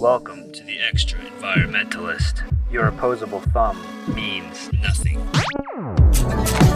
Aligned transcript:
Welcome 0.00 0.52
to 0.52 0.62
the 0.64 0.78
Extraenvironmentalist. 0.92 2.42
Your 2.70 2.86
opposable 2.86 3.40
thumb 3.40 3.76
means 4.14 4.72
nothing. 4.74 5.18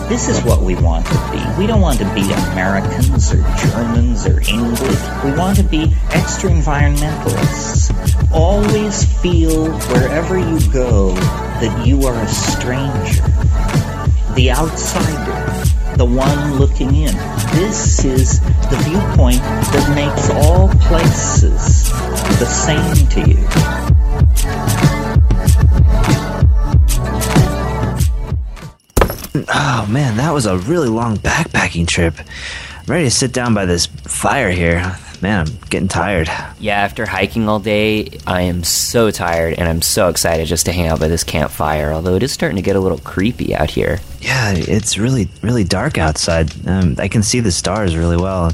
This 0.09 0.29
is 0.29 0.43
what 0.43 0.63
we 0.63 0.75
want 0.75 1.07
to 1.07 1.13
be. 1.33 1.43
We 1.59 1.69
don't 1.69 1.81
want 1.81 1.99
to 2.01 2.15
be 2.15 2.23
Americans 2.33 3.33
or 3.33 3.43
Germans 3.57 4.27
or 4.27 4.41
English. 4.41 5.01
We 5.25 5.33
want 5.33 5.57
to 5.59 5.65
be 5.65 5.95
extra 6.11 6.51
environmentalists. 6.51 7.93
Always 8.33 9.05
feel 9.23 9.71
wherever 9.91 10.37
you 10.39 10.59
go 10.73 11.15
that 11.15 11.87
you 11.87 12.03
are 12.07 12.21
a 12.21 12.29
stranger, 12.29 13.23
the 14.35 14.51
outsider, 14.51 15.65
the 15.97 16.05
one 16.05 16.59
looking 16.59 16.95
in. 16.95 17.15
This 17.55 18.05
is 18.05 18.41
the 18.41 18.77
viewpoint 18.85 19.39
that 19.39 19.93
makes 19.95 20.29
all 20.31 20.69
places 20.89 21.91
the 22.39 22.47
same 22.47 23.09
to 23.11 23.21
you. 23.31 23.39
Oh 29.49 29.87
man, 29.89 30.17
that 30.17 30.33
was 30.33 30.47
a 30.47 30.59
really 30.59 30.89
long 30.89 31.17
backpacking 31.19 31.87
trip. 31.87 32.15
I'm 32.19 32.87
ready 32.87 33.05
to 33.05 33.11
sit 33.11 33.33
down 33.33 33.55
by 33.55 33.67
this 33.67 33.87
fire 33.87 34.51
here. 34.51 34.97
Man, 35.23 35.47
I'm 35.47 35.57
getting 35.71 35.89
tired. 35.89 36.29
Yeah, 36.59 36.81
after 36.81 37.07
hiking 37.07 37.49
all 37.49 37.61
day, 37.61 38.19
I 38.27 38.43
am 38.43 38.63
so 38.65 39.11
tired 39.11 39.55
and 39.55 39.69
I'm 39.69 39.81
so 39.81 40.09
excited 40.09 40.47
just 40.47 40.67
to 40.67 40.73
hang 40.73 40.89
out 40.89 41.01
by 41.01 41.09
this 41.09 41.25
campfire, 41.25 41.93
although 41.93 42.17
it 42.17 42.23
is 42.23 42.33
starting 42.33 42.57
to 42.57 42.63
get 42.63 42.77
a 42.77 42.81
little 42.81 42.99
creepy 42.99 43.55
out 43.55 43.71
here. 43.71 44.01
Yeah, 44.25 44.55
it's 44.57 44.97
really, 44.97 45.29
really 45.43 45.65
dark 45.65 45.99
outside. 45.99 46.51
Um, 46.67 46.97
I 46.99 47.09
can 47.09 47.23
see 47.23 47.41
the 47.41 47.53
stars 47.53 47.95
really 47.95 48.17
well. 48.17 48.53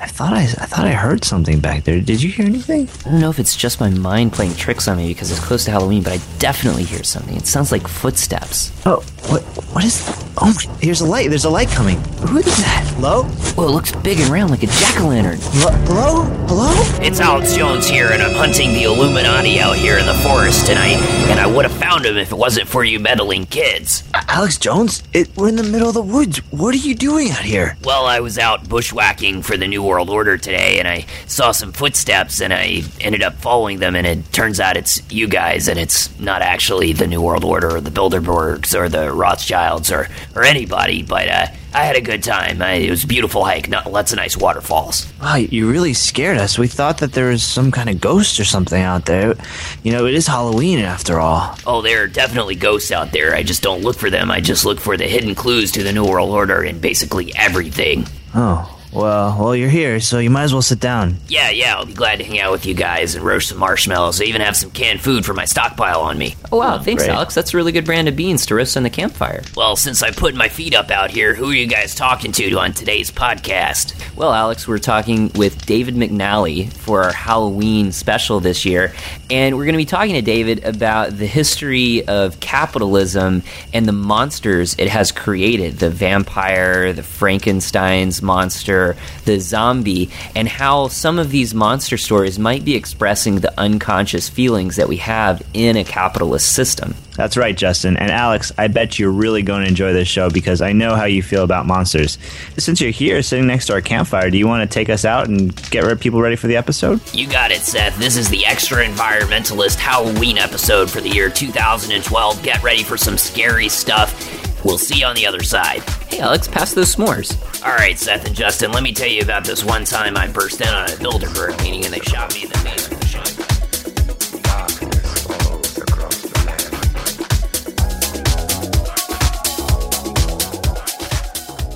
I 0.00 0.06
thought 0.06 0.32
I, 0.32 0.42
I 0.42 0.66
thought 0.66 0.86
I 0.86 0.92
heard 0.92 1.24
something 1.24 1.60
back 1.60 1.84
there. 1.84 2.00
Did 2.00 2.22
you 2.22 2.30
hear 2.30 2.46
anything? 2.46 2.88
I 3.04 3.10
don't 3.10 3.20
know 3.20 3.28
if 3.28 3.38
it's 3.38 3.54
just 3.54 3.80
my 3.80 3.90
mind 3.90 4.32
playing 4.32 4.54
tricks 4.54 4.88
on 4.88 4.96
me 4.96 5.08
because 5.08 5.30
it's 5.30 5.44
close 5.44 5.66
to 5.66 5.70
Halloween, 5.70 6.02
but 6.02 6.14
I 6.14 6.20
definitely 6.38 6.84
hear 6.84 7.02
something. 7.02 7.36
It 7.36 7.46
sounds 7.46 7.70
like 7.70 7.86
footsteps. 7.86 8.72
Oh, 8.86 9.04
what? 9.28 9.42
What 9.74 9.84
is? 9.84 10.02
Oh, 10.36 10.52
here's 10.80 11.00
a 11.00 11.06
light. 11.06 11.30
There's 11.30 11.44
a 11.44 11.50
light 11.50 11.68
coming. 11.68 11.98
Who 12.26 12.38
is 12.38 12.44
that? 12.44 12.84
Hello? 12.96 13.22
Well, 13.56 13.68
it 13.68 13.72
looks 13.72 13.92
big 13.92 14.18
and 14.20 14.28
round 14.30 14.50
like 14.50 14.62
a 14.62 14.66
jack 14.66 15.00
o' 15.00 15.08
lantern. 15.08 15.38
Hello? 15.40 16.24
Hello? 16.46 16.72
It's 17.00 17.20
Alex 17.20 17.56
Jones 17.56 17.86
here, 17.86 18.08
and 18.10 18.22
I'm 18.22 18.34
hunting 18.34 18.72
the 18.72 18.84
Illuminati 18.84 19.60
out 19.60 19.76
here 19.76 19.98
in 19.98 20.06
the 20.06 20.14
forest 20.14 20.66
tonight, 20.66 20.96
and 21.28 21.38
I 21.38 21.46
would 21.46 21.64
have 21.64 21.76
found 21.76 22.04
him 22.04 22.16
if 22.16 22.32
it 22.32 22.36
wasn't 22.36 22.68
for 22.68 22.84
you 22.84 22.98
meddling 22.98 23.46
kids. 23.46 24.04
Alex 24.12 24.58
Jones? 24.58 25.02
It, 25.12 25.36
we're 25.36 25.48
in 25.48 25.56
the 25.56 25.62
middle 25.62 25.88
of 25.88 25.94
the 25.94 26.02
woods. 26.02 26.38
What 26.50 26.74
are 26.74 26.78
you 26.78 26.94
doing 26.94 27.30
out 27.30 27.44
here? 27.44 27.76
Well, 27.84 28.06
I 28.06 28.20
was 28.20 28.38
out 28.38 28.68
bushwhacking 28.68 29.42
for 29.42 29.56
the 29.56 29.68
New 29.68 29.82
World 29.82 30.10
Order 30.10 30.36
today, 30.36 30.78
and 30.78 30.88
I 30.88 31.06
saw 31.26 31.52
some 31.52 31.72
footsteps, 31.72 32.40
and 32.40 32.52
I 32.52 32.82
ended 33.00 33.22
up 33.22 33.34
following 33.34 33.78
them, 33.78 33.94
and 33.94 34.06
it 34.06 34.32
turns 34.32 34.58
out 34.60 34.76
it's 34.76 35.00
you 35.12 35.28
guys, 35.28 35.68
and 35.68 35.78
it's 35.78 36.18
not 36.18 36.42
actually 36.42 36.92
the 36.92 37.06
New 37.06 37.22
World 37.22 37.44
Order 37.44 37.76
or 37.76 37.80
the 37.80 37.90
Bilderbergs 37.90 38.74
or 38.74 38.88
the 38.88 39.12
Rothschilds 39.14 39.90
or, 39.90 40.08
or 40.34 40.44
anybody, 40.44 41.02
but 41.02 41.28
uh, 41.28 41.46
I 41.72 41.84
had 41.84 41.96
a 41.96 42.00
good 42.00 42.22
time. 42.22 42.62
I, 42.62 42.74
it 42.74 42.90
was 42.90 43.04
a 43.04 43.06
beautiful 43.06 43.44
hike, 43.44 43.68
not, 43.68 43.90
lots 43.90 44.12
of 44.12 44.16
nice 44.16 44.36
waterfalls. 44.36 45.12
Wow, 45.20 45.36
you 45.36 45.70
really 45.70 45.92
scared 45.92 46.38
us. 46.38 46.58
We 46.58 46.68
thought 46.68 46.98
that 46.98 47.12
there 47.12 47.30
was 47.30 47.42
some 47.42 47.72
kind 47.72 47.88
of 47.88 48.00
ghost 48.00 48.38
or 48.38 48.44
something 48.44 48.80
out 48.80 49.06
there. 49.06 49.34
You 49.82 49.92
know, 49.92 50.06
it 50.06 50.14
is 50.14 50.26
Halloween 50.26 50.78
after 50.78 51.18
all. 51.18 51.56
Oh, 51.66 51.82
there 51.82 52.02
are 52.02 52.06
definitely 52.06 52.54
ghosts 52.54 52.92
out 52.92 53.12
there. 53.12 53.34
I 53.34 53.42
just 53.42 53.62
don't 53.62 53.82
look 53.82 53.96
for 53.96 54.10
them. 54.10 54.30
I 54.30 54.40
just 54.40 54.64
look 54.64 54.78
for 54.78 54.96
the 54.96 55.08
hidden 55.08 55.34
clues 55.34 55.72
to 55.72 55.82
the 55.82 55.92
New 55.92 56.06
World 56.06 56.30
Order 56.30 56.62
in 56.62 56.78
basically 56.78 57.34
everything. 57.36 58.06
Oh, 58.34 58.73
well, 58.94 59.36
well, 59.38 59.56
you're 59.56 59.68
here, 59.68 59.98
so 60.00 60.18
you 60.18 60.30
might 60.30 60.44
as 60.44 60.52
well 60.52 60.62
sit 60.62 60.80
down. 60.80 61.16
Yeah, 61.28 61.50
yeah, 61.50 61.74
I'll 61.74 61.86
be 61.86 61.94
glad 61.94 62.20
to 62.20 62.24
hang 62.24 62.38
out 62.38 62.52
with 62.52 62.64
you 62.64 62.74
guys 62.74 63.14
and 63.14 63.24
roast 63.24 63.48
some 63.48 63.58
marshmallows. 63.58 64.20
I 64.20 64.24
even 64.24 64.40
have 64.40 64.56
some 64.56 64.70
canned 64.70 65.00
food 65.00 65.24
for 65.24 65.34
my 65.34 65.44
stockpile 65.44 66.00
on 66.00 66.16
me. 66.16 66.36
Oh, 66.52 66.58
wow, 66.58 66.76
oh, 66.76 66.78
thanks, 66.78 67.02
great. 67.02 67.12
Alex. 67.12 67.34
That's 67.34 67.52
a 67.52 67.56
really 67.56 67.72
good 67.72 67.84
brand 67.84 68.08
of 68.08 68.16
beans 68.16 68.46
to 68.46 68.54
roast 68.54 68.76
on 68.76 68.84
the 68.84 68.90
campfire. 68.90 69.42
Well, 69.56 69.76
since 69.76 70.02
I 70.02 70.10
put 70.12 70.34
my 70.34 70.48
feet 70.48 70.74
up 70.74 70.90
out 70.90 71.10
here, 71.10 71.34
who 71.34 71.50
are 71.50 71.54
you 71.54 71.66
guys 71.66 71.94
talking 71.94 72.30
to 72.32 72.58
on 72.58 72.72
today's 72.72 73.10
podcast? 73.10 74.16
Well, 74.16 74.32
Alex, 74.32 74.68
we're 74.68 74.78
talking 74.78 75.30
with 75.34 75.66
David 75.66 75.96
McNally 75.96 76.72
for 76.72 77.02
our 77.02 77.12
Halloween 77.12 77.90
special 77.90 78.38
this 78.38 78.64
year, 78.64 78.92
and 79.28 79.56
we're 79.56 79.64
going 79.64 79.74
to 79.74 79.78
be 79.78 79.84
talking 79.84 80.14
to 80.14 80.22
David 80.22 80.64
about 80.64 81.16
the 81.16 81.26
history 81.26 82.06
of 82.06 82.38
capitalism 82.38 83.42
and 83.72 83.86
the 83.86 83.92
monsters 83.92 84.76
it 84.78 84.88
has 84.88 85.10
created 85.10 85.78
the 85.78 85.90
vampire, 85.90 86.92
the 86.92 87.02
Frankenstein's 87.02 88.22
monster, 88.22 88.83
the 89.24 89.40
zombie, 89.40 90.10
and 90.36 90.48
how 90.48 90.88
some 90.88 91.18
of 91.18 91.30
these 91.30 91.54
monster 91.54 91.96
stories 91.96 92.38
might 92.38 92.64
be 92.64 92.74
expressing 92.74 93.36
the 93.36 93.58
unconscious 93.58 94.28
feelings 94.28 94.76
that 94.76 94.88
we 94.88 94.98
have 94.98 95.42
in 95.54 95.76
a 95.76 95.84
capitalist 95.84 96.52
system. 96.52 96.94
That's 97.16 97.36
right, 97.36 97.56
Justin. 97.56 97.96
And 97.96 98.10
Alex, 98.10 98.50
I 98.58 98.66
bet 98.66 98.98
you're 98.98 99.10
really 99.10 99.42
going 99.42 99.62
to 99.62 99.68
enjoy 99.68 99.92
this 99.92 100.08
show 100.08 100.30
because 100.30 100.60
I 100.60 100.72
know 100.72 100.96
how 100.96 101.04
you 101.04 101.22
feel 101.22 101.44
about 101.44 101.64
monsters. 101.64 102.18
Since 102.58 102.80
you're 102.80 102.90
here 102.90 103.22
sitting 103.22 103.46
next 103.46 103.66
to 103.66 103.74
our 103.74 103.80
campfire, 103.80 104.30
do 104.30 104.38
you 104.38 104.48
want 104.48 104.68
to 104.68 104.74
take 104.74 104.88
us 104.90 105.04
out 105.04 105.28
and 105.28 105.54
get 105.70 106.00
people 106.00 106.20
ready 106.20 106.36
for 106.36 106.48
the 106.48 106.56
episode? 106.56 107.00
You 107.14 107.28
got 107.28 107.52
it, 107.52 107.60
Seth. 107.60 107.96
This 107.98 108.16
is 108.16 108.28
the 108.28 108.42
Extraenvironmentalist 108.42 109.76
Halloween 109.76 110.38
episode 110.38 110.90
for 110.90 111.00
the 111.00 111.08
year 111.08 111.30
2012. 111.30 112.42
Get 112.42 112.62
ready 112.64 112.82
for 112.82 112.96
some 112.96 113.16
scary 113.16 113.68
stuff. 113.68 114.53
We'll 114.64 114.78
see 114.78 115.00
you 115.00 115.06
on 115.06 115.14
the 115.14 115.26
other 115.26 115.42
side. 115.42 115.82
Hey, 116.08 116.20
Alex, 116.20 116.48
pass 116.48 116.72
those 116.72 116.96
s'mores. 116.96 117.36
All 117.64 117.74
right, 117.74 117.98
Seth 117.98 118.26
and 118.26 118.34
Justin, 118.34 118.72
let 118.72 118.82
me 118.82 118.94
tell 118.94 119.08
you 119.08 119.20
about 119.20 119.44
this 119.44 119.62
one 119.62 119.84
time 119.84 120.16
I 120.16 120.26
burst 120.26 120.60
in 120.62 120.68
on 120.68 120.86
a 120.86 120.92
Bilderberg 120.92 121.62
meeting 121.62 121.84
and 121.84 121.92
they 121.92 122.00
shot 122.00 122.34
me 122.34 122.44
in 122.44 122.48
the 122.48 122.58
face 122.58 122.88
with 122.88 123.02
a 123.02 123.06
shotgun. 123.06 123.44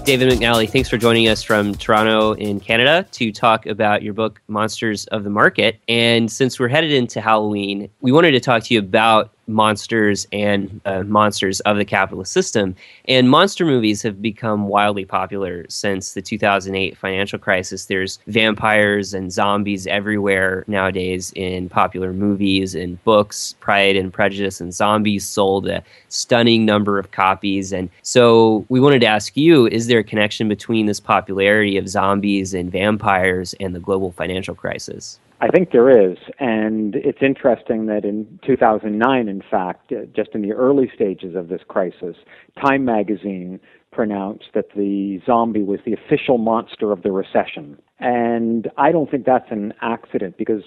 David 0.04 0.30
McNally, 0.30 0.70
thanks 0.70 0.88
for 0.88 0.96
joining 0.96 1.28
us 1.28 1.42
from 1.42 1.74
Toronto 1.74 2.32
in 2.32 2.58
Canada 2.60 3.06
to 3.12 3.30
talk 3.30 3.66
about 3.66 4.02
your 4.02 4.14
book, 4.14 4.40
Monsters 4.48 5.06
of 5.08 5.22
the 5.22 5.28
Market. 5.28 5.82
And 5.86 6.32
since 6.32 6.58
we're 6.58 6.68
headed 6.68 6.92
into 6.92 7.20
Halloween, 7.20 7.90
we 8.00 8.10
wanted 8.10 8.30
to 8.30 8.40
talk 8.40 8.62
to 8.62 8.72
you 8.72 8.80
about 8.80 9.34
monsters 9.48 10.26
and 10.32 10.80
uh, 10.84 11.02
monsters 11.02 11.60
of 11.60 11.76
the 11.76 11.84
capitalist 11.84 12.32
system. 12.32 12.76
And 13.06 13.30
monster 13.30 13.64
movies 13.64 14.02
have 14.02 14.20
become 14.22 14.68
wildly 14.68 15.04
popular 15.04 15.64
since 15.68 16.12
the 16.12 16.22
2008 16.22 16.96
financial 16.96 17.38
crisis. 17.38 17.86
There's 17.86 18.18
vampires 18.26 19.14
and 19.14 19.32
zombies 19.32 19.86
everywhere 19.86 20.64
nowadays 20.66 21.32
in 21.34 21.68
popular 21.68 22.12
movies 22.12 22.74
and 22.74 23.02
books. 23.04 23.56
Pride 23.60 23.96
and 23.96 24.12
Prejudice 24.12 24.60
and 24.60 24.72
Zombies 24.72 25.26
sold 25.26 25.66
a 25.66 25.82
stunning 26.08 26.64
number 26.64 26.98
of 26.98 27.10
copies. 27.10 27.72
And 27.72 27.88
so 28.02 28.66
we 28.68 28.80
wanted 28.80 29.00
to 29.00 29.06
ask 29.06 29.36
you 29.36 29.66
is 29.66 29.86
there 29.86 30.00
a 30.00 30.04
connection 30.04 30.48
between 30.48 30.86
this 30.86 31.00
popularity 31.00 31.76
of 31.78 31.88
zombies 31.88 32.54
and 32.54 32.70
vampires 32.70 33.54
and 33.60 33.74
the 33.74 33.80
global 33.80 34.12
financial 34.12 34.54
crisis? 34.54 35.18
I 35.40 35.48
think 35.48 35.70
there 35.70 35.88
is, 35.88 36.18
and 36.40 36.96
it's 36.96 37.22
interesting 37.22 37.86
that 37.86 38.04
in 38.04 38.40
2009, 38.44 39.28
in 39.28 39.42
fact, 39.48 39.92
uh, 39.92 40.06
just 40.14 40.30
in 40.34 40.42
the 40.42 40.52
early 40.52 40.90
stages 40.92 41.36
of 41.36 41.48
this 41.48 41.60
crisis, 41.68 42.16
Time 42.60 42.84
magazine 42.84 43.60
pronounced 43.92 44.46
that 44.54 44.70
the 44.74 45.20
zombie 45.24 45.62
was 45.62 45.78
the 45.86 45.92
official 45.92 46.38
monster 46.38 46.90
of 46.90 47.02
the 47.02 47.12
recession. 47.12 47.78
And 48.00 48.68
I 48.76 48.90
don't 48.90 49.10
think 49.10 49.26
that's 49.26 49.50
an 49.50 49.74
accident 49.80 50.36
because 50.38 50.62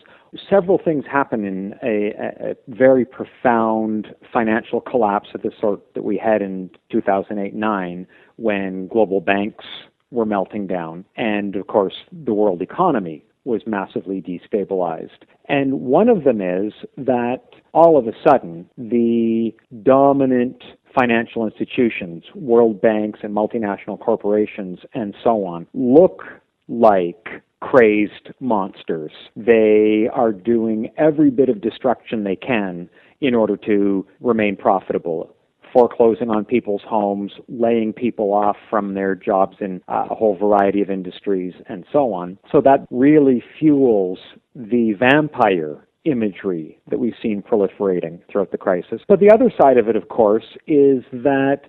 several 0.50 0.80
things 0.84 1.04
happen 1.06 1.46
in 1.46 1.74
a, 1.84 2.52
a, 2.52 2.56
very 2.68 3.06
profound 3.06 4.08
financial 4.32 4.80
collapse 4.80 5.30
of 5.36 5.42
the 5.42 5.52
sort 5.60 5.94
that 5.96 6.04
we 6.04 6.18
had 6.18 6.42
in 6.42 6.70
2008 6.92 7.54
9 7.54 8.08
when 8.38 8.88
global 8.88 9.20
banks 9.20 9.66
were 10.12 10.26
melting 10.26 10.68
down, 10.68 11.06
and 11.16 11.56
of 11.56 11.68
course, 11.68 11.94
the 12.12 12.34
world 12.34 12.62
economy 12.62 13.24
was 13.44 13.62
massively 13.66 14.22
destabilized. 14.22 15.26
And 15.48 15.82
one 15.82 16.10
of 16.10 16.24
them 16.24 16.42
is 16.42 16.74
that 16.98 17.44
all 17.74 17.98
of 17.98 18.08
a 18.08 18.14
sudden, 18.26 18.70
the 18.78 19.54
dominant 19.84 20.64
financial 20.98 21.46
institutions, 21.46 22.24
world 22.36 22.82
banks 22.82 23.20
and 23.24 23.36
multinational 23.36 24.00
corporations 24.00 24.80
and 24.94 25.16
so 25.24 25.46
on, 25.46 25.68
look 25.74 26.24
like 26.68 27.28
crazed 27.62 28.30
monsters. 28.40 29.12
They 29.36 30.10
are 30.14 30.32
doing 30.32 30.90
every 30.98 31.30
bit 31.30 31.50
of 31.50 31.62
destruction 31.62 32.24
they 32.24 32.36
can 32.36 32.90
in 33.22 33.36
order 33.36 33.56
to 33.58 34.06
remain 34.20 34.56
profitable 34.56 35.36
foreclosing 35.72 36.30
on 36.30 36.46
people's 36.46 36.82
homes, 36.88 37.32
laying 37.48 37.94
people 37.94 38.34
off 38.34 38.58
from 38.70 38.94
their 38.94 39.16
jobs 39.16 39.58
in 39.60 39.82
uh, 39.88 40.08
a 40.10 40.16
whole 40.16 40.38
variety 40.38 40.82
of 40.82 40.90
industries, 40.90 41.54
and 41.68 41.86
so 41.92 42.14
on. 42.14 42.38
So 42.52 42.62
that 42.62 42.88
really 42.90 43.44
fuels 43.60 44.20
the 44.56 44.94
vampire 44.94 45.88
imagery 46.06 46.80
that 46.90 47.00
we've 47.00 47.14
seen 47.22 47.44
proliferating 47.44 48.20
throughout 48.32 48.52
the 48.52 48.58
crisis. 48.58 49.02
But 49.08 49.20
the 49.20 49.32
other 49.32 49.52
side 49.62 49.78
of 49.78 49.88
it, 49.88 49.96
of 49.96 50.10
course, 50.10 50.46
is 50.68 51.04
that 51.12 51.62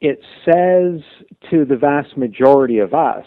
it 0.00 0.20
says 0.44 1.02
to 1.50 1.64
the 1.64 1.76
vast 1.76 2.16
majority 2.16 2.78
of 2.78 2.94
us 2.94 3.26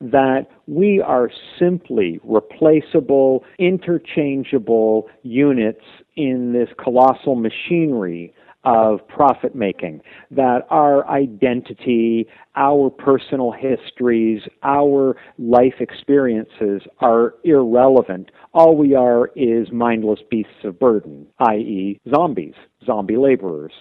that 0.00 0.46
we 0.66 1.00
are 1.00 1.30
simply 1.58 2.20
replaceable, 2.24 3.44
interchangeable 3.58 5.08
units 5.22 5.84
in 6.16 6.52
this 6.52 6.68
colossal 6.82 7.34
machinery 7.34 8.32
of 8.64 9.06
profit 9.08 9.54
making, 9.54 10.00
that 10.30 10.66
our 10.70 11.08
identity, 11.08 12.26
our 12.56 12.90
personal 12.90 13.52
histories, 13.52 14.42
our 14.62 15.16
life 15.38 15.74
experiences 15.80 16.82
are 17.00 17.34
irrelevant. 17.44 18.30
All 18.52 18.76
we 18.76 18.94
are 18.94 19.30
is 19.34 19.72
mindless 19.72 20.20
beasts 20.30 20.64
of 20.64 20.78
burden, 20.78 21.26
i.e., 21.38 21.98
zombies, 22.12 22.54
zombie 22.84 23.16
laborers. 23.16 23.72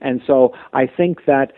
And 0.00 0.20
so 0.26 0.52
I 0.72 0.86
think 0.86 1.24
that 1.26 1.52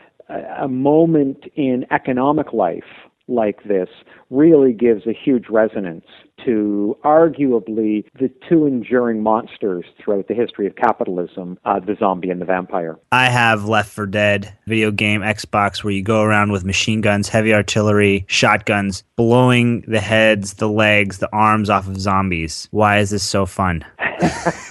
a 0.58 0.68
moment 0.68 1.44
in 1.56 1.84
economic 1.90 2.52
life 2.52 2.84
like 3.26 3.64
this 3.64 3.88
really 4.30 4.72
gives 4.72 5.06
a 5.06 5.12
huge 5.12 5.46
resonance 5.48 6.06
to 6.44 6.96
arguably 7.04 8.04
the 8.18 8.30
two 8.48 8.66
enduring 8.66 9.22
monsters 9.22 9.84
throughout 10.02 10.28
the 10.28 10.34
history 10.34 10.66
of 10.66 10.76
capitalism 10.76 11.58
uh, 11.64 11.80
the 11.80 11.96
zombie 11.98 12.30
and 12.30 12.40
the 12.40 12.44
vampire. 12.44 12.98
I 13.12 13.26
have 13.26 13.64
Left 13.64 13.90
4 13.90 14.06
Dead 14.06 14.56
video 14.66 14.90
game 14.90 15.20
Xbox 15.20 15.82
where 15.82 15.92
you 15.92 16.02
go 16.02 16.22
around 16.22 16.52
with 16.52 16.64
machine 16.64 17.00
guns, 17.00 17.28
heavy 17.28 17.54
artillery, 17.54 18.24
shotguns, 18.28 19.04
blowing 19.16 19.82
the 19.86 20.00
heads, 20.00 20.54
the 20.54 20.68
legs, 20.68 21.18
the 21.18 21.28
arms 21.32 21.70
off 21.70 21.88
of 21.88 22.00
zombies. 22.00 22.68
Why 22.70 22.98
is 22.98 23.10
this 23.10 23.22
so 23.22 23.46
fun? 23.46 23.84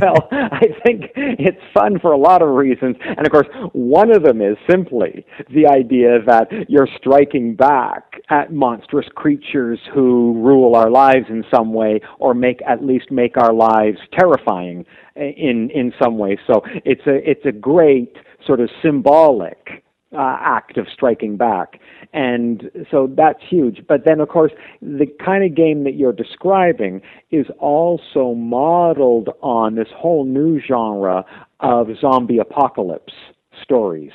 well, 0.00 0.28
I 0.30 0.66
think 0.84 1.10
it's 1.16 1.60
fun 1.72 1.98
for 1.98 2.12
a 2.12 2.16
lot 2.18 2.42
of 2.42 2.48
reasons. 2.50 2.96
And 3.02 3.26
of 3.26 3.32
course, 3.32 3.48
one 3.72 4.10
of 4.10 4.22
them 4.22 4.40
is 4.40 4.56
simply 4.70 5.26
the 5.52 5.66
idea 5.66 6.22
that 6.26 6.48
you're 6.68 6.88
striking 6.96 7.56
back 7.56 8.20
at 8.30 8.52
monstrous 8.52 9.06
creatures 9.14 9.80
who 9.92 10.34
rule 10.42 10.74
our 10.76 10.90
lives 10.90 11.03
in 11.12 11.44
some 11.54 11.72
way 11.72 12.00
or 12.18 12.34
make 12.34 12.60
at 12.66 12.84
least 12.84 13.10
make 13.10 13.36
our 13.36 13.52
lives 13.52 13.98
terrifying 14.12 14.84
in 15.16 15.70
in 15.74 15.92
some 16.02 16.18
way. 16.18 16.38
So 16.46 16.62
it's 16.84 17.06
a 17.06 17.28
it's 17.28 17.44
a 17.44 17.52
great 17.52 18.16
sort 18.46 18.60
of 18.60 18.70
symbolic 18.82 19.84
uh, 20.14 20.36
act 20.40 20.76
of 20.76 20.86
striking 20.92 21.36
back. 21.36 21.80
And 22.12 22.70
so 22.90 23.12
that's 23.16 23.40
huge. 23.48 23.82
But 23.88 24.04
then, 24.04 24.20
of 24.20 24.28
course, 24.28 24.52
the 24.80 25.06
kind 25.24 25.44
of 25.44 25.56
game 25.56 25.84
that 25.84 25.94
you're 25.94 26.12
describing 26.12 27.02
is 27.30 27.46
also 27.58 28.34
modeled 28.34 29.30
on 29.42 29.74
this 29.74 29.88
whole 29.94 30.24
new 30.24 30.60
genre 30.60 31.24
of 31.60 31.88
zombie 32.00 32.38
apocalypse 32.38 33.14
stories. 33.60 34.12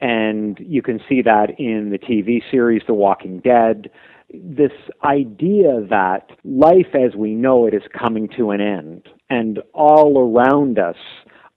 And 0.00 0.58
you 0.58 0.82
can 0.82 1.00
see 1.08 1.22
that 1.22 1.50
in 1.58 1.90
the 1.90 1.98
TV 1.98 2.42
series 2.50 2.82
The 2.86 2.94
Walking 2.94 3.40
Dead. 3.40 3.90
This 4.32 4.72
idea 5.04 5.80
that 5.90 6.30
life 6.44 6.94
as 6.94 7.14
we 7.16 7.34
know 7.34 7.66
it 7.66 7.74
is 7.74 7.82
coming 7.98 8.28
to 8.36 8.50
an 8.50 8.60
end, 8.60 9.08
and 9.28 9.60
all 9.74 10.18
around 10.18 10.78
us 10.78 10.96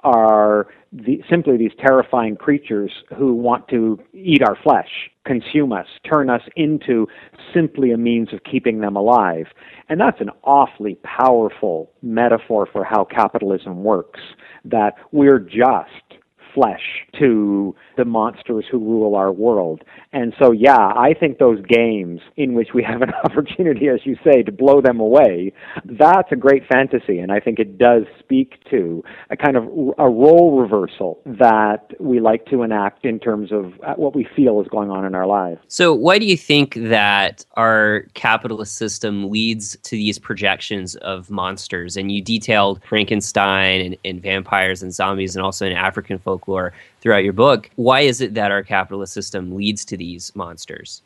are 0.01 0.67
the, 0.91 1.21
simply 1.29 1.57
these 1.57 1.71
terrifying 1.79 2.35
creatures 2.35 2.91
who 3.17 3.33
want 3.33 3.67
to 3.69 3.99
eat 4.13 4.41
our 4.47 4.55
flesh, 4.61 5.09
consume 5.25 5.73
us, 5.73 5.87
turn 6.09 6.29
us 6.29 6.43
into 6.55 7.07
simply 7.53 7.91
a 7.91 7.97
means 7.97 8.31
of 8.31 8.39
keeping 8.49 8.81
them 8.81 8.95
alive. 8.95 9.47
And 9.89 9.99
that's 9.99 10.21
an 10.21 10.29
awfully 10.43 10.97
powerful 11.03 11.91
metaphor 12.01 12.67
for 12.71 12.83
how 12.83 13.03
capitalism 13.03 13.83
works, 13.83 14.21
that 14.63 14.93
we're 15.11 15.39
just 15.39 16.21
flesh 16.55 17.05
to 17.19 17.75
the 17.97 18.05
monsters 18.05 18.65
who 18.71 18.79
rule 18.79 19.15
our 19.15 19.31
world. 19.31 19.83
And 20.13 20.33
so, 20.41 20.51
yeah, 20.51 20.77
I 20.77 21.13
think 21.19 21.37
those 21.37 21.59
games 21.67 22.21
in 22.37 22.53
which 22.53 22.69
we 22.73 22.81
have 22.83 23.01
an 23.01 23.11
opportunity, 23.23 23.89
as 23.89 23.99
you 24.05 24.15
say, 24.23 24.41
to 24.41 24.51
blow 24.51 24.81
them 24.81 24.99
away, 24.99 25.53
that's 25.83 26.31
a 26.31 26.35
great 26.35 26.63
fantasy. 26.67 27.19
And 27.19 27.31
I 27.31 27.39
think 27.39 27.59
it 27.59 27.77
does 27.77 28.03
speak 28.19 28.55
to 28.71 29.03
a 29.29 29.37
kind 29.37 29.57
of 29.57 29.65
a 29.97 30.09
role 30.09 30.59
reversal 30.59 31.19
that 31.25 31.91
we 31.99 32.19
like 32.19 32.45
to 32.47 32.63
enact 32.63 33.05
in 33.05 33.19
terms 33.19 33.51
of 33.51 33.73
uh, 33.85 33.93
what 33.95 34.15
we 34.15 34.25
feel 34.35 34.61
is 34.61 34.67
going 34.69 34.89
on 34.89 35.05
in 35.05 35.13
our 35.13 35.27
lives. 35.27 35.59
So, 35.67 35.93
why 35.93 36.17
do 36.17 36.25
you 36.25 36.37
think 36.37 36.75
that 36.75 37.45
our 37.57 38.05
capitalist 38.13 38.75
system 38.75 39.29
leads 39.29 39.75
to 39.83 39.91
these 39.91 40.17
projections 40.17 40.95
of 40.97 41.29
monsters? 41.29 41.97
And 41.97 42.11
you 42.11 42.21
detailed 42.21 42.81
Frankenstein 42.87 43.81
and, 43.81 43.97
and 44.05 44.21
vampires 44.21 44.81
and 44.81 44.93
zombies 44.93 45.35
and 45.35 45.43
also 45.43 45.65
in 45.65 45.73
African 45.73 46.17
folklore 46.17 46.44
throughout 46.45 47.23
your 47.23 47.33
book. 47.33 47.69
Why 47.75 48.01
is 48.01 48.21
it 48.21 48.33
that 48.35 48.51
our 48.51 48.63
capitalist 48.63 49.13
system 49.13 49.55
leads 49.55 49.85
to 49.85 49.97
these 49.97 50.35
monsters? 50.35 51.01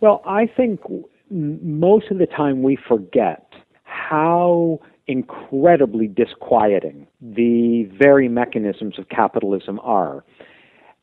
Well, 0.00 0.22
I 0.24 0.46
think 0.46 0.80
most 1.30 2.10
of 2.10 2.18
the 2.18 2.26
time 2.26 2.62
we 2.62 2.76
forget 2.88 3.52
how 3.84 4.80
incredibly 5.06 6.06
disquieting 6.06 7.06
the 7.20 7.84
very 7.98 8.28
mechanisms 8.28 8.98
of 8.98 9.08
capitalism 9.08 9.80
are. 9.82 10.24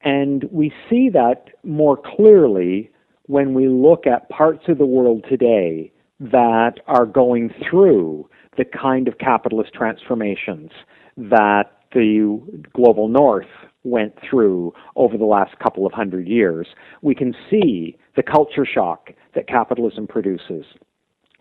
And 0.01 0.45
we 0.51 0.71
see 0.89 1.09
that 1.09 1.49
more 1.63 1.97
clearly 1.97 2.89
when 3.23 3.53
we 3.53 3.67
look 3.67 4.07
at 4.07 4.29
parts 4.29 4.63
of 4.69 4.77
the 4.77 4.85
world 4.85 5.25
today 5.29 5.91
that 6.19 6.75
are 6.87 7.05
going 7.05 7.53
through 7.69 8.29
the 8.57 8.65
kind 8.65 9.07
of 9.07 9.17
capitalist 9.17 9.73
transformations 9.73 10.71
that 11.17 11.65
the 11.93 12.39
global 12.73 13.07
north 13.07 13.47
went 13.87 14.13
through 14.29 14.73
over 14.95 15.17
the 15.17 15.25
last 15.25 15.57
couple 15.59 15.85
of 15.85 15.93
hundred 15.93 16.27
years, 16.27 16.67
we 17.01 17.15
can 17.15 17.33
see 17.49 17.97
the 18.15 18.23
culture 18.23 18.65
shock 18.65 19.09
that 19.35 19.47
capitalism 19.47 20.07
produces. 20.07 20.65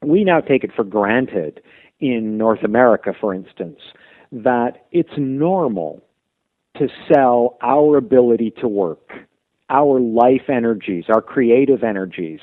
We 0.02 0.24
now 0.24 0.40
take 0.40 0.62
it 0.64 0.70
for 0.74 0.84
granted 0.84 1.60
in 2.00 2.36
North 2.36 2.62
America, 2.62 3.12
for 3.20 3.34
instance, 3.34 3.78
that 4.32 4.86
it's 4.92 5.16
normal 5.16 6.02
to 6.78 6.88
sell 7.12 7.56
our 7.62 7.96
ability 7.96 8.52
to 8.60 8.68
work, 8.68 9.10
our 9.70 9.98
life 9.98 10.48
energies, 10.48 11.04
our 11.08 11.22
creative 11.22 11.82
energies 11.82 12.40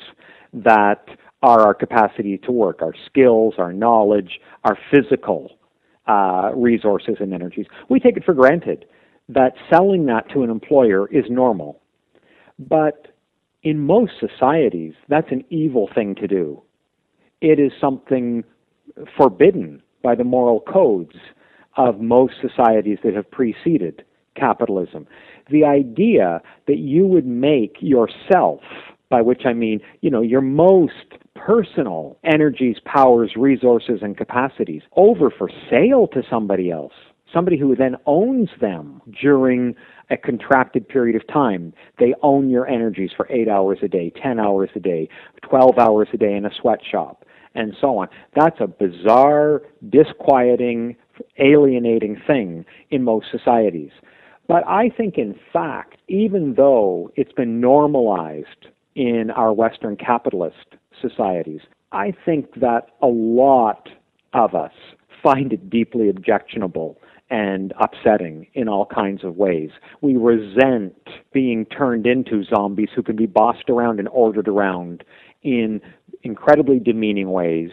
that 0.52 1.06
are 1.42 1.60
our 1.60 1.74
capacity 1.74 2.38
to 2.38 2.52
work, 2.52 2.82
our 2.82 2.94
skills, 3.06 3.54
our 3.58 3.72
knowledge, 3.72 4.40
our 4.64 4.76
physical 4.90 5.50
uh, 6.08 6.50
resources 6.54 7.16
and 7.20 7.32
energies. 7.32 7.66
We 7.88 8.00
take 8.00 8.16
it 8.16 8.24
for 8.24 8.34
granted 8.34 8.86
that 9.28 9.52
selling 9.70 10.06
that 10.06 10.28
to 10.30 10.42
an 10.42 10.50
employer 10.50 11.08
is 11.08 11.24
normal. 11.28 11.80
But 12.58 13.08
in 13.62 13.80
most 13.80 14.12
societies, 14.20 14.94
that's 15.08 15.30
an 15.30 15.44
evil 15.50 15.88
thing 15.94 16.14
to 16.16 16.26
do. 16.26 16.62
It 17.40 17.58
is 17.58 17.72
something 17.80 18.44
forbidden 19.16 19.82
by 20.02 20.14
the 20.14 20.24
moral 20.24 20.60
codes 20.60 21.16
of 21.76 22.00
most 22.00 22.34
societies 22.40 22.98
that 23.02 23.14
have 23.14 23.30
preceded 23.30 24.04
capitalism. 24.36 25.06
The 25.50 25.64
idea 25.64 26.40
that 26.66 26.78
you 26.78 27.06
would 27.06 27.26
make 27.26 27.76
yourself, 27.80 28.60
by 29.08 29.22
which 29.22 29.42
I 29.46 29.52
mean, 29.52 29.80
you 30.00 30.10
know, 30.10 30.22
your 30.22 30.40
most 30.40 30.92
personal 31.34 32.18
energies, 32.24 32.76
powers, 32.84 33.32
resources, 33.36 34.00
and 34.02 34.16
capacities 34.16 34.82
over 34.96 35.30
for 35.30 35.50
sale 35.70 36.06
to 36.08 36.22
somebody 36.28 36.70
else 36.70 36.92
somebody 37.34 37.58
who 37.58 37.74
then 37.74 37.96
owns 38.06 38.48
them 38.60 39.02
during 39.20 39.74
a 40.10 40.16
contracted 40.16 40.88
period 40.88 41.16
of 41.16 41.26
time. 41.26 41.74
They 41.98 42.14
own 42.22 42.48
your 42.48 42.66
energies 42.66 43.10
for 43.16 43.26
eight 43.30 43.48
hours 43.48 43.78
a 43.82 43.88
day, 43.88 44.12
10 44.22 44.38
hours 44.38 44.70
a 44.74 44.80
day, 44.80 45.08
12 45.42 45.78
hours 45.78 46.08
a 46.12 46.16
day 46.16 46.34
in 46.34 46.46
a 46.46 46.50
sweatshop, 46.60 47.24
and 47.54 47.74
so 47.80 47.98
on. 47.98 48.08
That's 48.34 48.60
a 48.60 48.66
bizarre, 48.66 49.62
disquieting, 49.88 50.96
alienating 51.38 52.20
thing 52.26 52.64
in 52.90 53.02
most 53.02 53.26
societies. 53.30 53.90
But 54.46 54.66
I 54.68 54.90
think, 54.90 55.16
in 55.16 55.34
fact, 55.52 55.96
even 56.08 56.54
though 56.54 57.10
it's 57.16 57.32
been 57.32 57.60
normalized 57.60 58.68
in 58.94 59.30
our 59.30 59.52
Western 59.52 59.96
capitalist 59.96 60.76
societies, 61.00 61.62
I 61.92 62.12
think 62.24 62.60
that 62.60 62.88
a 63.02 63.06
lot 63.06 63.88
of 64.34 64.54
us 64.54 64.72
find 65.22 65.52
it 65.52 65.70
deeply 65.70 66.08
objectionable 66.10 66.98
and 67.34 67.74
upsetting 67.80 68.46
in 68.54 68.68
all 68.68 68.86
kinds 68.86 69.24
of 69.24 69.34
ways. 69.34 69.70
We 70.02 70.16
resent 70.16 70.94
being 71.32 71.66
turned 71.66 72.06
into 72.06 72.44
zombies 72.44 72.90
who 72.94 73.02
can 73.02 73.16
be 73.16 73.26
bossed 73.26 73.68
around 73.68 73.98
and 73.98 74.08
ordered 74.10 74.46
around 74.46 75.02
in 75.42 75.80
incredibly 76.22 76.78
demeaning 76.78 77.32
ways. 77.32 77.70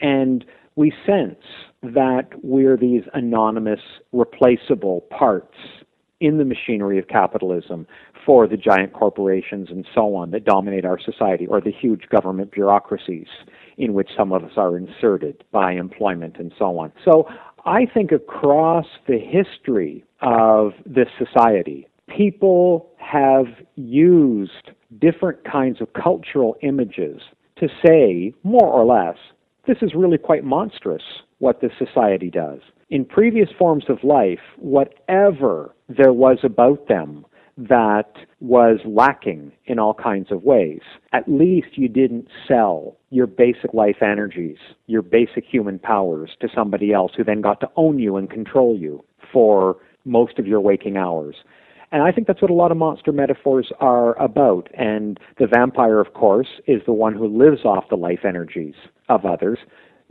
And 0.00 0.44
we 0.74 0.92
sense 1.06 1.44
that 1.84 2.30
we're 2.42 2.76
these 2.76 3.02
anonymous, 3.14 3.78
replaceable 4.10 5.02
parts 5.16 5.58
in 6.18 6.38
the 6.38 6.44
machinery 6.44 6.98
of 6.98 7.06
capitalism 7.06 7.86
for 8.26 8.48
the 8.48 8.56
giant 8.56 8.94
corporations 8.94 9.68
and 9.70 9.86
so 9.94 10.16
on 10.16 10.32
that 10.32 10.44
dominate 10.44 10.84
our 10.84 10.98
society, 10.98 11.46
or 11.46 11.60
the 11.60 11.70
huge 11.70 12.08
government 12.10 12.50
bureaucracies 12.50 13.28
in 13.76 13.92
which 13.92 14.08
some 14.16 14.32
of 14.32 14.42
us 14.42 14.52
are 14.56 14.76
inserted 14.76 15.44
by 15.52 15.72
employment 15.72 16.36
and 16.38 16.52
so 16.58 16.78
on. 16.78 16.90
So 17.04 17.28
I 17.66 17.86
think 17.86 18.12
across 18.12 18.86
the 19.06 19.18
history 19.18 20.04
of 20.20 20.72
this 20.84 21.08
society, 21.18 21.88
people 22.14 22.90
have 22.98 23.46
used 23.76 24.70
different 25.00 25.44
kinds 25.44 25.80
of 25.80 25.92
cultural 25.94 26.56
images 26.62 27.22
to 27.56 27.68
say, 27.84 28.34
more 28.42 28.66
or 28.66 28.84
less, 28.84 29.16
this 29.66 29.78
is 29.80 29.94
really 29.94 30.18
quite 30.18 30.44
monstrous 30.44 31.02
what 31.38 31.62
this 31.62 31.72
society 31.78 32.30
does. 32.30 32.60
In 32.90 33.04
previous 33.04 33.48
forms 33.58 33.84
of 33.88 34.04
life, 34.04 34.40
whatever 34.58 35.74
there 35.88 36.12
was 36.12 36.38
about 36.42 36.86
them 36.88 37.24
that 37.56 38.12
was 38.40 38.80
lacking 38.84 39.52
in 39.66 39.78
all 39.78 39.94
kinds 39.94 40.32
of 40.32 40.42
ways. 40.42 40.80
At 41.12 41.28
least 41.28 41.76
you 41.78 41.88
didn't 41.88 42.28
sell 42.48 42.96
your 43.10 43.26
basic 43.26 43.72
life 43.72 44.02
energies, 44.02 44.58
your 44.86 45.02
basic 45.02 45.44
human 45.44 45.78
powers 45.78 46.30
to 46.40 46.48
somebody 46.54 46.92
else 46.92 47.12
who 47.16 47.24
then 47.24 47.40
got 47.40 47.60
to 47.60 47.70
own 47.76 47.98
you 47.98 48.16
and 48.16 48.28
control 48.28 48.76
you 48.76 49.04
for 49.32 49.76
most 50.04 50.38
of 50.38 50.46
your 50.46 50.60
waking 50.60 50.96
hours. 50.96 51.36
And 51.92 52.02
I 52.02 52.10
think 52.10 52.26
that's 52.26 52.42
what 52.42 52.50
a 52.50 52.54
lot 52.54 52.72
of 52.72 52.76
monster 52.76 53.12
metaphors 53.12 53.70
are 53.78 54.20
about. 54.20 54.68
And 54.74 55.20
the 55.38 55.46
vampire, 55.46 56.00
of 56.00 56.12
course, 56.14 56.48
is 56.66 56.82
the 56.86 56.92
one 56.92 57.14
who 57.14 57.28
lives 57.28 57.64
off 57.64 57.88
the 57.88 57.96
life 57.96 58.24
energies 58.24 58.74
of 59.08 59.24
others. 59.24 59.60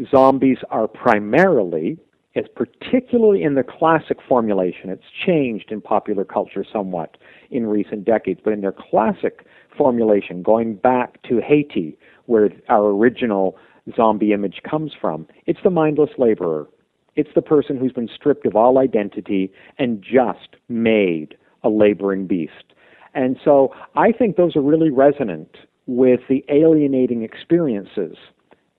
Zombies 0.09 0.59
are 0.69 0.87
primarily 0.87 1.99
is 2.35 2.45
particularly 2.55 3.43
in 3.43 3.55
the 3.55 3.63
classic 3.63 4.17
formulation. 4.27 4.89
It's 4.89 5.03
changed 5.25 5.71
in 5.71 5.81
popular 5.81 6.25
culture 6.25 6.65
somewhat 6.71 7.17
in 7.51 7.67
recent 7.67 8.05
decades, 8.05 8.39
but 8.43 8.53
in 8.53 8.61
their 8.61 8.73
classic 8.73 9.45
formulation, 9.77 10.41
going 10.41 10.75
back 10.75 11.21
to 11.23 11.39
Haiti, 11.41 11.97
where 12.25 12.49
our 12.69 12.87
original 12.87 13.55
zombie 13.95 14.33
image 14.33 14.61
comes 14.67 14.93
from, 14.99 15.27
it's 15.45 15.59
the 15.63 15.69
mindless 15.69 16.11
laborer. 16.17 16.67
It's 17.15 17.29
the 17.35 17.41
person 17.41 17.77
who's 17.77 17.91
been 17.91 18.09
stripped 18.13 18.45
of 18.47 18.55
all 18.55 18.79
identity 18.79 19.51
and 19.77 20.01
just 20.01 20.55
made 20.67 21.35
a 21.63 21.69
laboring 21.69 22.25
beast. 22.25 22.73
And 23.13 23.37
so 23.43 23.73
I 23.95 24.11
think 24.11 24.35
those 24.35 24.55
are 24.55 24.61
really 24.61 24.89
resonant 24.89 25.55
with 25.85 26.21
the 26.29 26.43
alienating 26.49 27.21
experiences 27.21 28.17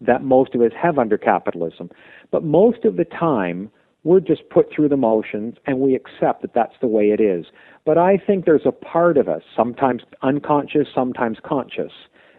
that 0.06 0.22
most 0.22 0.54
of 0.54 0.60
us 0.60 0.72
have 0.80 0.98
under 0.98 1.18
capitalism. 1.18 1.90
But 2.30 2.44
most 2.44 2.84
of 2.84 2.96
the 2.96 3.04
time, 3.04 3.70
we're 4.04 4.20
just 4.20 4.48
put 4.50 4.66
through 4.74 4.90
the 4.90 4.96
motions 4.96 5.54
and 5.66 5.80
we 5.80 5.94
accept 5.94 6.42
that 6.42 6.54
that's 6.54 6.74
the 6.80 6.86
way 6.86 7.04
it 7.04 7.20
is. 7.20 7.46
But 7.86 7.98
I 7.98 8.18
think 8.18 8.44
there's 8.44 8.66
a 8.66 8.72
part 8.72 9.16
of 9.16 9.28
us, 9.28 9.42
sometimes 9.56 10.02
unconscious, 10.22 10.88
sometimes 10.94 11.38
conscious, 11.44 11.92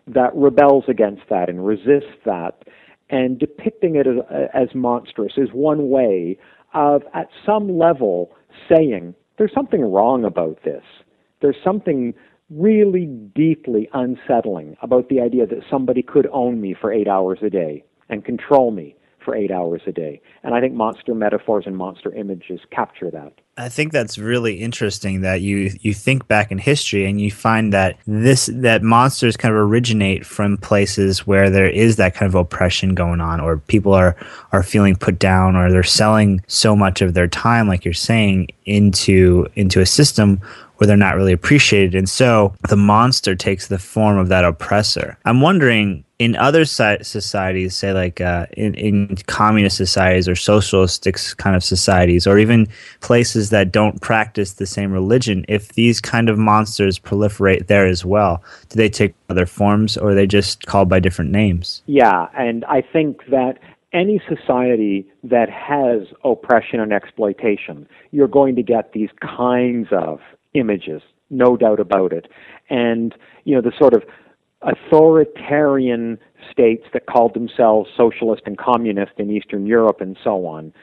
that 0.08 0.32
rebels 0.36 0.86
against 0.88 1.24
that 1.30 1.50
and 1.50 1.66
resists 1.66 2.16
that. 2.26 2.64
And 3.10 3.40
depicting 3.40 3.96
it 3.96 4.08
as, 4.08 4.48
as 4.54 4.76
monstrous 4.76 5.34
is 5.38 5.50
one 5.52 5.90
way 5.90 6.38
of, 6.74 7.04
at 7.14 7.30
some 7.46 7.78
level, 7.78 8.32
saying, 8.70 9.16
there's 9.38 9.54
something 9.54 9.82
wrong 9.82 10.24
about 10.24 10.60
this. 10.64 10.84
There's 11.42 11.58
something 11.64 12.14
really 12.50 13.06
deeply 13.06 13.90
unsettling 13.94 14.78
about 14.82 15.10
the 15.10 15.20
idea 15.20 15.46
that 15.48 15.64
somebody 15.70 16.02
could 16.02 16.28
own 16.32 16.62
me 16.62 16.76
for 16.80 16.92
eight 16.92 17.08
hours 17.08 17.40
a 17.42 17.50
day 17.50 17.84
and 18.10 18.24
control 18.24 18.72
me 18.72 18.96
for 19.26 19.36
eight 19.36 19.52
hours 19.52 19.82
a 19.88 19.92
day. 19.92 20.22
And 20.44 20.54
I 20.54 20.62
think 20.62 20.76
monster 20.76 21.16
metaphors 21.16 21.64
and 21.66 21.76
monster 21.76 22.14
images 22.14 22.60
capture 22.70 23.10
that. 23.10 23.34
I 23.58 23.70
think 23.70 23.92
that's 23.92 24.18
really 24.18 24.56
interesting 24.56 25.22
that 25.22 25.42
you 25.42 25.72
you 25.80 25.94
think 25.94 26.28
back 26.28 26.52
in 26.52 26.58
history 26.58 27.06
and 27.06 27.20
you 27.20 27.32
find 27.32 27.74
that 27.74 27.98
this 28.06 28.50
that 28.54 28.84
monsters 28.84 29.38
kind 29.38 29.54
of 29.54 29.60
originate 29.60 30.26
from 30.26 30.58
places 30.58 31.26
where 31.26 31.50
there 31.50 31.70
is 31.70 31.96
that 31.96 32.14
kind 32.14 32.30
of 32.30 32.36
oppression 32.36 32.96
going 32.96 33.22
on 33.22 33.40
or 33.40 33.58
people 33.58 33.94
are 33.94 34.18
are 34.52 34.62
feeling 34.62 34.96
put 34.96 35.18
down 35.18 35.56
or 35.56 35.72
they're 35.72 35.84
selling 35.84 36.44
so 36.48 36.76
much 36.76 37.02
of 37.02 37.14
their 37.14 37.30
time 37.30 37.68
like 37.68 37.86
you're 37.86 37.94
saying 37.94 38.50
into 38.66 39.48
into 39.56 39.80
a 39.80 39.86
system 39.86 40.42
where 40.78 40.88
they're 40.88 40.98
not 40.98 41.16
really 41.16 41.34
appreciated. 41.34 41.96
And 41.96 42.10
so 42.10 42.54
the 42.70 42.76
monster 42.76 43.36
takes 43.36 43.68
the 43.68 43.80
form 43.80 44.18
of 44.18 44.30
that 44.30 44.46
oppressor. 44.46 45.18
I'm 45.26 45.42
wondering 45.42 46.04
in 46.18 46.36
other 46.38 46.64
societies, 46.64 47.76
say 47.76 47.92
like 47.92 48.22
uh, 48.22 48.46
in, 48.56 48.74
in 48.76 49.18
communist 49.28 49.76
societies 49.76 50.30
or 50.30 50.36
socialistic 50.36 51.18
kind 51.38 51.56
of 51.56 51.64
societies, 51.64 52.26
or 52.26 52.38
even 52.38 52.68
places 53.02 53.50
that 53.50 53.72
don't 53.72 54.02
practice 54.02 54.54
the 54.54 54.66
same 54.66 54.92
religion, 54.92 55.46
if 55.50 55.74
these 55.74 56.00
kind 56.00 56.30
of 56.30 56.38
monsters 56.38 56.98
proliferate 56.98 57.68
there 57.68 57.86
as 57.86 58.06
well, 58.06 58.42
do 58.70 58.78
they 58.78 58.90
take 58.90 59.14
other 59.30 59.46
forms 59.46 59.98
or 59.98 60.12
are 60.12 60.16
they 60.16 60.28
just 60.28 60.66
called 60.68 60.88
by 60.88 61.00
different 61.00 61.32
names? 61.32 61.84
Yeah, 61.86 62.28
and 62.38 62.64
I 62.66 62.82
think 62.82 63.26
that 63.30 63.60
any 63.92 64.22
society 64.28 65.06
that 65.24 65.50
has 65.50 66.02
oppression 66.24 66.80
and 66.80 66.94
exploitation, 66.94 67.88
you're 68.12 68.28
going 68.28 68.56
to 68.56 68.64
get 68.64 68.94
these 68.94 69.10
kinds 69.22 69.88
of 69.92 70.20
images, 70.56 71.02
no 71.30 71.58
doubt 71.58 71.80
about 71.80 72.14
it. 72.14 72.28
And, 72.70 73.14
you 73.44 73.56
know, 73.56 73.62
the 73.62 73.74
sort 73.78 73.94
of 73.94 74.04
authoritarian 74.62 76.18
states 76.52 76.86
that 76.94 77.06
called 77.06 77.34
themselves 77.34 77.90
socialist 77.96 78.44
and 78.46 78.58
communist 78.58 79.14
in 79.18 79.30
Eastern 79.30 79.66
Europe 79.66 80.02
and 80.02 80.18
so 80.24 80.46
on 80.46 80.74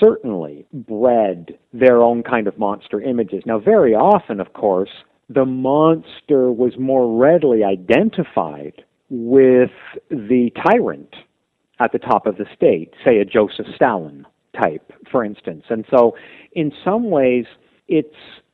certainly 0.00 0.66
bred 0.72 1.58
their 1.72 2.02
own 2.02 2.22
kind 2.22 2.46
of 2.46 2.58
monster 2.58 3.00
images. 3.00 3.42
Now, 3.46 3.58
very 3.58 3.94
often, 3.94 4.40
of 4.40 4.52
course, 4.52 4.90
the 5.28 5.44
monster 5.44 6.50
was 6.50 6.72
more 6.78 7.16
readily 7.16 7.64
identified 7.64 8.84
with 9.10 9.70
the 10.10 10.50
tyrant 10.66 11.14
at 11.80 11.92
the 11.92 11.98
top 11.98 12.26
of 12.26 12.36
the 12.36 12.46
state, 12.54 12.92
say 13.04 13.18
a 13.18 13.24
Joseph 13.24 13.66
Stalin 13.74 14.26
type, 14.60 14.92
for 15.10 15.24
instance. 15.24 15.64
And 15.70 15.84
so, 15.90 16.16
in 16.52 16.72
some 16.84 17.10
ways, 17.10 17.44
it's 17.86 18.08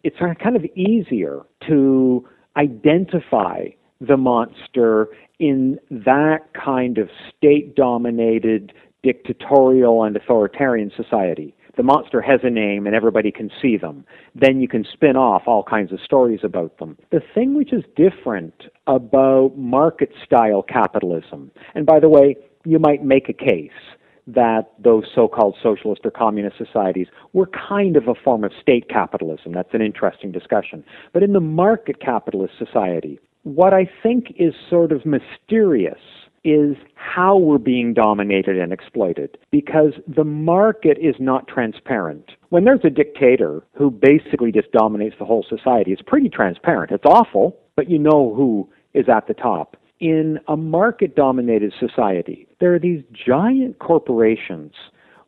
it's 0.05 0.19
kind 0.19 0.57
of 0.57 0.65
easier 0.77 1.41
to 1.67 2.27
identify 2.57 3.65
the 4.01 4.17
monster 4.17 5.09
in 5.39 5.79
that 5.91 6.53
kind 6.53 6.99
of 6.99 7.09
state 7.29 7.75
dominated, 7.75 8.73
dictatorial, 9.03 10.05
and 10.05 10.15
authoritarian 10.17 10.93
society. 10.97 11.55
The 11.77 11.83
monster 11.83 12.21
has 12.21 12.41
a 12.45 12.51
name 12.51 12.87
and 12.87 12.95
everybody 12.95 13.33
can 13.33 13.51
see 13.61 13.77
them. 13.77 14.05
Then 14.35 14.61
you 14.61 14.69
can 14.69 14.85
spin 14.93 15.17
off 15.17 15.43
all 15.47 15.65
kinds 15.65 15.93
of 15.93 16.01
stories 16.01 16.41
about 16.45 16.79
them. 16.79 16.97
The 17.11 17.23
thing 17.35 17.57
which 17.57 17.73
is 17.73 17.83
different 17.97 18.55
about 18.87 19.57
market 19.57 20.13
style 20.25 20.63
capitalism, 20.63 21.51
and 21.75 21.85
by 21.85 21.99
the 21.99 22.09
way, 22.09 22.37
you 22.65 22.79
might 22.79 23.05
make 23.05 23.29
a 23.29 23.33
case 23.33 23.73
that 24.27 24.73
those 24.83 25.05
so 25.15 25.29
called 25.29 25.57
socialist 25.63 26.03
or 26.05 26.11
communist 26.11 26.57
societies 26.57 27.09
were 27.33 27.49
kind 27.69 27.97
of 27.97 28.09
a 28.09 28.15
form 28.15 28.45
of 28.45 28.53
state 28.61 28.89
capitalism. 28.89 29.53
That's 29.53 29.75
an 29.75 29.83
interesting 29.83 30.33
discussion. 30.33 30.85
But 31.13 31.23
in 31.23 31.33
the 31.33 31.41
market 31.41 32.01
capitalist 32.01 32.55
society, 32.59 33.19
what 33.43 33.75
I 33.75 33.89
think 34.03 34.35
is 34.39 34.55
sort 34.71 34.93
of 34.93 35.03
mysterious 35.05 35.99
is 36.45 36.77
how 36.95 37.39
we're 37.39 37.59
being 37.59 37.95
dominated 37.95 38.59
and 38.59 38.73
exploited 38.73 39.39
because 39.51 39.93
the 40.07 40.25
market 40.25 40.99
is 41.01 41.15
not 41.19 41.49
transparent. 41.49 42.33
When 42.51 42.65
there's 42.65 42.85
a 42.85 42.91
dictator 42.91 43.63
who 43.73 43.91
basically 43.91 44.53
just 44.53 44.71
dominates 44.73 45.17
the 45.19 45.25
whole 45.25 45.45
society, 45.49 45.93
it's 45.93 46.03
pretty 46.03 46.29
transparent. 46.29 46.93
It's 46.93 47.07
awful, 47.07 47.59
but 47.77 47.89
you 47.91 47.99
know 47.99 48.35
who 48.35 48.69
is 48.93 49.07
at 49.09 49.27
the 49.27 49.35
top 49.35 49.77
in 50.01 50.39
a 50.49 50.57
market 50.57 51.15
dominated 51.15 51.73
society, 51.79 52.47
there 52.61 52.75
are 52.75 52.79
these 52.79 53.03
giant 53.13 53.79
corporations 53.79 54.73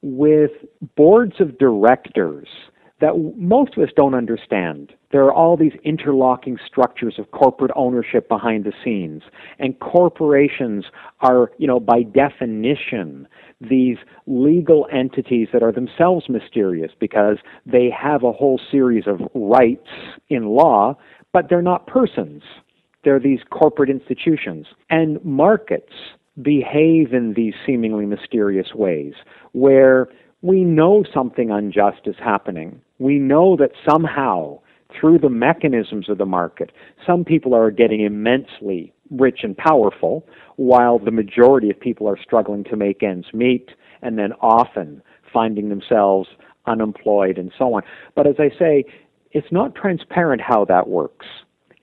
with 0.02 0.50
boards 0.96 1.40
of 1.40 1.58
directors 1.58 2.48
that 3.00 3.12
most 3.36 3.76
of 3.76 3.82
us 3.82 3.90
don't 3.94 4.14
understand. 4.14 4.92
There 5.12 5.24
are 5.24 5.32
all 5.32 5.56
these 5.56 5.74
interlocking 5.84 6.56
structures 6.66 7.16
of 7.18 7.30
corporate 7.30 7.70
ownership 7.76 8.26
behind 8.28 8.64
the 8.64 8.72
scenes. 8.82 9.22
And 9.58 9.78
corporations 9.80 10.86
are, 11.20 11.50
you 11.58 11.66
know, 11.66 11.78
by 11.78 12.02
definition, 12.02 13.28
these 13.60 13.98
legal 14.26 14.86
entities 14.90 15.48
that 15.52 15.62
are 15.62 15.72
themselves 15.72 16.28
mysterious 16.28 16.90
because 16.98 17.36
they 17.66 17.90
have 17.90 18.22
a 18.22 18.32
whole 18.32 18.60
series 18.70 19.04
of 19.06 19.20
rights 19.34 19.88
in 20.28 20.46
law, 20.46 20.96
but 21.32 21.48
they're 21.50 21.62
not 21.62 21.86
persons. 21.86 22.42
They're 23.06 23.20
these 23.20 23.38
corporate 23.50 23.88
institutions. 23.88 24.66
And 24.90 25.24
markets 25.24 25.92
behave 26.42 27.14
in 27.14 27.34
these 27.36 27.54
seemingly 27.64 28.04
mysterious 28.04 28.74
ways 28.74 29.14
where 29.52 30.08
we 30.42 30.64
know 30.64 31.04
something 31.14 31.52
unjust 31.52 32.00
is 32.06 32.16
happening. 32.18 32.80
We 32.98 33.20
know 33.20 33.56
that 33.58 33.70
somehow, 33.88 34.58
through 34.90 35.20
the 35.20 35.30
mechanisms 35.30 36.08
of 36.08 36.18
the 36.18 36.26
market, 36.26 36.72
some 37.06 37.24
people 37.24 37.54
are 37.54 37.70
getting 37.70 38.00
immensely 38.00 38.92
rich 39.12 39.44
and 39.44 39.56
powerful, 39.56 40.26
while 40.56 40.98
the 40.98 41.12
majority 41.12 41.70
of 41.70 41.78
people 41.78 42.08
are 42.08 42.18
struggling 42.20 42.64
to 42.64 42.76
make 42.76 43.04
ends 43.04 43.28
meet 43.32 43.70
and 44.02 44.18
then 44.18 44.32
often 44.40 45.00
finding 45.32 45.68
themselves 45.68 46.28
unemployed 46.66 47.38
and 47.38 47.52
so 47.56 47.72
on. 47.74 47.82
But 48.16 48.26
as 48.26 48.34
I 48.40 48.50
say, 48.58 48.84
it's 49.30 49.52
not 49.52 49.76
transparent 49.76 50.42
how 50.42 50.64
that 50.64 50.88
works 50.88 51.26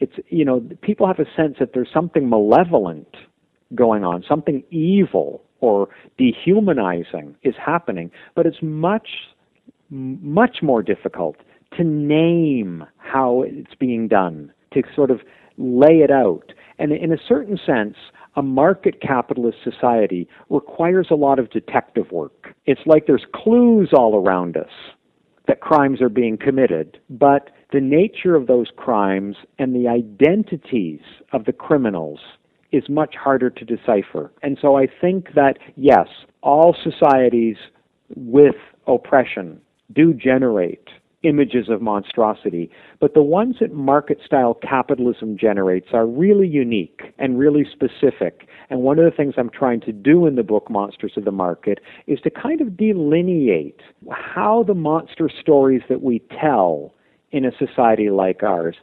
it's 0.03 0.17
you 0.27 0.43
know 0.43 0.62
people 0.81 1.07
have 1.07 1.19
a 1.19 1.29
sense 1.36 1.55
that 1.60 1.69
there's 1.74 1.91
something 1.93 2.29
malevolent 2.29 3.15
going 3.74 4.03
on, 4.03 4.24
something 4.27 4.63
evil 4.69 5.41
or 5.62 5.88
dehumanizing 6.17 7.36
is 7.43 7.55
happening, 7.63 8.12
but 8.36 8.45
it's 8.45 8.62
much 8.62 9.07
much 9.89 10.57
more 10.62 10.81
difficult 10.83 11.38
to 11.77 11.83
name 11.83 12.83
how 12.98 13.43
it's 13.43 13.75
being 13.79 14.07
done, 14.07 14.51
to 14.74 14.81
sort 14.95 15.10
of 15.10 15.22
lay 15.57 15.98
it 16.00 16.12
out. 16.12 16.51
And 16.79 16.91
in 16.91 17.13
a 17.13 17.17
certain 17.27 17.57
sense, 17.65 17.95
a 18.36 18.41
market 18.41 19.00
capitalist 19.01 19.60
society 19.63 20.27
requires 20.50 21.07
a 21.12 21.15
lot 21.15 21.39
of 21.39 21.50
detective 21.50 22.12
work. 22.12 22.55
It's 22.65 22.81
like 22.86 23.05
there's 23.07 23.25
clues 23.33 23.91
all 23.93 24.15
around 24.15 24.57
us 24.57 24.72
that 25.47 25.62
crimes 25.62 26.01
are 26.01 26.09
being 26.09 26.38
committed, 26.38 27.00
but 27.09 27.50
the 27.71 27.81
nature 27.81 28.35
of 28.35 28.47
those 28.47 28.67
crimes 28.75 29.35
and 29.59 29.75
the 29.75 29.88
identities 29.88 31.01
of 31.31 31.45
the 31.45 31.51
criminals 31.51 32.19
is 32.71 32.89
much 32.89 33.15
harder 33.15 33.50
to 33.50 33.65
decipher. 33.65 34.31
And 34.41 34.57
so 34.62 34.77
I 34.77 34.88
think 35.01 35.33
that, 35.35 35.57
yes, 35.75 36.07
all 36.41 36.75
societies 36.83 37.57
with 38.15 38.55
oppression 38.88 39.59
do 39.93 40.13
generate 40.13 40.88
images 41.24 41.70
of 41.70 41.82
monstrosity, 41.82 42.70
but 43.00 43.13
the 43.13 43.24
ones 43.24 43.56
that 43.60 43.74
market 43.74 44.20
style 44.25 44.53
capitalism 44.53 45.38
generates 45.38 45.88
are 45.94 46.06
really 46.06 46.48
unique 46.48 47.13
and 47.18 47.39
really 47.39 47.65
specific. 47.72 48.48
And 48.70 48.82
one 48.82 49.00
of 49.00 49.06
the 49.06 49.15
things 49.15 49.36
I'm 49.38 49.50
trying 49.50 49.82
to 49.82 49.92
do 49.92 50.25
in 50.25 50.36
the 50.36 50.44
book 50.44 50.70
Monsters 50.70 51.13
of 51.15 51.25
the 51.25 51.32
Market 51.32 51.80
is 52.08 52.20
to 52.22 52.30
kind 52.30 52.62
of 52.62 52.77
delineate 52.77 53.82
how 54.12 54.63
the 54.63 54.74
monster 54.74 55.30
stories 55.30 55.82
that 55.89 56.01
we 56.01 56.22
tell 56.39 56.94
in 57.32 57.46
a 57.46 57.51
society 57.58 58.10
like 58.10 58.44
ours 58.44 58.75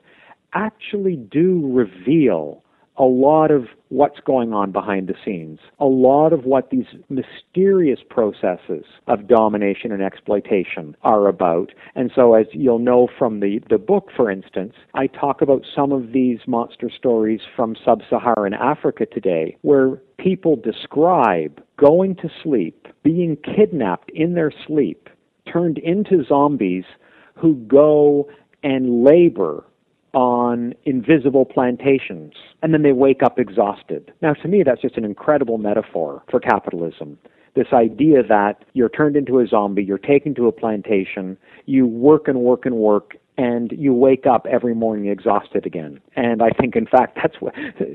actually 0.54 1.16
do 1.16 1.70
reveal 1.72 2.64
a 2.96 3.04
lot 3.04 3.50
of 3.50 3.66
what's 3.88 4.20
going 4.20 4.52
on 4.52 4.72
behind 4.72 5.08
the 5.08 5.14
scenes, 5.24 5.58
a 5.78 5.86
lot 5.86 6.32
of 6.32 6.44
what 6.44 6.70
these 6.70 6.86
mysterious 7.08 8.00
processes 8.08 8.84
of 9.06 9.26
domination 9.26 9.90
and 9.90 10.02
exploitation 10.02 10.96
are 11.02 11.26
about. 11.26 11.72
And 11.94 12.10
so, 12.14 12.34
as 12.34 12.46
you'll 12.52 12.78
know 12.78 13.08
from 13.18 13.40
the, 13.40 13.60
the 13.68 13.78
book, 13.78 14.10
for 14.14 14.30
instance, 14.30 14.74
I 14.94 15.06
talk 15.06 15.40
about 15.40 15.64
some 15.74 15.92
of 15.92 16.12
these 16.12 16.40
monster 16.46 16.90
stories 16.90 17.40
from 17.56 17.76
sub 17.84 18.02
Saharan 18.08 18.54
Africa 18.54 19.06
today, 19.06 19.56
where 19.62 19.96
people 20.18 20.56
describe 20.56 21.62
going 21.78 22.16
to 22.16 22.30
sleep, 22.42 22.86
being 23.02 23.36
kidnapped 23.36 24.10
in 24.14 24.34
their 24.34 24.52
sleep, 24.66 25.08
turned 25.50 25.78
into 25.78 26.24
zombies 26.24 26.84
who 27.34 27.54
go 27.66 28.28
and 28.62 29.04
labor 29.04 29.64
on 30.12 30.74
invisible 30.84 31.44
plantations, 31.44 32.32
and 32.62 32.74
then 32.74 32.82
they 32.82 32.92
wake 32.92 33.22
up 33.22 33.38
exhausted. 33.38 34.12
Now, 34.22 34.34
to 34.34 34.48
me, 34.48 34.62
that's 34.64 34.82
just 34.82 34.96
an 34.96 35.04
incredible 35.04 35.58
metaphor 35.58 36.22
for 36.30 36.40
capitalism. 36.40 37.18
This 37.54 37.68
idea 37.72 38.22
that 38.22 38.64
you're 38.74 38.88
turned 38.88 39.16
into 39.16 39.40
a 39.40 39.46
zombie, 39.46 39.82
you're 39.82 39.98
taken 39.98 40.34
to 40.36 40.46
a 40.46 40.52
plantation, 40.52 41.36
you 41.66 41.86
work 41.86 42.28
and 42.28 42.40
work 42.40 42.64
and 42.64 42.76
work, 42.76 43.16
and 43.36 43.72
you 43.72 43.94
wake 43.94 44.26
up 44.26 44.46
every 44.46 44.74
morning 44.74 45.06
exhausted 45.06 45.64
again. 45.66 46.00
And 46.14 46.42
I 46.42 46.50
think, 46.50 46.76
in 46.76 46.86
fact, 46.86 47.16
that's 47.22 47.40
what 47.40 47.54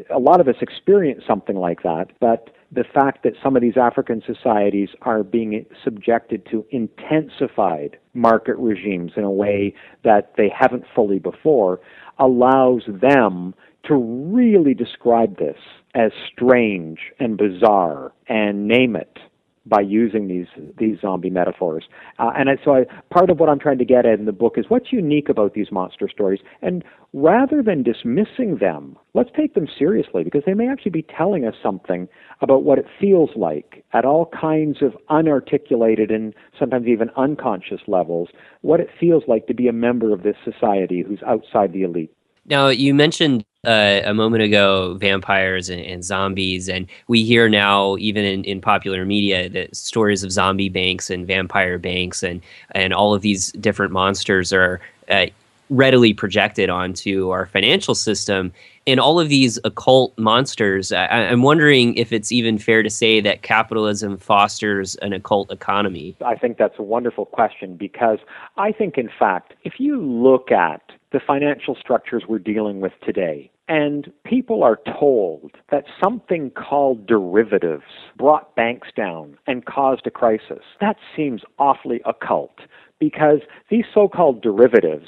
a 0.10 0.20
lot 0.20 0.42
of 0.42 0.48
us 0.48 0.56
experience 0.62 1.24
something 1.28 1.56
like 1.56 1.84
that. 1.84 2.08
But 2.20 2.50
the 2.76 2.84
fact 2.84 3.24
that 3.24 3.34
some 3.42 3.56
of 3.56 3.62
these 3.62 3.78
African 3.78 4.22
societies 4.26 4.90
are 5.02 5.24
being 5.24 5.66
subjected 5.84 6.46
to 6.52 6.66
intensified 6.72 7.98
market 8.14 8.58
regimes 8.58 9.14
in 9.16 9.24
a 9.24 9.32
way 9.32 9.74
that 10.04 10.34
they 10.38 10.50
haven't 10.50 10.84
fully 10.94 11.20
before 11.20 11.80
allows 12.20 12.84
them 12.88 13.56
to 13.86 13.96
really 13.96 14.74
describe 14.74 15.38
this 15.38 15.58
as 15.94 16.12
strange 16.32 17.00
and 17.20 17.38
bizarre 17.38 18.12
and 18.28 18.68
name 18.68 18.96
it 18.96 19.20
by 19.66 19.82
using 19.82 20.28
these 20.28 20.48
these 20.78 20.98
zombie 21.02 21.30
metaphors. 21.30 21.86
Uh, 22.20 22.32
and 22.38 22.50
I, 22.50 22.58
so 22.64 22.76
I, 22.76 22.86
part 23.12 23.30
of 23.30 23.40
what 23.40 23.50
I'm 23.50 23.60
trying 23.60 23.80
to 23.80 23.86
get 23.86 24.06
at 24.06 24.20
in 24.20 24.26
the 24.26 24.32
book 24.32 24.56
is 24.58 24.66
what's 24.68 24.92
unique 24.92 25.30
about 25.30 25.54
these 25.54 25.72
monster 25.72 26.08
stories. 26.08 26.42
And 26.62 26.84
rather 27.14 27.64
than 27.64 27.84
dismissing 27.84 28.58
them, 28.60 28.98
let's 29.14 29.30
take 29.36 29.54
them 29.54 29.68
seriously 29.78 30.24
because 30.24 30.44
they 30.46 30.54
may 30.54 30.70
actually 30.70 30.92
be 30.92 31.06
telling 31.18 31.46
us 31.46 31.56
something 31.62 32.08
about 32.42 32.64
what 32.64 32.78
it 32.78 32.86
feels 33.00 33.32
like 33.36 33.84
at 33.94 34.06
all 34.06 34.30
kinds 34.40 34.82
of 34.82 34.94
unarticulated 35.10 36.14
and 36.14 36.34
sometimes 36.60 36.88
even 36.88 37.10
unconscious 37.18 37.82
levels, 37.88 38.30
what 38.62 38.80
it 38.80 38.90
feels 39.00 39.24
like 39.28 39.48
to 39.48 39.54
be 39.54 39.68
a 39.68 39.74
member 39.74 40.14
of 40.14 40.24
this 40.24 40.38
society 40.44 41.04
who's 41.06 41.24
outside 41.26 41.74
the 41.74 41.84
elite. 41.84 42.12
Now, 42.48 42.68
you 42.68 42.94
mentioned 42.94 43.44
uh, 43.66 44.02
a 44.06 44.14
moment 44.14 44.44
ago 44.44 44.94
vampires 44.96 45.70
and, 45.70 45.82
and, 45.82 46.04
zombies, 46.04 46.70
and 46.70 46.86
we 47.08 47.24
hear 47.24 47.50
now, 47.50 47.98
even 47.98 48.24
in, 48.24 48.44
in 48.44 48.62
popular 48.62 49.04
media, 49.06 49.50
that 49.50 49.76
stories 49.76 50.24
of 50.24 50.32
zombie 50.32 50.70
banks 50.70 51.10
and 51.10 51.26
vampire 51.26 51.80
banks 51.80 52.22
and, 52.22 52.42
and 52.72 52.94
all 52.94 53.16
of 53.16 53.24
these 53.24 53.52
different 53.54 53.92
monsters 53.92 54.54
are 54.54 54.80
uh, 55.10 55.26
readily 55.70 56.14
projected 56.14 56.70
onto 56.70 57.30
our 57.30 57.46
financial 57.46 57.96
system. 57.96 58.52
And 58.88 59.00
all 59.00 59.20
of 59.20 59.30
these 59.30 59.58
occult 59.64 60.18
monsters, 60.18 60.92
I, 60.92 61.08
I'm 61.08 61.42
wondering 61.42 61.96
if 61.96 62.14
it's 62.14 62.32
even 62.32 62.58
fair 62.58 62.84
to 62.84 62.90
say 62.90 63.20
that 63.22 63.42
capitalism 63.42 64.18
fosters 64.18 64.96
an 64.98 65.14
occult 65.14 65.52
economy. 65.52 66.16
I 66.24 66.36
think 66.36 66.58
that's 66.58 66.78
a 66.78 66.84
wonderful 66.84 67.26
question 67.26 67.78
because 67.78 68.20
I 68.58 68.72
think, 68.72 68.98
in 68.98 69.10
fact, 69.18 69.56
if 69.64 69.80
you 69.80 70.00
look 70.02 70.52
at 70.52 70.82
the 71.16 71.22
financial 71.26 71.78
structures 71.80 72.24
we're 72.28 72.40
dealing 72.40 72.82
with 72.82 72.92
today. 73.02 73.50
And 73.70 74.12
people 74.26 74.64
are 74.64 74.80
told 75.00 75.52
that 75.72 75.86
something 76.04 76.52
called 76.52 77.08
derivatives 77.08 77.86
brought 78.18 78.54
banks 78.58 78.90
down 78.98 79.38
and 79.48 79.66
caused 79.66 80.06
a 80.06 80.12
crisis. 80.12 80.64
That 80.82 80.98
seems 81.16 81.42
awfully 81.58 82.02
occult 82.06 82.60
because 83.00 83.40
these 83.70 83.86
so 83.94 84.10
called 84.10 84.42
derivatives 84.42 85.08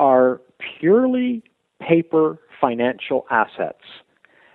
are 0.00 0.40
purely 0.80 1.42
paper 1.80 2.38
financial 2.60 3.26
assets 3.30 3.84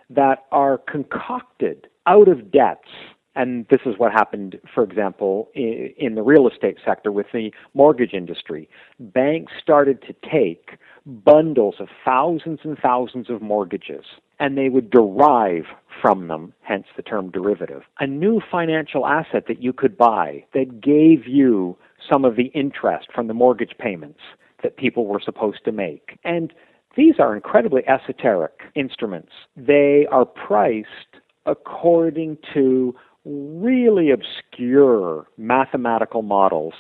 that 0.10 0.46
are 0.52 0.80
concocted 0.80 1.88
out 2.08 2.28
of 2.28 2.52
debts 2.52 2.90
and 3.36 3.66
this 3.70 3.82
is 3.86 3.96
what 3.98 4.14
happened, 4.14 4.58
for 4.74 4.82
example, 4.82 5.50
in, 5.54 6.16
the 6.16 6.22
real 6.22 6.48
estate 6.48 6.78
sector 6.86 7.12
with 7.12 7.26
the 7.34 7.52
mortgage 7.74 8.14
industry. 8.14 8.70
Banks 8.98 9.52
started 9.62 10.02
to 10.04 10.16
take 10.32 10.78
bundles 11.06 11.76
of 11.80 11.90
thousands 12.06 12.60
and 12.64 12.78
thousands 12.78 13.30
of 13.30 13.42
mortgages, 13.42 14.06
and 14.40 14.58
they 14.58 14.70
would 14.70 14.90
derive 14.90 15.66
from 16.02 16.30
them, 16.30 16.54
hence 16.62 16.86
the 16.96 17.04
term 17.04 17.30
derivative, 17.30 17.82
a 18.00 18.08
new 18.08 18.40
financial 18.50 19.06
asset 19.06 19.48
that 19.50 19.62
you 19.62 19.74
could 19.74 19.98
buy 19.98 20.46
that 20.54 20.80
gave 20.80 21.28
you 21.28 21.78
some 22.10 22.24
of 22.24 22.38
the 22.38 22.52
interest 22.54 23.10
from 23.14 23.28
the 23.28 23.34
mortgage 23.34 23.76
payments 23.78 24.22
that 24.66 24.78
people 24.78 25.06
were 25.06 25.22
supposed 25.24 25.64
to 25.64 25.72
make. 25.72 26.18
And 26.24 26.52
these 26.98 27.16
are 27.20 27.36
incredibly 27.36 27.84
esoteric 27.88 28.62
instruments. 28.74 29.32
They 29.56 30.08
are 30.12 30.26
priced 30.26 31.22
according 31.46 32.40
to 32.56 32.96
really 33.26 34.10
obscure 34.10 35.28
mathematical 35.38 36.24
models, 36.24 36.74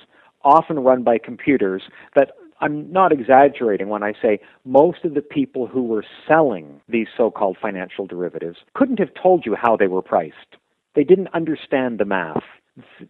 often 0.43 0.79
run 0.79 1.03
by 1.03 1.19
computers, 1.19 1.83
that 2.15 2.31
I'm 2.59 2.91
not 2.91 3.11
exaggerating 3.11 3.89
when 3.89 4.01
I 4.01 4.13
say 4.19 4.39
most 4.63 5.03
of 5.03 5.13
the 5.13 5.21
people 5.21 5.67
who 5.67 5.83
were 5.83 6.05
selling 6.27 6.81
these 6.89 7.07
so 7.15 7.29
called 7.29 7.57
financial 7.61 8.07
derivatives 8.07 8.57
couldn't 8.73 8.97
have 8.97 9.13
told 9.21 9.45
you 9.45 9.55
how 9.55 9.77
they 9.77 9.87
were 9.87 10.01
priced. 10.01 10.55
They 10.95 11.03
didn't 11.03 11.29
understand 11.35 11.99
the 11.99 12.05
math. 12.05 12.43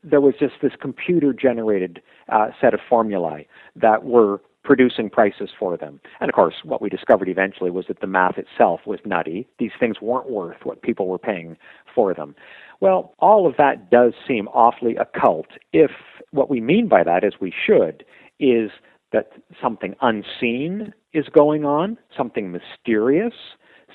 There 0.04 0.22
was 0.22 0.34
just 0.38 0.56
this 0.62 0.74
computer 0.82 1.32
generated 1.32 2.02
uh, 2.30 2.48
set 2.60 2.74
of 2.74 2.82
formulae 2.90 3.48
that 3.76 4.04
were 4.04 4.42
producing 4.66 5.10
prices 5.10 5.50
for 5.58 5.78
them. 5.78 6.02
And 6.20 6.30
of 6.30 6.36
course, 6.36 6.56
what 6.64 6.82
we 6.82 6.90
discovered 6.90 7.30
eventually 7.30 7.72
was 7.72 7.86
that 7.88 8.02
the 8.02 8.08
math 8.08 8.38
itself 8.38 8.82
was 8.86 9.00
nutty. 9.06 9.48
These 9.60 9.72
things 9.80 10.02
weren't 10.02 10.30
worth 10.30 10.58
what 10.64 10.82
people 10.82 11.08
were 11.08 11.20
paying 11.20 11.56
for 11.94 12.14
them. 12.14 12.36
Well, 12.82 13.14
all 13.20 13.48
of 13.48 13.56
that 13.58 13.90
does 13.90 14.14
seem 14.28 14.48
awfully 14.50 14.98
occult 14.98 15.48
if 15.72 15.92
what 16.32 16.50
we 16.50 16.60
mean 16.60 16.90
by 16.90 17.04
that, 17.04 17.24
as 17.24 17.34
we 17.40 17.54
should, 17.66 18.04
is 18.40 18.72
that 19.14 19.32
something 19.62 19.96
unseen 20.02 20.94
is 21.14 21.26
going 21.32 21.64
on, 21.64 21.98
something 22.16 22.52
mysterious, 22.52 23.34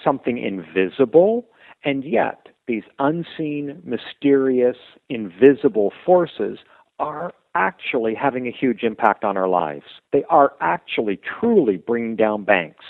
something 0.02 0.38
invisible, 0.38 1.46
and 1.84 2.04
yet 2.04 2.48
these 2.66 2.84
unseen, 2.98 3.82
mysterious, 3.84 4.76
invisible 5.08 5.92
forces 6.06 6.58
are 7.00 7.32
actually 7.54 8.14
having 8.14 8.46
a 8.46 8.52
huge 8.52 8.84
impact 8.84 9.24
on 9.24 9.36
our 9.36 9.48
lives. 9.48 9.84
They 10.12 10.22
are 10.30 10.52
actually 10.60 11.18
truly 11.40 11.78
bringing 11.78 12.14
down 12.14 12.44
banks. 12.44 12.84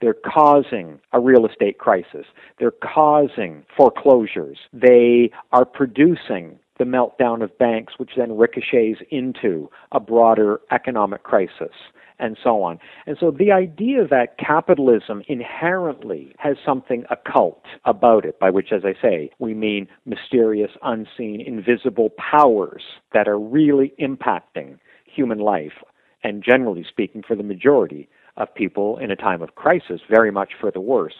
They're 0.00 0.14
causing 0.14 1.00
a 1.12 1.20
real 1.20 1.46
estate 1.46 1.78
crisis. 1.78 2.26
They're 2.58 2.70
causing 2.70 3.64
foreclosures. 3.76 4.58
They 4.72 5.30
are 5.52 5.64
producing 5.64 6.58
the 6.78 6.84
meltdown 6.84 7.42
of 7.42 7.56
banks, 7.58 7.94
which 7.98 8.10
then 8.16 8.36
ricochets 8.36 9.00
into 9.10 9.70
a 9.92 10.00
broader 10.00 10.60
economic 10.70 11.22
crisis 11.22 11.72
and 12.18 12.36
so 12.42 12.62
on. 12.62 12.78
And 13.06 13.16
so 13.18 13.30
the 13.30 13.52
idea 13.52 14.06
that 14.08 14.38
capitalism 14.38 15.22
inherently 15.28 16.34
has 16.38 16.56
something 16.64 17.04
occult 17.10 17.64
about 17.84 18.24
it, 18.24 18.38
by 18.38 18.50
which, 18.50 18.72
as 18.72 18.82
I 18.84 18.94
say, 19.00 19.30
we 19.38 19.54
mean 19.54 19.88
mysterious, 20.04 20.70
unseen, 20.82 21.40
invisible 21.40 22.10
powers 22.10 22.82
that 23.12 23.28
are 23.28 23.38
really 23.38 23.92
impacting 24.00 24.78
human 25.04 25.38
life, 25.38 25.82
and 26.22 26.42
generally 26.42 26.84
speaking, 26.88 27.22
for 27.26 27.36
the 27.36 27.42
majority 27.42 28.08
of 28.36 28.54
people 28.54 28.98
in 28.98 29.10
a 29.10 29.16
time 29.16 29.42
of 29.42 29.54
crisis, 29.54 30.00
very 30.10 30.30
much 30.30 30.52
for 30.60 30.70
the 30.70 30.80
worse. 30.80 31.14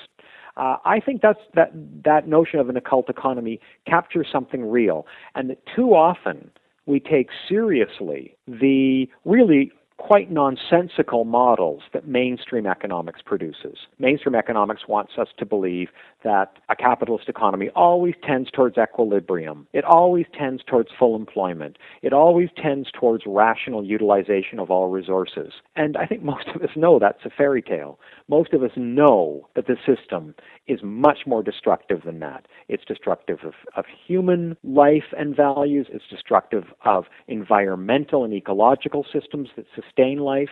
Uh, 0.56 0.76
I 0.84 1.00
think 1.00 1.20
that's 1.20 1.40
that 1.54 1.70
that 2.04 2.26
notion 2.26 2.60
of 2.60 2.68
an 2.70 2.76
occult 2.76 3.10
economy 3.10 3.60
captures 3.86 4.28
something 4.32 4.64
real, 4.70 5.06
and 5.34 5.50
that 5.50 5.58
too 5.74 5.94
often 5.94 6.50
we 6.86 7.00
take 7.00 7.28
seriously 7.48 8.34
the 8.48 9.06
really 9.24 9.70
quite 9.98 10.30
nonsensical 10.30 11.24
models 11.24 11.82
that 11.92 12.06
mainstream 12.06 12.66
economics 12.66 13.20
produces. 13.24 13.78
Mainstream 13.98 14.34
economics 14.34 14.82
wants 14.88 15.12
us 15.18 15.28
to 15.38 15.46
believe 15.46 15.88
that 16.22 16.58
a 16.68 16.76
capitalist 16.76 17.28
economy 17.28 17.70
always 17.74 18.14
tends 18.26 18.50
towards 18.50 18.76
equilibrium. 18.76 19.66
It 19.72 19.84
always 19.84 20.26
tends 20.38 20.62
towards 20.64 20.90
full 20.98 21.16
employment. 21.16 21.78
It 22.02 22.12
always 22.12 22.50
tends 22.60 22.90
towards 22.92 23.24
rational 23.26 23.84
utilization 23.84 24.58
of 24.58 24.70
all 24.70 24.88
resources. 24.88 25.52
And 25.76 25.96
I 25.96 26.06
think 26.06 26.22
most 26.22 26.48
of 26.54 26.62
us 26.62 26.70
know 26.76 26.98
that's 26.98 27.24
a 27.24 27.30
fairy 27.30 27.62
tale. 27.62 27.98
Most 28.28 28.52
of 28.52 28.62
us 28.62 28.72
know 28.76 29.48
that 29.54 29.66
the 29.66 29.76
system 29.86 30.34
is 30.66 30.80
much 30.82 31.20
more 31.26 31.42
destructive 31.42 32.02
than 32.04 32.18
that. 32.20 32.46
It's 32.68 32.84
destructive 32.84 33.38
of, 33.44 33.54
of 33.76 33.84
human 34.06 34.56
life 34.64 35.14
and 35.16 35.34
values, 35.34 35.86
it's 35.90 36.04
destructive 36.10 36.64
of 36.84 37.04
environmental 37.28 38.24
and 38.24 38.34
ecological 38.34 39.06
systems 39.12 39.48
that 39.56 39.66
sustain 39.86 40.18
life, 40.18 40.50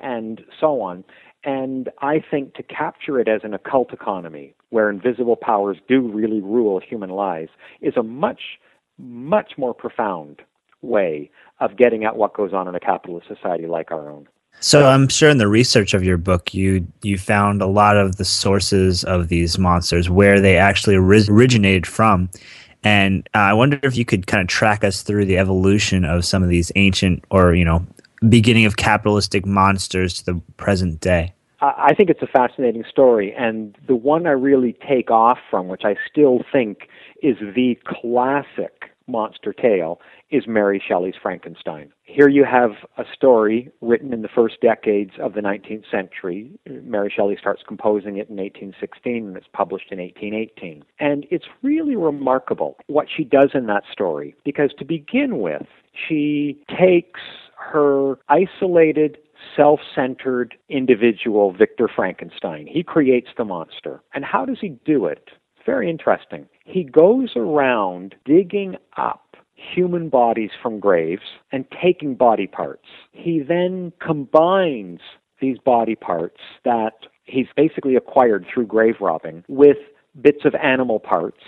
and 0.00 0.42
so 0.60 0.80
on. 0.80 1.04
And 1.44 1.90
I 2.00 2.22
think 2.28 2.54
to 2.54 2.62
capture 2.62 3.20
it 3.20 3.28
as 3.28 3.42
an 3.44 3.54
occult 3.54 3.92
economy, 3.92 4.54
where 4.70 4.90
invisible 4.90 5.36
powers 5.36 5.76
do 5.88 6.00
really 6.00 6.40
rule 6.40 6.80
human 6.80 7.10
lives, 7.10 7.50
is 7.80 7.96
a 7.96 8.02
much, 8.02 8.58
much 8.98 9.52
more 9.56 9.72
profound 9.72 10.42
way 10.82 11.30
of 11.60 11.76
getting 11.76 12.04
at 12.04 12.16
what 12.16 12.34
goes 12.34 12.52
on 12.52 12.68
in 12.68 12.74
a 12.74 12.80
capitalist 12.80 13.28
society 13.28 13.66
like 13.66 13.90
our 13.90 14.10
own. 14.10 14.28
So 14.60 14.86
I'm 14.86 15.08
sure 15.08 15.28
in 15.28 15.38
the 15.38 15.48
research 15.48 15.92
of 15.92 16.02
your 16.02 16.16
book, 16.16 16.54
you 16.54 16.86
you 17.02 17.18
found 17.18 17.60
a 17.60 17.66
lot 17.66 17.98
of 17.98 18.16
the 18.16 18.24
sources 18.24 19.04
of 19.04 19.28
these 19.28 19.58
monsters, 19.58 20.08
where 20.08 20.40
they 20.40 20.56
actually 20.56 20.94
originated 20.94 21.86
from, 21.86 22.30
and 22.82 23.28
uh, 23.34 23.38
I 23.38 23.52
wonder 23.52 23.78
if 23.82 23.96
you 23.96 24.04
could 24.04 24.26
kind 24.26 24.40
of 24.40 24.48
track 24.48 24.82
us 24.82 25.02
through 25.02 25.26
the 25.26 25.36
evolution 25.38 26.04
of 26.04 26.24
some 26.24 26.42
of 26.42 26.48
these 26.48 26.72
ancient 26.74 27.24
or 27.30 27.54
you 27.54 27.64
know 27.64 27.86
beginning 28.28 28.64
of 28.64 28.76
capitalistic 28.76 29.46
monsters 29.46 30.14
to 30.14 30.24
the 30.26 30.40
present 30.56 31.00
day. 31.00 31.32
I 31.60 31.94
think 31.94 32.10
it's 32.10 32.22
a 32.22 32.26
fascinating 32.26 32.84
story, 32.88 33.34
and 33.36 33.76
the 33.86 33.96
one 33.96 34.26
I 34.26 34.32
really 34.32 34.76
take 34.86 35.10
off 35.10 35.38
from, 35.50 35.68
which 35.68 35.82
I 35.84 35.96
still 36.10 36.40
think 36.52 36.88
is 37.22 37.36
the 37.40 37.78
classic 37.86 38.90
monster 39.06 39.54
tale, 39.54 40.00
is 40.30 40.46
Mary 40.46 40.82
Shelley's 40.86 41.14
Frankenstein. 41.20 41.92
Here 42.02 42.28
you 42.28 42.44
have 42.44 42.72
a 42.98 43.04
story 43.14 43.70
written 43.80 44.12
in 44.12 44.22
the 44.22 44.28
first 44.28 44.60
decades 44.60 45.12
of 45.20 45.34
the 45.34 45.40
19th 45.40 45.84
century. 45.90 46.50
Mary 46.66 47.12
Shelley 47.14 47.36
starts 47.40 47.62
composing 47.66 48.16
it 48.16 48.28
in 48.28 48.36
1816 48.36 49.28
and 49.28 49.36
it's 49.36 49.46
published 49.52 49.92
in 49.92 49.98
1818. 49.98 50.84
And 50.98 51.26
it's 51.30 51.46
really 51.62 51.94
remarkable 51.94 52.76
what 52.88 53.06
she 53.14 53.22
does 53.22 53.50
in 53.54 53.66
that 53.66 53.84
story 53.90 54.34
because 54.44 54.72
to 54.78 54.84
begin 54.84 55.38
with, 55.38 55.66
she 56.08 56.58
takes 56.68 57.20
her 57.72 58.18
isolated 58.28 59.18
self 59.56 59.80
centered 59.94 60.56
individual, 60.68 61.52
Victor 61.52 61.88
Frankenstein. 61.94 62.66
He 62.66 62.82
creates 62.82 63.28
the 63.36 63.44
monster. 63.44 64.02
And 64.14 64.24
how 64.24 64.44
does 64.44 64.58
he 64.60 64.70
do 64.84 65.06
it? 65.06 65.28
Very 65.64 65.90
interesting. 65.90 66.46
He 66.64 66.84
goes 66.84 67.32
around 67.36 68.14
digging 68.24 68.76
up 68.96 69.36
human 69.54 70.08
bodies 70.08 70.50
from 70.62 70.78
graves 70.78 71.22
and 71.50 71.64
taking 71.82 72.14
body 72.14 72.46
parts. 72.46 72.86
He 73.12 73.40
then 73.40 73.92
combines 74.00 75.00
these 75.40 75.58
body 75.58 75.96
parts 75.96 76.40
that 76.64 76.92
he's 77.24 77.46
basically 77.56 77.96
acquired 77.96 78.46
through 78.52 78.66
grave 78.66 78.96
robbing 79.00 79.44
with 79.48 79.78
bits 80.20 80.44
of 80.44 80.54
animal 80.54 81.00
parts 81.00 81.42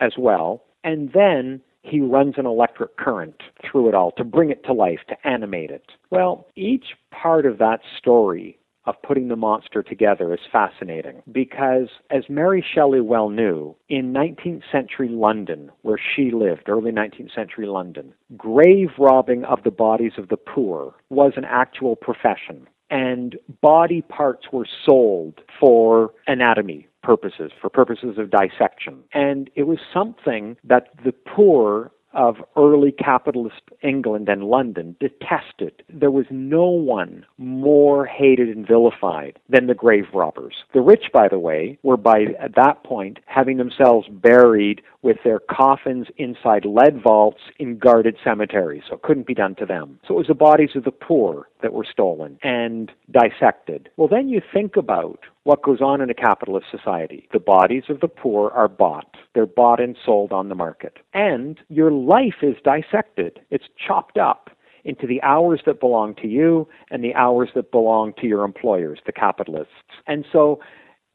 as 0.00 0.12
well. 0.18 0.64
And 0.84 1.12
then 1.12 1.60
he 1.82 2.00
runs 2.00 2.34
an 2.36 2.46
electric 2.46 2.96
current 2.96 3.42
through 3.64 3.88
it 3.88 3.94
all 3.94 4.12
to 4.12 4.24
bring 4.24 4.50
it 4.50 4.64
to 4.64 4.72
life, 4.72 5.00
to 5.08 5.28
animate 5.28 5.70
it. 5.70 5.84
Well, 6.10 6.46
each 6.56 6.96
part 7.10 7.46
of 7.46 7.58
that 7.58 7.80
story 7.98 8.58
of 8.84 9.00
putting 9.02 9.28
the 9.28 9.36
monster 9.36 9.82
together 9.82 10.32
is 10.32 10.40
fascinating 10.50 11.22
because, 11.30 11.88
as 12.10 12.24
Mary 12.28 12.64
Shelley 12.74 13.00
well 13.00 13.28
knew, 13.28 13.76
in 13.88 14.12
19th 14.12 14.62
century 14.72 15.08
London, 15.08 15.70
where 15.82 16.00
she 16.14 16.30
lived, 16.32 16.68
early 16.68 16.90
19th 16.90 17.34
century 17.34 17.66
London, 17.66 18.12
grave 18.36 18.90
robbing 18.98 19.44
of 19.44 19.62
the 19.62 19.70
bodies 19.70 20.12
of 20.18 20.28
the 20.28 20.36
poor 20.36 20.94
was 21.10 21.32
an 21.36 21.44
actual 21.44 21.94
profession. 21.94 22.66
And 22.92 23.38
body 23.62 24.02
parts 24.02 24.52
were 24.52 24.66
sold 24.84 25.40
for 25.58 26.12
anatomy 26.26 26.88
purposes, 27.02 27.50
for 27.58 27.70
purposes 27.70 28.18
of 28.18 28.30
dissection. 28.30 29.02
And 29.14 29.48
it 29.56 29.62
was 29.62 29.78
something 29.92 30.58
that 30.62 30.88
the 31.02 31.12
poor 31.12 31.90
of 32.14 32.36
early 32.56 32.92
capitalist 32.92 33.62
England 33.82 34.28
and 34.28 34.44
London 34.44 34.96
detested. 35.00 35.82
There 35.88 36.10
was 36.10 36.26
no 36.30 36.64
one 36.66 37.24
more 37.38 38.06
hated 38.06 38.48
and 38.48 38.66
vilified 38.66 39.38
than 39.48 39.66
the 39.66 39.74
grave 39.74 40.06
robbers. 40.14 40.54
The 40.74 40.80
rich, 40.80 41.06
by 41.12 41.28
the 41.28 41.38
way, 41.38 41.78
were 41.82 41.96
by 41.96 42.26
at 42.38 42.54
that 42.56 42.84
point 42.84 43.18
having 43.26 43.56
themselves 43.56 44.08
buried 44.08 44.82
with 45.02 45.16
their 45.24 45.40
coffins 45.40 46.06
inside 46.16 46.64
lead 46.64 47.02
vaults 47.02 47.40
in 47.58 47.78
guarded 47.78 48.16
cemeteries, 48.22 48.84
so 48.88 48.94
it 48.94 49.02
couldn't 49.02 49.26
be 49.26 49.34
done 49.34 49.54
to 49.56 49.66
them. 49.66 49.98
So 50.06 50.14
it 50.14 50.18
was 50.18 50.26
the 50.28 50.34
bodies 50.34 50.70
of 50.76 50.84
the 50.84 50.92
poor 50.92 51.48
that 51.62 51.72
were 51.72 51.86
stolen 51.90 52.38
and 52.42 52.90
dissected. 53.10 53.88
Well, 53.96 54.08
then 54.08 54.28
you 54.28 54.40
think 54.52 54.76
about 54.76 55.20
what 55.44 55.62
goes 55.62 55.80
on 55.80 56.00
in 56.00 56.10
a 56.10 56.14
capitalist 56.14 56.66
society. 56.70 57.28
The 57.32 57.40
bodies 57.40 57.84
of 57.88 58.00
the 58.00 58.08
poor 58.08 58.50
are 58.50 58.68
bought. 58.68 59.16
They're 59.34 59.46
bought 59.46 59.80
and 59.80 59.96
sold 60.04 60.32
on 60.32 60.48
the 60.48 60.54
market. 60.54 60.98
And 61.14 61.58
your 61.68 61.90
life 61.90 62.42
is 62.42 62.56
dissected. 62.64 63.40
It's 63.50 63.64
chopped 63.76 64.18
up 64.18 64.50
into 64.84 65.06
the 65.06 65.22
hours 65.22 65.60
that 65.66 65.80
belong 65.80 66.14
to 66.16 66.28
you 66.28 66.68
and 66.90 67.02
the 67.02 67.14
hours 67.14 67.50
that 67.54 67.70
belong 67.70 68.12
to 68.20 68.26
your 68.26 68.44
employers, 68.44 69.00
the 69.06 69.12
capitalists. 69.12 69.72
And 70.06 70.24
so, 70.32 70.60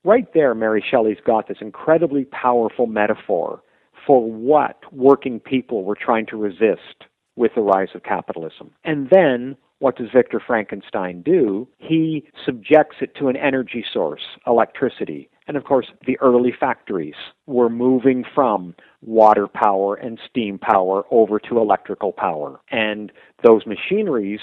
right 0.03 0.27
there, 0.33 0.55
Mary 0.55 0.83
Shelley's 0.89 1.17
got 1.25 1.47
this 1.47 1.57
incredibly 1.61 2.25
powerful 2.25 2.87
metaphor 2.87 3.61
for 4.05 4.29
what 4.29 4.81
working 4.93 5.39
people 5.39 5.83
were 5.83 5.97
trying 5.99 6.25
to 6.27 6.37
resist 6.37 7.05
with 7.35 7.51
the 7.55 7.61
rise 7.61 7.89
of 7.93 8.03
capitalism. 8.03 8.71
And 8.83 9.09
then 9.09 9.57
what 9.79 9.95
does 9.95 10.07
Victor 10.13 10.41
Frankenstein 10.45 11.21
do? 11.21 11.67
He 11.77 12.27
subjects 12.45 12.97
it 13.01 13.15
to 13.15 13.27
an 13.27 13.35
energy 13.35 13.85
source, 13.93 14.21
electricity. 14.45 15.29
And 15.47 15.55
of 15.55 15.63
course, 15.63 15.87
the 16.05 16.17
early 16.19 16.53
factories 16.57 17.15
were 17.45 17.69
moving 17.69 18.25
from 18.35 18.75
water 19.01 19.47
power 19.47 19.95
and 19.95 20.19
steam 20.29 20.57
power 20.57 21.03
over 21.11 21.39
to 21.39 21.59
electrical 21.59 22.11
power. 22.11 22.59
And 22.71 23.11
those 23.43 23.61
machineries, 23.65 24.39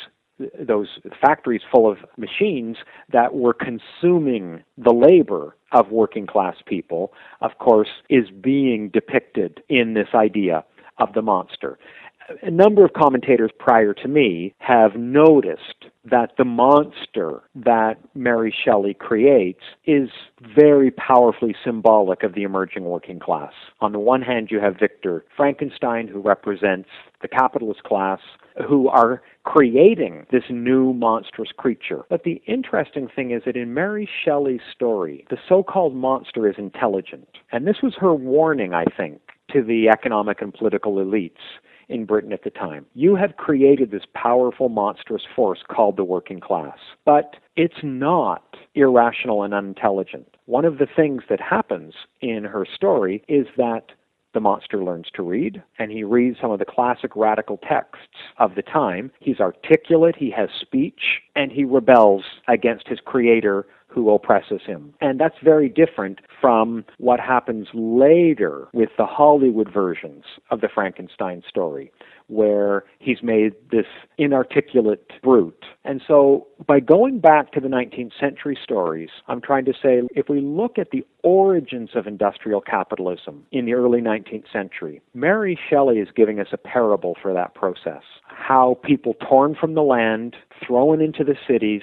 those 0.59 0.89
factories 1.21 1.63
full 1.71 1.91
of 1.91 1.99
machines 2.17 2.79
that 3.13 3.35
were 3.35 3.55
consuming 3.55 4.63
the 4.79 4.95
labor 4.95 5.57
of 5.73 5.91
working 5.91 6.27
class 6.27 6.57
people, 6.67 7.13
of 7.41 7.59
course, 7.59 7.91
is 8.09 8.31
being 8.31 8.89
depicted 8.89 9.63
in 9.69 9.95
this 9.95 10.09
idea 10.15 10.65
of 10.99 11.13
the 11.13 11.23
monster 11.23 11.77
a 12.43 12.51
number 12.51 12.85
of 12.85 12.93
commentators 12.93 13.51
prior 13.59 13.93
to 13.95 14.09
me 14.09 14.55
have 14.59 14.97
noticed 14.97 15.87
that 16.05 16.33
the 16.37 16.45
monster 16.45 17.43
that 17.55 17.95
Mary 18.15 18.55
Shelley 18.65 18.95
creates 18.95 19.63
is 19.87 20.11
very 20.55 20.91
powerfully 20.91 21.55
symbolic 21.65 22.23
of 22.23 22.35
the 22.35 22.43
emerging 22.43 22.85
working 22.85 23.19
class. 23.19 23.53
On 23.81 23.93
the 23.93 23.99
one 23.99 24.23
hand, 24.23 24.49
you 24.51 24.61
have 24.61 24.79
Victor 24.79 25.25
Frankenstein, 25.37 26.09
who 26.09 26.21
represents 26.21 26.89
the 27.23 27.29
capitalist 27.29 27.83
class, 27.85 28.21
who 28.69 28.89
are 28.89 29.23
creating 29.45 30.27
this 30.31 30.45
new 30.51 30.93
monstrous 30.93 31.51
creature. 31.57 32.03
But 32.09 32.25
the 32.25 32.43
interesting 32.47 33.09
thing 33.15 33.31
is 33.31 33.43
that 33.47 33.57
in 33.57 33.75
Mary 33.75 34.09
Shelley's 34.25 34.61
story, 34.75 35.27
the 35.31 35.39
so 35.49 35.63
called 35.63 35.95
monster 35.95 36.49
is 36.49 36.57
intelligent. 36.59 37.29
And 37.51 37.67
this 37.67 37.83
was 37.83 37.95
her 37.99 38.15
warning, 38.15 38.75
I 38.75 38.85
think, 38.97 39.21
to 39.53 39.63
the 39.63 39.89
economic 39.89 40.41
and 40.41 40.53
political 40.53 40.95
elites 40.97 41.33
in 41.89 42.05
Britain 42.05 42.33
at 42.33 42.45
the 42.45 42.51
time. 42.51 42.87
You 42.95 43.17
have 43.17 43.37
created 43.37 43.91
this 43.91 44.05
powerful, 44.15 44.69
monstrous 44.69 45.23
force 45.35 45.61
called 45.69 45.97
the 45.97 46.05
working 46.05 46.41
class, 46.41 46.79
but 47.05 47.37
it's 47.57 47.83
not 47.83 48.57
irrational 48.75 49.43
and 49.43 49.55
unintelligent. 49.55 50.37
One 50.47 50.65
of 50.65 50.79
the 50.79 50.87
things 50.87 51.23
that 51.29 51.41
happens 51.41 51.95
in 52.21 52.45
her 52.45 52.67
story 52.75 53.23
is 53.29 53.47
that 53.57 53.93
the 54.35 54.41
monster 54.41 54.83
learns 54.83 55.07
to 55.15 55.23
read, 55.23 55.63
and 55.79 55.93
he 55.93 56.03
reads 56.03 56.39
some 56.41 56.51
of 56.51 56.59
the 56.59 56.65
classic 56.65 57.15
radical 57.15 57.57
texts 57.57 58.17
of 58.39 58.57
the 58.57 58.63
time. 58.63 59.13
He's 59.21 59.39
articulate, 59.39 60.17
he 60.19 60.31
has 60.33 60.49
speech, 60.61 61.23
and 61.37 61.53
he 61.53 61.65
rebels 61.65 62.25
against 62.49 62.89
his 62.89 62.99
creator 62.99 63.65
who 63.95 64.11
oppresses 64.11 64.61
him. 64.67 64.93
And 65.01 65.21
that's 65.21 65.37
very 65.43 65.69
different 65.69 66.21
from 66.41 66.85
what 66.99 67.21
happens 67.21 67.69
later 67.73 68.69
with 68.73 68.91
the 68.99 69.07
Hollywood 69.07 69.73
versions 69.73 70.25
of 70.51 70.61
the 70.61 70.69
Frankenstein 70.73 71.43
story, 71.49 71.93
where 72.27 72.85
he's 72.99 73.23
made 73.23 73.53
this 73.71 73.87
inarticulate 74.19 75.11
brute. 75.23 75.65
And 75.85 76.03
so 76.07 76.47
by 76.67 76.81
going 76.81 77.21
back 77.21 77.53
to 77.53 77.61
the 77.61 77.69
19th 77.69 78.13
century 78.19 78.59
stories, 78.63 79.11
I'm 79.29 79.41
trying 79.41 79.67
to 79.67 79.73
say 79.73 80.03
if 80.15 80.29
we 80.29 80.41
look 80.41 80.79
at 80.79 80.91
the 80.91 81.05
origins 81.23 81.91
of 81.95 82.07
industrial 82.07 82.61
capitalism 82.61 83.45
in 83.53 83.67
the 83.67 83.75
early 83.75 84.01
19th 84.01 84.51
century, 84.53 85.03
Mary 85.13 85.59
Shelley 85.71 85.99
is 85.99 86.09
giving 86.17 86.41
us 86.41 86.49
a 86.53 86.57
parable 86.57 87.17
for 87.21 87.33
that 87.35 87.55
process. 87.55 88.03
How 88.27 88.79
people 88.83 89.15
torn 89.29 89.55
from 89.55 89.75
the 89.75 89.83
land, 89.83 90.37
thrown 90.67 91.01
into 91.01 91.23
the 91.23 91.37
cities, 91.47 91.83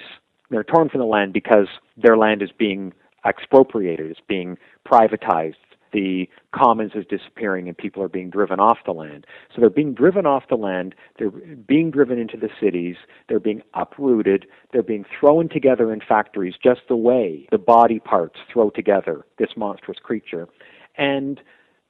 they're 0.52 0.64
torn 0.64 0.88
from 0.88 1.00
the 1.00 1.06
land 1.06 1.32
because 1.32 1.68
their 1.96 2.16
land 2.16 2.42
is 2.42 2.50
being 2.56 2.92
expropriated, 3.26 4.10
it's 4.10 4.20
being 4.26 4.58
privatized, 4.86 5.54
the 5.92 6.28
commons 6.54 6.92
is 6.94 7.04
disappearing 7.06 7.68
and 7.68 7.76
people 7.76 8.02
are 8.02 8.08
being 8.08 8.30
driven 8.30 8.58
off 8.58 8.78
the 8.84 8.92
land. 8.92 9.26
So 9.54 9.60
they're 9.60 9.70
being 9.70 9.94
driven 9.94 10.26
off 10.26 10.44
the 10.48 10.56
land, 10.56 10.94
they're 11.18 11.30
being 11.30 11.90
driven 11.90 12.18
into 12.18 12.36
the 12.36 12.48
cities, 12.60 12.96
they're 13.28 13.40
being 13.40 13.62
uprooted, 13.74 14.46
they're 14.72 14.82
being 14.82 15.04
thrown 15.18 15.48
together 15.48 15.92
in 15.92 16.00
factories 16.00 16.54
just 16.62 16.80
the 16.88 16.96
way 16.96 17.46
the 17.50 17.58
body 17.58 17.98
parts 17.98 18.40
throw 18.52 18.70
together 18.70 19.24
this 19.38 19.50
monstrous 19.56 19.98
creature. 20.02 20.48
And 20.96 21.40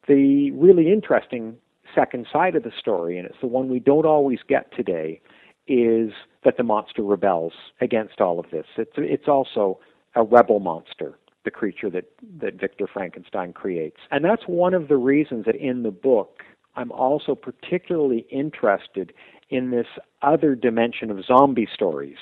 the 0.08 0.50
really 0.52 0.92
interesting 0.92 1.56
second 1.94 2.26
side 2.32 2.56
of 2.56 2.62
the 2.62 2.72
story, 2.76 3.18
and 3.18 3.26
it's 3.26 3.40
the 3.40 3.46
one 3.46 3.68
we 3.68 3.78
don't 3.78 4.06
always 4.06 4.40
get 4.48 4.74
today, 4.74 5.20
is 5.66 6.12
that 6.44 6.56
the 6.56 6.62
monster 6.62 7.02
rebels 7.02 7.52
against 7.80 8.20
all 8.20 8.38
of 8.40 8.46
this. 8.50 8.66
It's, 8.76 8.92
it's 8.96 9.28
also 9.28 9.78
a 10.14 10.22
rebel 10.22 10.60
monster 10.60 11.18
the 11.44 11.50
creature 11.50 11.90
that, 11.90 12.04
that 12.40 12.54
Victor 12.54 12.86
Frankenstein 12.86 13.52
creates. 13.52 13.96
And 14.12 14.24
that's 14.24 14.44
one 14.46 14.74
of 14.74 14.86
the 14.86 14.96
reasons 14.96 15.44
that 15.46 15.56
in 15.56 15.82
the 15.82 15.90
book 15.90 16.42
I'm 16.74 16.92
also 16.92 17.34
particularly 17.34 18.26
interested 18.30 19.12
in 19.50 19.70
this 19.70 19.86
other 20.22 20.54
dimension 20.54 21.10
of 21.10 21.24
zombie 21.24 21.68
stories, 21.72 22.16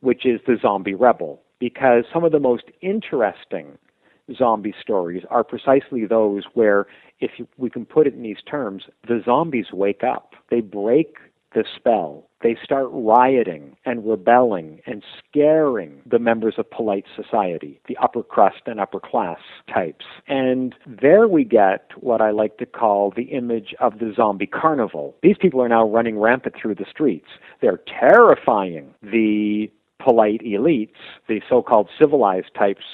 which 0.00 0.24
is 0.24 0.40
the 0.46 0.56
zombie 0.60 0.94
rebel, 0.94 1.42
because 1.58 2.04
some 2.12 2.24
of 2.24 2.32
the 2.32 2.40
most 2.40 2.64
interesting 2.80 3.78
zombie 4.34 4.74
stories 4.80 5.22
are 5.28 5.44
precisely 5.44 6.06
those 6.06 6.44
where, 6.54 6.86
if 7.20 7.30
we 7.58 7.68
can 7.68 7.84
put 7.84 8.06
it 8.06 8.14
in 8.14 8.22
these 8.22 8.42
terms, 8.48 8.84
the 9.06 9.20
zombies 9.22 9.66
wake 9.72 10.02
up. 10.02 10.32
They 10.50 10.60
break 10.60 11.16
the 11.54 11.64
spell. 11.76 12.26
They 12.44 12.58
start 12.62 12.88
rioting 12.92 13.74
and 13.86 14.06
rebelling 14.06 14.82
and 14.86 15.02
scaring 15.18 16.02
the 16.04 16.18
members 16.18 16.56
of 16.58 16.70
polite 16.70 17.06
society, 17.16 17.80
the 17.88 17.96
upper 17.96 18.22
crust 18.22 18.60
and 18.66 18.78
upper 18.78 19.00
class 19.00 19.38
types. 19.72 20.04
And 20.28 20.74
there 20.86 21.26
we 21.26 21.44
get 21.44 21.90
what 22.00 22.20
I 22.20 22.32
like 22.32 22.58
to 22.58 22.66
call 22.66 23.14
the 23.16 23.22
image 23.22 23.74
of 23.80 23.98
the 23.98 24.12
zombie 24.14 24.46
carnival. 24.46 25.16
These 25.22 25.38
people 25.40 25.62
are 25.62 25.70
now 25.70 25.88
running 25.88 26.18
rampant 26.18 26.54
through 26.60 26.74
the 26.74 26.84
streets. 26.90 27.28
They're 27.62 27.80
terrifying 27.98 28.92
the 29.02 29.70
polite 29.98 30.42
elites, 30.42 31.00
the 31.26 31.40
so 31.48 31.62
called 31.62 31.88
civilized 31.98 32.54
types 32.54 32.84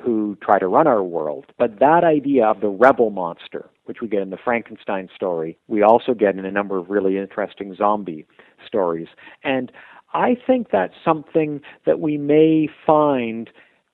who 0.00 0.36
try 0.42 0.58
to 0.58 0.66
run 0.66 0.88
our 0.88 1.04
world. 1.04 1.46
But 1.58 1.78
that 1.78 2.02
idea 2.02 2.46
of 2.46 2.60
the 2.60 2.68
rebel 2.68 3.10
monster, 3.10 3.70
which 3.84 4.00
we 4.00 4.08
get 4.08 4.22
in 4.22 4.30
the 4.30 4.36
Frankenstein 4.36 5.08
story, 5.14 5.58
we 5.68 5.82
also 5.82 6.12
get 6.12 6.36
in 6.36 6.44
a 6.44 6.50
number 6.50 6.76
of 6.76 6.90
really 6.90 7.18
interesting 7.18 7.74
zombie 7.76 8.26
stories. 8.64 9.08
And 9.42 9.72
I 10.14 10.36
think 10.46 10.68
that's 10.70 10.94
something 11.04 11.60
that 11.84 12.00
we 12.00 12.16
may 12.16 12.68
find 12.86 13.50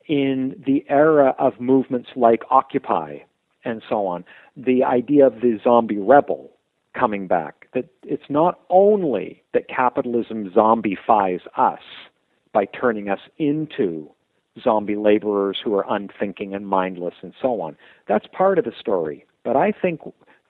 in 0.07 0.63
the 0.67 0.85
era 0.89 1.35
of 1.39 1.61
movements 1.61 2.11
like 2.17 2.43
Occupy 2.51 3.19
and 3.65 3.83
so 3.89 4.07
on. 4.07 4.25
The 4.57 4.85
idea 4.85 5.27
of 5.27 5.41
the 5.41 5.59
zombie 5.63 5.99
rebel 5.99 6.51
coming 6.95 7.27
back, 7.27 7.69
that 7.75 7.87
it's 8.03 8.29
not 8.29 8.61
only 8.69 9.43
that 9.55 9.69
capitalism 9.69 10.51
zombifies 10.51 11.41
us 11.57 11.81
by 12.53 12.67
turning 12.67 13.09
us 13.09 13.21
into 13.39 14.11
zombie 14.63 14.97
laborers 14.97 15.59
who 15.65 15.75
are 15.75 15.87
unthinking 15.89 16.55
and 16.55 16.67
mindless 16.67 17.15
and 17.23 17.33
so 17.41 17.61
on. 17.63 17.77
That's 18.07 18.27
part 18.27 18.59
of 18.59 18.65
the 18.65 18.73
story. 18.79 19.25
But 19.45 19.57
I 19.57 19.73
think 19.73 20.01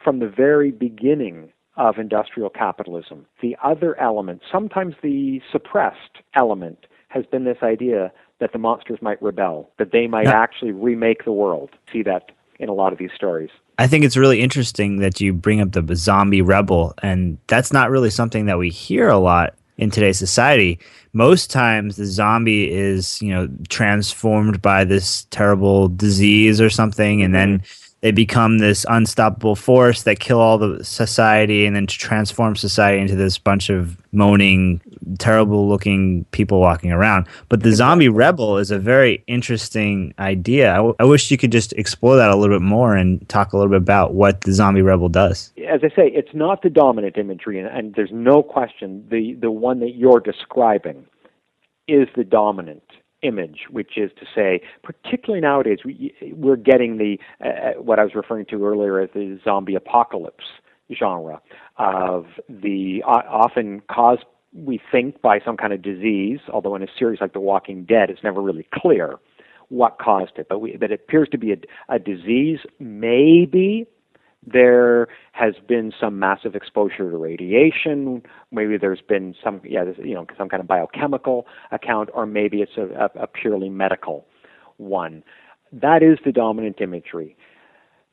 from 0.02 0.18
the 0.18 0.28
very 0.28 0.72
beginning 0.72 1.52
of 1.76 1.98
industrial 1.98 2.50
capitalism, 2.50 3.26
the 3.40 3.56
other 3.62 3.98
element, 3.98 4.42
sometimes 4.50 4.94
the 5.02 5.40
suppressed 5.50 6.18
element, 6.34 6.86
has 7.08 7.24
been 7.26 7.44
this 7.44 7.58
idea 7.62 8.12
that 8.40 8.52
the 8.52 8.58
monsters 8.58 8.98
might 9.00 9.20
rebel, 9.22 9.70
that 9.78 9.92
they 9.92 10.06
might 10.06 10.24
yeah. 10.24 10.40
actually 10.40 10.72
remake 10.72 11.24
the 11.24 11.32
world. 11.32 11.70
See 11.92 12.02
that 12.02 12.32
in 12.58 12.68
a 12.68 12.72
lot 12.72 12.92
of 12.92 12.98
these 12.98 13.10
stories. 13.14 13.50
I 13.78 13.86
think 13.86 14.04
it's 14.04 14.16
really 14.16 14.40
interesting 14.40 14.98
that 14.98 15.20
you 15.20 15.32
bring 15.32 15.60
up 15.60 15.72
the 15.72 15.96
zombie 15.96 16.42
rebel, 16.42 16.94
and 17.02 17.38
that's 17.48 17.72
not 17.72 17.90
really 17.90 18.10
something 18.10 18.46
that 18.46 18.58
we 18.58 18.70
hear 18.70 19.08
a 19.08 19.18
lot 19.18 19.54
in 19.78 19.90
today's 19.90 20.18
society 20.18 20.78
most 21.14 21.50
times 21.50 21.96
the 21.96 22.04
zombie 22.04 22.70
is 22.70 23.20
you 23.22 23.30
know 23.30 23.48
transformed 23.70 24.60
by 24.60 24.84
this 24.84 25.26
terrible 25.30 25.88
disease 25.88 26.60
or 26.60 26.68
something 26.68 27.22
and 27.22 27.34
then 27.34 27.58
mm-hmm 27.58 27.82
they 28.02 28.10
become 28.10 28.58
this 28.58 28.84
unstoppable 28.88 29.56
force 29.56 30.02
that 30.02 30.18
kill 30.18 30.40
all 30.40 30.58
the 30.58 30.84
society 30.84 31.64
and 31.64 31.74
then 31.74 31.86
transform 31.86 32.56
society 32.56 33.00
into 33.00 33.14
this 33.14 33.38
bunch 33.38 33.70
of 33.70 33.96
moaning 34.12 34.80
terrible 35.18 35.68
looking 35.68 36.24
people 36.32 36.60
walking 36.60 36.92
around. 36.92 37.26
But 37.48 37.62
the 37.62 37.72
zombie 37.72 38.08
rebel 38.08 38.58
is 38.58 38.70
a 38.70 38.78
very 38.78 39.22
interesting 39.28 40.14
idea. 40.18 40.72
I, 40.72 40.76
w- 40.76 40.94
I 40.98 41.04
wish 41.04 41.30
you 41.30 41.38
could 41.38 41.52
just 41.52 41.72
explore 41.74 42.16
that 42.16 42.30
a 42.30 42.36
little 42.36 42.58
bit 42.58 42.64
more 42.64 42.96
and 42.96 43.26
talk 43.28 43.52
a 43.52 43.56
little 43.56 43.70
bit 43.70 43.78
about 43.78 44.14
what 44.14 44.42
the 44.42 44.52
zombie 44.52 44.82
rebel 44.82 45.08
does. 45.08 45.52
As 45.68 45.80
i 45.84 45.88
say 45.94 46.08
it's 46.08 46.34
not 46.34 46.62
the 46.62 46.70
dominant 46.70 47.16
imagery 47.16 47.58
and, 47.58 47.68
and 47.68 47.94
there's 47.94 48.10
no 48.12 48.42
question 48.42 49.06
the 49.10 49.34
the 49.34 49.50
one 49.50 49.80
that 49.80 49.94
you're 49.94 50.20
describing 50.20 51.06
is 51.88 52.08
the 52.16 52.24
dominant 52.24 52.82
image, 53.22 53.66
which 53.70 53.96
is 53.96 54.10
to 54.18 54.26
say, 54.34 54.60
particularly 54.82 55.40
nowadays, 55.40 55.78
we, 55.84 56.14
we're 56.34 56.56
getting 56.56 56.98
the 56.98 57.18
uh, 57.44 57.48
uh, 57.48 57.72
what 57.80 57.98
I 57.98 58.04
was 58.04 58.14
referring 58.14 58.46
to 58.46 58.64
earlier 58.66 59.00
as 59.00 59.10
the 59.14 59.38
zombie 59.44 59.74
apocalypse 59.74 60.44
genre 60.92 61.40
of 61.78 62.26
the 62.48 63.02
uh, 63.06 63.22
often 63.28 63.80
caused 63.90 64.24
we 64.54 64.80
think 64.90 65.22
by 65.22 65.40
some 65.44 65.56
kind 65.56 65.72
of 65.72 65.80
disease, 65.80 66.40
although 66.52 66.74
in 66.74 66.82
a 66.82 66.86
series 66.98 67.20
like 67.20 67.32
The 67.32 67.40
Walking 67.40 67.84
Dead, 67.84 68.10
it's 68.10 68.22
never 68.22 68.42
really 68.42 68.66
clear 68.74 69.16
what 69.68 69.98
caused 69.98 70.32
it. 70.36 70.46
But, 70.48 70.58
we, 70.58 70.76
but 70.76 70.90
it 70.90 71.00
appears 71.00 71.28
to 71.30 71.38
be 71.38 71.52
a, 71.52 71.56
a 71.88 71.98
disease, 71.98 72.58
maybe 72.78 73.86
there 74.44 75.06
has 75.32 75.54
been 75.68 75.92
some 75.98 76.18
massive 76.18 76.54
exposure 76.54 77.10
to 77.10 77.16
radiation. 77.16 78.22
Maybe 78.50 78.76
there's 78.76 79.00
been 79.00 79.34
some, 79.42 79.60
yeah, 79.64 79.84
you 80.02 80.14
know, 80.14 80.26
some 80.36 80.48
kind 80.48 80.60
of 80.60 80.66
biochemical 80.66 81.46
account, 81.70 82.10
or 82.12 82.26
maybe 82.26 82.60
it's 82.60 82.76
a, 82.76 83.10
a, 83.16 83.22
a 83.22 83.26
purely 83.26 83.68
medical 83.68 84.26
one. 84.78 85.22
That 85.72 86.02
is 86.02 86.18
the 86.24 86.32
dominant 86.32 86.80
imagery. 86.80 87.36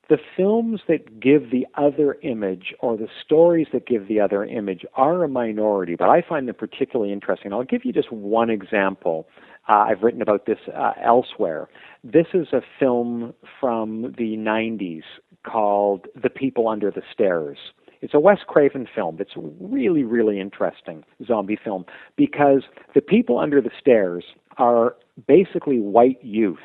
The 0.07 0.17
films 0.35 0.81
that 0.87 1.19
give 1.19 1.51
the 1.51 1.67
other 1.75 2.17
image 2.23 2.73
or 2.79 2.97
the 2.97 3.07
stories 3.23 3.67
that 3.73 3.85
give 3.85 4.07
the 4.07 4.19
other 4.19 4.43
image 4.43 4.83
are 4.95 5.23
a 5.23 5.27
minority, 5.27 5.95
but 5.95 6.09
I 6.09 6.23
find 6.27 6.47
them 6.47 6.55
particularly 6.55 7.11
interesting. 7.11 7.53
I'll 7.53 7.63
give 7.63 7.85
you 7.85 7.93
just 7.93 8.11
one 8.11 8.49
example. 8.49 9.27
Uh, 9.67 9.85
I've 9.89 10.01
written 10.01 10.21
about 10.21 10.45
this 10.45 10.59
uh, 10.75 10.93
elsewhere. 11.03 11.69
This 12.03 12.27
is 12.33 12.47
a 12.53 12.61
film 12.79 13.33
from 13.59 14.13
the 14.17 14.35
90s 14.37 15.03
called 15.45 16.07
The 16.21 16.29
People 16.29 16.67
Under 16.67 16.91
the 16.91 17.03
Stairs. 17.13 17.57
It's 18.01 18.13
a 18.13 18.19
Wes 18.19 18.39
Craven 18.47 18.87
film 18.93 19.17
It's 19.19 19.33
really, 19.35 20.03
really 20.03 20.39
interesting 20.39 21.03
zombie 21.25 21.59
film 21.61 21.85
because 22.15 22.63
the 22.95 23.01
people 23.01 23.39
under 23.39 23.61
the 23.61 23.71
stairs 23.79 24.23
are 24.57 24.95
basically 25.27 25.79
white 25.79 26.23
youth 26.23 26.57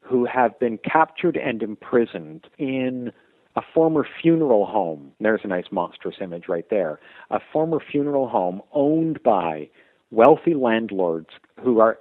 who 0.00 0.24
have 0.24 0.58
been 0.58 0.78
captured 0.78 1.36
and 1.36 1.62
imprisoned 1.62 2.46
in 2.58 3.12
a 3.56 3.60
former 3.74 4.06
funeral 4.22 4.66
home. 4.66 5.12
There's 5.20 5.40
a 5.44 5.48
nice 5.48 5.66
monstrous 5.70 6.16
image 6.20 6.44
right 6.48 6.66
there. 6.70 6.98
A 7.30 7.40
former 7.52 7.78
funeral 7.80 8.28
home 8.28 8.62
owned 8.72 9.22
by 9.22 9.68
wealthy 10.10 10.54
landlords 10.54 11.28
who 11.62 11.80
are 11.80 11.98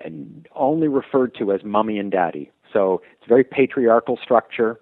only 0.56 0.88
referred 0.88 1.36
to 1.36 1.52
as 1.52 1.64
mummy 1.64 1.98
and 2.00 2.12
daddy. 2.12 2.52
So 2.72 3.02
it's 3.14 3.26
a 3.26 3.30
very 3.30 3.44
patriarchal 3.44 4.18
structure 4.22 4.80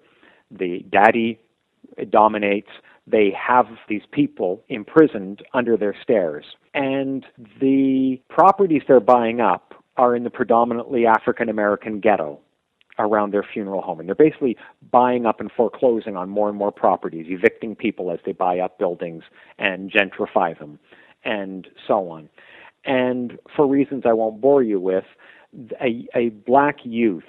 the 0.50 0.84
daddy 0.90 1.40
dominates. 2.10 2.68
They 3.06 3.32
have 3.36 3.66
these 3.88 4.02
people 4.10 4.62
imprisoned 4.68 5.42
under 5.54 5.76
their 5.76 5.94
stairs. 6.02 6.44
And 6.74 7.24
the 7.60 8.20
properties 8.28 8.82
they're 8.86 9.00
buying 9.00 9.40
up 9.40 9.74
are 9.96 10.14
in 10.14 10.24
the 10.24 10.30
predominantly 10.30 11.06
African 11.06 11.48
American 11.48 12.00
ghetto 12.00 12.40
around 12.98 13.32
their 13.32 13.42
funeral 13.42 13.82
home. 13.82 14.00
And 14.00 14.08
they're 14.08 14.14
basically 14.14 14.56
buying 14.90 15.26
up 15.26 15.40
and 15.40 15.50
foreclosing 15.52 16.16
on 16.16 16.28
more 16.30 16.48
and 16.48 16.56
more 16.56 16.72
properties, 16.72 17.26
evicting 17.28 17.76
people 17.76 18.10
as 18.10 18.18
they 18.24 18.32
buy 18.32 18.58
up 18.58 18.78
buildings 18.78 19.22
and 19.58 19.90
gentrify 19.90 20.58
them, 20.58 20.78
and 21.24 21.68
so 21.86 22.08
on. 22.08 22.28
And 22.86 23.38
for 23.54 23.66
reasons 23.66 24.04
I 24.06 24.12
won't 24.12 24.40
bore 24.40 24.62
you 24.62 24.80
with, 24.80 25.04
a, 25.80 26.06
a 26.14 26.28
black 26.30 26.76
youth 26.84 27.24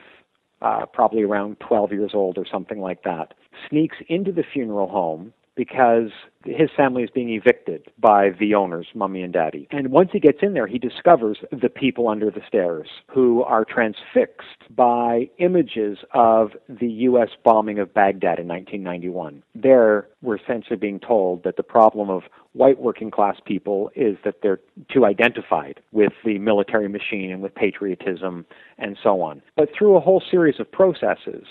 uh, 0.61 0.85
probably 0.91 1.23
around 1.23 1.57
12 1.59 1.91
years 1.91 2.11
old 2.13 2.37
or 2.37 2.45
something 2.51 2.79
like 2.79 3.03
that, 3.03 3.33
sneaks 3.69 3.97
into 4.07 4.31
the 4.31 4.43
funeral 4.43 4.87
home 4.87 5.33
because 5.57 6.11
his 6.45 6.69
family 6.77 7.03
is 7.03 7.09
being 7.09 7.29
evicted 7.29 7.91
by 7.99 8.29
the 8.39 8.53
owners, 8.53 8.87
mummy 8.93 9.23
and 9.23 9.33
daddy. 9.33 9.67
And 9.71 9.89
once 9.89 10.11
he 10.13 10.19
gets 10.19 10.37
in 10.41 10.53
there, 10.53 10.67
he 10.67 10.77
discovers 10.77 11.39
the 11.51 11.67
people 11.67 12.07
under 12.07 12.31
the 12.31 12.41
stairs 12.47 12.87
who 13.11 13.43
are 13.43 13.65
transfixed 13.65 14.63
by 14.69 15.29
images 15.39 15.97
of 16.13 16.51
the 16.69 16.87
U.S. 16.87 17.29
bombing 17.43 17.79
of 17.79 17.93
Baghdad 17.93 18.39
in 18.39 18.47
1991. 18.47 19.43
There, 19.55 20.07
we're 20.21 20.37
essentially 20.37 20.77
being 20.77 20.99
told 20.99 21.43
that 21.43 21.57
the 21.57 21.63
problem 21.63 22.09
of 22.09 22.23
white 22.53 22.79
working 22.79 23.11
class 23.11 23.37
people 23.43 23.91
is 23.95 24.17
that 24.23 24.35
they're 24.41 24.59
too 24.93 25.05
identified 25.05 25.81
with 25.91 26.13
the 26.23 26.37
military 26.37 26.87
machine 26.87 27.31
and 27.31 27.41
with 27.41 27.53
patriotism 27.55 28.45
and 28.77 28.95
so 29.01 29.21
on. 29.21 29.41
But 29.55 29.69
through 29.77 29.97
a 29.97 29.99
whole 29.99 30.23
series 30.29 30.59
of 30.59 30.71
processes, 30.71 31.45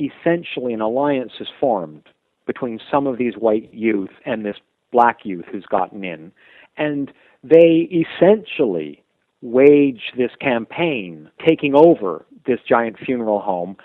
essentially 0.00 0.72
an 0.72 0.80
alliance 0.80 1.32
is 1.38 1.48
formed 1.60 2.08
between 2.46 2.80
some 2.90 3.06
of 3.06 3.18
these 3.18 3.34
white 3.34 3.72
youth 3.72 4.10
and 4.24 4.44
this 4.44 4.56
black 4.90 5.20
youth 5.24 5.44
who's 5.50 5.66
gotten 5.66 6.04
in. 6.04 6.32
And 6.76 7.12
they 7.42 7.88
essentially 7.90 9.02
wage 9.40 10.12
this 10.16 10.30
campaign, 10.40 11.30
taking 11.46 11.74
over 11.74 12.24
this 12.46 12.60
giant 12.68 12.96
funeral 12.98 13.40
home. 13.40 13.76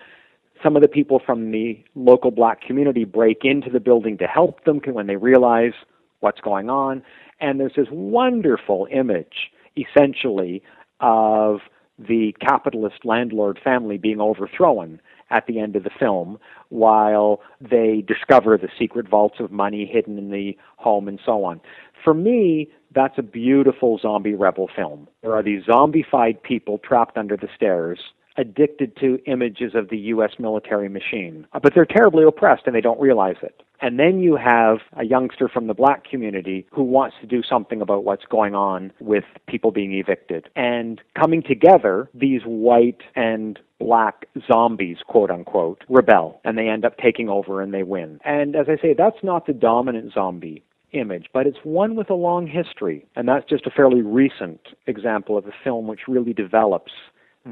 Some 0.63 0.75
of 0.75 0.81
the 0.81 0.87
people 0.87 1.21
from 1.23 1.51
the 1.51 1.83
local 1.95 2.31
black 2.31 2.61
community 2.61 3.05
break 3.05 3.39
into 3.43 3.69
the 3.69 3.79
building 3.79 4.17
to 4.19 4.25
help 4.25 4.63
them 4.65 4.79
when 4.85 5.07
they 5.07 5.15
realize 5.15 5.73
what's 6.19 6.41
going 6.41 6.69
on. 6.69 7.03
And 7.39 7.59
there's 7.59 7.75
this 7.75 7.87
wonderful 7.91 8.87
image, 8.91 9.51
essentially, 9.75 10.63
of 10.99 11.59
the 11.99 12.35
capitalist 12.39 13.05
landlord 13.05 13.59
family 13.63 13.97
being 13.97 14.21
overthrown 14.21 14.99
at 15.29 15.45
the 15.47 15.59
end 15.59 15.75
of 15.75 15.83
the 15.83 15.89
film 15.99 16.37
while 16.69 17.41
they 17.61 18.03
discover 18.07 18.57
the 18.57 18.69
secret 18.79 19.07
vaults 19.07 19.39
of 19.39 19.51
money 19.51 19.85
hidden 19.85 20.17
in 20.17 20.31
the 20.31 20.57
home 20.77 21.07
and 21.07 21.19
so 21.25 21.43
on. 21.43 21.59
For 22.03 22.13
me, 22.13 22.69
that's 22.93 23.17
a 23.17 23.23
beautiful 23.23 23.99
zombie 24.01 24.35
rebel 24.35 24.69
film. 24.75 25.07
There 25.21 25.33
are 25.33 25.43
these 25.43 25.63
zombified 25.63 26.41
people 26.41 26.77
trapped 26.77 27.17
under 27.17 27.35
the 27.35 27.49
stairs 27.55 27.99
addicted 28.37 28.95
to 28.97 29.19
images 29.25 29.73
of 29.75 29.89
the 29.89 29.97
U.S. 29.97 30.31
military 30.39 30.89
machine. 30.89 31.47
Uh, 31.53 31.59
but 31.59 31.73
they're 31.73 31.85
terribly 31.85 32.23
oppressed 32.23 32.63
and 32.65 32.75
they 32.75 32.81
don't 32.81 32.99
realize 32.99 33.37
it. 33.41 33.61
And 33.79 33.99
then 33.99 34.19
you 34.19 34.35
have 34.35 34.79
a 34.95 35.05
youngster 35.05 35.47
from 35.47 35.67
the 35.67 35.73
black 35.73 36.03
community 36.09 36.65
who 36.71 36.83
wants 36.83 37.15
to 37.21 37.27
do 37.27 37.43
something 37.43 37.81
about 37.81 38.03
what's 38.03 38.25
going 38.25 38.55
on 38.55 38.91
with 38.99 39.23
people 39.47 39.71
being 39.71 39.93
evicted. 39.93 40.49
And 40.55 40.99
coming 41.15 41.43
together, 41.43 42.09
these 42.13 42.41
white 42.43 43.01
and 43.15 43.59
black 43.79 44.27
zombies, 44.51 44.97
quote 45.05 45.29
unquote, 45.29 45.83
rebel 45.89 46.41
and 46.43 46.57
they 46.57 46.67
end 46.67 46.85
up 46.85 46.97
taking 46.97 47.29
over 47.29 47.61
and 47.61 47.73
they 47.73 47.83
win. 47.83 48.19
And 48.25 48.55
as 48.55 48.65
I 48.67 48.81
say, 48.81 48.95
that's 48.97 49.23
not 49.23 49.45
the 49.45 49.53
dominant 49.53 50.13
zombie 50.13 50.63
image, 50.93 51.27
but 51.33 51.45
it's 51.45 51.59
one 51.63 51.95
with 51.95 52.09
a 52.09 52.15
long 52.15 52.47
history. 52.47 53.05
And 53.15 53.27
that's 53.27 53.47
just 53.47 53.67
a 53.67 53.71
fairly 53.71 54.01
recent 54.01 54.61
example 54.87 55.37
of 55.37 55.45
a 55.45 55.51
film 55.63 55.87
which 55.87 56.07
really 56.07 56.33
develops 56.33 56.91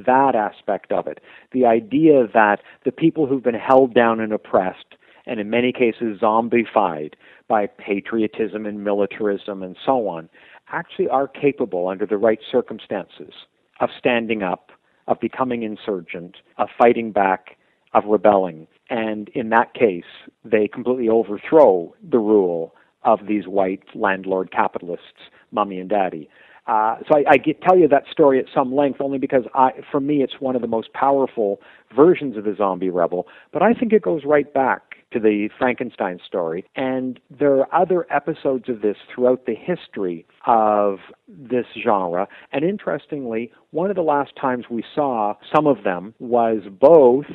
that 0.06 0.36
aspect 0.36 0.92
of 0.92 1.08
it. 1.08 1.20
The 1.52 1.66
idea 1.66 2.28
that 2.34 2.58
the 2.84 2.92
people 2.92 3.28
who've 3.28 3.44
been 3.44 3.54
held 3.56 3.94
down 3.94 4.20
and 4.20 4.34
oppressed, 4.34 4.96
and 5.26 5.40
in 5.40 5.50
many 5.50 5.72
cases 5.72 6.20
zombified 6.22 7.14
by 7.48 7.68
patriotism 7.68 8.66
and 8.66 8.84
militarism 8.84 9.64
and 9.64 9.76
so 9.86 10.08
on, 10.08 10.30
actually 10.72 11.08
are 11.08 11.28
capable, 11.28 11.88
under 11.88 12.06
the 12.06 12.18
right 12.18 12.40
circumstances, 12.52 13.34
of 13.80 13.90
standing 13.98 14.44
up, 14.44 14.72
of 15.08 15.20
becoming 15.20 15.64
insurgent, 15.64 16.38
of 16.58 16.70
fighting 16.78 17.12
back, 17.12 17.58
of 17.94 18.04
rebelling. 18.06 18.68
And 18.90 19.30
in 19.30 19.50
that 19.50 19.74
case, 19.74 20.04
they 20.44 20.68
completely 20.68 21.10
overthrow 21.10 21.94
the 22.08 22.20
rule 22.20 22.74
of 23.04 23.28
these 23.28 23.48
white 23.48 23.84
landlord 23.94 24.52
capitalists, 24.52 25.30
mummy 25.52 25.80
and 25.80 25.90
daddy. 25.90 26.30
Uh, 26.68 26.98
so 27.08 27.18
I, 27.18 27.34
I 27.34 27.38
get, 27.38 27.62
tell 27.62 27.78
you 27.78 27.88
that 27.90 28.04
story 28.12 28.40
at 28.40 28.46
some 28.54 28.76
length 28.76 29.00
only 29.00 29.18
because 29.18 29.44
I, 29.54 29.72
for 29.92 30.00
me 30.00 30.24
it's 30.24 30.36
one 30.40 30.56
of 30.56 30.62
the 30.62 30.68
most 30.68 30.94
powerful 30.94 31.60
versions 31.96 32.38
of 32.38 32.44
the 32.44 32.56
zombie 32.58 32.90
rebel. 32.90 33.28
But 33.54 33.62
I 33.62 33.74
think 33.74 33.94
it 33.94 34.02
goes 34.02 34.22
right 34.26 34.52
back 34.52 34.96
to 35.14 35.20
the 35.20 35.50
Frankenstein 35.58 36.20
story, 36.26 36.66
and 36.76 37.20
there 37.30 37.60
are 37.60 37.82
other 37.82 38.06
episodes 38.12 38.68
of 38.68 38.82
this 38.82 38.98
throughout 39.14 39.46
the 39.46 39.54
history 39.56 40.26
of 40.46 40.98
this 41.28 41.66
genre. 41.82 42.28
And 42.52 42.66
interestingly, 42.66 43.52
one 43.72 43.90
of 43.90 43.96
the 43.96 44.02
last 44.02 44.32
times 44.40 44.66
we 44.70 44.84
saw 44.94 45.36
some 45.56 45.68
of 45.68 45.84
them 45.84 46.16
was 46.20 46.64
both 46.70 47.28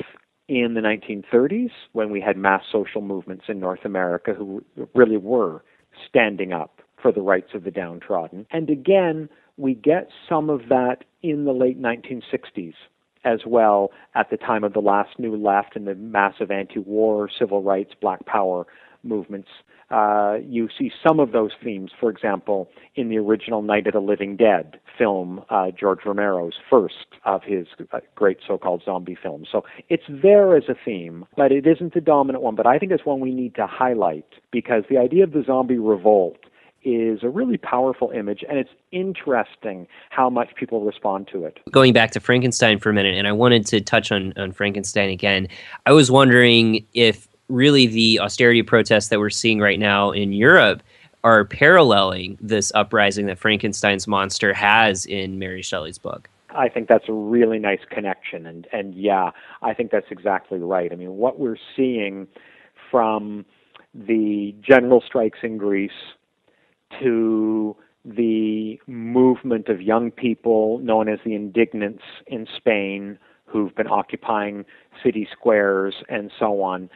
in 0.47 0.73
the 0.73 0.81
1930s 0.81 1.71
when 1.93 2.11
we 2.11 2.19
had 2.19 2.37
mass 2.37 2.63
social 2.71 3.01
movements 3.01 3.45
in 3.47 3.59
North 3.59 3.85
America 3.85 4.33
who 4.33 4.63
really 4.93 5.17
were 5.17 5.63
standing 6.09 6.51
up 6.51 6.81
for 7.01 7.11
the 7.11 7.21
rights 7.21 7.51
of 7.53 7.63
the 7.63 7.71
downtrodden. 7.71 8.45
And 8.51 8.69
again, 8.69 9.29
we 9.57 9.73
get 9.75 10.09
some 10.27 10.49
of 10.49 10.69
that 10.69 11.03
in 11.21 11.45
the 11.45 11.53
late 11.53 11.81
1960s 11.81 12.73
as 13.23 13.41
well 13.45 13.91
at 14.15 14.29
the 14.29 14.37
time 14.37 14.63
of 14.63 14.73
the 14.73 14.79
last 14.79 15.19
new 15.19 15.35
left 15.35 15.75
and 15.75 15.87
the 15.87 15.95
massive 15.95 16.51
anti-war 16.51 17.29
civil 17.37 17.61
rights 17.61 17.91
black 17.99 18.25
power 18.25 18.65
movements. 19.03 19.49
Uh, 19.89 20.37
you 20.47 20.69
see 20.77 20.89
some 21.05 21.19
of 21.19 21.33
those 21.33 21.51
themes 21.63 21.91
for 21.99 22.09
example 22.09 22.69
in 22.95 23.09
the 23.09 23.17
original 23.17 23.61
night 23.61 23.85
of 23.87 23.93
the 23.93 23.99
living 23.99 24.37
dead 24.37 24.79
film 24.97 25.43
uh, 25.49 25.67
george 25.77 25.99
romero's 26.05 26.53
first 26.69 27.07
of 27.25 27.41
his 27.43 27.67
uh, 27.91 27.99
great 28.15 28.37
so-called 28.47 28.81
zombie 28.85 29.17
films. 29.21 29.49
So 29.51 29.63
it's 29.89 30.03
there 30.07 30.55
as 30.55 30.63
a 30.69 30.75
theme 30.85 31.25
but 31.35 31.51
it 31.51 31.67
isn't 31.67 31.93
the 31.93 32.01
dominant 32.01 32.43
one. 32.43 32.55
But 32.55 32.67
i 32.67 32.79
think 32.79 32.91
it's 32.91 33.05
one 33.05 33.19
we 33.19 33.33
need 33.33 33.53
to 33.55 33.67
highlight 33.67 34.25
because 34.51 34.83
the 34.89 34.97
idea 34.97 35.25
of 35.25 35.33
the 35.33 35.43
zombie 35.45 35.77
revolt 35.77 36.37
is 36.83 37.23
a 37.23 37.29
really 37.29 37.57
powerful 37.57 38.09
image, 38.11 38.43
and 38.47 38.57
it's 38.57 38.71
interesting 38.91 39.87
how 40.09 40.29
much 40.29 40.55
people 40.55 40.81
respond 40.81 41.27
to 41.31 41.45
it. 41.45 41.59
Going 41.71 41.93
back 41.93 42.11
to 42.11 42.19
Frankenstein 42.19 42.79
for 42.79 42.89
a 42.89 42.93
minute, 42.93 43.15
and 43.17 43.27
I 43.27 43.31
wanted 43.31 43.65
to 43.67 43.81
touch 43.81 44.11
on, 44.11 44.33
on 44.37 44.51
Frankenstein 44.51 45.09
again. 45.09 45.47
I 45.85 45.91
was 45.91 46.09
wondering 46.09 46.85
if 46.93 47.27
really 47.49 47.85
the 47.87 48.19
austerity 48.19 48.63
protests 48.63 49.09
that 49.09 49.19
we're 49.19 49.29
seeing 49.29 49.59
right 49.59 49.79
now 49.79 50.11
in 50.11 50.33
Europe 50.33 50.81
are 51.23 51.45
paralleling 51.45 52.37
this 52.41 52.71
uprising 52.73 53.27
that 53.27 53.37
Frankenstein's 53.37 54.07
monster 54.07 54.53
has 54.53 55.05
in 55.05 55.37
Mary 55.37 55.61
Shelley's 55.61 55.97
book. 55.97 56.29
I 56.49 56.67
think 56.67 56.87
that's 56.87 57.07
a 57.07 57.13
really 57.13 57.59
nice 57.59 57.79
connection, 57.89 58.45
and 58.45 58.67
and 58.73 58.93
yeah, 58.93 59.31
I 59.61 59.73
think 59.73 59.91
that's 59.91 60.11
exactly 60.11 60.59
right. 60.59 60.91
I 60.91 60.95
mean, 60.95 61.15
what 61.17 61.39
we're 61.39 61.57
seeing 61.75 62.27
from 62.89 63.45
the 63.93 64.53
general 64.61 65.01
strikes 65.05 65.39
in 65.43 65.57
Greece 65.57 65.91
to 66.99 67.75
the 68.03 68.79
movement 68.87 69.67
of 69.69 69.81
young 69.81 70.11
people 70.11 70.79
known 70.79 71.07
as 71.07 71.19
the 71.23 71.35
indignants 71.35 72.03
in 72.27 72.47
Spain 72.57 73.19
who've 73.45 73.75
been 73.75 73.87
occupying 73.87 74.65
city 75.03 75.27
squares 75.31 75.95
and 76.09 76.31
so 76.39 76.61
on, 76.61 76.89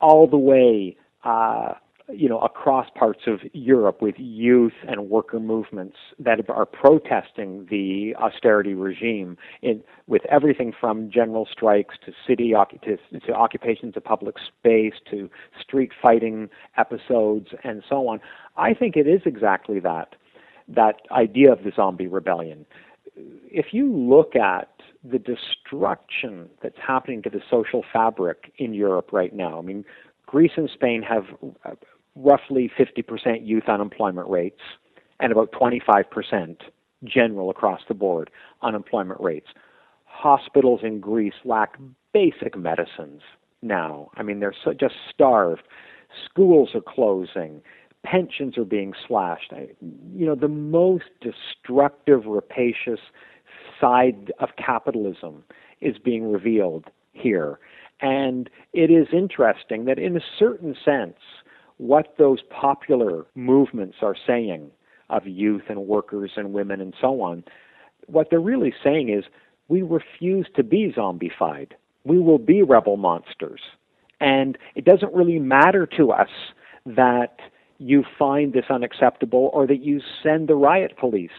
all 0.00 0.26
the 0.26 0.38
way 0.38 0.96
uh, 1.24 1.74
you 2.14 2.28
know, 2.28 2.40
across 2.40 2.86
parts 2.94 3.22
of 3.26 3.40
Europe 3.52 4.02
with 4.02 4.14
youth 4.18 4.72
and 4.88 5.08
worker 5.08 5.40
movements 5.40 5.96
that 6.18 6.38
are 6.48 6.66
protesting 6.66 7.66
the 7.70 8.14
austerity 8.16 8.74
regime 8.74 9.36
in, 9.62 9.82
with 10.06 10.22
everything 10.26 10.72
from 10.78 11.10
general 11.10 11.46
strikes 11.50 11.94
to 12.04 12.12
city 12.26 12.54
to, 12.84 13.20
to 13.20 13.32
occupations 13.32 13.96
of 13.96 14.04
public 14.04 14.36
space 14.38 14.94
to 15.10 15.30
street 15.60 15.92
fighting 16.00 16.48
episodes 16.76 17.48
and 17.64 17.82
so 17.88 18.08
on. 18.08 18.20
I 18.56 18.74
think 18.74 18.96
it 18.96 19.06
is 19.06 19.22
exactly 19.24 19.80
that, 19.80 20.16
that 20.68 20.96
idea 21.10 21.52
of 21.52 21.64
the 21.64 21.72
zombie 21.74 22.08
rebellion. 22.08 22.66
If 23.16 23.66
you 23.72 23.92
look 23.92 24.36
at 24.36 24.70
the 25.02 25.18
destruction 25.18 26.48
that's 26.62 26.78
happening 26.86 27.22
to 27.22 27.30
the 27.30 27.40
social 27.50 27.84
fabric 27.92 28.52
in 28.58 28.74
Europe 28.74 29.10
right 29.12 29.34
now, 29.34 29.58
I 29.58 29.62
mean, 29.62 29.84
Greece 30.26 30.52
and 30.56 30.70
Spain 30.72 31.02
have 31.02 31.24
roughly 32.16 32.70
50% 32.78 33.46
youth 33.46 33.68
unemployment 33.68 34.28
rates 34.28 34.60
and 35.20 35.32
about 35.32 35.52
25% 35.52 36.56
general 37.04 37.50
across 37.50 37.80
the 37.88 37.94
board 37.94 38.30
unemployment 38.62 39.20
rates. 39.20 39.48
Hospitals 40.04 40.80
in 40.82 41.00
Greece 41.00 41.34
lack 41.44 41.78
basic 42.12 42.56
medicines 42.56 43.22
now. 43.62 44.10
I 44.16 44.22
mean, 44.22 44.40
they're 44.40 44.54
so, 44.64 44.72
just 44.72 44.94
starved. 45.12 45.62
Schools 46.24 46.70
are 46.74 46.80
closing. 46.80 47.62
Pensions 48.04 48.58
are 48.58 48.64
being 48.64 48.94
slashed. 49.06 49.52
I, 49.52 49.68
you 50.14 50.26
know, 50.26 50.34
the 50.34 50.48
most 50.48 51.04
destructive, 51.20 52.26
rapacious 52.26 53.00
side 53.80 54.32
of 54.40 54.50
capitalism 54.56 55.44
is 55.80 55.96
being 55.98 56.30
revealed 56.30 56.86
here. 57.12 57.58
And 58.00 58.48
it 58.72 58.90
is 58.90 59.08
interesting 59.12 59.84
that, 59.84 59.98
in 59.98 60.16
a 60.16 60.20
certain 60.38 60.74
sense, 60.82 61.18
what 61.80 62.14
those 62.18 62.40
popular 62.50 63.24
movements 63.34 63.96
are 64.02 64.14
saying 64.26 64.70
of 65.08 65.26
youth 65.26 65.62
and 65.70 65.86
workers 65.86 66.32
and 66.36 66.52
women 66.52 66.78
and 66.78 66.92
so 67.00 67.22
on, 67.22 67.42
what 68.06 68.28
they're 68.28 68.38
really 68.38 68.74
saying 68.84 69.08
is 69.08 69.24
we 69.68 69.80
refuse 69.80 70.46
to 70.54 70.62
be 70.62 70.92
zombified. 70.94 71.70
We 72.04 72.18
will 72.18 72.38
be 72.38 72.62
rebel 72.62 72.98
monsters. 72.98 73.62
And 74.20 74.58
it 74.74 74.84
doesn't 74.84 75.14
really 75.14 75.38
matter 75.38 75.86
to 75.96 76.12
us 76.12 76.28
that 76.84 77.38
you 77.78 78.04
find 78.18 78.52
this 78.52 78.66
unacceptable 78.68 79.48
or 79.54 79.66
that 79.66 79.82
you 79.82 80.02
send 80.22 80.48
the 80.48 80.56
riot 80.56 80.98
police 80.98 81.30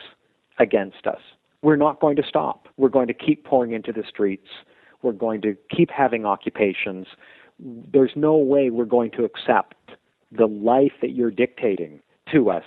against 0.58 1.06
us. 1.06 1.22
We're 1.62 1.76
not 1.76 2.00
going 2.00 2.16
to 2.16 2.24
stop. 2.28 2.68
We're 2.78 2.90
going 2.90 3.08
to 3.10 3.14
keep 3.14 3.46
pouring 3.46 3.74
into 3.74 3.92
the 3.92 4.04
streets. 4.10 4.48
We're 5.04 5.12
going 5.12 5.42
to 5.42 5.56
keep 5.70 5.92
having 5.92 6.26
occupations. 6.26 7.06
There's 7.60 8.14
no 8.16 8.38
way 8.38 8.72
we're 8.72 8.86
going 8.86 9.12
to 9.12 9.24
accept 9.24 9.76
the 10.32 10.48
life 10.48 10.94
that 11.02 11.12
you're 11.12 11.32
dictating 11.32 12.02
to 12.32 12.50
us 12.50 12.64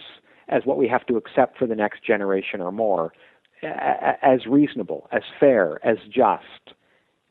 as 0.49 0.63
what 0.65 0.77
we 0.77 0.89
have 0.89 1.07
to 1.07 1.17
accept 1.17 1.59
for 1.59 1.67
the 1.67 1.75
next 1.75 2.05
generation 2.05 2.61
or 2.61 2.71
more 2.71 3.13
as 3.63 4.47
reasonable, 4.47 5.09
as 5.13 5.23
fair, 5.41 5.85
as 5.87 5.97
just. 6.11 6.75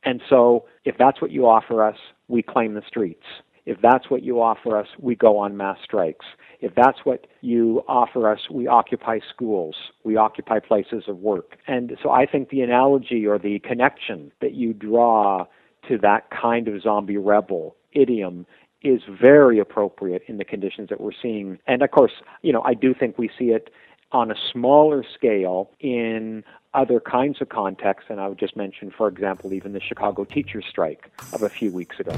And 0.04 0.22
so, 0.30 0.66
if 0.84 0.96
that's 0.98 1.22
what 1.22 1.32
you 1.32 1.46
offer 1.48 1.84
us, 1.84 1.98
we 2.28 2.42
claim 2.42 2.74
the 2.74 2.82
streets. 2.86 3.24
If 3.66 3.78
that's 3.82 4.10
what 4.10 4.24
you 4.24 4.42
offer 4.42 4.78
us, 4.78 4.88
we 5.00 5.16
go 5.16 5.38
on 5.38 5.56
mass 5.56 5.78
strikes. 5.84 6.26
If 6.60 6.76
that's 6.76 7.00
what 7.06 7.28
you 7.42 7.84
offer 7.88 8.30
us, 8.30 8.40
we 8.52 8.68
occupy 8.68 9.20
schools, 9.34 9.76
we 10.04 10.18
occupy 10.18 10.60
places 10.60 11.04
of 11.08 11.20
work. 11.20 11.58
And 11.68 11.98
so 12.02 12.10
I 12.10 12.26
think 12.26 12.50
the 12.50 12.62
analogy 12.62 13.26
or 13.26 13.40
the 13.40 13.60
connection 13.60 14.32
that 14.42 14.54
you 14.54 14.74
draw 14.74 15.46
to 15.88 15.98
that 16.00 16.30
kind 16.30 16.68
of 16.68 16.82
zombie 16.82 17.18
rebel 17.18 17.76
idiom 17.94 18.46
is 18.84 19.02
very 19.10 19.60
appropriate 19.60 20.24
in 20.28 20.38
the 20.38 20.46
conditions 20.46 20.90
that 20.90 21.00
we're 21.00 21.12
seeing. 21.22 21.60
And 21.68 21.82
of 21.82 21.92
course, 21.92 22.14
you 22.42 22.52
know, 22.52 22.62
I 22.64 22.74
do 22.74 22.94
think 22.94 23.18
we 23.18 23.30
see 23.38 23.52
it 23.52 23.70
on 24.12 24.30
a 24.30 24.36
smaller 24.52 25.04
scale 25.16 25.72
in 25.80 26.44
other 26.74 27.00
kinds 27.00 27.42
of 27.42 27.50
contexts. 27.50 28.10
And 28.10 28.20
I 28.20 28.28
would 28.28 28.40
just 28.40 28.56
mention, 28.56 28.92
for 28.92 29.08
example, 29.08 29.54
even 29.54 29.74
the 29.74 29.82
Chicago 29.82 30.24
teachers' 30.24 30.66
strike 30.70 31.10
of 31.34 31.42
a 31.42 31.50
few 31.50 31.72
weeks 31.72 32.00
ago. 32.00 32.16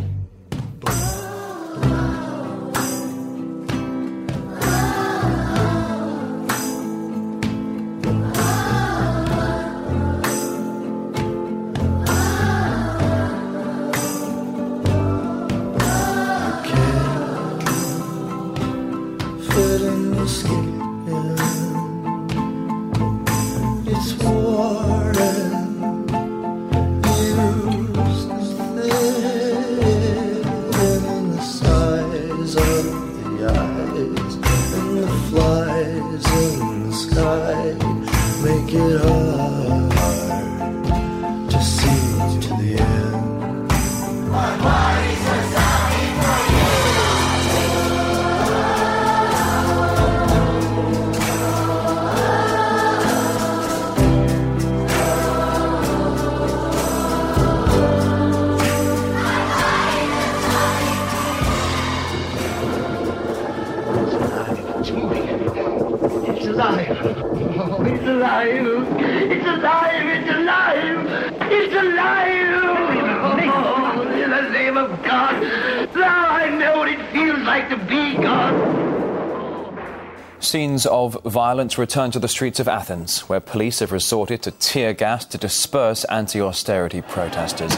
Scenes 80.46 80.86
of 80.86 81.18
violence 81.24 81.80
return 81.80 82.12
to 82.12 82.20
the 82.20 82.28
streets 82.28 82.60
of 82.60 82.68
Athens, 82.68 83.22
where 83.22 83.40
police 83.40 83.80
have 83.80 83.92
resorted 83.92 84.44
to 84.44 84.52
tear 84.52 84.94
gas 84.94 85.26
to 85.26 85.40
disperse 85.40 86.04
anti 86.04 86.40
austerity 86.40 87.02
protesters. 87.02 87.74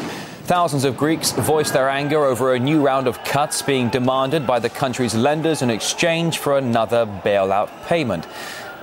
Thousands 0.48 0.84
of 0.84 0.98
Greeks 0.98 1.32
voiced 1.32 1.72
their 1.72 1.88
anger 1.88 2.26
over 2.26 2.54
a 2.54 2.60
new 2.60 2.86
round 2.86 3.08
of 3.08 3.24
cuts 3.24 3.62
being 3.62 3.88
demanded 3.88 4.46
by 4.46 4.60
the 4.60 4.70
country's 4.70 5.16
lenders 5.16 5.62
in 5.62 5.70
exchange 5.70 6.40
for 6.40 6.58
another 6.58 7.06
bailout 7.06 7.70
payment. 7.86 8.28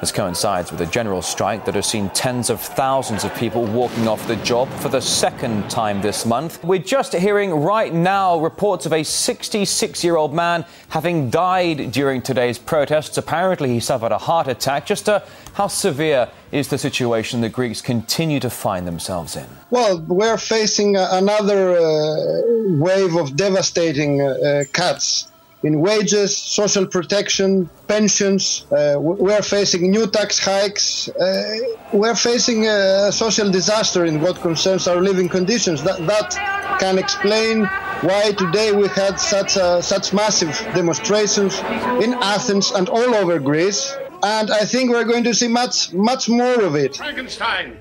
This 0.05 0.13
coincides 0.13 0.71
with 0.71 0.83
a 0.83 0.87
general 0.87 1.23
strike 1.23 1.65
that 1.65 1.75
has 1.77 1.87
seen 1.87 2.11
tens 2.11 2.51
of 2.51 2.61
thousands 2.61 3.25
of 3.25 3.35
people 3.37 3.65
walking 3.65 4.07
off 4.07 4.29
the 4.29 4.37
job 4.37 4.69
for 4.81 4.91
the 4.91 5.01
second 5.01 5.71
time 5.71 6.03
this 6.03 6.27
month. 6.27 6.63
We're 6.63 6.79
just 6.79 7.15
hearing 7.15 7.51
right 7.53 7.91
now 7.91 8.39
reports 8.39 8.85
of 8.85 8.93
a 8.93 9.03
66 9.03 10.05
year 10.05 10.17
old 10.17 10.35
man 10.35 10.67
having 10.91 11.31
died 11.31 11.91
during 11.91 12.21
today's 12.21 12.59
protests. 12.59 13.17
Apparently, 13.17 13.71
he 13.71 13.81
suffered 13.81 14.13
a 14.13 14.19
heart 14.19 14.47
attack. 14.47 14.85
Just 14.85 15.09
uh, 15.09 15.21
how 15.55 15.69
severe 15.69 16.29
is 16.53 16.69
the 16.69 16.77
situation 16.77 17.41
the 17.41 17.49
Greeks 17.49 17.81
continue 17.81 18.41
to 18.41 18.51
find 18.51 18.87
themselves 18.87 19.37
in? 19.37 19.47
Well, 19.71 20.01
we're 20.01 20.37
facing 20.37 20.97
another 20.97 21.79
uh, 21.79 22.43
wave 22.77 23.17
of 23.17 23.37
devastating 23.37 24.21
uh, 24.21 24.65
cuts 24.75 25.33
in 25.65 25.81
wages, 25.81 26.37
social 26.37 26.87
protection, 26.87 27.69
pensions. 27.89 28.67
Uh, 28.71 28.97
we're 28.99 29.43
facing 29.43 29.91
new 29.91 30.07
tax 30.07 30.39
hikes. 30.39 31.09
Uh, 31.09 31.57
we're 31.93 32.15
facing 32.15 32.67
a 32.67 33.11
social 33.11 33.51
disaster 33.51 34.05
in 34.05 34.21
what 34.21 34.41
concerns 34.43 34.87
our 34.87 35.01
living 35.01 35.29
conditions. 35.29 35.83
That, 35.83 36.07
that 36.07 36.79
can 36.81 36.99
explain 36.99 37.65
why 38.03 38.33
today 38.33 38.73
we 38.73 38.89
had 38.89 39.19
such, 39.19 39.57
a, 39.57 39.83
such 39.83 40.13
massive 40.13 40.51
demonstrations 40.75 41.59
in 42.05 42.13
Athens 42.15 42.71
and 42.73 42.89
all 42.91 43.15
over 43.15 43.39
Greece. 43.39 43.97
And 44.23 44.51
I 44.51 44.67
think 44.67 44.91
we're 44.91 45.05
going 45.05 45.25
to 45.25 45.35
see 45.35 45.49
much, 45.49 45.93
much 45.95 46.29
more 46.29 46.63
of 46.63 46.77
it. 46.77 46.97
Frankenstein, 46.97 47.79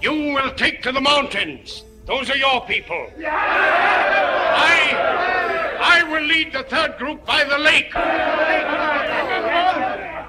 you 0.00 0.12
will 0.12 0.52
take 0.54 0.82
to 0.82 0.92
the 0.92 1.00
mountains. 1.00 1.84
Those 2.06 2.30
are 2.30 2.36
your 2.36 2.64
people. 2.66 3.06
I 3.22 5.39
I 5.80 6.02
will 6.04 6.22
lead 6.22 6.52
the 6.52 6.62
third 6.64 6.98
group 6.98 7.24
by 7.24 7.44
the 7.44 7.58
lake. 7.58 7.94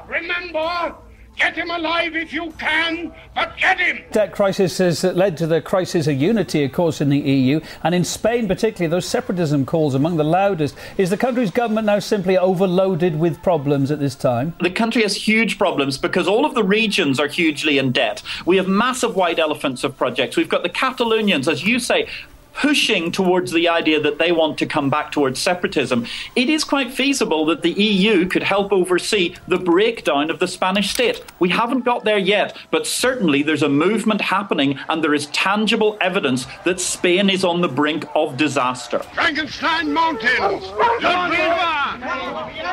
Remember, 0.07 0.95
Get 1.41 1.55
him 1.55 1.71
alive 1.71 2.15
if 2.15 2.33
you 2.33 2.51
can, 2.59 3.11
but 3.33 3.57
get 3.57 3.79
him! 3.79 4.03
Debt 4.11 4.31
crisis 4.31 4.77
has 4.77 5.03
led 5.03 5.37
to 5.37 5.47
the 5.47 5.59
crisis 5.59 6.05
of 6.05 6.21
unity, 6.21 6.63
of 6.63 6.71
course, 6.71 7.01
in 7.01 7.09
the 7.09 7.17
EU. 7.17 7.61
And 7.83 7.95
in 7.95 8.03
Spain, 8.03 8.47
particularly, 8.47 8.91
those 8.91 9.07
separatism 9.07 9.65
calls 9.65 9.95
among 9.95 10.17
the 10.17 10.23
loudest. 10.23 10.75
Is 10.97 11.09
the 11.09 11.17
country's 11.17 11.49
government 11.49 11.87
now 11.87 11.99
simply 11.99 12.37
overloaded 12.37 13.17
with 13.17 13.41
problems 13.41 13.89
at 13.89 13.99
this 13.99 14.13
time? 14.13 14.53
The 14.59 14.69
country 14.69 15.01
has 15.03 15.15
huge 15.15 15.57
problems 15.57 15.97
because 15.97 16.27
all 16.27 16.45
of 16.45 16.53
the 16.53 16.63
regions 16.63 17.19
are 17.19 17.27
hugely 17.27 17.77
in 17.79 17.91
debt. 17.91 18.21
We 18.45 18.57
have 18.57 18.67
massive 18.67 19.15
white 19.15 19.39
elephants 19.39 19.83
of 19.83 19.97
projects. 19.97 20.37
We've 20.37 20.49
got 20.49 20.61
the 20.61 20.69
Catalonians, 20.69 21.51
as 21.51 21.63
you 21.63 21.79
say, 21.79 22.07
pushing 22.53 23.11
towards 23.11 23.51
the 23.51 23.67
idea 23.67 23.99
that 23.99 24.19
they 24.19 24.31
want 24.31 24.57
to 24.59 24.65
come 24.65 24.89
back 24.89 25.11
towards 25.11 25.39
separatism, 25.39 26.05
it 26.35 26.49
is 26.49 26.63
quite 26.63 26.91
feasible 26.91 27.45
that 27.45 27.61
the 27.61 27.71
EU 27.71 28.27
could 28.27 28.43
help 28.43 28.71
oversee 28.71 29.35
the 29.47 29.57
breakdown 29.57 30.29
of 30.29 30.39
the 30.39 30.47
Spanish 30.47 30.91
state. 30.91 31.23
We 31.39 31.49
haven't 31.49 31.81
got 31.81 32.03
there 32.03 32.17
yet, 32.17 32.57
but 32.69 32.85
certainly 32.85 33.43
there's 33.43 33.63
a 33.63 33.69
movement 33.69 34.21
happening 34.21 34.79
and 34.89 35.03
there 35.03 35.13
is 35.13 35.27
tangible 35.27 35.97
evidence 36.01 36.45
that 36.65 36.79
Spain 36.79 37.29
is 37.29 37.43
on 37.43 37.61
the 37.61 37.67
brink 37.67 38.05
of 38.15 38.37
disaster. 38.37 38.99
Frankenstein 38.99 39.91
Mountains! 39.93 40.63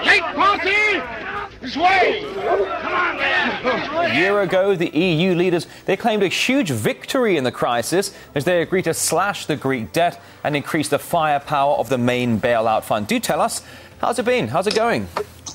Lake 0.04 0.22
Party! 0.34 1.48
This 1.60 1.76
way! 1.76 2.24
Come 2.34 2.92
on, 2.92 3.16
man! 3.16 4.10
A 4.10 4.14
year 4.14 4.42
ago, 4.42 4.76
the 4.76 4.96
EU 4.96 5.34
leaders 5.34 5.66
they 5.86 5.96
claimed 5.96 6.22
a 6.22 6.28
huge 6.28 6.70
victory 6.70 7.36
in 7.36 7.44
the 7.44 7.50
crisis 7.50 8.14
as 8.34 8.44
they 8.44 8.62
agreed 8.62 8.84
to 8.84 8.94
slash 8.94 9.46
the 9.46 9.56
Greek 9.68 9.92
debt 9.92 10.18
and 10.44 10.56
increase 10.56 10.88
the 10.88 10.98
firepower 10.98 11.74
of 11.74 11.90
the 11.90 11.98
main 11.98 12.40
bailout 12.40 12.84
fund. 12.84 13.06
Do 13.06 13.20
tell 13.20 13.38
us, 13.38 13.62
how's 14.00 14.18
it 14.18 14.24
been? 14.24 14.48
How's 14.48 14.66
it 14.66 14.74
going? 14.74 15.06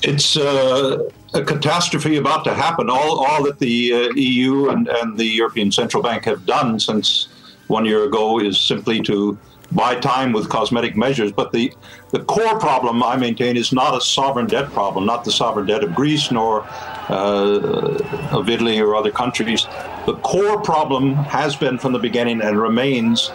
It's 0.02 0.36
uh, 0.36 1.10
a 1.32 1.42
catastrophe 1.42 2.16
about 2.16 2.44
to 2.44 2.54
happen. 2.54 2.88
All, 2.88 3.24
all 3.26 3.42
that 3.42 3.58
the 3.58 3.92
uh, 3.92 4.14
EU 4.14 4.68
and, 4.68 4.86
and 4.86 5.18
the 5.18 5.24
European 5.24 5.72
Central 5.72 6.00
Bank 6.00 6.26
have 6.26 6.46
done 6.46 6.78
since 6.78 7.26
one 7.66 7.84
year 7.84 8.04
ago 8.04 8.38
is 8.38 8.60
simply 8.60 9.00
to 9.02 9.36
buy 9.72 9.96
time 9.96 10.32
with 10.32 10.48
cosmetic 10.48 10.96
measures. 10.96 11.32
But 11.32 11.50
the, 11.50 11.72
the 12.10 12.20
core 12.20 12.60
problem, 12.60 13.02
I 13.02 13.16
maintain, 13.16 13.56
is 13.56 13.72
not 13.72 13.96
a 13.96 14.00
sovereign 14.00 14.46
debt 14.46 14.70
problem, 14.70 15.06
not 15.06 15.24
the 15.24 15.32
sovereign 15.32 15.66
debt 15.66 15.82
of 15.82 15.92
Greece 15.92 16.30
nor 16.30 16.64
uh, 17.08 17.98
of 18.30 18.48
Italy 18.48 18.78
or 18.78 18.94
other 18.94 19.10
countries. 19.10 19.66
The 20.06 20.14
core 20.22 20.60
problem 20.60 21.14
has 21.14 21.56
been 21.56 21.78
from 21.78 21.92
the 21.92 21.98
beginning 21.98 22.42
and 22.42 22.60
remains 22.60 23.32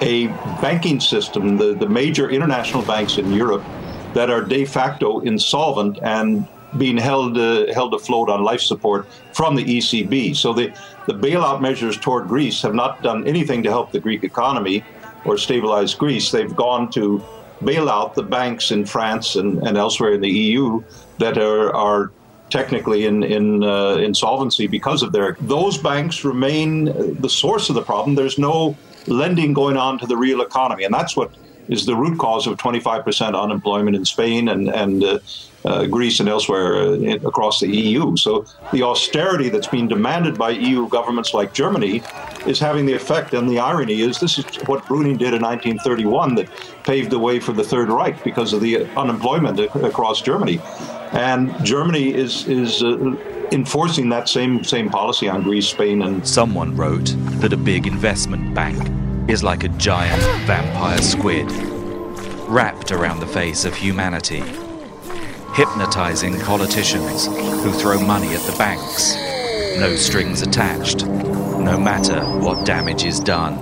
a 0.00 0.26
banking 0.60 1.00
system, 1.00 1.56
the, 1.56 1.74
the 1.74 1.88
major 1.88 2.30
international 2.30 2.82
banks 2.82 3.18
in 3.18 3.32
Europe, 3.32 3.64
that 4.14 4.30
are 4.30 4.42
de 4.42 4.64
facto 4.64 5.20
insolvent 5.20 5.98
and 6.02 6.46
being 6.78 6.96
held 6.96 7.38
uh, 7.38 7.72
held 7.72 7.94
afloat 7.94 8.28
on 8.28 8.42
life 8.42 8.60
support 8.60 9.06
from 9.32 9.54
the 9.54 9.64
ECB. 9.64 10.36
So 10.36 10.52
the, 10.52 10.76
the 11.06 11.14
bailout 11.14 11.60
measures 11.60 11.98
toward 11.98 12.28
Greece 12.28 12.62
have 12.62 12.74
not 12.74 13.02
done 13.02 13.26
anything 13.26 13.62
to 13.62 13.70
help 13.70 13.92
the 13.92 14.00
Greek 14.00 14.24
economy 14.24 14.84
or 15.24 15.38
stabilize 15.38 15.94
Greece. 15.94 16.30
They've 16.30 16.54
gone 16.54 16.90
to 16.92 17.22
bail 17.62 17.88
out 17.88 18.14
the 18.14 18.22
banks 18.22 18.70
in 18.70 18.84
France 18.84 19.36
and, 19.36 19.66
and 19.66 19.76
elsewhere 19.76 20.14
in 20.14 20.20
the 20.20 20.30
EU 20.30 20.82
that 21.18 21.38
are, 21.38 21.74
are 21.74 22.10
technically 22.50 23.06
in, 23.06 23.22
in 23.22 23.62
uh, 23.62 23.94
insolvency 23.96 24.66
because 24.66 25.02
of 25.02 25.12
their. 25.12 25.36
Those 25.40 25.78
banks 25.78 26.24
remain 26.24 27.20
the 27.20 27.30
source 27.30 27.68
of 27.68 27.74
the 27.74 27.82
problem. 27.82 28.16
There's 28.16 28.38
no 28.38 28.76
lending 29.06 29.52
going 29.52 29.76
on 29.76 29.98
to 29.98 30.06
the 30.06 30.16
real 30.16 30.40
economy. 30.40 30.84
And 30.84 30.94
that's 30.94 31.16
what 31.16 31.30
is 31.68 31.86
the 31.86 31.96
root 31.96 32.18
cause 32.18 32.46
of 32.46 32.58
25% 32.58 33.40
unemployment 33.40 33.96
in 33.96 34.04
Spain 34.04 34.48
and, 34.48 34.68
and 34.68 35.02
uh, 35.02 35.18
uh, 35.64 35.86
Greece 35.86 36.20
and 36.20 36.28
elsewhere 36.28 36.76
uh, 36.76 36.92
across 37.26 37.60
the 37.60 37.68
EU. 37.68 38.16
So 38.16 38.44
the 38.72 38.82
austerity 38.82 39.48
that's 39.48 39.66
being 39.66 39.88
demanded 39.88 40.36
by 40.36 40.50
EU 40.50 40.88
governments 40.88 41.32
like 41.32 41.54
Germany 41.54 42.02
is 42.46 42.58
having 42.58 42.84
the 42.84 42.92
effect. 42.92 43.32
And 43.32 43.48
the 43.48 43.58
irony 43.58 44.02
is 44.02 44.20
this 44.20 44.38
is 44.38 44.44
what 44.66 44.84
Brüning 44.84 45.18
did 45.18 45.32
in 45.32 45.42
1931 45.42 46.34
that 46.34 46.48
paved 46.84 47.10
the 47.10 47.18
way 47.18 47.40
for 47.40 47.52
the 47.52 47.64
Third 47.64 47.88
Reich 47.88 48.22
because 48.22 48.52
of 48.52 48.60
the 48.60 48.84
unemployment 48.98 49.58
across 49.58 50.20
Germany. 50.20 50.60
And 51.14 51.64
Germany 51.64 52.12
is, 52.12 52.46
is 52.48 52.82
uh, 52.82 53.16
enforcing 53.52 54.08
that 54.08 54.28
same 54.28 54.64
same 54.64 54.90
policy 54.90 55.28
on 55.28 55.42
Greece, 55.42 55.68
Spain, 55.68 56.02
and 56.02 56.26
someone 56.26 56.76
wrote 56.76 57.14
that 57.40 57.52
a 57.52 57.56
big 57.56 57.86
investment 57.86 58.54
bank 58.54 59.30
is 59.30 59.42
like 59.42 59.64
a 59.64 59.68
giant 59.68 60.20
vampire 60.46 61.00
squid 61.00 61.50
wrapped 62.48 62.92
around 62.92 63.20
the 63.20 63.26
face 63.26 63.64
of 63.64 63.74
humanity, 63.74 64.42
hypnotizing 65.54 66.38
politicians 66.40 67.26
who 67.26 67.72
throw 67.72 68.00
money 68.00 68.34
at 68.34 68.42
the 68.42 68.56
banks, 68.58 69.14
no 69.78 69.94
strings 69.96 70.42
attached, 70.42 71.06
no 71.06 71.78
matter 71.78 72.20
what 72.40 72.66
damage 72.66 73.04
is 73.04 73.20
done, 73.20 73.56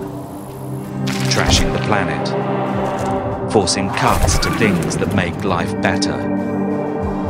trashing 1.31 1.73
the 1.73 1.85
planet, 1.87 3.53
forcing 3.53 3.89
cuts 3.91 4.39
to 4.39 4.51
things 4.53 4.97
that 4.97 5.15
make 5.15 5.45
life 5.45 5.81
better. 5.83 6.62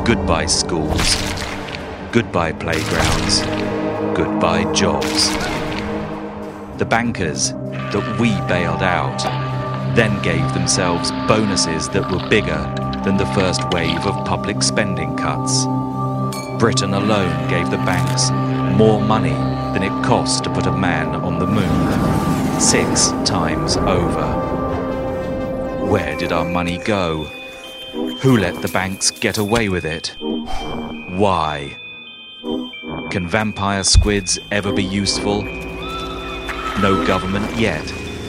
Goodbye 0.04 0.46
schools, 0.46 1.14
goodbye 2.10 2.50
playgrounds, 2.50 3.42
goodbye 4.16 4.70
jobs. 4.72 5.30
The 6.78 6.84
bankers 6.84 7.52
that 7.52 8.16
we 8.18 8.30
bailed 8.48 8.82
out 8.82 9.22
then 9.94 10.20
gave 10.20 10.52
themselves 10.54 11.12
bonuses 11.28 11.88
that 11.90 12.10
were 12.10 12.28
bigger 12.28 12.58
than 13.04 13.16
the 13.16 13.26
first 13.26 13.62
wave 13.70 14.04
of 14.04 14.26
public 14.26 14.64
spending 14.64 15.16
cuts. 15.16 15.66
Britain 16.58 16.94
alone 16.94 17.48
gave 17.48 17.70
the 17.70 17.76
banks 17.78 18.32
more 18.76 19.00
money 19.00 19.38
than 19.72 19.84
it 19.84 20.04
cost 20.04 20.42
to 20.42 20.52
put 20.52 20.66
a 20.66 20.72
man 20.72 21.14
on 21.14 21.38
the 21.38 21.46
moon, 21.46 22.60
six 22.60 23.10
times 23.24 23.76
over. 23.76 24.26
Where 25.86 26.16
did 26.16 26.32
our 26.32 26.44
money 26.44 26.78
go? 26.78 27.30
Who 28.22 28.36
let 28.36 28.62
the 28.62 28.68
banks 28.68 29.10
get 29.10 29.38
away 29.38 29.68
with 29.68 29.84
it? 29.84 30.14
Why? 30.20 31.76
Can 33.10 33.26
vampire 33.26 33.82
squids 33.82 34.38
ever 34.52 34.72
be 34.72 34.84
useful? 34.84 35.42
No 36.80 37.04
government 37.04 37.58
yet 37.58 37.82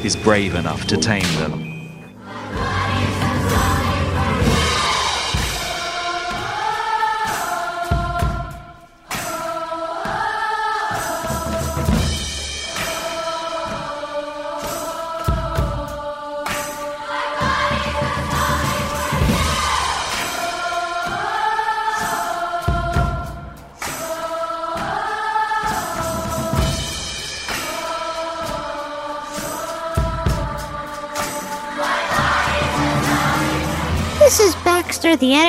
is 0.04 0.16
brave 0.16 0.56
enough 0.56 0.88
to 0.88 0.98
tame 0.98 1.32
them. 1.36 1.63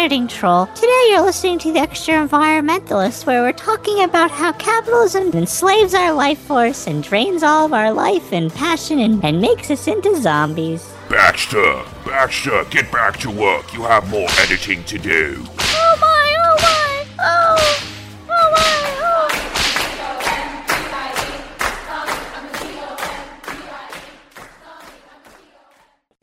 Editing 0.04 0.28
troll. 0.28 0.66
Today 0.74 1.06
you're 1.08 1.22
listening 1.22 1.58
to 1.60 1.72
The 1.72 1.78
Extraenvironmentalist, 1.78 3.24
where 3.24 3.40
we're 3.40 3.52
talking 3.52 4.04
about 4.04 4.30
how 4.30 4.52
capitalism 4.52 5.32
enslaves 5.32 5.94
our 5.94 6.12
life 6.12 6.38
force 6.40 6.86
and 6.86 7.02
drains 7.02 7.42
all 7.42 7.64
of 7.64 7.72
our 7.72 7.90
life 7.90 8.30
and 8.30 8.52
passion 8.52 8.98
and, 8.98 9.24
and 9.24 9.40
makes 9.40 9.70
us 9.70 9.88
into 9.88 10.20
zombies. 10.20 10.92
Baxter, 11.08 11.82
Baxter, 12.04 12.66
get 12.68 12.92
back 12.92 13.16
to 13.20 13.30
work. 13.30 13.72
You 13.72 13.84
have 13.84 14.06
more 14.10 14.28
editing 14.40 14.84
to 14.84 14.98
do. 14.98 15.42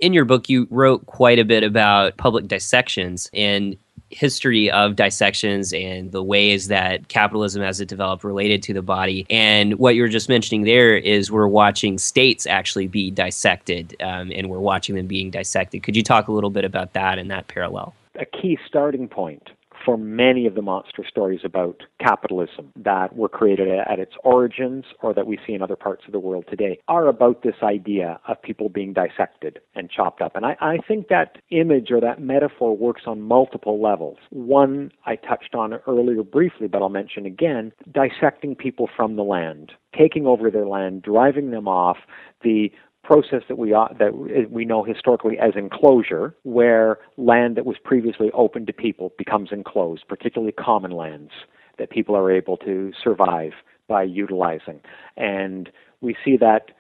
In 0.01 0.13
your 0.13 0.25
book, 0.25 0.49
you 0.49 0.67
wrote 0.69 1.05
quite 1.05 1.39
a 1.39 1.45
bit 1.45 1.63
about 1.63 2.17
public 2.17 2.47
dissections 2.47 3.29
and 3.33 3.77
history 4.09 4.69
of 4.69 4.97
dissections 4.97 5.71
and 5.71 6.11
the 6.11 6.21
ways 6.21 6.67
that 6.67 7.07
capitalism 7.07 7.61
as 7.61 7.79
it 7.79 7.87
developed 7.87 8.25
related 8.25 8.61
to 8.63 8.73
the 8.73 8.81
body. 8.81 9.25
And 9.29 9.79
what 9.79 9.95
you 9.95 10.01
were 10.01 10.09
just 10.09 10.27
mentioning 10.27 10.63
there 10.63 10.97
is 10.97 11.31
we're 11.31 11.47
watching 11.47 11.97
states 11.97 12.45
actually 12.45 12.87
be 12.87 13.09
dissected 13.09 13.95
um, 14.01 14.31
and 14.35 14.49
we're 14.49 14.59
watching 14.59 14.95
them 14.95 15.07
being 15.07 15.31
dissected. 15.31 15.83
Could 15.83 15.95
you 15.95 16.03
talk 16.03 16.27
a 16.27 16.33
little 16.33 16.49
bit 16.49 16.65
about 16.65 16.91
that 16.93 17.19
and 17.19 17.31
that 17.31 17.47
parallel? 17.47 17.93
A 18.19 18.25
key 18.25 18.57
starting 18.67 19.07
point 19.07 19.49
for 19.83 19.97
many 19.97 20.45
of 20.45 20.55
the 20.55 20.61
monster 20.61 21.03
stories 21.07 21.41
about 21.43 21.83
capitalism 21.99 22.71
that 22.75 23.15
were 23.15 23.29
created 23.29 23.67
at 23.69 23.99
its 23.99 24.13
origins 24.23 24.85
or 25.01 25.13
that 25.13 25.27
we 25.27 25.39
see 25.45 25.53
in 25.53 25.61
other 25.61 25.75
parts 25.75 26.03
of 26.05 26.11
the 26.11 26.19
world 26.19 26.45
today 26.49 26.79
are 26.87 27.07
about 27.07 27.43
this 27.43 27.55
idea 27.63 28.19
of 28.27 28.41
people 28.41 28.69
being 28.69 28.93
dissected 28.93 29.59
and 29.75 29.89
chopped 29.89 30.21
up. 30.21 30.35
And 30.35 30.45
I, 30.45 30.55
I 30.59 30.77
think 30.87 31.07
that 31.07 31.37
image 31.49 31.91
or 31.91 32.01
that 32.01 32.21
metaphor 32.21 32.75
works 32.75 33.03
on 33.05 33.21
multiple 33.21 33.81
levels. 33.81 34.17
One 34.29 34.91
I 35.05 35.15
touched 35.15 35.55
on 35.55 35.73
earlier 35.87 36.23
briefly, 36.23 36.67
but 36.67 36.81
I'll 36.81 36.89
mention 36.89 37.25
again 37.25 37.71
dissecting 37.91 38.55
people 38.55 38.89
from 38.95 39.15
the 39.15 39.23
land, 39.23 39.71
taking 39.97 40.25
over 40.25 40.49
their 40.51 40.67
land, 40.67 41.01
driving 41.01 41.51
them 41.51 41.67
off, 41.67 41.97
the 42.43 42.71
process 43.03 43.43
that 43.47 43.57
we 43.57 43.71
that 43.71 44.47
we 44.51 44.65
know 44.65 44.83
historically 44.83 45.37
as 45.39 45.53
enclosure, 45.55 46.35
where 46.43 46.99
land 47.17 47.57
that 47.57 47.65
was 47.65 47.77
previously 47.83 48.31
open 48.33 48.65
to 48.65 48.73
people 48.73 49.13
becomes 49.17 49.49
enclosed, 49.51 50.03
particularly 50.07 50.51
common 50.51 50.91
lands 50.91 51.31
that 51.77 51.89
people 51.89 52.15
are 52.15 52.31
able 52.31 52.57
to 52.57 52.91
survive 53.03 53.53
by 53.87 54.03
utilizing. 54.03 54.79
And 55.17 55.69
we 56.01 56.15
see 56.23 56.37
that 56.37 56.71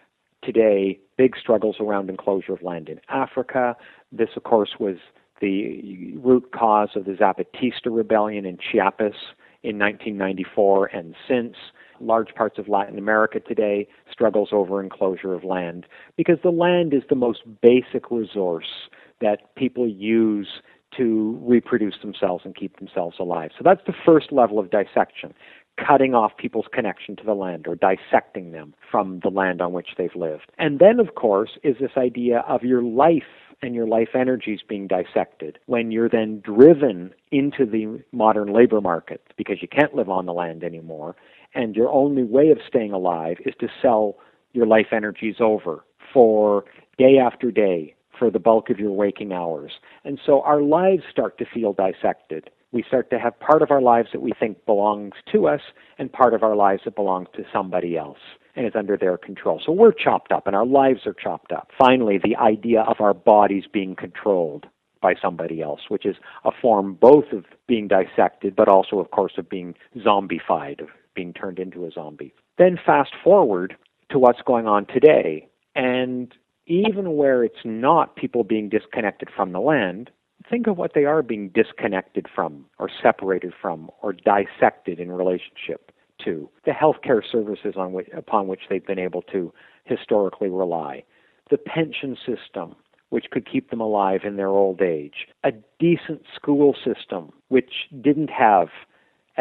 today, 0.43 0.99
big 1.17 1.35
struggles 1.37 1.77
around 1.79 2.09
enclosure 2.09 2.53
of 2.53 2.61
land 2.61 2.89
in 2.89 2.99
Africa. 3.09 3.75
This, 4.11 4.29
of 4.35 4.43
course, 4.43 4.75
was 4.79 4.97
the 5.39 6.15
root 6.17 6.51
cause 6.53 6.89
of 6.95 7.05
the 7.05 7.13
Zapatista 7.13 7.87
rebellion 7.87 8.45
in 8.45 8.57
Chiapas 8.57 9.15
in 9.63 9.77
1994 9.77 10.85
and 10.87 11.15
since 11.27 11.55
large 12.01 12.33
parts 12.35 12.57
of 12.57 12.67
Latin 12.67 12.97
America 12.97 13.39
today 13.39 13.87
struggles 14.11 14.49
over 14.51 14.81
enclosure 14.81 15.33
of 15.33 15.43
land 15.43 15.85
because 16.17 16.37
the 16.43 16.51
land 16.51 16.93
is 16.93 17.03
the 17.09 17.15
most 17.15 17.41
basic 17.61 18.11
resource 18.11 18.89
that 19.21 19.55
people 19.55 19.87
use 19.87 20.61
to 20.97 21.39
reproduce 21.41 21.95
themselves 22.01 22.43
and 22.45 22.55
keep 22.55 22.77
themselves 22.77 23.17
alive. 23.19 23.51
So 23.57 23.63
that's 23.63 23.81
the 23.87 23.93
first 24.05 24.31
level 24.31 24.59
of 24.59 24.71
dissection, 24.71 25.33
cutting 25.77 26.13
off 26.13 26.35
people's 26.37 26.65
connection 26.73 27.15
to 27.15 27.23
the 27.23 27.33
land 27.33 27.65
or 27.67 27.75
dissecting 27.75 28.51
them 28.51 28.73
from 28.89 29.19
the 29.23 29.29
land 29.29 29.61
on 29.61 29.71
which 29.71 29.89
they've 29.97 30.15
lived. 30.15 30.51
And 30.57 30.79
then, 30.79 30.99
of 30.99 31.15
course, 31.15 31.51
is 31.63 31.77
this 31.79 31.91
idea 31.97 32.39
of 32.47 32.63
your 32.63 32.83
life 32.83 33.23
and 33.61 33.75
your 33.75 33.87
life 33.87 34.09
energies 34.15 34.59
being 34.67 34.87
dissected 34.87 35.59
when 35.67 35.91
you're 35.91 36.09
then 36.09 36.41
driven 36.43 37.13
into 37.31 37.65
the 37.65 38.03
modern 38.11 38.51
labor 38.51 38.81
market 38.81 39.21
because 39.37 39.61
you 39.61 39.67
can't 39.67 39.95
live 39.95 40.09
on 40.09 40.25
the 40.25 40.33
land 40.33 40.63
anymore 40.63 41.15
and 41.53 41.75
your 41.75 41.89
only 41.89 42.23
way 42.23 42.49
of 42.49 42.59
staying 42.67 42.93
alive 42.93 43.37
is 43.45 43.53
to 43.59 43.67
sell 43.81 44.15
your 44.53 44.65
life 44.65 44.87
energies 44.91 45.35
over 45.39 45.83
for 46.13 46.65
day 46.97 47.17
after 47.17 47.51
day 47.51 47.95
for 48.17 48.29
the 48.29 48.39
bulk 48.39 48.69
of 48.69 48.79
your 48.79 48.91
waking 48.91 49.33
hours. 49.33 49.71
And 50.05 50.19
so 50.25 50.41
our 50.41 50.61
lives 50.61 51.03
start 51.09 51.37
to 51.39 51.45
feel 51.45 51.73
dissected. 51.73 52.49
We 52.71 52.83
start 52.87 53.09
to 53.09 53.19
have 53.19 53.39
part 53.39 53.61
of 53.61 53.71
our 53.71 53.81
lives 53.81 54.09
that 54.13 54.21
we 54.21 54.31
think 54.39 54.65
belongs 54.65 55.13
to 55.31 55.47
us 55.47 55.61
and 55.97 56.11
part 56.11 56.33
of 56.33 56.43
our 56.43 56.55
lives 56.55 56.83
that 56.85 56.95
belongs 56.95 57.27
to 57.35 57.43
somebody 57.51 57.97
else. 57.97 58.19
and 58.55 58.65
is 58.65 58.73
under 58.75 58.97
their 58.97 59.17
control. 59.17 59.61
So 59.65 59.71
we're 59.71 59.93
chopped 59.93 60.31
up 60.31 60.47
and 60.47 60.55
our 60.55 60.65
lives 60.65 61.05
are 61.05 61.13
chopped 61.13 61.51
up. 61.51 61.71
Finally, 61.77 62.19
the 62.23 62.35
idea 62.35 62.81
of 62.81 62.99
our 62.99 63.13
bodies 63.13 63.63
being 63.71 63.95
controlled 63.95 64.67
by 65.01 65.15
somebody 65.19 65.61
else, 65.61 65.81
which 65.89 66.05
is 66.05 66.17
a 66.45 66.51
form 66.61 66.93
both 66.93 67.31
of 67.31 67.45
being 67.67 67.87
dissected, 67.87 68.55
but 68.55 68.67
also, 68.67 68.99
of 68.99 69.09
course, 69.11 69.33
of 69.37 69.49
being 69.49 69.73
zombified, 69.97 70.79
of 70.81 70.89
being 71.13 71.33
turned 71.33 71.59
into 71.59 71.85
a 71.85 71.91
zombie. 71.91 72.33
Then 72.57 72.77
fast 72.83 73.11
forward 73.23 73.75
to 74.09 74.19
what's 74.19 74.41
going 74.45 74.67
on 74.67 74.85
today. 74.85 75.47
And 75.75 76.33
even 76.67 77.15
where 77.15 77.43
it's 77.43 77.63
not 77.65 78.15
people 78.15 78.43
being 78.43 78.69
disconnected 78.69 79.29
from 79.35 79.51
the 79.51 79.59
land, 79.59 80.11
think 80.49 80.67
of 80.67 80.77
what 80.77 80.93
they 80.93 81.05
are 81.05 81.21
being 81.21 81.49
disconnected 81.49 82.27
from, 82.33 82.65
or 82.79 82.89
separated 83.01 83.53
from, 83.61 83.89
or 84.01 84.13
dissected 84.13 84.99
in 84.99 85.11
relationship 85.11 85.91
to 86.23 86.49
the 86.65 86.71
healthcare 86.71 87.21
services 87.29 87.75
on 87.77 87.93
which, 87.93 88.07
upon 88.15 88.47
which 88.47 88.61
they've 88.69 88.85
been 88.85 88.99
able 88.99 89.21
to 89.23 89.53
historically 89.85 90.49
rely, 90.49 91.03
the 91.49 91.57
pension 91.57 92.15
system, 92.15 92.75
which 93.09 93.25
could 93.31 93.49
keep 93.49 93.69
them 93.69 93.81
alive 93.81 94.21
in 94.23 94.37
their 94.37 94.49
old 94.49 94.81
age, 94.81 95.27
a 95.43 95.51
decent 95.79 96.21
school 96.33 96.75
system, 96.85 97.31
which 97.49 97.87
didn't 98.01 98.29
have, 98.29 98.69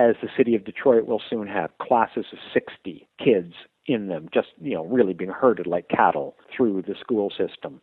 as 0.01 0.16
the 0.22 0.28
city 0.34 0.55
of 0.55 0.64
Detroit 0.64 1.07
will 1.07 1.20
soon 1.28 1.46
have, 1.46 1.76
classes 1.78 2.24
of 2.32 2.38
60 2.55 3.07
kids 3.22 3.53
in 3.86 4.09
them, 4.09 4.28
just 4.32 4.48
you 4.61 4.74
know, 4.74 4.84
really 4.86 5.12
being 5.12 5.30
herded 5.30 5.66
like 5.66 5.88
cattle 5.88 6.36
through 6.55 6.82
the 6.82 6.94
school 6.98 7.30
system. 7.30 7.80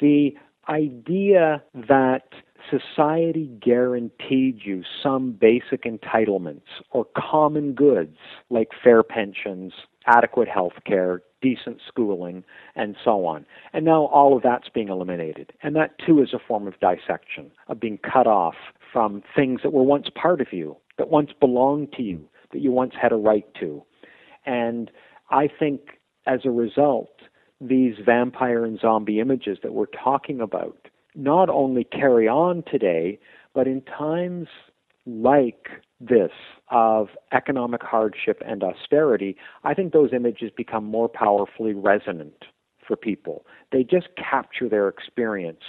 The 0.00 0.32
idea 0.68 1.62
that 1.88 2.24
society 2.70 3.48
guaranteed 3.62 4.60
you 4.64 4.82
some 5.02 5.32
basic 5.32 5.84
entitlements 5.84 6.82
or 6.90 7.06
common 7.16 7.72
goods 7.72 8.18
like 8.50 8.68
fair 8.82 9.02
pensions, 9.02 9.72
adequate 10.06 10.48
health 10.48 10.72
care, 10.84 11.22
decent 11.40 11.80
schooling, 11.86 12.44
and 12.74 12.96
so 13.02 13.24
on. 13.24 13.46
And 13.72 13.84
now 13.84 14.06
all 14.06 14.36
of 14.36 14.42
that's 14.42 14.68
being 14.68 14.88
eliminated. 14.88 15.52
And 15.62 15.74
that 15.76 15.94
too 16.04 16.20
is 16.20 16.34
a 16.34 16.38
form 16.38 16.66
of 16.66 16.74
dissection, 16.80 17.50
of 17.68 17.80
being 17.80 17.98
cut 17.98 18.26
off 18.26 18.56
from 18.92 19.22
things 19.34 19.60
that 19.62 19.72
were 19.72 19.82
once 19.84 20.08
part 20.14 20.40
of 20.40 20.48
you, 20.52 20.76
that 20.98 21.10
once 21.10 21.30
belonged 21.38 21.92
to 21.92 22.02
you, 22.02 22.28
that 22.52 22.60
you 22.60 22.72
once 22.72 22.94
had 23.00 23.12
a 23.12 23.16
right 23.16 23.46
to. 23.60 23.82
And 24.44 24.90
I 25.30 25.48
think 25.48 25.98
as 26.26 26.40
a 26.44 26.50
result, 26.50 27.10
these 27.60 27.94
vampire 28.04 28.64
and 28.64 28.78
zombie 28.78 29.20
images 29.20 29.58
that 29.62 29.72
we're 29.72 29.86
talking 29.86 30.40
about 30.40 30.88
not 31.14 31.48
only 31.48 31.84
carry 31.84 32.28
on 32.28 32.62
today, 32.70 33.18
but 33.54 33.66
in 33.66 33.80
times 33.82 34.48
like 35.06 35.68
this 36.00 36.32
of 36.70 37.08
economic 37.32 37.82
hardship 37.82 38.42
and 38.46 38.62
austerity, 38.62 39.36
I 39.64 39.72
think 39.72 39.92
those 39.92 40.10
images 40.12 40.50
become 40.54 40.84
more 40.84 41.08
powerfully 41.08 41.72
resonant 41.72 42.44
for 42.86 42.96
people. 42.96 43.46
They 43.72 43.82
just 43.82 44.08
capture 44.16 44.68
their 44.68 44.88
experience 44.88 45.62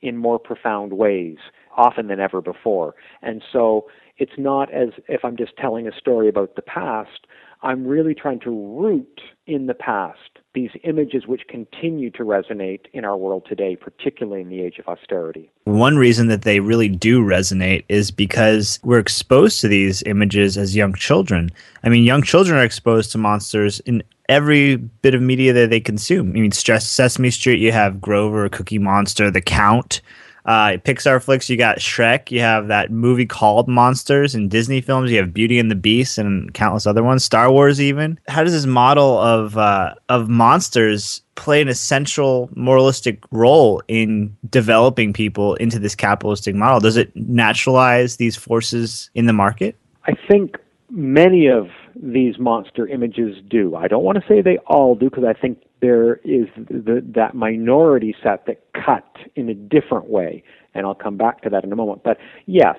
in 0.00 0.16
more 0.16 0.38
profound 0.38 0.92
ways, 0.94 1.36
often 1.76 2.08
than 2.08 2.20
ever 2.20 2.40
before. 2.40 2.94
And 3.22 3.42
so 3.52 3.86
it's 4.16 4.38
not 4.38 4.72
as 4.72 4.90
if 5.08 5.24
I'm 5.24 5.36
just 5.36 5.56
telling 5.56 5.86
a 5.86 5.92
story 5.92 6.28
about 6.28 6.56
the 6.56 6.62
past. 6.62 7.26
I'm 7.62 7.86
really 7.86 8.14
trying 8.14 8.40
to 8.40 8.50
root 8.50 9.20
in 9.46 9.66
the 9.66 9.74
past 9.74 10.18
these 10.54 10.70
images 10.84 11.26
which 11.26 11.42
continue 11.48 12.10
to 12.10 12.22
resonate 12.22 12.86
in 12.92 13.04
our 13.04 13.16
world 13.16 13.44
today, 13.48 13.76
particularly 13.76 14.40
in 14.40 14.48
the 14.48 14.60
age 14.60 14.78
of 14.78 14.86
austerity. 14.86 15.50
One 15.64 15.96
reason 15.96 16.28
that 16.28 16.42
they 16.42 16.60
really 16.60 16.88
do 16.88 17.20
resonate 17.20 17.84
is 17.88 18.10
because 18.10 18.78
we're 18.84 19.00
exposed 19.00 19.60
to 19.60 19.68
these 19.68 20.02
images 20.04 20.56
as 20.56 20.76
young 20.76 20.94
children. 20.94 21.50
I 21.82 21.88
mean, 21.88 22.04
young 22.04 22.22
children 22.22 22.56
are 22.56 22.64
exposed 22.64 23.10
to 23.12 23.18
monsters 23.18 23.80
in 23.80 24.02
every 24.28 24.76
bit 24.76 25.14
of 25.14 25.20
media 25.20 25.52
that 25.52 25.70
they 25.70 25.80
consume. 25.80 26.30
I 26.30 26.40
mean, 26.40 26.52
Sesame 26.52 27.30
Street, 27.30 27.58
you 27.58 27.72
have 27.72 28.00
Grover, 28.00 28.48
Cookie 28.48 28.78
Monster, 28.78 29.30
The 29.30 29.42
Count. 29.42 30.00
Uh, 30.44 30.76
Pixar 30.84 31.22
flicks, 31.22 31.48
you 31.48 31.56
got 31.56 31.78
Shrek. 31.78 32.30
You 32.30 32.40
have 32.40 32.68
that 32.68 32.90
movie 32.90 33.26
called 33.26 33.66
Monsters. 33.66 34.34
In 34.34 34.48
Disney 34.48 34.80
films, 34.80 35.10
you 35.10 35.16
have 35.16 35.32
Beauty 35.32 35.58
and 35.58 35.70
the 35.70 35.74
Beast 35.74 36.18
and 36.18 36.52
countless 36.52 36.86
other 36.86 37.02
ones. 37.02 37.24
Star 37.24 37.50
Wars, 37.50 37.80
even. 37.80 38.18
How 38.28 38.44
does 38.44 38.52
this 38.52 38.66
model 38.66 39.18
of 39.18 39.56
uh, 39.56 39.94
of 40.08 40.28
monsters 40.28 41.22
play 41.34 41.62
an 41.62 41.68
essential 41.68 42.50
moralistic 42.54 43.22
role 43.30 43.82
in 43.88 44.36
developing 44.50 45.12
people 45.12 45.54
into 45.54 45.78
this 45.78 45.94
capitalistic 45.94 46.54
model? 46.54 46.80
Does 46.80 46.96
it 46.96 47.14
naturalize 47.16 48.16
these 48.16 48.36
forces 48.36 49.10
in 49.14 49.26
the 49.26 49.32
market? 49.32 49.76
I 50.06 50.12
think 50.28 50.56
many 50.90 51.46
of 51.46 51.68
these 51.96 52.38
monster 52.38 52.86
images 52.86 53.36
do. 53.48 53.76
I 53.76 53.88
don't 53.88 54.04
want 54.04 54.20
to 54.20 54.24
say 54.28 54.42
they 54.42 54.58
all 54.66 54.94
do 54.94 55.08
because 55.08 55.24
I 55.24 55.32
think 55.32 55.62
there 55.84 56.14
is 56.24 56.46
the, 56.56 57.04
that 57.14 57.34
minority 57.34 58.16
set 58.22 58.46
that 58.46 58.64
cut 58.72 59.04
in 59.36 59.50
a 59.50 59.54
different 59.54 60.08
way, 60.08 60.42
and 60.72 60.86
I'll 60.86 60.94
come 60.94 61.18
back 61.18 61.42
to 61.42 61.50
that 61.50 61.62
in 61.62 61.70
a 61.72 61.76
moment. 61.76 62.02
But 62.02 62.16
yes, 62.46 62.76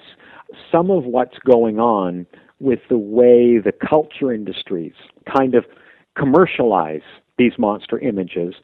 some 0.71 0.89
of 0.89 1.03
what's 1.03 1.37
going 1.45 1.79
on 1.79 2.25
with 2.59 2.79
the 2.89 2.97
way 2.97 3.59
the 3.59 3.71
culture 3.71 4.33
industries 4.33 4.93
kind 5.37 5.53
of 5.53 5.65
commercialize 6.17 7.03
these 7.37 7.51
monster 7.59 7.99
images 7.99 8.55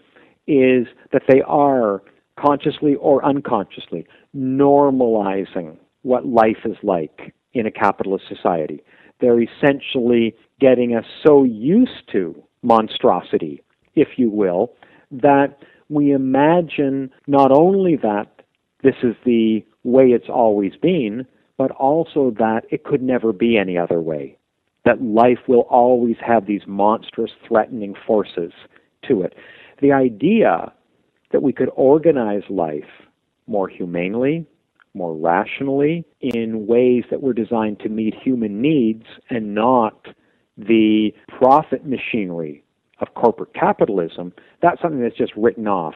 is 0.48 0.88
that 1.14 1.22
they 1.28 1.44
are 1.44 2.02
consciously 2.40 2.96
or 2.96 3.24
unconsciously 3.24 4.08
normalizing 4.36 5.78
what 6.02 6.26
life 6.26 6.66
is 6.66 6.78
like 6.82 7.36
in 7.54 7.68
a 7.68 7.72
capitalist 7.72 8.26
society. 8.28 8.82
They're 9.20 9.40
essentially 9.40 10.34
getting 10.60 10.96
us 10.96 11.06
so 11.24 11.44
used 11.44 12.10
to 12.14 12.42
monstrosity 12.64 13.62
if 13.96 14.10
you 14.18 14.30
will, 14.30 14.74
that 15.12 15.58
we 15.90 16.12
imagine 16.12 17.12
not 17.28 17.52
only 17.52 17.98
that 17.98 18.42
this 18.82 18.96
is 19.04 19.16
the 19.26 19.64
way 19.84 20.08
it's 20.08 20.30
always 20.30 20.74
been, 20.82 21.26
but 21.58 21.72
also 21.72 22.34
that 22.40 22.62
it 22.72 22.84
could 22.84 23.02
never 23.02 23.34
be 23.34 23.58
any 23.58 23.78
other 23.78 24.02
way. 24.02 24.38
That 24.86 25.02
life 25.02 25.40
will 25.48 25.68
always 25.70 26.16
have 26.26 26.48
these 26.48 26.62
monstrous, 26.66 27.32
threatening 27.48 27.94
forces 28.08 28.52
to 29.08 29.22
it. 29.22 29.36
The 29.82 29.92
idea 29.92 30.72
that 31.32 31.44
we 31.44 31.54
could 31.54 31.70
organize 31.76 32.44
life 32.50 32.90
more 33.48 33.68
humanely, 33.68 34.46
more 34.94 35.14
rationally, 35.14 36.06
in 36.20 36.66
ways 36.68 37.04
that 37.10 37.22
were 37.22 37.34
designed 37.34 37.80
to 37.82 37.90
meet 37.90 38.16
human 38.16 38.62
needs 38.62 39.06
and 39.30 39.54
not 39.54 40.08
the 40.58 41.12
profit 41.28 41.86
machinery 41.86 42.64
of 43.02 43.14
corporate 43.16 43.54
capitalism, 43.54 44.34
that's 44.62 44.82
something 44.82 45.02
that's 45.02 45.18
just 45.18 45.34
written 45.36 45.68
off 45.68 45.96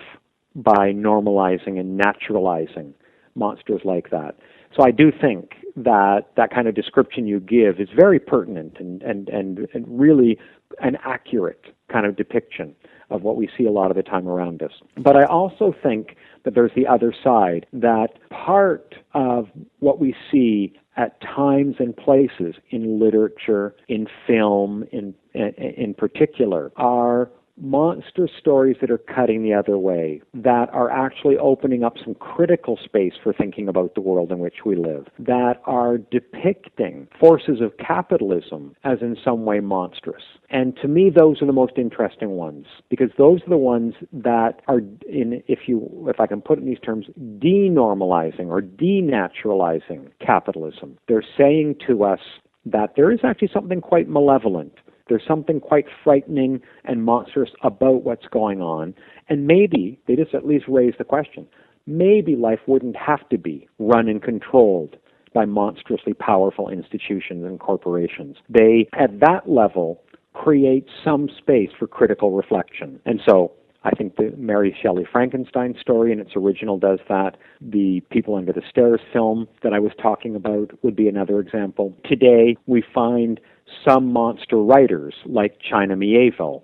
by 0.56 0.92
normalizing 0.92 1.80
and 1.80 1.98
naturalizing 1.98 2.94
monsters 3.36 3.82
like 3.84 4.10
that. 4.10 4.36
So 4.76 4.84
I 4.84 4.92
do 4.92 5.12
think 5.12 5.52
that 5.76 6.28
that 6.38 6.52
kind 6.54 6.68
of 6.68 6.76
description 6.76 7.28
you 7.28 7.40
give 7.40 7.80
is 7.80 7.90
very 7.96 8.20
pertinent 8.20 8.78
and, 8.80 9.02
and, 9.04 9.30
and, 9.30 9.68
and 9.74 9.86
really 9.88 10.38
an 10.80 10.98
accurate 11.06 11.66
kind 11.92 12.06
of 12.06 12.16
depiction 12.16 12.76
of 13.10 13.22
what 13.24 13.36
we 13.36 13.50
see 13.58 13.66
a 13.66 13.72
lot 13.72 13.92
of 13.92 13.98
the 13.98 14.04
time 14.04 14.28
around 14.28 14.62
us. 14.62 14.72
But 14.98 15.16
I 15.16 15.26
also 15.26 15.74
think 15.84 16.16
that 16.44 16.56
there's 16.56 16.72
the 16.76 16.88
other 16.88 17.14
side, 17.24 17.66
that 17.74 18.20
part 18.30 18.96
of 19.14 19.48
what 19.80 20.00
we 20.00 20.16
see 20.32 20.74
at 20.98 21.20
times 21.22 21.76
and 21.80 21.96
places 21.96 22.56
in 22.70 23.00
literature, 23.00 23.76
in 23.88 24.08
film, 24.26 24.86
in, 24.92 25.14
in, 25.34 25.54
in 25.56 25.94
particular, 25.94 26.72
are 26.78 27.30
monster 27.58 28.28
stories 28.40 28.78
that 28.82 28.92
are 28.92 28.98
cutting 28.98 29.44
the 29.44 29.54
other 29.54 29.78
way, 29.78 30.22
that 30.34 30.70
are 30.74 30.90
actually 30.90 31.38
opening 31.38 31.84
up 31.84 31.96
some 32.04 32.16
critical 32.16 32.78
space 32.84 33.14
for 33.22 33.34
thinking 33.34 33.68
about 33.68 33.96
the 33.96 34.02
world 34.02 34.32
in 34.32 34.40
which 34.40 34.66
we 34.66 34.76
live, 34.76 35.08
that 35.20 35.62
are 35.66 35.98
depicting 35.98 37.08
forces 37.20 37.62
of 37.62 37.78
capitalism 37.78 38.76
as 38.84 39.00
in 39.02 39.16
some 39.24 39.46
way 39.46 39.60
monstrous. 39.60 40.24
And 40.50 40.76
to 40.82 40.88
me, 40.88 41.10
those 41.10 41.42
are 41.42 41.46
the 41.46 41.54
most 41.54 41.74
interesting 41.78 42.32
ones 42.32 42.66
because 42.90 43.10
those 43.18 43.42
are 43.44 43.50
the 43.50 43.58
ones 43.58 43.94
that 44.12 44.62
are, 44.68 44.80
in, 45.08 45.42
if 45.48 45.60
you, 45.68 46.08
if 46.10 46.20
I 46.20 46.28
can 46.28 46.42
put 46.42 46.58
it 46.58 46.62
in 46.62 46.68
these 46.68 46.80
terms, 46.80 47.08
denormalizing 47.20 48.48
or 48.48 48.62
denaturalizing 48.62 50.12
capitalism. 50.20 50.98
They're 51.08 51.24
saying 51.38 51.76
to 51.88 52.04
us 52.04 52.20
that 52.66 52.94
there 52.96 53.12
is 53.12 53.20
actually 53.24 53.50
something 53.54 53.80
quite 53.80 54.10
malevolent 54.10 54.74
there's 55.08 55.24
something 55.28 55.60
quite 55.60 55.86
frightening 56.04 56.62
and 56.84 57.04
monstrous 57.04 57.52
about 57.64 58.04
what's 58.04 58.28
going 58.28 58.62
on. 58.62 58.94
And 59.30 59.48
maybe, 59.48 60.00
they 60.08 60.16
just 60.16 60.34
at 60.34 60.46
least 60.46 60.66
raise 60.68 60.94
the 60.98 61.04
question, 61.04 61.48
maybe 61.86 62.36
life 62.36 62.60
wouldn't 62.68 62.96
have 62.96 63.28
to 63.30 63.38
be 63.38 63.68
run 63.80 64.08
and 64.08 64.22
controlled 64.22 64.98
by 65.34 65.46
monstrously 65.46 66.14
powerful 66.14 66.70
institutions 66.70 67.44
and 67.44 67.60
corporations. 67.60 68.38
They, 68.50 68.88
at 68.94 69.20
that 69.20 69.50
level, 69.50 70.02
create 70.34 70.88
some 71.04 71.30
space 71.38 71.70
for 71.78 71.88
critical 71.88 72.32
reflection. 72.32 73.00
And 73.06 73.22
so 73.28 73.52
I 73.86 73.92
think 73.92 74.16
the 74.16 74.34
Mary 74.36 74.76
Shelley 74.82 75.06
Frankenstein 75.10 75.76
story 75.80 76.12
in 76.12 76.20
its 76.20 76.32
original 76.36 76.80
does 76.80 76.98
that. 77.08 77.38
The 77.62 78.02
People 78.10 78.34
Under 78.34 78.52
the 78.52 78.64
Stairs 78.68 79.00
film 79.14 79.48
that 79.62 79.74
I 79.74 79.80
was 79.80 79.92
talking 80.02 80.36
about 80.36 80.72
would 80.84 80.96
be 80.96 81.08
another 81.08 81.40
example. 81.40 81.94
Today, 82.04 82.58
we 82.66 82.84
find 82.94 83.40
some 83.88 84.12
monster 84.12 84.58
writers 84.58 85.14
like 85.28 85.60
China 85.60 85.96
Miéville, 85.96 86.64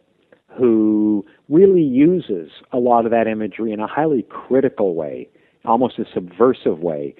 who 0.57 1.23
really 1.47 1.83
uses 1.83 2.49
a 2.73 2.79
lot 2.79 3.05
of 3.05 3.11
that 3.11 3.27
imagery 3.27 3.71
in 3.71 3.79
a 3.79 3.87
highly 3.87 4.25
critical 4.27 4.95
way, 4.95 5.29
almost 5.63 5.99
a 5.99 6.05
subversive 6.11 6.79
way, 6.79 7.13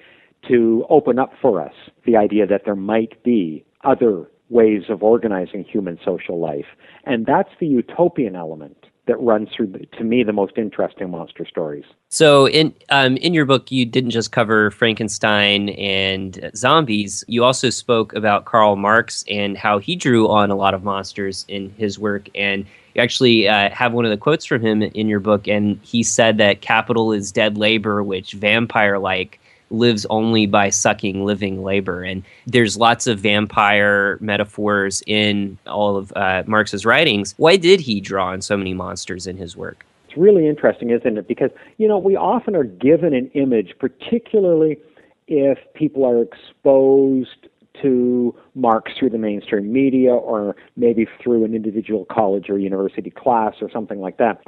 to 0.48 0.84
open 0.90 1.20
up 1.20 1.32
for 1.40 1.62
us 1.62 1.74
the 2.06 2.16
idea 2.16 2.44
that 2.44 2.62
there 2.64 2.74
might 2.74 3.22
be 3.22 3.64
other 3.84 4.28
ways 4.48 4.82
of 4.88 5.04
organizing 5.04 5.62
human 5.62 5.96
social 6.04 6.40
life. 6.40 6.66
And 7.04 7.24
that's 7.24 7.50
the 7.60 7.66
utopian 7.66 8.34
element 8.34 8.86
that 9.06 9.20
runs 9.20 9.48
through, 9.54 9.66
the, 9.66 9.86
to 9.98 10.04
me, 10.04 10.22
the 10.22 10.32
most 10.32 10.56
interesting 10.56 11.10
monster 11.10 11.44
stories. 11.44 11.84
So, 12.08 12.46
in 12.46 12.72
um, 12.90 13.16
in 13.16 13.34
your 13.34 13.46
book, 13.46 13.72
you 13.72 13.84
didn't 13.84 14.10
just 14.10 14.30
cover 14.30 14.70
Frankenstein 14.70 15.70
and 15.70 16.50
zombies. 16.54 17.24
You 17.26 17.42
also 17.42 17.70
spoke 17.70 18.14
about 18.14 18.44
Karl 18.44 18.76
Marx 18.76 19.24
and 19.28 19.56
how 19.56 19.78
he 19.78 19.96
drew 19.96 20.28
on 20.28 20.50
a 20.50 20.56
lot 20.56 20.74
of 20.74 20.84
monsters 20.84 21.44
in 21.48 21.70
his 21.76 21.98
work. 21.98 22.28
And 22.34 22.64
you 22.94 23.02
actually 23.02 23.48
uh, 23.48 23.70
have 23.70 23.92
one 23.92 24.04
of 24.04 24.10
the 24.10 24.16
quotes 24.16 24.44
from 24.44 24.60
him 24.60 24.82
in 24.82 25.08
your 25.08 25.20
book, 25.20 25.48
and 25.48 25.80
he 25.82 26.02
said 26.02 26.38
that 26.38 26.60
capital 26.60 27.12
is 27.12 27.32
dead 27.32 27.56
labor, 27.56 28.02
which 28.02 28.32
vampire-like 28.32 29.40
lives 29.72 30.06
only 30.10 30.46
by 30.46 30.70
sucking 30.70 31.24
living 31.24 31.64
labor. 31.64 32.02
And 32.02 32.22
there's 32.46 32.76
lots 32.76 33.06
of 33.06 33.18
vampire 33.18 34.18
metaphors 34.20 35.02
in 35.06 35.58
all 35.66 35.96
of 35.96 36.12
uh, 36.14 36.42
Marx's 36.46 36.84
writings. 36.84 37.34
Why 37.38 37.56
did 37.56 37.80
he 37.80 38.00
draw 38.00 38.28
on 38.28 38.42
so 38.42 38.56
many 38.56 38.74
monsters 38.74 39.26
in 39.26 39.36
his 39.36 39.56
work? 39.56 39.84
It's 40.08 40.16
really 40.16 40.46
interesting, 40.46 40.90
isn't 40.90 41.16
it? 41.16 41.26
Because, 41.26 41.50
you 41.78 41.88
know, 41.88 41.98
we 41.98 42.16
often 42.16 42.54
are 42.54 42.64
given 42.64 43.14
an 43.14 43.30
image, 43.34 43.74
particularly 43.78 44.78
if 45.26 45.58
people 45.74 46.04
are 46.04 46.20
exposed 46.20 47.48
to 47.80 48.34
Marx 48.54 48.92
through 48.98 49.10
the 49.10 49.18
mainstream 49.18 49.72
media 49.72 50.12
or 50.12 50.56
maybe 50.76 51.06
through 51.22 51.44
an 51.44 51.54
individual 51.54 52.06
college 52.10 52.50
or 52.50 52.58
university 52.58 53.10
class 53.10 53.54
or 53.60 53.70
something 53.70 54.00
like 54.00 54.18
that. 54.18 54.40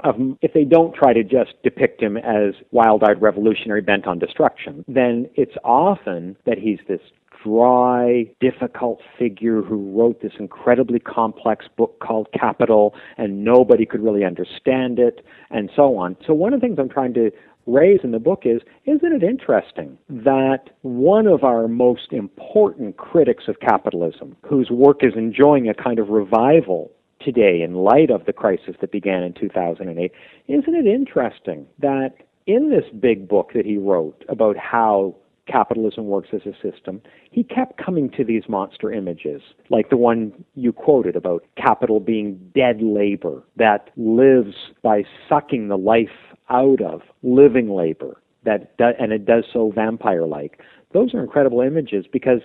If 0.42 0.52
they 0.52 0.64
don't 0.64 0.94
try 0.94 1.12
to 1.12 1.22
just 1.22 1.54
depict 1.62 2.02
him 2.02 2.16
as 2.16 2.54
wild 2.70 3.02
eyed 3.04 3.20
revolutionary 3.22 3.80
bent 3.80 4.06
on 4.06 4.18
destruction, 4.18 4.84
then 4.88 5.28
it's 5.34 5.54
often 5.64 6.36
that 6.46 6.58
he's 6.58 6.78
this 6.88 7.00
dry, 7.44 8.24
difficult 8.40 9.00
figure 9.18 9.60
who 9.62 9.92
wrote 9.92 10.22
this 10.22 10.32
incredibly 10.38 10.98
complex 10.98 11.66
book 11.76 12.00
called 12.00 12.28
Capital, 12.38 12.94
and 13.18 13.44
nobody 13.44 13.84
could 13.84 14.02
really 14.02 14.24
understand 14.24 14.98
it, 14.98 15.24
and 15.50 15.70
so 15.76 15.96
on. 15.96 16.16
So, 16.26 16.32
one 16.32 16.54
of 16.54 16.60
the 16.60 16.66
things 16.66 16.78
I'm 16.78 16.88
trying 16.88 17.14
to 17.14 17.30
raise 17.66 18.00
in 18.02 18.10
the 18.10 18.18
book 18.18 18.42
is 18.44 18.60
isn't 18.84 19.12
it 19.12 19.22
interesting 19.22 19.98
that 20.08 20.70
one 20.82 21.26
of 21.26 21.44
our 21.44 21.68
most 21.68 22.12
important 22.12 22.96
critics 22.96 23.44
of 23.48 23.60
capitalism, 23.60 24.36
whose 24.46 24.70
work 24.70 25.02
is 25.02 25.12
enjoying 25.16 25.68
a 25.68 25.74
kind 25.74 25.98
of 25.98 26.08
revival 26.08 26.90
today 27.20 27.62
in 27.62 27.74
light 27.74 28.10
of 28.10 28.26
the 28.26 28.32
crisis 28.32 28.76
that 28.80 28.92
began 28.92 29.22
in 29.22 29.32
2008, 29.32 30.12
isn't 30.48 30.74
it 30.74 30.86
interesting 30.86 31.66
that 31.78 32.14
in 32.46 32.70
this 32.70 32.84
big 33.00 33.26
book 33.26 33.52
that 33.54 33.64
he 33.64 33.78
wrote 33.78 34.24
about 34.28 34.56
how 34.56 35.14
capitalism 35.46 36.06
works 36.06 36.30
as 36.32 36.42
a 36.46 36.54
system, 36.62 37.02
he 37.30 37.42
kept 37.42 37.82
coming 37.82 38.10
to 38.10 38.24
these 38.24 38.44
monster 38.48 38.92
images, 38.92 39.42
like 39.70 39.90
the 39.90 39.96
one 39.96 40.32
you 40.54 40.72
quoted 40.72 41.16
about 41.16 41.44
capital 41.56 42.00
being 42.00 42.38
dead 42.54 42.80
labor 42.80 43.42
that 43.56 43.90
lives 43.96 44.54
by 44.82 45.04
sucking 45.28 45.68
the 45.68 45.76
life 45.76 46.33
out 46.50 46.80
of 46.80 47.02
living 47.22 47.70
labor 47.70 48.20
that 48.44 48.74
and 48.78 49.12
it 49.12 49.24
does 49.24 49.44
so 49.52 49.72
vampire 49.74 50.26
like. 50.26 50.60
Those 50.92 51.14
are 51.14 51.20
incredible 51.20 51.60
images 51.60 52.06
because 52.10 52.40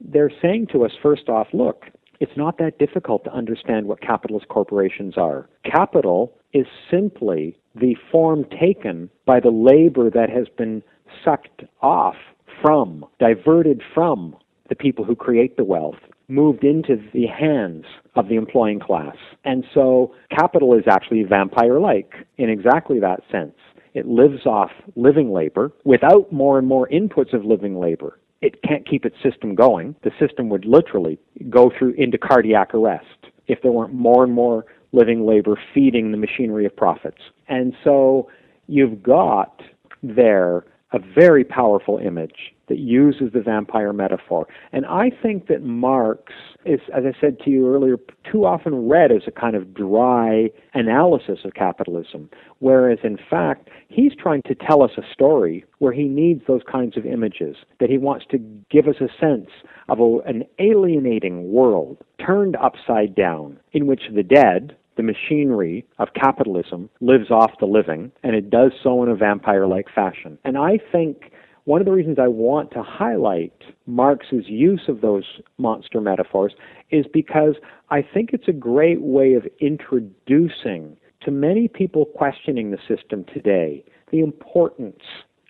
they're 0.00 0.32
saying 0.40 0.68
to 0.72 0.84
us 0.84 0.92
first 1.02 1.28
off, 1.28 1.48
look, 1.52 1.86
it's 2.20 2.36
not 2.36 2.58
that 2.58 2.78
difficult 2.78 3.24
to 3.24 3.32
understand 3.32 3.86
what 3.86 4.00
capitalist 4.00 4.48
corporations 4.48 5.14
are. 5.16 5.48
Capital 5.64 6.32
is 6.52 6.66
simply 6.90 7.58
the 7.74 7.96
form 8.10 8.44
taken 8.44 9.10
by 9.26 9.40
the 9.40 9.50
labor 9.50 10.10
that 10.10 10.30
has 10.30 10.46
been 10.56 10.82
sucked 11.24 11.64
off 11.80 12.16
from, 12.60 13.04
diverted 13.18 13.82
from 13.94 14.36
the 14.68 14.74
people 14.76 15.04
who 15.04 15.16
create 15.16 15.56
the 15.56 15.64
wealth, 15.64 15.98
moved 16.32 16.64
into 16.64 16.96
the 17.12 17.26
hands 17.26 17.84
of 18.16 18.28
the 18.28 18.36
employing 18.36 18.80
class. 18.80 19.16
And 19.44 19.64
so 19.74 20.14
capital 20.30 20.74
is 20.74 20.84
actually 20.88 21.22
vampire 21.24 21.78
like 21.78 22.14
in 22.38 22.48
exactly 22.48 22.98
that 23.00 23.20
sense. 23.30 23.54
It 23.94 24.06
lives 24.06 24.46
off 24.46 24.70
living 24.96 25.32
labor 25.32 25.70
without 25.84 26.32
more 26.32 26.58
and 26.58 26.66
more 26.66 26.88
inputs 26.88 27.34
of 27.34 27.44
living 27.44 27.78
labor. 27.78 28.18
It 28.40 28.62
can't 28.62 28.88
keep 28.88 29.04
its 29.04 29.16
system 29.22 29.54
going. 29.54 29.94
The 30.02 30.10
system 30.18 30.48
would 30.48 30.64
literally 30.64 31.18
go 31.50 31.70
through 31.78 31.94
into 31.98 32.18
cardiac 32.18 32.74
arrest 32.74 33.04
if 33.46 33.60
there 33.62 33.70
weren't 33.70 33.92
more 33.92 34.24
and 34.24 34.32
more 34.32 34.64
living 34.92 35.26
labor 35.26 35.58
feeding 35.74 36.10
the 36.10 36.18
machinery 36.18 36.64
of 36.66 36.74
profits. 36.74 37.20
And 37.48 37.74
so 37.84 38.28
you've 38.66 39.02
got 39.02 39.60
there 40.02 40.64
a 40.92 40.98
very 40.98 41.44
powerful 41.44 41.98
image 41.98 42.54
that 42.72 42.78
uses 42.78 43.34
the 43.34 43.42
vampire 43.42 43.92
metaphor. 43.92 44.48
And 44.72 44.86
I 44.86 45.10
think 45.22 45.46
that 45.48 45.62
Marx 45.62 46.32
is, 46.64 46.80
as 46.96 47.04
I 47.04 47.12
said 47.20 47.38
to 47.40 47.50
you 47.50 47.68
earlier, 47.68 47.98
too 48.30 48.46
often 48.46 48.88
read 48.88 49.12
as 49.12 49.24
a 49.26 49.30
kind 49.30 49.54
of 49.54 49.74
dry 49.74 50.48
analysis 50.72 51.40
of 51.44 51.52
capitalism, 51.52 52.30
whereas 52.60 52.98
in 53.04 53.18
fact, 53.28 53.68
he's 53.88 54.12
trying 54.18 54.40
to 54.46 54.54
tell 54.54 54.82
us 54.82 54.92
a 54.96 55.02
story 55.12 55.66
where 55.80 55.92
he 55.92 56.04
needs 56.04 56.40
those 56.48 56.62
kinds 56.70 56.96
of 56.96 57.04
images, 57.04 57.56
that 57.78 57.90
he 57.90 57.98
wants 57.98 58.24
to 58.30 58.38
give 58.70 58.88
us 58.88 58.96
a 59.02 59.08
sense 59.20 59.50
of 59.90 60.00
a, 60.00 60.18
an 60.24 60.44
alienating 60.58 61.52
world 61.52 61.98
turned 62.24 62.56
upside 62.56 63.14
down, 63.14 63.58
in 63.72 63.86
which 63.86 64.04
the 64.14 64.22
dead, 64.22 64.74
the 64.96 65.02
machinery 65.02 65.84
of 65.98 66.08
capitalism 66.14 66.88
lives 67.02 67.30
off 67.30 67.50
the 67.60 67.66
living, 67.66 68.10
and 68.22 68.34
it 68.34 68.48
does 68.48 68.72
so 68.82 69.02
in 69.02 69.10
a 69.10 69.14
vampire 69.14 69.66
like 69.66 69.88
fashion. 69.94 70.38
And 70.42 70.56
I 70.56 70.78
think 70.90 71.32
one 71.64 71.80
of 71.80 71.84
the 71.84 71.92
reasons 71.92 72.18
I 72.18 72.28
want 72.28 72.70
to 72.72 72.82
highlight 72.82 73.52
Marx's 73.86 74.48
use 74.48 74.82
of 74.88 75.00
those 75.00 75.24
monster 75.58 76.00
metaphors 76.00 76.54
is 76.90 77.06
because 77.12 77.54
I 77.90 78.02
think 78.02 78.30
it's 78.32 78.48
a 78.48 78.52
great 78.52 79.00
way 79.00 79.34
of 79.34 79.46
introducing 79.60 80.96
to 81.22 81.30
many 81.30 81.68
people 81.68 82.04
questioning 82.04 82.70
the 82.70 82.78
system 82.88 83.24
today 83.32 83.84
the 84.10 84.20
importance 84.20 85.02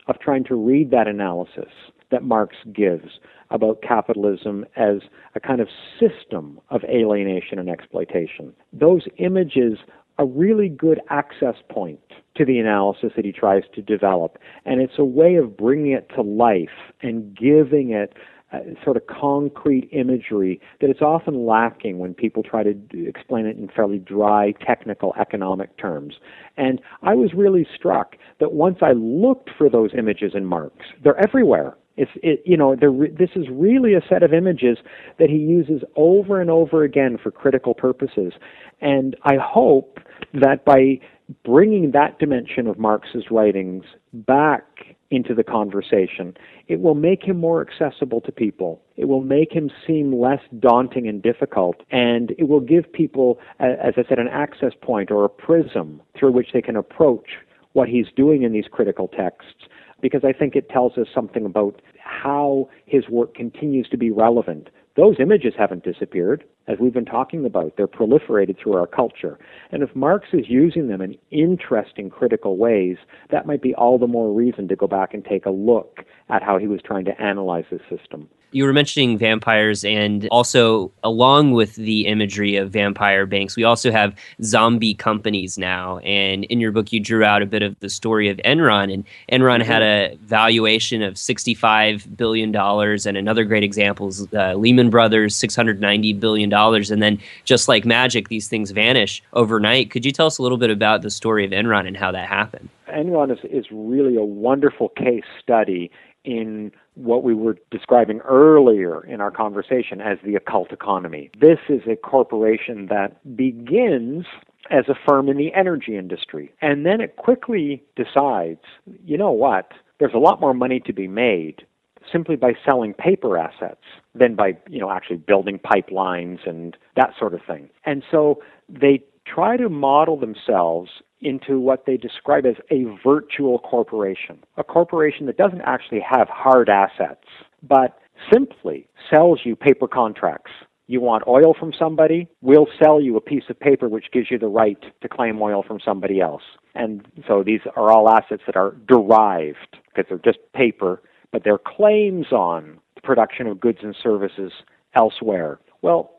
of 0.07 0.19
trying 0.21 0.45
to 0.45 0.55
read 0.55 0.91
that 0.91 1.09
analysis 1.09 1.71
that 2.11 2.23
Marx 2.23 2.57
gives 2.73 3.19
about 3.51 3.83
capitalism 3.83 4.65
as 4.77 4.99
a 5.35 5.41
kind 5.41 5.61
of 5.61 5.69
system 5.99 6.61
of 6.71 6.83
alienation 6.85 7.59
and 7.59 7.69
exploitation. 7.69 8.53
Those 8.73 9.03
images 9.19 9.79
a 10.23 10.27
really 10.27 10.69
good 10.69 11.01
access 11.11 11.57
point 11.69 12.01
to 12.37 12.45
the 12.45 12.59
analysis 12.59 13.11
that 13.17 13.25
he 13.25 13.33
tries 13.33 13.65
to 13.75 13.83
develop. 13.83 14.39
And 14.65 14.81
it's 14.81 14.99
a 14.99 15.05
way 15.05 15.35
of 15.35 15.57
bringing 15.57 15.93
it 15.93 16.09
to 16.15 16.23
life 16.23 16.93
and 17.03 17.37
giving 17.37 17.91
it 17.91 18.15
uh, 18.53 18.59
sort 18.85 18.97
of 18.97 19.07
concrete 19.07 19.89
imagery 19.93 20.61
that 20.81 20.91
is 20.91 21.01
often 21.01 21.45
lacking 21.45 21.99
when 21.99 22.15
people 22.15 22.43
try 22.43 22.63
to 22.63 22.75
explain 22.93 23.47
it 23.47 23.57
in 23.57 23.69
fairly 23.75 23.99
dry 23.99 24.53
technical 24.65 25.13
economic 25.19 25.77
terms. 25.77 26.15
And 26.57 26.81
I 27.03 27.15
was 27.15 27.33
really 27.35 27.67
struck 27.75 28.17
that 28.39 28.53
once 28.53 28.79
I 28.81 28.93
looked 28.93 29.51
for 29.59 29.69
those 29.69 29.91
images 29.97 30.33
in 30.35 30.45
Marx, 30.45 30.77
they're 31.03 31.19
everywhere. 31.19 31.77
It's 31.97 32.11
it, 32.23 32.43
you 32.47 32.57
know 32.57 32.75
this 32.75 33.31
is 33.37 33.47
really 33.51 33.95
a 33.95 34.01
set 34.09 34.23
of 34.23 34.33
images 34.33 34.79
that 35.19 35.29
he 35.29 35.37
uses 35.37 35.83
over 35.97 36.41
and 36.41 36.51
over 36.51 36.85
again 36.85 37.19
for 37.23 37.31
critical 37.31 37.75
purposes, 37.75 38.33
and 38.81 39.15
I 39.25 39.37
hope 39.37 39.99
that 40.33 40.65
by 40.65 41.01
bringing 41.45 41.91
that 41.93 42.19
dimension 42.19 42.67
of 42.67 42.79
Marx's 42.79 43.25
writings 43.31 43.85
back 44.13 44.65
into 45.11 45.35
the 45.35 45.45
conversation, 45.45 46.35
it 46.69 46.81
will 46.81 46.95
make 46.95 47.23
him 47.23 47.37
more 47.37 47.61
accessible 47.61 48.23
to 48.23 48.33
people. 48.33 48.81
It 48.97 49.05
will 49.05 49.21
make 49.21 49.53
him 49.53 49.71
seem 49.87 50.19
less 50.19 50.41
daunting 50.59 51.07
and 51.07 51.23
difficult, 51.23 51.77
and 51.91 52.31
it 52.39 52.49
will 52.49 52.61
give 52.61 52.91
people, 52.91 53.39
as 53.61 53.95
I 53.99 54.05
said, 54.09 54.19
an 54.19 54.29
access 54.29 54.73
point 54.81 55.11
or 55.11 55.27
a 55.27 55.29
prism 55.29 56.01
through 56.19 56.33
which 56.33 56.49
they 56.55 56.63
can 56.63 56.77
approach 56.77 57.29
what 57.75 57.89
he's 57.89 58.07
doing 58.17 58.43
in 58.43 58.53
these 58.53 58.67
critical 58.71 59.09
texts 59.09 59.67
because 60.03 60.23
I 60.25 60.33
think 60.33 60.55
it 60.55 60.69
tells 60.69 60.99
us 60.99 61.07
something 61.15 61.47
about 61.47 61.81
how 61.99 62.69
his 62.85 63.09
work 63.09 63.35
continues 63.35 63.89
to 63.89 63.97
be 63.97 64.11
relevant. 64.11 64.69
Those 64.97 65.17
images 65.19 65.55
haven't 65.57 65.85
disappeared, 65.85 66.45
as 66.67 66.79
we've 66.79 66.93
been 66.93 67.05
talking 67.05 67.45
about. 67.45 67.77
They're 67.77 67.89
proliferated 67.89 68.57
through 68.63 68.75
our 68.75 68.87
culture. 68.87 69.39
And 69.71 69.83
if 69.83 69.95
Marx 69.95 70.29
is 70.33 70.47
using 70.49 70.89
them 70.89 71.01
in 71.01 71.17
interesting, 71.31 72.11
critical 72.11 72.57
ways, 72.57 72.97
that 73.31 73.47
might 73.47 73.63
be 73.63 73.75
all 73.75 73.99
the 73.99 74.07
more 74.07 74.33
reason 74.33 74.69
to 74.69 74.77
go 74.77 74.87
back 74.87 75.15
and 75.15 75.25
take 75.25 75.47
a 75.47 75.51
look 75.51 76.01
at 76.29 76.43
how 76.43 76.59
he 76.59 76.67
was 76.67 76.81
trying 76.85 77.05
to 77.07 77.21
analyze 77.21 77.65
the 77.71 77.81
system 77.89 78.29
you 78.55 78.65
were 78.65 78.73
mentioning 78.75 79.17
vampires, 79.17 79.83
and 79.83 80.29
also 80.29 80.93
along 81.03 81.53
with 81.53 81.75
the 81.77 82.07
imagery 82.07 82.57
of 82.57 82.71
vampire 82.71 83.25
banks, 83.25 83.57
we 83.57 83.65
also 83.65 83.91
have 83.91 84.15
zombie 84.43 84.93
companies 84.93 85.57
now. 85.57 85.97
And 86.01 86.45
in 86.45 86.61
your 86.61 86.71
book, 86.71 86.93
you 86.93 87.01
drew 87.01 87.25
out 87.25 87.41
a 87.41 87.47
bit 87.47 87.63
of 87.63 87.81
the 87.81 87.89
story 87.89 88.29
of 88.29 88.37
Enron, 88.45 88.93
and 88.93 89.07
Enron 89.33 89.61
mm-hmm. 89.61 89.71
had 89.71 89.83
a 89.83 90.19
valuation 90.21 91.01
of 91.01 91.15
$65 91.15 91.83
$65 91.83 92.17
billion. 92.17 92.55
And 92.55 93.17
another 93.17 93.45
great 93.45 93.63
example 93.63 94.09
is 94.09 94.27
uh, 94.33 94.55
Lehman 94.55 94.91
Brothers, 94.91 95.35
$690 95.37 96.19
billion. 96.19 96.52
And 96.53 97.03
then, 97.03 97.19
just 97.45 97.69
like 97.69 97.85
magic, 97.85 98.29
these 98.29 98.49
things 98.49 98.71
vanish 98.71 99.23
overnight. 99.33 99.91
Could 99.91 100.05
you 100.05 100.13
tell 100.13 100.27
us 100.27 100.39
a 100.39 100.43
little 100.43 100.59
bit 100.59 100.71
about 100.71 101.03
the 101.03 101.11
story 101.11 101.45
of 101.45 101.51
Enron 101.51 101.87
and 101.87 101.97
how 101.97 102.13
that 102.13 102.29
happened? 102.29 102.69
Enron 102.89 103.33
is, 103.33 103.39
is 103.51 103.67
really 103.71 104.17
a 104.17 104.25
wonderful 104.25 104.91
case 104.91 105.25
study 105.43 105.91
in 106.25 106.71
what 106.95 107.25
we 107.25 107.35
were 107.35 107.57
describing 107.71 108.21
earlier 108.21 109.05
in 109.07 109.21
our 109.21 109.31
conversation 109.31 110.01
as 110.01 110.19
the 110.25 110.35
occult 110.35 110.73
economy. 110.73 111.31
This 111.41 111.59
is 111.69 111.81
a 111.89 111.97
corporation 111.97 112.87
that 112.87 113.17
begins 113.37 114.27
as 114.71 114.85
a 114.89 114.95
firm 115.07 115.29
in 115.29 115.37
the 115.37 115.53
energy 115.55 115.97
industry. 115.97 116.53
And 116.61 116.87
then 116.87 117.01
it 117.01 117.17
quickly 117.17 117.83
decides, 117.97 118.61
you 119.05 119.19
know 119.19 119.33
what, 119.33 119.73
there's 119.99 120.15
a 120.15 120.19
lot 120.19 120.41
more 120.41 120.55
money 120.55 120.81
to 120.81 120.93
be 120.93 121.09
made 121.09 121.67
simply 122.13 122.37
by 122.37 122.53
selling 122.65 122.95
paper 122.95 123.39
assets 123.39 123.83
than 124.15 124.35
by, 124.35 124.57
you 124.69 124.81
know, 124.81 124.91
actually 124.91 125.17
building 125.17 125.59
pipelines 125.59 126.47
and 126.47 126.77
that 126.97 127.11
sort 127.19 127.35
of 127.35 127.41
thing. 127.47 127.71
And 127.85 128.03
so 128.11 128.43
they 128.69 129.03
try 129.27 129.57
to 129.57 129.69
model 129.69 130.19
themselves 130.19 130.91
into 131.21 131.59
what 131.61 131.87
they 131.87 131.97
describe 131.97 132.45
as 132.45 132.57
a 132.71 132.85
virtual 133.05 133.61
corporation, 133.61 134.43
a 134.57 134.65
corporation 134.65 135.27
that 135.27 135.37
doesn't 135.37 135.63
actually 135.63 136.01
have 136.01 136.29
hard 136.29 136.69
assets, 136.69 137.27
but 137.63 137.99
simply 138.33 138.89
sells 139.09 139.41
you 139.45 139.55
paper 139.55 139.87
contracts 139.87 140.51
you 140.93 141.01
want 141.01 141.25
oil 141.27 141.55
from 141.59 141.73
somebody, 141.79 142.29
we'll 142.43 142.69
sell 142.83 143.01
you 143.01 143.17
a 143.17 143.21
piece 143.21 143.45
of 143.49 143.59
paper 143.59 143.89
which 143.89 144.07
gives 144.13 144.31
you 144.31 144.39
the 144.39 144.49
right 144.49 144.79
to 145.01 145.09
claim 145.09 145.41
oil 145.41 145.63
from 145.67 145.79
somebody 145.83 146.21
else. 146.21 146.43
And 146.75 147.07
so 147.27 147.43
these 147.43 147.61
are 147.77 147.91
all 147.91 148.11
assets 148.11 148.43
that 148.47 148.57
are 148.57 148.77
derived 148.87 149.79
because 149.89 150.05
they're 150.09 150.33
just 150.33 150.39
paper, 150.55 151.01
but 151.33 151.45
they're 151.45 151.59
claims 151.59 152.33
on 152.33 152.79
the 152.95 153.01
production 153.01 153.47
of 153.47 153.61
goods 153.61 153.79
and 153.83 153.97
services 154.01 154.53
elsewhere. 154.95 155.59
Well, 155.81 156.13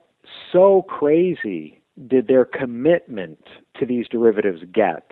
so 0.51 0.83
crazy 0.83 1.81
did 2.07 2.27
their 2.27 2.45
commitment 2.45 3.39
to 3.79 3.85
these 3.85 4.07
derivatives 4.09 4.63
get 4.73 5.11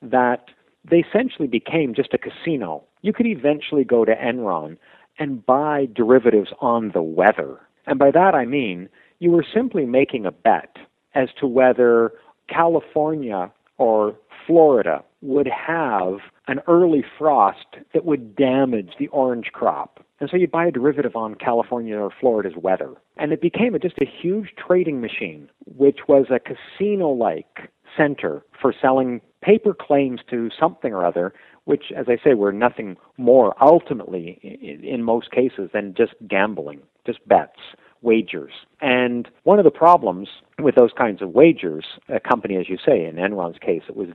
that 0.00 0.46
they 0.88 0.98
essentially 0.98 1.48
became 1.48 1.94
just 1.94 2.14
a 2.14 2.18
casino. 2.18 2.84
You 3.02 3.12
could 3.12 3.26
eventually 3.26 3.84
go 3.84 4.04
to 4.04 4.14
Enron 4.14 4.78
and 5.18 5.44
buy 5.44 5.88
derivatives 5.92 6.50
on 6.60 6.92
the 6.92 7.02
weather 7.02 7.60
and 7.86 7.98
by 7.98 8.10
that 8.10 8.34
I 8.34 8.44
mean 8.44 8.88
you 9.18 9.30
were 9.30 9.44
simply 9.52 9.84
making 9.84 10.24
a 10.24 10.30
bet 10.30 10.76
as 11.14 11.28
to 11.40 11.46
whether 11.46 12.12
California 12.48 13.50
or 13.78 14.14
Florida 14.50 15.04
would 15.22 15.46
have 15.46 16.14
an 16.48 16.58
early 16.66 17.04
frost 17.16 17.76
that 17.94 18.04
would 18.04 18.34
damage 18.34 18.94
the 18.98 19.06
orange 19.08 19.52
crop. 19.52 20.04
And 20.18 20.28
so 20.28 20.36
you'd 20.36 20.50
buy 20.50 20.66
a 20.66 20.72
derivative 20.72 21.14
on 21.14 21.36
California 21.36 21.96
or 21.96 22.10
Florida's 22.20 22.56
weather. 22.56 22.94
And 23.16 23.32
it 23.32 23.40
became 23.40 23.76
a, 23.76 23.78
just 23.78 24.02
a 24.02 24.06
huge 24.06 24.48
trading 24.56 25.00
machine, 25.00 25.48
which 25.66 26.00
was 26.08 26.26
a 26.30 26.40
casino 26.40 27.10
like 27.10 27.70
center 27.96 28.42
for 28.60 28.74
selling 28.82 29.20
paper 29.40 29.72
claims 29.72 30.20
to 30.30 30.50
something 30.58 30.92
or 30.92 31.06
other, 31.06 31.32
which, 31.66 31.92
as 31.96 32.06
I 32.08 32.16
say, 32.22 32.34
were 32.34 32.52
nothing 32.52 32.96
more 33.18 33.54
ultimately, 33.62 34.40
in 34.82 35.04
most 35.04 35.30
cases, 35.30 35.70
than 35.72 35.94
just 35.96 36.14
gambling 36.26 36.80
just 37.06 37.26
bets, 37.26 37.60
wagers. 38.02 38.52
And 38.80 39.28
one 39.42 39.58
of 39.58 39.64
the 39.64 39.70
problems 39.70 40.28
with 40.58 40.74
those 40.74 40.92
kinds 40.96 41.22
of 41.22 41.30
wagers, 41.30 41.84
a 42.08 42.20
company, 42.20 42.56
as 42.56 42.68
you 42.68 42.76
say, 42.84 43.04
in 43.04 43.16
Enron's 43.16 43.58
case, 43.58 43.82
it 43.88 43.96
was 43.96 44.08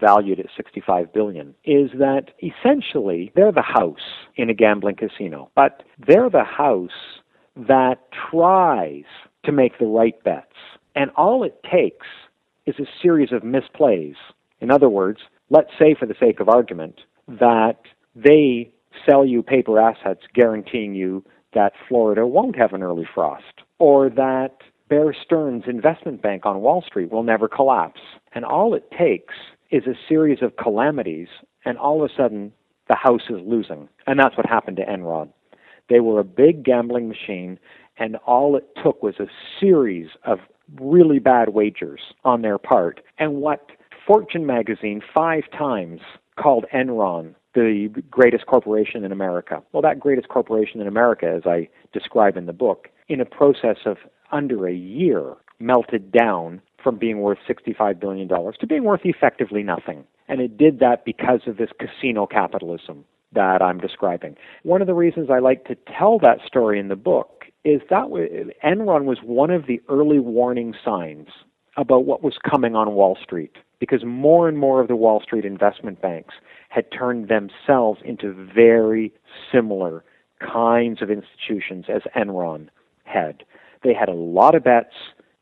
valued 0.00 0.40
at 0.40 0.46
65 0.56 1.12
billion, 1.12 1.54
is 1.64 1.90
that 1.98 2.30
essentially 2.42 3.32
they're 3.34 3.52
the 3.52 3.62
house 3.62 4.26
in 4.36 4.50
a 4.50 4.54
gambling 4.54 4.96
casino, 4.96 5.50
but 5.54 5.82
they're 6.06 6.30
the 6.30 6.44
house 6.44 6.90
that 7.56 7.96
tries 8.30 9.04
to 9.44 9.52
make 9.52 9.78
the 9.78 9.86
right 9.86 10.22
bets. 10.22 10.46
And 10.94 11.10
all 11.16 11.42
it 11.44 11.62
takes 11.70 12.06
is 12.66 12.74
a 12.78 12.86
series 13.00 13.32
of 13.32 13.42
misplays. 13.42 14.16
In 14.60 14.70
other 14.70 14.88
words, 14.88 15.20
let's 15.50 15.70
say, 15.78 15.94
for 15.98 16.06
the 16.06 16.14
sake 16.20 16.40
of 16.40 16.48
argument, 16.48 17.00
that 17.26 17.78
they 18.14 18.70
sell 19.08 19.24
you 19.24 19.42
paper 19.42 19.78
assets 19.80 20.22
guaranteeing 20.34 20.94
you 20.94 21.24
that 21.54 21.72
Florida 21.88 22.26
won't 22.26 22.56
have 22.56 22.72
an 22.72 22.82
early 22.82 23.06
frost, 23.14 23.62
or 23.78 24.10
that 24.10 24.58
Bear 24.88 25.14
Stearns 25.14 25.64
Investment 25.66 26.22
Bank 26.22 26.46
on 26.46 26.60
Wall 26.60 26.82
Street 26.86 27.10
will 27.10 27.22
never 27.22 27.48
collapse. 27.48 28.00
And 28.34 28.44
all 28.44 28.74
it 28.74 28.90
takes 28.96 29.34
is 29.70 29.86
a 29.86 29.98
series 30.08 30.42
of 30.42 30.56
calamities, 30.56 31.28
and 31.64 31.76
all 31.78 32.02
of 32.02 32.10
a 32.10 32.14
sudden, 32.14 32.52
the 32.88 32.96
house 32.96 33.28
is 33.28 33.40
losing. 33.44 33.88
And 34.06 34.18
that's 34.18 34.36
what 34.36 34.46
happened 34.46 34.78
to 34.78 34.86
Enron. 34.86 35.30
They 35.88 36.00
were 36.00 36.20
a 36.20 36.24
big 36.24 36.64
gambling 36.64 37.08
machine, 37.08 37.58
and 37.98 38.16
all 38.26 38.56
it 38.56 38.66
took 38.82 39.02
was 39.02 39.18
a 39.18 39.26
series 39.60 40.08
of 40.24 40.38
really 40.80 41.18
bad 41.18 41.50
wagers 41.50 42.00
on 42.24 42.42
their 42.42 42.58
part. 42.58 43.00
And 43.18 43.36
what 43.36 43.70
Fortune 44.06 44.46
magazine 44.46 45.02
five 45.14 45.44
times 45.56 46.00
called 46.38 46.64
Enron 46.74 47.34
the 47.54 47.88
greatest 48.10 48.46
corporation 48.46 49.04
in 49.04 49.12
America. 49.12 49.62
Well, 49.72 49.82
that 49.82 50.00
greatest 50.00 50.28
corporation 50.28 50.80
in 50.80 50.86
America, 50.86 51.26
as 51.26 51.42
I 51.46 51.68
describe 51.92 52.36
in 52.36 52.46
the 52.46 52.52
book, 52.52 52.88
in 53.08 53.20
a 53.20 53.24
process 53.24 53.78
of 53.86 53.96
under 54.30 54.68
a 54.68 54.74
year, 54.74 55.34
melted 55.58 56.12
down 56.12 56.60
from 56.82 56.98
being 56.98 57.20
worth 57.20 57.38
$65 57.48 57.98
billion 57.98 58.28
to 58.28 58.66
being 58.66 58.84
worth 58.84 59.00
effectively 59.04 59.62
nothing. 59.62 60.04
And 60.28 60.40
it 60.40 60.56
did 60.56 60.78
that 60.80 61.04
because 61.04 61.40
of 61.46 61.56
this 61.56 61.70
casino 61.78 62.26
capitalism 62.26 63.04
that 63.32 63.62
I'm 63.62 63.78
describing. 63.78 64.36
One 64.62 64.80
of 64.80 64.86
the 64.86 64.94
reasons 64.94 65.28
I 65.30 65.38
like 65.38 65.64
to 65.66 65.76
tell 65.98 66.18
that 66.20 66.38
story 66.46 66.78
in 66.78 66.88
the 66.88 66.96
book 66.96 67.44
is 67.64 67.80
that 67.90 68.04
Enron 68.64 69.04
was 69.04 69.18
one 69.22 69.50
of 69.50 69.66
the 69.66 69.80
early 69.88 70.18
warning 70.18 70.74
signs 70.84 71.28
about 71.76 72.04
what 72.04 72.22
was 72.22 72.38
coming 72.48 72.74
on 72.74 72.92
Wall 72.92 73.16
Street 73.22 73.56
because 73.78 74.04
more 74.04 74.48
and 74.48 74.58
more 74.58 74.80
of 74.80 74.88
the 74.88 74.96
Wall 74.96 75.20
Street 75.22 75.44
investment 75.44 76.00
banks 76.00 76.34
had 76.68 76.90
turned 76.92 77.28
themselves 77.28 78.00
into 78.04 78.32
very 78.54 79.12
similar 79.52 80.04
kinds 80.40 81.02
of 81.02 81.10
institutions 81.10 81.86
as 81.88 82.02
Enron 82.16 82.68
had. 83.04 83.44
They 83.82 83.94
had 83.94 84.08
a 84.08 84.14
lot 84.14 84.54
of 84.54 84.64
bets. 84.64 84.94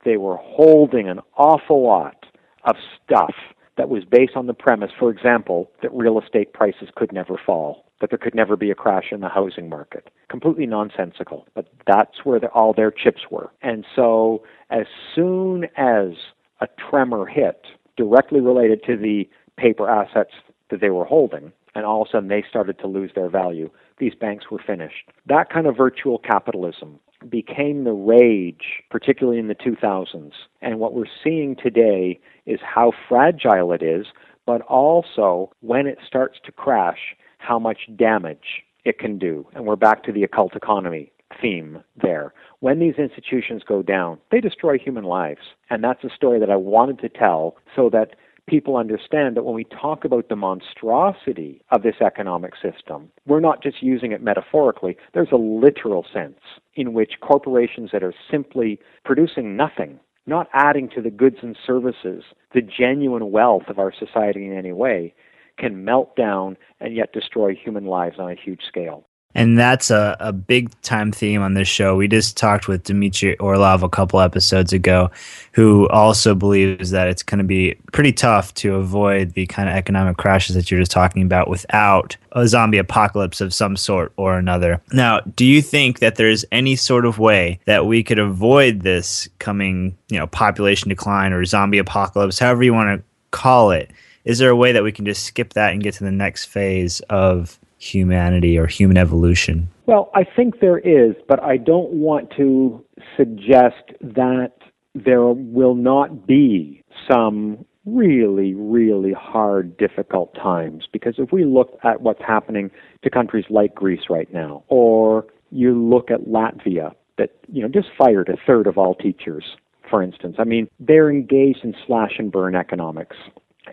They 0.05 0.17
were 0.17 0.37
holding 0.37 1.09
an 1.09 1.21
awful 1.37 1.85
lot 1.85 2.27
of 2.65 2.77
stuff 3.05 3.35
that 3.77 3.89
was 3.89 4.05
based 4.05 4.37
on 4.37 4.47
the 4.47 4.55
premise, 4.55 4.91
for 4.99 5.11
example, 5.11 5.71
that 5.83 5.93
real 5.93 6.19
estate 6.19 6.53
prices 6.53 6.89
could 6.95 7.13
never 7.13 7.39
fall, 7.45 7.85
that 8.01 8.11
there 8.11 8.19
could 8.19 8.35
never 8.35 8.57
be 8.57 8.71
a 8.71 8.75
crash 8.75 9.07
in 9.11 9.21
the 9.21 9.29
housing 9.29 9.69
market. 9.69 10.11
Completely 10.31 10.67
nonsensical, 10.67 11.47
but 11.55 11.69
that's 11.87 12.25
where 12.25 12.41
the, 12.41 12.49
all 12.49 12.73
their 12.73 12.91
chips 12.91 13.23
were. 13.31 13.51
And 13.63 13.85
so, 13.95 14.43
as 14.71 14.87
soon 15.15 15.65
as 15.77 16.13
a 16.61 16.69
tremor 16.91 17.27
hit 17.27 17.67
directly 17.97 18.41
related 18.41 18.83
to 18.85 18.97
the 18.97 19.29
paper 19.57 19.89
assets 19.89 20.33
that 20.71 20.81
they 20.81 20.91
were 20.91 21.05
holding, 21.05 21.53
and 21.75 21.85
all 21.85 22.03
of 22.03 22.09
a 22.09 22.11
sudden 22.11 22.29
they 22.29 22.45
started 22.49 22.79
to 22.79 22.87
lose 22.87 23.13
their 23.15 23.29
value. 23.29 23.71
These 23.99 24.15
banks 24.15 24.51
were 24.51 24.63
finished. 24.65 25.11
That 25.27 25.51
kind 25.51 25.67
of 25.67 25.77
virtual 25.77 26.19
capitalism 26.19 26.99
became 27.29 27.85
the 27.85 27.93
rage, 27.93 28.83
particularly 28.91 29.39
in 29.39 29.49
the 29.49 29.55
2000s. 29.55 30.33
And 30.61 30.79
what 30.79 30.95
we're 30.95 31.05
seeing 31.23 31.57
today 31.57 32.21
is 32.45 32.61
how 32.63 32.93
fragile 33.09 33.73
it 33.73 33.83
is, 33.83 34.07
but 34.45 34.63
also 34.63 35.51
when 35.61 35.87
it 35.87 35.99
starts 36.07 36.39
to 36.45 36.53
crash, 36.53 37.17
how 37.39 37.59
much 37.59 37.89
damage 37.97 38.63
it 38.85 38.99
can 38.99 39.19
do. 39.19 39.47
And 39.55 39.67
we're 39.67 39.77
back 39.77 40.05
to 40.05 40.13
the 40.13 40.23
occult 40.23 40.55
economy 40.55 41.13
theme 41.41 41.83
there. 42.01 42.33
When 42.61 42.79
these 42.79 42.95
institutions 42.97 43.63
go 43.67 43.83
down, 43.83 44.19
they 44.31 44.41
destroy 44.41 44.79
human 44.79 45.05
lives. 45.05 45.41
And 45.71 45.83
that's 45.83 46.05
a 46.05 46.15
story 46.15 46.39
that 46.39 46.51
I 46.51 46.57
wanted 46.57 47.01
to 47.01 47.09
tell 47.09 47.57
so 47.75 47.91
that 47.91 48.15
people 48.47 48.77
understand 48.77 49.37
that 49.37 49.45
when 49.45 49.55
we 49.55 49.65
talk 49.65 50.05
about 50.05 50.29
the 50.29 50.37
monstrosity 50.37 51.63
of 51.71 51.83
this 51.83 51.97
economic 52.01 52.55
system, 52.57 53.11
we're 53.27 53.41
not 53.41 53.63
just 53.63 53.83
using 53.83 54.13
it 54.13 54.23
metaphorically. 54.23 54.97
There's 55.15 55.33
a 55.33 55.37
literal 55.37 56.07
sense 56.13 56.39
in 56.75 56.93
which 56.93 57.21
corporations 57.21 57.91
that 57.93 58.05
are 58.05 58.15
simply 58.31 58.79
producing 59.05 59.57
nothing, 59.57 59.99
not 60.27 60.49
adding 60.53 60.89
to 60.91 61.03
the 61.03 61.11
goods 61.11 61.39
and 61.43 61.57
services, 61.67 62.25
the 62.55 62.63
genuine 62.63 63.31
wealth 63.31 63.65
of 63.69 63.79
our 63.79 63.93
society 63.93 64.47
in 64.47 64.57
any 64.57 64.73
way, 64.73 65.15
can 65.59 65.85
melt 65.85 66.15
down 66.17 66.57
and 66.81 66.95
yet 66.95 67.13
destroy 67.13 67.55
human 67.55 67.87
lives 67.87 68.17
on 68.19 68.31
a 68.31 68.35
huge 68.35 68.63
scale. 68.69 69.07
And 69.37 69.59
that's 69.59 69.91
a, 69.91 70.17
a 70.19 70.33
big 70.33 70.71
time 70.81 71.13
theme 71.13 71.43
on 71.43 71.53
this 71.53 71.69
show. 71.69 71.95
We 71.95 72.09
just 72.09 72.39
talked 72.39 72.69
with 72.69 72.85
Dmitry 72.85 73.37
Orlov 73.37 73.83
a 73.83 73.89
couple 73.89 74.19
episodes 74.19 74.73
ago, 74.73 75.11
who 75.53 75.87
also 75.91 76.35
believes 76.35 76.91
that 76.93 77.07
it's 77.07 77.23
going 77.23 77.41
to 77.41 77.45
be 77.45 77.77
pretty 77.93 78.13
tough 78.13 78.55
to 78.55 78.77
avoid 78.77 79.35
the 79.35 79.47
kind 79.47 79.69
of 79.69 79.75
economic 79.75 80.17
crashes 80.17 80.57
that 80.57 80.71
you're 80.71 80.81
just 80.81 80.91
talking 80.91 81.21
about 81.21 81.51
without 81.51 82.17
a 82.33 82.49
zombie 82.49 82.79
apocalypse 82.79 83.43
of 83.43 83.53
some 83.53 83.77
sort 83.77 84.11
or 84.17 84.39
another. 84.39 84.81
Now, 84.91 85.21
do 85.21 85.45
you 85.45 85.61
think 85.61 85.99
that 85.99 86.17
there's 86.17 86.47
any 86.51 86.75
sort 86.75 87.05
of 87.05 87.19
way 87.19 87.61
that 87.67 87.85
we 87.85 88.03
could 88.03 88.19
avoid 88.19 88.81
this 88.81 89.29
coming, 89.39 89.99
you 90.09 90.19
know, 90.19 90.27
population 90.29 90.89
decline 90.89 91.35
or 91.35 91.45
zombie 91.45 91.77
apocalypse, 91.77 92.39
however 92.39 92.65
you 92.65 92.73
want 92.73 92.99
to 92.99 93.05
call 93.33 93.71
it? 93.71 93.91
Is 94.25 94.39
there 94.39 94.51
a 94.51 94.57
way 94.57 94.73
that 94.73 94.83
we 94.83 94.93
can 94.93 95.05
just 95.05 95.25
skip 95.25 95.53
that 95.53 95.75
and 95.75 95.83
get 95.83 95.93
to 95.95 96.05
the 96.05 96.11
next 96.11 96.47
phase 96.47 97.01
of 97.11 97.61
humanity 97.95 98.59
or 98.59 98.67
human 98.67 98.97
evolution? 98.97 99.69
Well, 99.87 100.11
I 100.15 100.25
think 100.25 100.61
there 100.61 100.79
is, 100.79 101.15
but 101.29 101.43
I 101.43 101.57
don't 101.57 101.93
want 101.93 102.31
to 102.37 102.85
suggest 103.17 103.93
that 104.01 104.53
there 104.95 105.27
will 105.27 105.75
not 105.75 106.27
be 106.27 106.83
some 107.11 107.65
really, 107.85 108.55
really 108.55 109.13
hard, 109.13 109.77
difficult 109.77 110.35
times. 110.35 110.89
Because 110.93 111.15
if 111.19 111.33
we 111.33 111.45
look 111.45 111.79
at 111.85 112.01
what's 112.01 112.23
happening 112.27 112.71
to 113.03 113.11
countries 113.11 113.45
like 113.49 113.75
Greece 113.75 114.11
right 114.11 114.33
now, 114.33 114.65
or 114.69 115.27
you 115.51 115.81
look 115.81 116.11
at 116.11 116.23
Latvia, 116.23 116.93
that 117.19 117.31
you 117.51 117.63
know 117.63 117.69
just 117.69 117.89
fired 117.97 118.29
a 118.29 118.37
third 118.47 118.67
of 118.67 118.77
all 118.77 118.95
teachers, 118.95 119.45
for 119.89 120.03
instance. 120.03 120.37
I 120.39 120.45
mean, 120.45 120.69
they're 120.81 121.11
engaged 121.11 121.65
in 121.65 121.75
slash 121.87 122.13
and 122.19 122.31
burn 122.31 122.55
economics, 122.55 123.17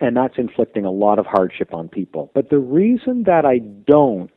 and 0.00 0.16
that's 0.16 0.38
inflicting 0.38 0.84
a 0.84 0.90
lot 0.90 1.18
of 1.18 1.26
hardship 1.26 1.72
on 1.72 1.88
people. 1.88 2.30
But 2.34 2.50
the 2.50 2.58
reason 2.58 3.24
that 3.24 3.44
I 3.44 3.58
don't 3.58 4.30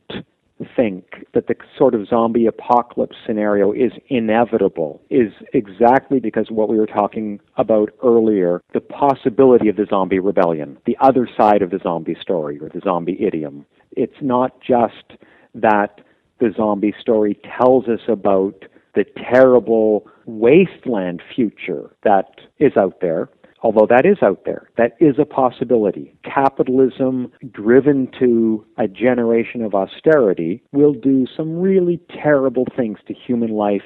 think 0.76 1.24
that 1.34 1.46
the 1.46 1.54
sort 1.76 1.94
of 1.94 2.06
zombie 2.08 2.46
apocalypse 2.46 3.16
scenario 3.26 3.72
is 3.72 3.92
inevitable 4.08 5.00
is 5.10 5.32
exactly 5.52 6.20
because 6.20 6.50
what 6.50 6.68
we 6.68 6.76
were 6.76 6.86
talking 6.86 7.40
about 7.56 7.90
earlier 8.02 8.60
the 8.72 8.80
possibility 8.80 9.68
of 9.68 9.76
the 9.76 9.86
zombie 9.88 10.18
rebellion, 10.18 10.76
the 10.86 10.96
other 11.00 11.28
side 11.36 11.62
of 11.62 11.70
the 11.70 11.78
zombie 11.82 12.16
story 12.20 12.58
or 12.60 12.68
the 12.68 12.80
zombie 12.82 13.16
idiom. 13.24 13.64
It's 13.92 14.20
not 14.20 14.60
just 14.60 15.18
that 15.54 16.00
the 16.40 16.52
zombie 16.56 16.94
story 17.00 17.38
tells 17.58 17.86
us 17.88 18.00
about 18.08 18.64
the 18.94 19.04
terrible 19.32 20.06
wasteland 20.26 21.22
future 21.34 21.90
that 22.02 22.40
is 22.58 22.76
out 22.76 23.00
there, 23.00 23.28
although 23.62 23.86
that 23.88 24.06
is 24.06 24.18
out 24.22 24.44
there. 24.44 24.70
That 24.76 24.92
is 25.00 25.16
a 25.18 25.24
possibility. 25.24 26.14
Capitalism, 26.24 27.32
driven 27.52 28.10
to 28.18 28.64
a 28.76 28.88
generation 28.88 29.62
of 29.62 29.74
austerity, 29.74 30.62
will 30.72 30.92
do 30.92 31.26
some 31.36 31.60
really 31.60 32.00
terrible 32.22 32.66
things 32.76 32.98
to 33.06 33.14
human 33.14 33.50
life. 33.50 33.82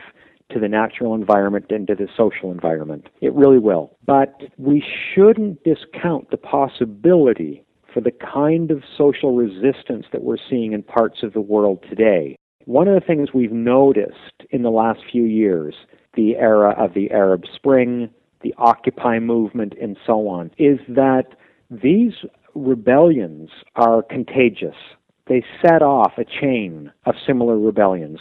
To 0.50 0.60
the 0.60 0.68
natural 0.68 1.14
environment 1.14 1.66
and 1.70 1.86
to 1.86 1.94
the 1.94 2.08
social 2.14 2.52
environment. 2.52 3.08
It 3.22 3.32
really 3.32 3.58
will. 3.58 3.96
But 4.04 4.34
we 4.58 4.84
shouldn't 4.84 5.64
discount 5.64 6.30
the 6.30 6.36
possibility 6.36 7.64
for 7.94 8.02
the 8.02 8.10
kind 8.10 8.70
of 8.70 8.82
social 8.98 9.34
resistance 9.34 10.04
that 10.12 10.24
we're 10.24 10.36
seeing 10.50 10.74
in 10.74 10.82
parts 10.82 11.22
of 11.22 11.32
the 11.32 11.40
world 11.40 11.82
today 11.88 12.36
one 12.66 12.88
of 12.88 12.94
the 12.94 13.06
things 13.06 13.30
we've 13.32 13.52
noticed 13.52 14.44
in 14.50 14.62
the 14.62 14.70
last 14.70 15.00
few 15.10 15.24
years, 15.24 15.74
the 16.14 16.36
era 16.36 16.74
of 16.78 16.94
the 16.94 17.10
Arab 17.10 17.44
Spring, 17.54 18.10
the 18.42 18.54
Occupy 18.58 19.18
movement, 19.18 19.74
and 19.80 19.96
so 20.06 20.28
on, 20.28 20.50
is 20.58 20.78
that 20.88 21.34
these 21.70 22.12
rebellions 22.54 23.50
are 23.76 24.02
contagious. 24.02 24.76
They 25.26 25.44
set 25.64 25.82
off 25.82 26.12
a 26.18 26.24
chain 26.24 26.92
of 27.06 27.14
similar 27.26 27.58
rebellions. 27.58 28.18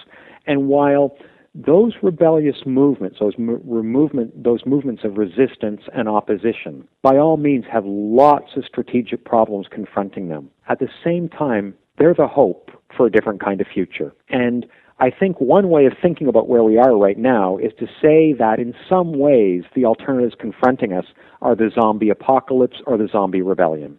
And 0.47 0.67
while 0.67 1.17
those 1.53 1.93
rebellious 2.01 2.65
movements, 2.65 3.17
those 3.19 3.37
movement, 3.37 4.43
those 4.43 4.61
movements 4.65 5.03
of 5.03 5.17
resistance 5.17 5.81
and 5.93 6.07
opposition, 6.07 6.87
by 7.01 7.17
all 7.17 7.35
means 7.37 7.65
have 7.69 7.83
lots 7.85 8.55
of 8.55 8.63
strategic 8.65 9.25
problems 9.25 9.67
confronting 9.69 10.29
them. 10.29 10.49
At 10.69 10.79
the 10.79 10.87
same 11.03 11.27
time, 11.27 11.73
they're 11.97 12.13
the 12.13 12.27
hope 12.27 12.71
for 12.95 13.05
a 13.05 13.11
different 13.11 13.41
kind 13.43 13.59
of 13.59 13.67
future. 13.67 14.13
And 14.29 14.65
I 15.01 15.09
think 15.09 15.41
one 15.41 15.69
way 15.69 15.87
of 15.87 15.93
thinking 15.99 16.27
about 16.27 16.47
where 16.47 16.63
we 16.63 16.77
are 16.77 16.95
right 16.95 17.17
now 17.17 17.57
is 17.57 17.71
to 17.79 17.87
say 17.99 18.33
that 18.37 18.59
in 18.59 18.75
some 18.87 19.17
ways 19.17 19.63
the 19.75 19.83
alternatives 19.83 20.35
confronting 20.39 20.93
us 20.93 21.05
are 21.41 21.55
the 21.55 21.71
zombie 21.73 22.11
apocalypse 22.11 22.77
or 22.85 22.99
the 22.99 23.09
zombie 23.11 23.41
rebellion. 23.41 23.97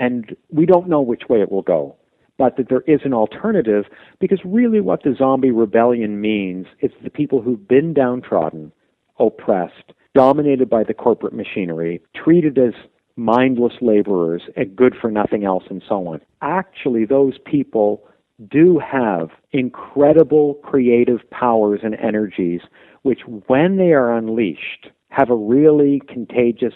And 0.00 0.36
we 0.50 0.66
don't 0.66 0.88
know 0.88 1.00
which 1.00 1.22
way 1.28 1.40
it 1.40 1.52
will 1.52 1.62
go. 1.62 1.94
But 2.38 2.56
that 2.56 2.68
there 2.68 2.82
is 2.88 3.00
an 3.04 3.14
alternative 3.14 3.84
because 4.18 4.40
really 4.44 4.80
what 4.80 5.04
the 5.04 5.14
zombie 5.16 5.52
rebellion 5.52 6.20
means 6.20 6.66
is 6.82 6.90
the 7.04 7.08
people 7.08 7.40
who've 7.40 7.68
been 7.68 7.94
downtrodden, 7.94 8.72
oppressed, 9.20 9.92
dominated 10.12 10.68
by 10.68 10.82
the 10.82 10.92
corporate 10.92 11.34
machinery, 11.34 12.02
treated 12.16 12.58
as 12.58 12.74
mindless 13.14 13.74
laborers, 13.80 14.42
and 14.56 14.74
good 14.74 14.94
for 15.00 15.10
nothing 15.10 15.44
else, 15.44 15.64
and 15.70 15.82
so 15.88 16.08
on. 16.08 16.20
Actually, 16.42 17.04
those 17.04 17.38
people 17.46 18.02
do 18.50 18.78
have 18.78 19.30
incredible 19.52 20.54
creative 20.62 21.20
powers 21.30 21.80
and 21.82 21.94
energies, 21.94 22.60
which, 23.02 23.20
when 23.46 23.76
they 23.76 23.92
are 23.92 24.16
unleashed, 24.16 24.90
have 25.08 25.30
a 25.30 25.36
really 25.36 26.02
contagious, 26.08 26.74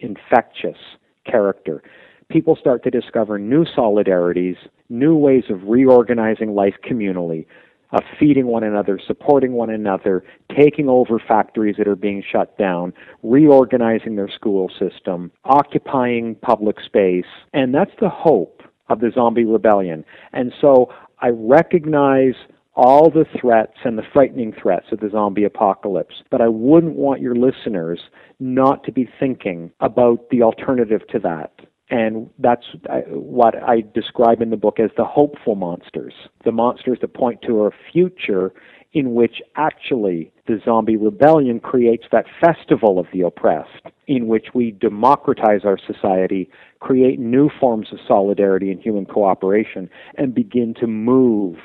infectious 0.00 0.76
character. 1.24 1.82
People 2.28 2.56
start 2.56 2.84
to 2.84 2.90
discover 2.90 3.38
new 3.38 3.64
solidarities, 3.64 4.56
new 4.90 5.16
ways 5.16 5.44
of 5.48 5.62
reorganizing 5.62 6.54
life 6.54 6.74
communally, 6.88 7.46
of 7.92 8.02
feeding 8.20 8.46
one 8.46 8.64
another, 8.64 9.00
supporting 9.06 9.52
one 9.52 9.70
another, 9.70 10.22
taking 10.54 10.90
over 10.90 11.18
factories 11.18 11.76
that 11.78 11.88
are 11.88 11.96
being 11.96 12.22
shut 12.30 12.58
down, 12.58 12.92
reorganizing 13.22 14.16
their 14.16 14.28
school 14.28 14.70
system, 14.78 15.30
occupying 15.44 16.34
public 16.36 16.80
space. 16.80 17.24
And 17.54 17.74
that's 17.74 17.92
the 17.98 18.10
hope 18.10 18.57
of 18.88 19.00
the 19.00 19.10
zombie 19.14 19.44
rebellion. 19.44 20.04
And 20.32 20.52
so 20.60 20.92
I 21.20 21.28
recognize 21.28 22.34
all 22.74 23.10
the 23.10 23.26
threats 23.40 23.76
and 23.84 23.98
the 23.98 24.04
frightening 24.12 24.52
threats 24.52 24.86
of 24.92 25.00
the 25.00 25.10
zombie 25.10 25.44
apocalypse, 25.44 26.22
but 26.30 26.40
I 26.40 26.46
wouldn't 26.46 26.94
want 26.94 27.20
your 27.20 27.34
listeners 27.34 27.98
not 28.38 28.84
to 28.84 28.92
be 28.92 29.08
thinking 29.18 29.72
about 29.80 30.30
the 30.30 30.42
alternative 30.42 31.02
to 31.08 31.18
that. 31.18 31.52
And 31.90 32.28
that's 32.38 32.66
uh, 32.90 33.00
what 33.08 33.54
I 33.62 33.82
describe 33.94 34.42
in 34.42 34.50
the 34.50 34.56
book 34.56 34.78
as 34.78 34.90
the 34.96 35.04
hopeful 35.04 35.54
monsters, 35.54 36.12
the 36.44 36.52
monsters 36.52 36.98
that 37.00 37.14
point 37.14 37.40
to 37.46 37.62
a 37.62 37.70
future 37.92 38.52
in 38.92 39.14
which 39.14 39.42
actually 39.56 40.30
the 40.46 40.60
zombie 40.64 40.96
rebellion 40.96 41.60
creates 41.60 42.04
that 42.10 42.24
festival 42.40 42.98
of 42.98 43.06
the 43.12 43.20
oppressed, 43.20 43.86
in 44.06 44.26
which 44.26 44.48
we 44.54 44.70
democratize 44.70 45.60
our 45.64 45.78
society, 45.78 46.50
create 46.80 47.18
new 47.18 47.50
forms 47.60 47.88
of 47.92 47.98
solidarity 48.06 48.70
and 48.70 48.80
human 48.80 49.04
cooperation, 49.04 49.90
and 50.16 50.34
begin 50.34 50.74
to 50.74 50.86
move 50.86 51.56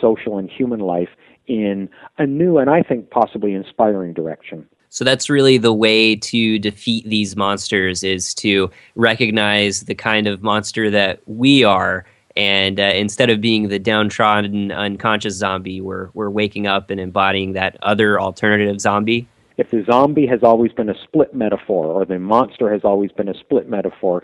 social 0.00 0.38
and 0.38 0.50
human 0.50 0.80
life 0.80 1.10
in 1.46 1.88
a 2.18 2.26
new 2.26 2.58
and 2.58 2.70
I 2.70 2.82
think 2.82 3.10
possibly 3.10 3.52
inspiring 3.52 4.12
direction. 4.12 4.66
So 4.92 5.06
that's 5.06 5.30
really 5.30 5.56
the 5.56 5.72
way 5.72 6.16
to 6.16 6.58
defeat 6.58 7.08
these 7.08 7.34
monsters 7.34 8.04
is 8.04 8.34
to 8.34 8.70
recognize 8.94 9.80
the 9.80 9.94
kind 9.94 10.26
of 10.26 10.42
monster 10.42 10.90
that 10.90 11.22
we 11.24 11.64
are. 11.64 12.04
And 12.36 12.78
uh, 12.78 12.92
instead 12.94 13.30
of 13.30 13.40
being 13.40 13.68
the 13.68 13.78
downtrodden, 13.78 14.70
unconscious 14.70 15.34
zombie, 15.34 15.80
we're, 15.80 16.10
we're 16.12 16.28
waking 16.28 16.66
up 16.66 16.90
and 16.90 17.00
embodying 17.00 17.54
that 17.54 17.78
other 17.82 18.20
alternative 18.20 18.82
zombie. 18.82 19.26
If 19.56 19.70
the 19.70 19.82
zombie 19.90 20.26
has 20.26 20.42
always 20.42 20.72
been 20.72 20.90
a 20.90 21.02
split 21.04 21.34
metaphor, 21.34 21.86
or 21.86 22.04
the 22.04 22.18
monster 22.18 22.70
has 22.70 22.82
always 22.84 23.12
been 23.12 23.30
a 23.30 23.38
split 23.38 23.70
metaphor, 23.70 24.22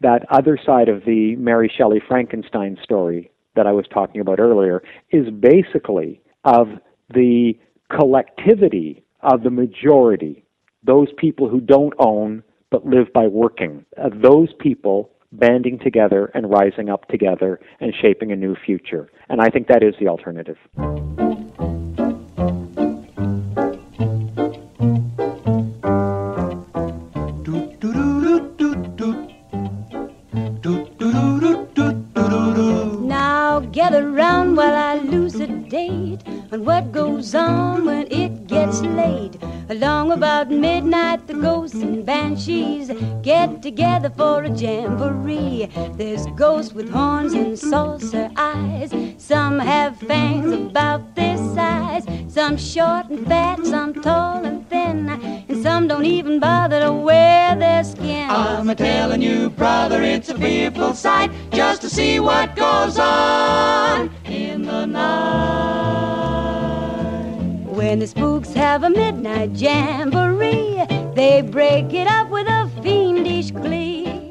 that 0.00 0.24
other 0.30 0.58
side 0.64 0.88
of 0.88 1.04
the 1.04 1.36
Mary 1.36 1.70
Shelley 1.76 2.00
Frankenstein 2.08 2.78
story 2.82 3.30
that 3.56 3.66
I 3.66 3.72
was 3.72 3.84
talking 3.92 4.22
about 4.22 4.40
earlier 4.40 4.82
is 5.10 5.28
basically 5.28 6.22
of 6.44 6.68
the 7.12 7.58
collectivity 7.94 9.04
of 9.20 9.42
the 9.42 9.50
majority, 9.50 10.44
those 10.84 11.08
people 11.16 11.48
who 11.48 11.60
don't 11.60 11.94
own 11.98 12.42
but 12.70 12.86
live 12.86 13.12
by 13.12 13.26
working, 13.26 13.84
those 14.22 14.52
people 14.60 15.10
banding 15.32 15.78
together 15.78 16.30
and 16.34 16.50
rising 16.50 16.88
up 16.88 17.06
together 17.08 17.60
and 17.80 17.94
shaping 18.00 18.32
a 18.32 18.36
new 18.36 18.54
future. 18.54 19.10
And 19.28 19.40
I 19.40 19.50
think 19.50 19.68
that 19.68 19.82
is 19.82 19.94
the 20.00 20.08
alternative. 20.08 20.56
On 36.52 36.64
what 36.64 36.92
goes 36.92 37.34
on 37.34 37.84
when 37.84 38.10
it 38.10 38.46
gets 38.46 38.80
late. 38.80 39.36
Along 39.68 40.12
about 40.12 40.50
midnight, 40.50 41.26
the 41.26 41.34
ghosts 41.34 41.76
and 41.76 42.04
banshees 42.06 42.90
get 43.22 43.62
together 43.62 44.10
for 44.10 44.42
a 44.44 44.50
jamboree. 44.50 45.68
There's 45.92 46.26
ghosts 46.28 46.72
with 46.72 46.88
horns 46.90 47.34
and 47.34 47.58
saucer 47.58 48.30
eyes. 48.36 48.94
Some 49.18 49.58
have 49.58 49.98
fangs 49.98 50.52
about 50.52 51.14
this 51.14 51.38
size. 51.54 52.06
Some 52.28 52.56
short 52.56 53.10
and 53.10 53.26
fat, 53.26 53.64
some 53.66 53.92
tall 53.92 54.44
and 54.44 54.66
thin. 54.70 55.08
And 55.48 55.62
some 55.62 55.86
don't 55.86 56.06
even 56.06 56.40
bother 56.40 56.80
to 56.80 56.92
wear 56.92 57.54
their 57.56 57.84
skin. 57.84 58.30
I'm 58.30 58.70
a 58.70 58.74
telling 58.74 59.20
you, 59.20 59.50
brother, 59.50 60.02
it's 60.02 60.30
a 60.30 60.38
fearful 60.38 60.94
sight 60.94 61.30
just 61.52 61.82
to 61.82 61.90
see 61.90 62.20
what 62.20 62.56
goes 62.56 62.98
on 62.98 64.10
in 64.24 64.62
the 64.62 64.86
night. 64.86 65.77
When 67.78 68.00
the 68.00 68.08
spooks 68.08 68.52
have 68.54 68.82
a 68.82 68.90
midnight 68.90 69.52
jamboree, 69.52 70.84
they 71.14 71.42
break 71.42 71.94
it 71.94 72.08
up 72.08 72.28
with 72.28 72.48
a 72.48 72.68
fiendish 72.82 73.52
glee. 73.52 73.87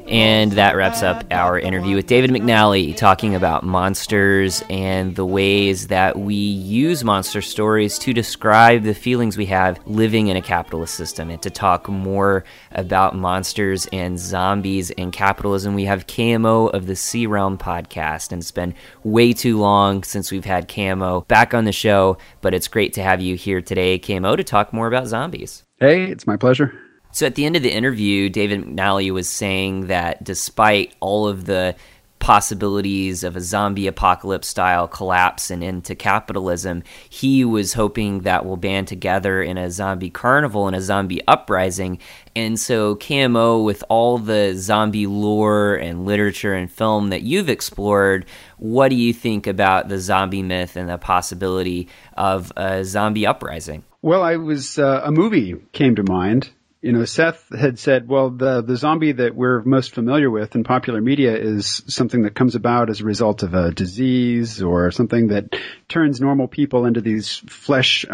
And 0.08 0.52
that 0.52 0.74
wraps 0.74 1.02
up 1.02 1.22
our 1.30 1.58
interview 1.58 1.94
with 1.94 2.06
David 2.06 2.30
McNally 2.30 2.96
talking 2.96 3.34
about 3.34 3.62
monsters 3.62 4.64
and 4.70 5.14
the 5.14 5.26
ways 5.26 5.88
that 5.88 6.18
we 6.18 6.34
use 6.34 7.04
monster 7.04 7.42
stories 7.42 7.98
to 7.98 8.14
describe 8.14 8.84
the 8.84 8.94
feelings 8.94 9.36
we 9.36 9.44
have 9.46 9.78
living 9.86 10.28
in 10.28 10.36
a 10.38 10.40
capitalist 10.40 10.94
system. 10.94 11.28
And 11.28 11.42
to 11.42 11.50
talk 11.50 11.90
more 11.90 12.44
about 12.72 13.16
monsters 13.16 13.86
and 13.92 14.18
zombies 14.18 14.90
and 14.92 15.12
capitalism, 15.12 15.74
we 15.74 15.84
have 15.84 16.06
KMO 16.06 16.72
of 16.72 16.86
the 16.86 16.96
C-Realm 16.96 17.58
podcast. 17.58 18.32
And 18.32 18.40
it's 18.40 18.50
been 18.50 18.74
way 19.04 19.34
too 19.34 19.58
long 19.58 20.04
since 20.04 20.32
we've 20.32 20.46
had 20.46 20.68
KMO 20.68 21.28
back 21.28 21.52
on 21.52 21.66
the 21.66 21.72
show, 21.72 22.16
but 22.40 22.54
it's 22.54 22.68
great 22.68 22.94
to 22.94 23.02
have 23.02 23.20
you 23.20 23.36
here 23.36 23.60
today, 23.60 23.98
KMO, 23.98 24.38
to 24.38 24.44
talk 24.44 24.72
more 24.72 24.86
about 24.86 25.06
zombies. 25.06 25.64
Hey, 25.80 26.04
it's 26.04 26.26
my 26.26 26.38
pleasure. 26.38 26.72
So 27.12 27.26
at 27.26 27.34
the 27.34 27.44
end 27.44 27.56
of 27.56 27.62
the 27.62 27.72
interview, 27.72 28.28
David 28.28 28.64
McNally 28.64 29.10
was 29.10 29.28
saying 29.28 29.86
that 29.86 30.22
despite 30.22 30.94
all 31.00 31.26
of 31.26 31.46
the 31.46 31.74
possibilities 32.18 33.22
of 33.24 33.36
a 33.36 33.40
zombie 33.40 33.86
apocalypse 33.86 34.48
style 34.48 34.88
collapse 34.88 35.50
and 35.50 35.62
into 35.62 35.94
capitalism, 35.94 36.82
he 37.08 37.44
was 37.44 37.72
hoping 37.72 38.20
that 38.20 38.44
we'll 38.44 38.56
band 38.56 38.88
together 38.88 39.42
in 39.42 39.56
a 39.56 39.70
zombie 39.70 40.10
carnival 40.10 40.66
and 40.66 40.76
a 40.76 40.80
zombie 40.80 41.20
uprising. 41.26 41.98
And 42.34 42.58
so, 42.58 42.96
KMO, 42.96 43.64
with 43.64 43.84
all 43.88 44.18
the 44.18 44.54
zombie 44.56 45.06
lore 45.06 45.74
and 45.76 46.04
literature 46.04 46.54
and 46.54 46.70
film 46.70 47.10
that 47.10 47.22
you've 47.22 47.48
explored, 47.48 48.26
what 48.58 48.88
do 48.88 48.96
you 48.96 49.12
think 49.12 49.46
about 49.46 49.88
the 49.88 49.98
zombie 49.98 50.42
myth 50.42 50.76
and 50.76 50.88
the 50.88 50.98
possibility 50.98 51.88
of 52.16 52.52
a 52.56 52.84
zombie 52.84 53.26
uprising? 53.26 53.84
Well, 54.02 54.22
I 54.22 54.36
was 54.36 54.78
uh, 54.78 55.02
a 55.04 55.10
movie 55.10 55.56
came 55.72 55.96
to 55.96 56.04
mind 56.04 56.50
you 56.80 56.92
know, 56.92 57.04
Seth 57.04 57.48
had 57.48 57.78
said, 57.78 58.06
well, 58.06 58.30
the, 58.30 58.62
the 58.62 58.76
zombie 58.76 59.12
that 59.12 59.34
we're 59.34 59.62
most 59.62 59.94
familiar 59.94 60.30
with 60.30 60.54
in 60.54 60.62
popular 60.62 61.00
media 61.00 61.36
is 61.36 61.82
something 61.88 62.22
that 62.22 62.36
comes 62.36 62.54
about 62.54 62.88
as 62.88 63.00
a 63.00 63.04
result 63.04 63.42
of 63.42 63.54
a 63.54 63.72
disease 63.72 64.62
or 64.62 64.92
something 64.92 65.28
that 65.28 65.56
turns 65.88 66.20
normal 66.20 66.46
people 66.46 66.86
into 66.86 67.00
these 67.00 67.36
flesh, 67.48 68.04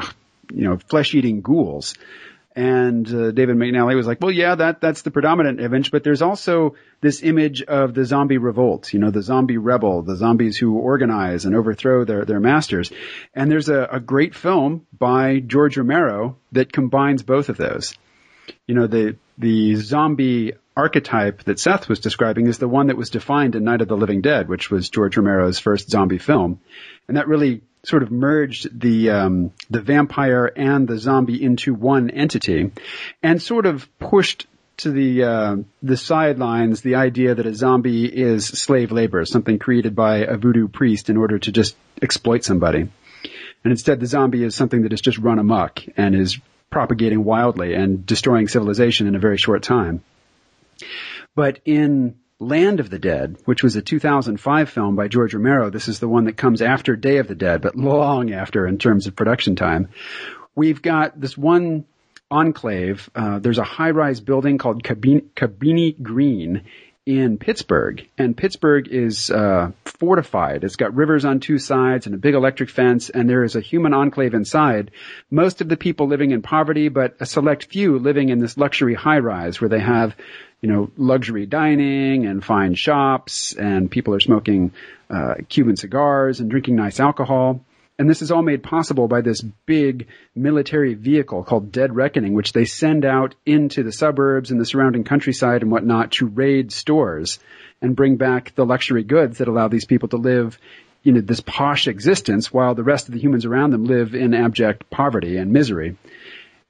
you 0.50 0.64
know, 0.64 0.78
flesh 0.78 1.14
eating 1.14 1.42
ghouls. 1.42 1.94
And 2.56 3.06
uh, 3.12 3.32
David 3.32 3.56
McNally 3.56 3.96
was 3.96 4.06
like, 4.06 4.20
well, 4.22 4.30
yeah, 4.30 4.54
that, 4.54 4.80
that's 4.80 5.02
the 5.02 5.10
predominant 5.10 5.60
image, 5.60 5.90
but 5.90 6.04
there's 6.04 6.22
also 6.22 6.76
this 7.00 7.22
image 7.22 7.62
of 7.62 7.92
the 7.92 8.04
zombie 8.04 8.38
revolt, 8.38 8.92
you 8.94 9.00
know, 9.00 9.10
the 9.10 9.22
zombie 9.22 9.58
rebel, 9.58 10.02
the 10.02 10.16
zombies 10.16 10.56
who 10.56 10.78
organize 10.78 11.44
and 11.44 11.54
overthrow 11.54 12.04
their, 12.04 12.24
their 12.24 12.40
masters. 12.40 12.92
And 13.34 13.50
there's 13.50 13.68
a, 13.68 13.88
a 13.90 14.00
great 14.00 14.34
film 14.34 14.86
by 14.96 15.40
George 15.40 15.76
Romero 15.76 16.38
that 16.52 16.72
combines 16.72 17.24
both 17.24 17.48
of 17.48 17.56
those 17.56 17.94
you 18.66 18.74
know, 18.74 18.86
the, 18.86 19.16
the 19.38 19.76
zombie 19.76 20.53
archetype 20.76 21.45
that 21.45 21.59
Seth 21.59 21.88
was 21.88 22.01
describing 22.01 22.47
is 22.47 22.59
the 22.59 22.68
one 22.68 22.88
that 22.88 22.97
was 22.97 23.11
defined 23.11 23.55
in 23.55 23.64
Night 23.64 23.80
of 23.80 23.88
the 23.88 23.97
Living 23.97 24.20
Dead, 24.20 24.49
which 24.49 24.70
was 24.70 24.90
George 24.90 25.16
Romero's 25.16 25.59
first 25.59 25.90
zombie 25.90 26.18
film. 26.18 26.61
And 27.09 27.16
that 27.16 27.28
really 27.28 27.62
sort 27.84 28.03
of 28.03 28.11
merged 28.11 28.80
the, 28.80 29.11
um, 29.11 29.53
the 29.70 29.80
vampire 29.80 30.51
and 30.57 30.88
the 30.88 30.99
zombie 30.99 31.42
into 31.42 31.74
one 31.74 32.11
entity 32.11 32.72
and 33.22 33.40
sort 33.40 33.66
of 33.66 33.88
pushed 33.99 34.47
to 34.76 34.90
the 34.90 35.22
uh, 35.22 35.57
the 35.82 35.97
sidelines 35.97 36.80
the 36.80 36.97
idea 36.97 37.34
that 37.34 37.47
a 37.47 37.55
zombie 37.55 38.07
is 38.07 38.47
slave 38.47 38.90
labor, 38.90 39.24
something 39.24 39.59
created 39.59 39.95
by 39.95 40.18
a 40.18 40.36
voodoo 40.36 40.68
priest 40.68 41.11
in 41.11 41.16
order 41.16 41.38
to 41.38 41.53
just 41.53 41.76
exploit 42.03 42.45
somebody. 42.45 42.80
And 42.80 43.70
instead, 43.70 44.01
the 44.01 44.07
zombie 44.07 44.42
is 44.42 44.55
something 44.55 44.82
that 44.82 44.92
has 44.92 45.01
just 45.01 45.18
run 45.18 45.38
amok 45.38 45.82
and 45.97 46.14
is 46.14 46.38
propagating 46.75 47.22
wildly 47.22 47.72
and 47.72 48.05
destroying 48.05 48.49
civilization 48.49 49.07
in 49.07 49.14
a 49.14 49.20
very 49.20 49.39
short 49.39 49.62
time. 49.62 50.03
But 51.37 51.61
in 51.64 52.16
Land 52.41 52.81
of 52.81 52.91
the 52.91 52.99
Dead, 52.99 53.37
which 53.45 53.62
was 53.62 53.77
a 53.77 53.81
2005 53.81 54.68
film 54.68 54.97
by 54.97 55.07
George 55.07 55.35
Romero, 55.35 55.70
this 55.70 55.87
is 55.87 56.01
the 56.01 56.09
one 56.09 56.25
that 56.25 56.37
comes 56.37 56.61
after 56.61 56.97
Day 56.97 57.18
of 57.18 57.29
the 57.29 57.37
Dead, 57.37 57.62
but 57.62 57.77
long 57.77 58.33
after 58.33 58.66
in 58.66 58.79
terms 58.79 59.07
of 59.07 59.14
production 59.14 59.55
time. 59.55 59.91
We've 60.57 60.83
got 60.83 61.20
this 61.20 61.39
one 61.39 61.85
enclave. 62.29 63.09
Uh, 63.14 63.39
there's 63.39 63.59
a 63.59 63.64
high-rise 63.64 64.18
building 64.18 64.59
called 64.59 64.83
Cabini, 64.83 65.20
Cabrini 65.37 66.03
Green 66.03 66.62
in 67.07 67.36
Pittsburgh, 67.36 68.07
and 68.16 68.34
Pittsburgh 68.34 68.88
is 68.88 69.30
uh, 69.30 69.72
fortified. 69.84 70.64
It's 70.64 70.76
got 70.76 70.94
rivers 70.94 71.26
on 71.26 71.38
two 71.38 71.59
sides 71.59 72.07
and 72.07 72.14
a 72.14 72.18
big 72.18 72.34
electric 72.34 72.70
fence, 72.70 73.11
and 73.11 73.28
there 73.28 73.44
is 73.44 73.57
a 73.57 73.61
human 73.61 73.92
enclave 73.92 74.32
inside. 74.32 74.90
Most 75.30 75.61
of 75.61 75.68
the 75.68 75.76
people 75.76 76.07
living 76.07 76.30
in 76.30 76.40
poverty, 76.40 76.88
but 76.88 77.16
a 77.20 77.26
select 77.26 77.66
few 77.66 77.98
living 77.98 78.30
in 78.30 78.38
this 78.38 78.57
luxury 78.57 78.94
high 78.94 79.18
rise 79.18 79.61
where 79.61 79.68
they 79.68 79.80
have, 79.80 80.16
you 80.62 80.72
know, 80.72 80.90
luxury 80.96 81.44
dining 81.44 82.24
and 82.24 82.42
fine 82.42 82.74
shops, 82.74 83.52
and 83.52 83.90
people 83.90 84.14
are 84.14 84.20
smoking 84.20 84.72
uh, 85.11 85.34
Cuban 85.50 85.76
cigars 85.76 86.40
and 86.40 86.50
drinking 86.50 86.76
nice 86.76 87.00
alcohol. 87.00 87.61
And 87.99 88.11
this 88.11 88.22
is 88.22 88.32
all 88.32 88.42
made 88.42 88.62
possible 88.62 89.07
by 89.07 89.20
this 89.20 89.40
big 89.40 90.09
military 90.34 90.95
vehicle 90.95 91.45
called 91.45 91.70
Dead 91.70 91.95
Reckoning, 91.95 92.34
which 92.34 92.53
they 92.53 92.64
send 92.64 93.05
out 93.05 93.36
into 93.47 93.84
the 93.84 93.92
suburbs 93.92 94.51
and 94.51 94.61
the 94.61 94.66
surrounding 94.66 95.05
countryside 95.05 95.62
and 95.62 95.70
whatnot 95.70 96.12
to 96.12 96.26
raid 96.26 96.72
stores 96.72 97.38
and 97.80 97.95
bring 97.95 98.16
back 98.16 98.55
the 98.57 98.66
luxury 98.66 99.05
goods 99.05 99.38
that 99.38 99.47
allow 99.49 99.68
these 99.68 99.84
people 99.84 100.09
to 100.09 100.16
live 100.16 100.59
you 101.05 101.12
know, 101.12 101.20
this 101.20 101.40
posh 101.40 101.86
existence 101.86 102.53
while 102.53 102.74
the 102.74 102.82
rest 102.82 103.09
of 103.09 103.14
the 103.14 103.20
humans 103.20 103.45
around 103.45 103.70
them 103.70 103.84
live 103.84 104.14
in 104.14 104.34
abject 104.34 104.88
poverty 104.90 105.36
and 105.36 105.53
misery. 105.53 105.97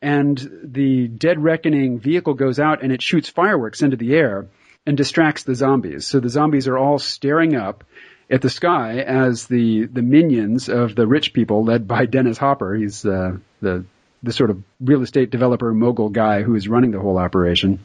And 0.02 0.36
the 0.62 1.08
Dead 1.08 1.42
Reckoning 1.42 2.00
vehicle 2.00 2.34
goes 2.34 2.58
out 2.58 2.82
and 2.82 2.92
it 2.92 3.00
shoots 3.00 3.28
fireworks 3.28 3.80
into 3.80 3.96
the 3.96 4.14
air 4.14 4.48
and 4.84 4.96
distracts 4.96 5.44
the 5.44 5.54
zombies. 5.54 6.06
So 6.06 6.20
the 6.20 6.28
zombies 6.28 6.68
are 6.68 6.76
all 6.76 6.98
staring 6.98 7.54
up 7.54 7.84
at 8.30 8.42
the 8.42 8.50
sky 8.50 8.98
as 8.98 9.46
the 9.46 9.86
the 9.86 10.02
minions 10.02 10.68
of 10.68 10.94
the 10.94 11.06
rich 11.06 11.32
people, 11.32 11.64
led 11.64 11.86
by 11.86 12.06
Dennis 12.14 12.38
Hopper. 12.38 12.74
He's 12.74 13.04
uh, 13.04 13.36
the 13.60 13.84
the 14.22 14.32
sort 14.32 14.50
of 14.50 14.62
real 14.80 15.02
estate 15.02 15.30
developer 15.30 15.72
mogul 15.72 16.08
guy 16.08 16.42
who 16.42 16.54
is 16.54 16.66
running 16.66 16.90
the 16.90 17.00
whole 17.00 17.18
operation. 17.18 17.84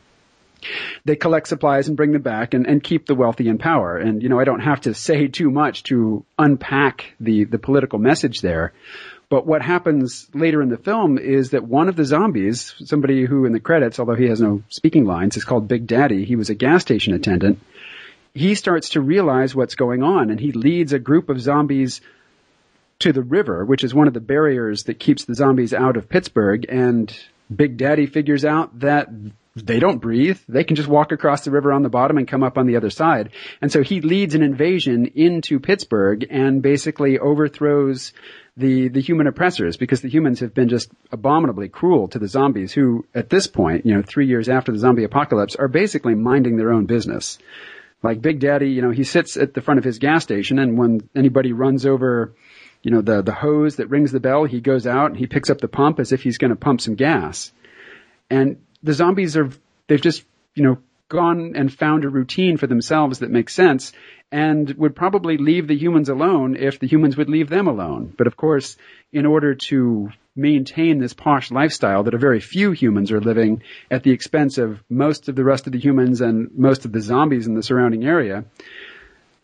They 1.06 1.16
collect 1.16 1.48
supplies 1.48 1.88
and 1.88 1.96
bring 1.96 2.12
them 2.12 2.22
back 2.22 2.54
and, 2.54 2.68
and 2.68 2.84
keep 2.84 3.06
the 3.06 3.16
wealthy 3.16 3.48
in 3.48 3.58
power. 3.58 3.98
And, 3.98 4.22
you 4.22 4.30
know, 4.30 4.40
I 4.40 4.44
don't 4.44 4.60
have 4.60 4.82
to 4.82 4.94
say 5.08 5.28
too 5.28 5.52
much 5.52 5.84
to 5.84 6.26
unpack 6.38 7.14
the, 7.20 7.46
the 7.46 7.60
political 7.60 8.00
message 8.00 8.42
there. 8.42 8.74
But 9.30 9.46
what 9.46 9.62
happens 9.62 10.28
later 10.34 10.62
in 10.62 10.70
the 10.70 10.78
film 10.78 11.20
is 11.20 11.52
that 11.52 11.64
one 11.64 11.88
of 11.88 11.96
the 11.96 12.04
zombies, 12.04 12.74
somebody 12.84 13.26
who 13.26 13.46
in 13.46 13.54
the 13.54 13.60
credits, 13.60 14.00
although 14.00 14.16
he 14.16 14.26
has 14.26 14.42
no 14.42 14.64
speaking 14.70 15.06
lines, 15.06 15.38
is 15.38 15.46
called 15.46 15.68
Big 15.68 15.86
Daddy. 15.86 16.26
He 16.26 16.36
was 16.36 16.50
a 16.50 16.56
gas 16.56 16.82
station 16.82 17.14
attendant 17.14 17.60
he 18.34 18.56
starts 18.56 18.90
to 18.90 19.02
realize 19.02 19.56
what's 19.56 19.76
going 19.76 20.04
on 20.04 20.30
and 20.30 20.40
he 20.40 20.52
leads 20.52 20.94
a 20.94 21.00
group 21.00 21.30
of 21.30 21.42
zombies 21.42 22.02
to 23.00 23.14
the 23.14 23.24
river, 23.24 23.66
which 23.66 23.84
is 23.84 23.94
one 23.94 24.08
of 24.08 24.14
the 24.14 24.20
barriers 24.20 24.84
that 24.84 25.00
keeps 25.00 25.26
the 25.26 25.36
zombies 25.36 25.74
out 25.74 25.98
of 25.98 26.10
Pittsburgh. 26.10 26.66
And 26.68 27.14
Big 27.54 27.78
Daddy 27.78 28.06
figures 28.06 28.46
out 28.46 28.80
that 28.82 29.10
they 29.56 29.80
don't 29.80 30.00
breathe. 30.00 30.40
They 30.48 30.64
can 30.64 30.76
just 30.76 30.88
walk 30.88 31.12
across 31.12 31.44
the 31.44 31.52
river 31.52 31.72
on 31.72 31.82
the 31.82 31.90
bottom 31.90 32.18
and 32.18 32.28
come 32.28 32.44
up 32.44 32.58
on 32.58 32.68
the 32.68 32.76
other 32.76 32.90
side. 32.90 33.32
And 33.62 33.72
so 33.72 33.82
he 33.82 34.02
leads 34.02 34.36
an 34.36 34.44
invasion 34.44 35.08
into 35.16 35.60
Pittsburgh 35.60 36.26
and 36.30 36.62
basically 36.62 37.20
overthrows 37.20 38.14
the, 38.58 38.90
the 38.90 39.02
human 39.02 39.28
oppressors 39.28 39.78
because 39.78 40.02
the 40.02 40.10
humans 40.10 40.42
have 40.42 40.54
been 40.54 40.70
just 40.70 40.92
abominably 41.12 41.70
cruel 41.70 42.10
to 42.10 42.20
the 42.20 42.28
zombies 42.28 42.74
who 42.74 43.06
at 43.16 43.30
this 43.30 43.48
point, 43.48 43.86
you 43.86 43.96
know, 43.96 44.04
three 44.06 44.28
years 44.28 44.50
after 44.50 44.72
the 44.72 44.78
zombie 44.78 45.06
apocalypse 45.06 45.56
are 45.56 45.70
basically 45.70 46.16
minding 46.16 46.58
their 46.58 46.72
own 46.72 46.86
business. 46.86 47.40
Like 48.02 48.22
Big 48.22 48.40
Daddy, 48.40 48.70
you 48.70 48.82
know, 48.82 48.92
he 48.92 49.04
sits 49.04 49.36
at 49.36 49.54
the 49.54 49.62
front 49.62 49.78
of 49.78 49.84
his 49.84 50.00
gas 50.00 50.24
station 50.24 50.60
and 50.60 50.78
when 50.78 51.10
anybody 51.16 51.52
runs 51.52 51.86
over, 51.86 52.34
you 52.82 52.92
know, 52.92 53.02
the, 53.02 53.22
the 53.22 53.34
hose 53.34 53.76
that 53.78 53.90
rings 53.90 54.12
the 54.12 54.20
bell, 54.20 54.46
he 54.46 54.62
goes 54.62 54.88
out 54.88 55.08
and 55.08 55.18
he 55.18 55.28
picks 55.28 55.50
up 55.50 55.60
the 55.60 55.68
pump 55.68 56.00
as 56.00 56.12
if 56.12 56.24
he's 56.24 56.38
going 56.38 56.52
to 56.52 56.56
pump 56.56 56.80
some 56.80 56.96
gas. 56.96 57.52
And 58.30 58.62
the 58.84 58.94
zombies 58.94 59.36
are, 59.36 59.50
they've 59.88 60.02
just, 60.02 60.24
you 60.56 60.64
know, 60.64 60.78
gone 61.10 61.54
and 61.56 61.74
found 61.74 62.06
a 62.06 62.10
routine 62.10 62.56
for 62.56 62.68
themselves 62.68 63.20
that 63.20 63.32
makes 63.32 63.54
sense 63.54 63.92
and 64.32 64.70
would 64.76 64.96
probably 64.96 65.38
leave 65.38 65.68
the 65.68 65.78
humans 65.78 66.08
alone 66.08 66.56
if 66.56 66.80
the 66.80 66.88
humans 66.88 67.18
would 67.18 67.30
leave 67.30 67.50
them 67.50 67.68
alone. 67.68 68.14
But 68.16 68.28
of 68.28 68.38
course, 68.38 68.78
in 69.12 69.26
order 69.26 69.56
to 69.56 70.10
maintain 70.36 71.00
this 71.00 71.14
posh 71.14 71.52
lifestyle 71.52 72.04
that 72.04 72.14
a 72.14 72.20
very 72.20 72.40
few 72.40 72.72
humans 72.72 73.12
are 73.12 73.22
living 73.22 73.64
at 73.90 74.04
the 74.04 74.12
expense 74.12 74.58
of 74.58 74.82
most 74.90 75.30
of 75.30 75.36
the 75.36 75.44
rest 75.44 75.68
of 75.68 75.74
the 75.74 75.80
humans 75.80 76.22
and 76.22 76.50
most 76.58 76.86
of 76.86 76.92
the 76.92 77.02
zombies 77.02 77.48
in 77.48 77.56
the 77.56 77.64
surrounding 77.64 78.06
area, 78.06 78.46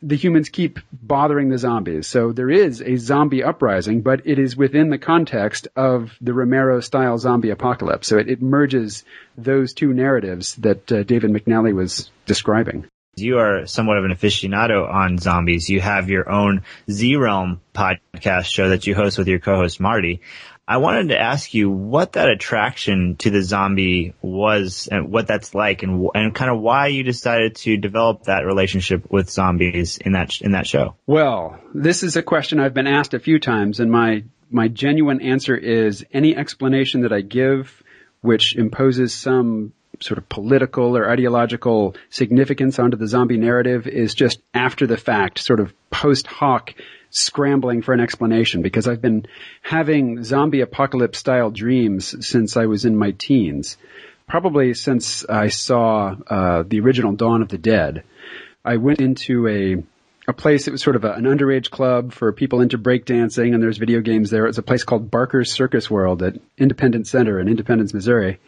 the 0.02 0.16
humans 0.16 0.50
keep 0.50 0.80
bothering 0.94 1.50
the 1.50 1.58
zombies. 1.58 2.08
So 2.08 2.32
there 2.32 2.52
is 2.52 2.82
a 2.82 2.98
zombie 2.98 3.44
uprising, 3.44 4.02
but 4.02 4.22
it 4.26 4.38
is 4.38 4.56
within 4.56 4.90
the 4.90 4.98
context 4.98 5.68
of 5.76 6.16
the 6.22 6.34
Romero 6.34 6.80
style 6.80 7.18
zombie 7.18 7.50
apocalypse. 7.50 8.08
So 8.08 8.18
it, 8.18 8.30
it 8.30 8.42
merges 8.42 9.04
those 9.38 9.74
two 9.74 9.94
narratives 9.94 10.56
that 10.56 10.92
uh, 10.92 11.04
David 11.04 11.32
McNally 11.32 11.74
was 11.74 12.12
describing. 12.26 12.86
You 13.18 13.40
are 13.40 13.66
somewhat 13.66 13.98
of 13.98 14.04
an 14.04 14.12
aficionado 14.12 14.92
on 14.92 15.18
zombies. 15.18 15.70
You 15.70 15.80
have 15.80 16.10
your 16.10 16.30
own 16.30 16.64
Z 16.92 17.16
Realm 17.16 17.62
podcast 17.74 18.46
show 18.46 18.70
that 18.70 18.86
you 18.86 18.94
host 18.94 19.18
with 19.18 19.30
your 19.30 19.40
co-host 19.40 19.80
Marty. 19.80 20.20
I 20.68 20.78
wanted 20.78 21.10
to 21.10 21.20
ask 21.20 21.54
you 21.54 21.70
what 21.70 22.14
that 22.14 22.30
attraction 22.30 23.18
to 23.18 23.30
the 23.30 23.44
zombie 23.44 24.16
was 24.22 24.90
and 24.92 25.12
what 25.12 25.28
that's 25.28 25.54
like 25.54 25.84
and, 25.84 26.10
and 26.16 26.34
kind 26.34 26.50
of 26.50 26.60
why 26.60 26.88
you 26.88 27.04
decided 27.04 27.56
to 27.58 27.78
develop 27.78 28.24
that 28.24 28.46
relationship 28.46 29.12
with 29.12 29.30
zombies 29.30 29.98
in 29.98 30.14
that, 30.14 30.42
in 30.42 30.54
that 30.54 30.66
show. 30.66 30.96
Well, 31.06 31.60
this 31.74 32.02
is 32.02 32.16
a 32.16 32.24
question 32.24 32.60
I've 32.60 32.74
been 32.74 32.88
asked 32.88 33.14
a 33.14 33.20
few 33.20 33.40
times 33.40 33.80
and 33.80 33.92
my, 33.92 34.24
my 34.50 34.68
genuine 34.68 35.22
answer 35.22 35.56
is 35.56 36.04
any 36.12 36.36
explanation 36.36 37.02
that 37.02 37.14
I 37.14 37.22
give 37.22 37.84
which 38.22 38.56
imposes 38.56 39.14
some 39.14 39.72
sort 40.00 40.18
of 40.18 40.28
political 40.28 40.98
or 40.98 41.10
ideological 41.10 41.96
significance 42.10 42.80
onto 42.80 42.98
the 42.98 43.08
zombie 43.08 43.38
narrative 43.38 43.88
is 43.88 44.14
just 44.14 44.42
after 44.54 44.88
the 44.88 44.98
fact, 44.98 45.40
sort 45.40 45.60
of 45.60 45.74
post 45.90 46.28
hoc 46.28 46.74
scrambling 47.16 47.82
for 47.82 47.94
an 47.94 48.02
explanation 48.02 48.62
because 48.62 48.88
I've 48.88 49.02
been 49.02 49.26
having 49.62 50.24
zombie 50.24 50.60
apocalypse 50.60 51.18
style 51.18 51.50
dreams 51.50 52.28
since 52.28 52.58
I 52.58 52.66
was 52.66 52.84
in 52.84 52.98
my 52.98 53.12
teens. 53.12 53.78
Probably 54.28 54.74
since 54.74 55.24
I 55.26 55.48
saw 55.48 56.16
uh, 56.28 56.64
the 56.68 56.82
original 56.82 57.14
Dawn 57.14 57.42
of 57.42 57.48
the 57.48 57.58
Dead. 57.58 58.04
I 58.66 58.78
went 58.78 59.00
into 59.00 59.48
a 59.48 59.84
a 60.28 60.34
place 60.34 60.66
that 60.66 60.72
was 60.72 60.82
sort 60.82 60.96
of 60.96 61.06
a, 61.06 61.14
an 61.14 61.26
underage 61.26 61.70
club 61.70 62.12
for 62.12 62.34
people 62.34 62.62
into 62.62 62.80
breakdancing, 62.80 63.54
and 63.54 63.62
there's 63.62 63.78
video 63.78 64.02
games 64.02 64.32
there. 64.32 64.46
It 64.46 64.50
was 64.50 64.58
a 64.58 64.64
place 64.64 64.84
called 64.84 65.12
Barker's 65.12 65.52
Circus 65.52 65.90
World 65.90 66.24
at 66.24 66.40
Independence 66.58 67.12
Center 67.12 67.40
in 67.40 67.48
Independence, 67.48 67.94
Missouri. 67.94 68.40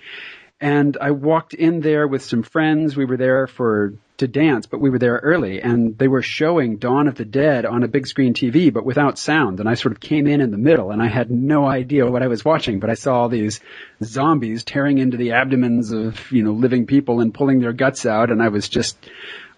And 0.59 0.97
I 0.99 1.11
walked 1.11 1.53
in 1.53 1.81
there 1.81 2.07
with 2.07 2.23
some 2.23 2.41
friends. 2.41 2.97
We 2.97 3.05
were 3.05 3.17
there 3.17 3.45
for 3.45 3.93
to 4.17 4.27
dance, 4.27 4.65
but 4.65 4.81
we 4.81 4.89
were 4.89 4.97
there 4.97 5.19
early 5.23 5.61
and 5.61 5.97
they 5.97 6.07
were 6.07 6.23
showing 6.23 6.77
Dawn 6.77 7.07
of 7.07 7.15
the 7.15 7.25
Dead 7.25 7.65
on 7.65 7.83
a 7.83 7.87
big 7.87 8.07
screen 8.07 8.33
TV, 8.33 8.73
but 8.73 8.85
without 8.85 9.19
sound. 9.19 9.59
And 9.59 9.69
I 9.69 9.75
sort 9.75 9.91
of 9.91 9.99
came 9.99 10.27
in 10.27 10.41
in 10.41 10.49
the 10.49 10.57
middle 10.57 10.91
and 10.91 11.01
I 11.01 11.07
had 11.07 11.29
no 11.29 11.65
idea 11.65 12.09
what 12.09 12.23
I 12.23 12.27
was 12.27 12.43
watching, 12.43 12.79
but 12.79 12.89
I 12.89 12.95
saw 12.95 13.21
all 13.21 13.29
these 13.29 13.59
zombies 14.03 14.63
tearing 14.63 14.97
into 14.97 15.17
the 15.17 15.33
abdomens 15.33 15.91
of, 15.91 16.31
you 16.31 16.43
know, 16.43 16.53
living 16.53 16.87
people 16.87 17.19
and 17.19 17.33
pulling 17.33 17.59
their 17.59 17.73
guts 17.73 18.05
out. 18.05 18.31
And 18.31 18.41
I 18.41 18.47
was 18.47 18.67
just, 18.69 18.97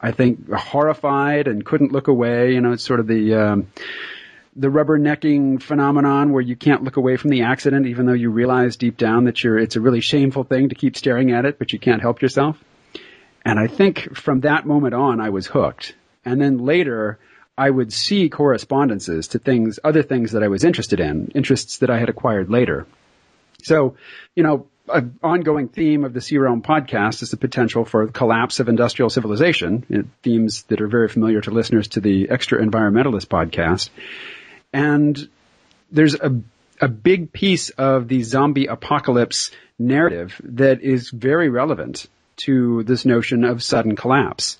I 0.02 0.12
think, 0.12 0.52
horrified 0.52 1.48
and 1.48 1.66
couldn't 1.66 1.94
look 1.94 2.10
away. 2.10 2.54
You 2.54 2.62
know, 2.62 2.74
it's 2.74 2.84
sort 2.84 3.00
of 3.00 3.08
the, 3.08 3.36
um, 3.36 3.68
the 4.58 4.68
rubbernecking 4.68 5.62
phenomenon 5.62 6.34
where 6.34 6.42
you 6.42 6.58
can't 6.58 6.84
look 6.84 6.98
away 6.98 7.16
from 7.16 7.30
the 7.30 7.44
accident 7.44 7.88
even 7.88 8.06
though 8.06 8.14
you 8.14 8.30
realize 8.30 8.76
deep 8.76 8.98
down 8.98 9.24
that 9.24 9.42
you're, 9.42 9.58
it's 9.58 9.78
a 9.78 9.82
really 9.82 10.02
shameful 10.02 10.44
thing 10.44 10.68
to 10.68 10.76
keep 10.76 10.98
staring 10.98 11.32
at 11.32 11.46
it, 11.46 11.58
but 11.58 11.72
you 11.72 11.80
can't 11.80 12.02
help 12.02 12.22
yourself. 12.22 12.58
And 13.46 13.60
I 13.60 13.68
think 13.68 14.16
from 14.16 14.42
that 14.42 14.66
moment 14.66 14.94
on, 14.94 15.20
I 15.20 15.30
was 15.30 15.48
hooked. 15.48 15.96
And 16.26 16.42
then 16.42 16.58
later, 16.58 17.20
I 17.58 17.70
would 17.70 17.92
see 17.92 18.30
correspondences 18.30 19.30
to 19.30 19.40
things, 19.40 19.80
other 19.84 20.04
things 20.04 20.32
that 20.32 20.44
I 20.44 20.48
was 20.48 20.64
interested 20.64 21.00
in, 21.00 21.32
interests 21.36 21.80
that 21.80 21.90
I 21.90 22.00
had 22.00 22.10
acquired 22.10 22.50
later. 22.50 22.88
So, 23.64 23.96
you 24.36 24.44
know, 24.44 24.68
an 24.88 25.20
ongoing 25.22 25.68
theme 25.68 26.04
of 26.04 26.14
the 26.14 26.22
C-Realm 26.22 26.62
podcast 26.62 27.22
is 27.22 27.32
the 27.32 27.38
potential 27.38 27.86
for 27.86 28.08
collapse 28.08 28.60
of 28.60 28.70
industrial 28.70 29.10
civilization, 29.10 29.86
you 29.90 29.98
know, 29.98 30.04
themes 30.24 30.64
that 30.64 30.82
are 30.82 30.88
very 30.88 31.08
familiar 31.08 31.42
to 31.42 31.52
listeners 31.52 31.90
to 31.90 32.00
the 32.00 32.28
Extraenvironmentalist 32.28 33.28
podcast. 33.28 33.90
And 34.74 35.30
there's 35.92 36.16
a, 36.16 36.34
a 36.82 36.88
big 36.88 37.32
piece 37.34 37.70
of 37.72 38.08
the 38.08 38.24
zombie 38.24 38.68
apocalypse 38.68 39.52
narrative 39.78 40.40
that 40.44 40.82
is 40.82 41.10
very 41.10 41.50
relevant 41.50 42.08
to 42.40 42.84
this 42.84 43.06
notion 43.06 43.44
of 43.44 43.64
sudden 43.64 43.96
collapse. 43.96 44.60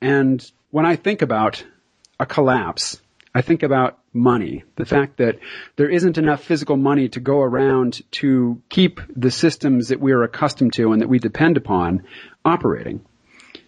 And 0.00 0.44
when 0.70 0.86
I 0.86 0.96
think 0.96 1.22
about 1.22 1.64
a 2.18 2.26
collapse, 2.26 3.00
I 3.34 3.42
think 3.42 3.62
about 3.62 3.98
money. 4.12 4.64
The 4.76 4.84
fact 4.84 5.16
that 5.18 5.38
there 5.76 5.88
isn't 5.88 6.18
enough 6.18 6.42
physical 6.42 6.76
money 6.76 7.08
to 7.10 7.20
go 7.20 7.40
around 7.40 8.02
to 8.12 8.60
keep 8.68 9.00
the 9.14 9.30
systems 9.30 9.88
that 9.88 10.00
we 10.00 10.12
are 10.12 10.22
accustomed 10.22 10.74
to 10.74 10.92
and 10.92 11.00
that 11.00 11.08
we 11.08 11.18
depend 11.18 11.56
upon 11.56 12.04
operating. 12.44 13.04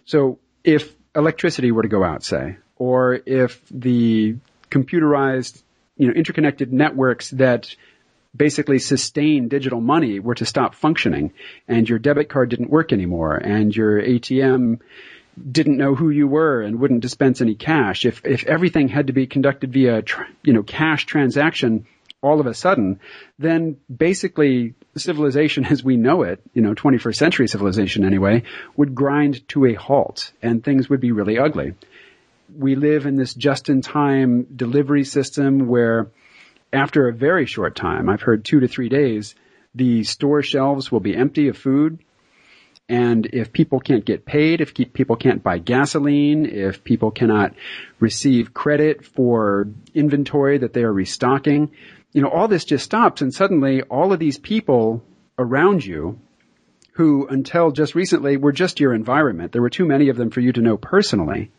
So 0.05 0.39
if 0.63 0.95
electricity 1.15 1.71
were 1.71 1.81
to 1.81 1.87
go 1.87 2.03
out, 2.03 2.23
say, 2.23 2.57
or 2.75 3.19
if 3.25 3.61
the 3.71 4.35
computerized, 4.69 5.61
you 5.97 6.07
know, 6.07 6.13
interconnected 6.13 6.71
networks 6.71 7.31
that 7.31 7.75
basically 8.35 8.79
sustain 8.79 9.47
digital 9.47 9.81
money 9.81 10.19
were 10.19 10.35
to 10.35 10.45
stop 10.45 10.75
functioning 10.75 11.33
and 11.67 11.87
your 11.87 11.99
debit 11.99 12.29
card 12.29 12.49
didn't 12.49 12.69
work 12.69 12.91
anymore 12.91 13.35
and 13.35 13.75
your 13.75 14.01
ATM 14.01 14.79
didn't 15.51 15.77
know 15.77 15.95
who 15.95 16.09
you 16.09 16.27
were 16.27 16.61
and 16.61 16.79
wouldn't 16.79 17.01
dispense 17.01 17.41
any 17.41 17.55
cash, 17.55 18.05
if 18.05 18.25
if 18.25 18.45
everything 18.45 18.87
had 18.87 19.07
to 19.07 19.13
be 19.13 19.27
conducted 19.27 19.73
via 19.73 20.03
you 20.43 20.53
know 20.53 20.63
cash 20.63 21.05
transaction 21.05 21.85
all 22.21 22.39
of 22.39 22.47
a 22.47 22.53
sudden, 22.53 22.99
then 23.37 23.77
basically 23.95 24.73
civilization 24.97 25.65
as 25.73 25.83
we 25.83 25.95
know 25.95 26.23
it, 26.23 26.41
you 26.53 26.61
know, 26.61 26.73
21st 26.73 27.15
century 27.15 27.47
civilization 27.47 28.03
anyway, 28.03 28.43
would 28.75 28.95
grind 28.95 29.47
to 29.49 29.65
a 29.65 29.73
halt 29.73 30.31
and 30.41 30.63
things 30.63 30.89
would 30.89 30.99
be 30.99 31.11
really 31.11 31.37
ugly. 31.37 31.73
We 32.57 32.75
live 32.75 33.05
in 33.05 33.15
this 33.15 33.33
just-in-time 33.33 34.47
delivery 34.55 35.03
system 35.03 35.67
where 35.67 36.07
after 36.75 37.07
a 37.07 37.13
very 37.13 37.45
short 37.45 37.75
time, 37.75 38.09
I've 38.09 38.21
heard 38.21 38.45
two 38.45 38.59
to 38.59 38.67
three 38.67 38.89
days, 38.89 39.35
the 39.73 40.03
store 40.03 40.41
shelves 40.41 40.91
will 40.91 40.99
be 40.99 41.15
empty 41.15 41.47
of 41.47 41.57
food 41.57 41.99
and 42.87 43.25
if 43.25 43.51
people 43.51 43.79
can't 43.79 44.05
get 44.05 44.25
paid, 44.25 44.61
if 44.61 44.73
people 44.75 45.15
can't 45.15 45.41
buy 45.41 45.57
gasoline, 45.57 46.45
if 46.45 46.83
people 46.83 47.09
cannot 47.09 47.55
receive 47.99 48.53
credit 48.53 49.03
for 49.03 49.67
inventory 49.95 50.59
that 50.59 50.73
they 50.73 50.83
are 50.83 50.93
restocking, 50.93 51.71
you 52.13 52.21
know, 52.21 52.29
all 52.29 52.47
this 52.47 52.63
just 52.63 52.85
stops 52.85 53.21
and 53.21 53.33
suddenly 53.33 53.81
all 53.81 54.13
of 54.13 54.19
these 54.19 54.37
people 54.37 55.03
around 55.39 55.83
you 55.83 56.19
who 56.93 57.27
until 57.27 57.71
just 57.71 57.95
recently 57.95 58.37
were 58.37 58.51
just 58.51 58.79
your 58.79 58.93
environment. 58.93 59.51
There 59.51 59.63
were 59.63 59.69
too 59.71 59.85
many 59.85 60.09
of 60.09 60.15
them 60.15 60.29
for 60.29 60.39
you 60.39 60.53
to 60.53 60.61
know 60.61 60.77
personally, 60.77 61.51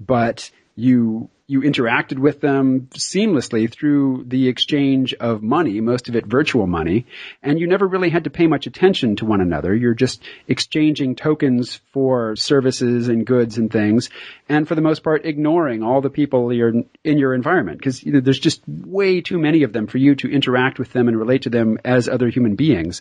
but 0.00 0.50
you 0.80 1.30
you 1.50 1.62
interacted 1.62 2.16
with 2.16 2.40
them 2.40 2.86
seamlessly 2.92 3.68
through 3.68 4.24
the 4.28 4.46
exchange 4.46 5.14
of 5.14 5.42
money, 5.42 5.80
most 5.80 6.08
of 6.08 6.14
it 6.14 6.24
virtual 6.24 6.68
money, 6.68 7.06
and 7.42 7.58
you 7.58 7.66
never 7.66 7.88
really 7.88 8.08
had 8.08 8.22
to 8.22 8.30
pay 8.30 8.46
much 8.46 8.68
attention 8.68 9.16
to 9.16 9.24
one 9.24 9.40
another. 9.40 9.74
You're 9.74 9.94
just 9.94 10.22
exchanging 10.46 11.16
tokens 11.16 11.80
for 11.92 12.36
services 12.36 13.08
and 13.08 13.26
goods 13.26 13.58
and 13.58 13.68
things, 13.68 14.10
and 14.48 14.68
for 14.68 14.76
the 14.76 14.80
most 14.80 15.02
part 15.02 15.26
ignoring 15.26 15.82
all 15.82 16.00
the 16.00 16.08
people 16.08 16.50
in 16.50 16.86
your 17.18 17.34
environment 17.34 17.78
because 17.78 18.00
you 18.04 18.12
know, 18.12 18.20
there's 18.20 18.38
just 18.38 18.62
way 18.68 19.20
too 19.20 19.40
many 19.40 19.64
of 19.64 19.72
them 19.72 19.88
for 19.88 19.98
you 19.98 20.14
to 20.14 20.30
interact 20.30 20.78
with 20.78 20.92
them 20.92 21.08
and 21.08 21.18
relate 21.18 21.42
to 21.42 21.50
them 21.50 21.78
as 21.84 22.08
other 22.08 22.28
human 22.28 22.54
beings. 22.54 23.00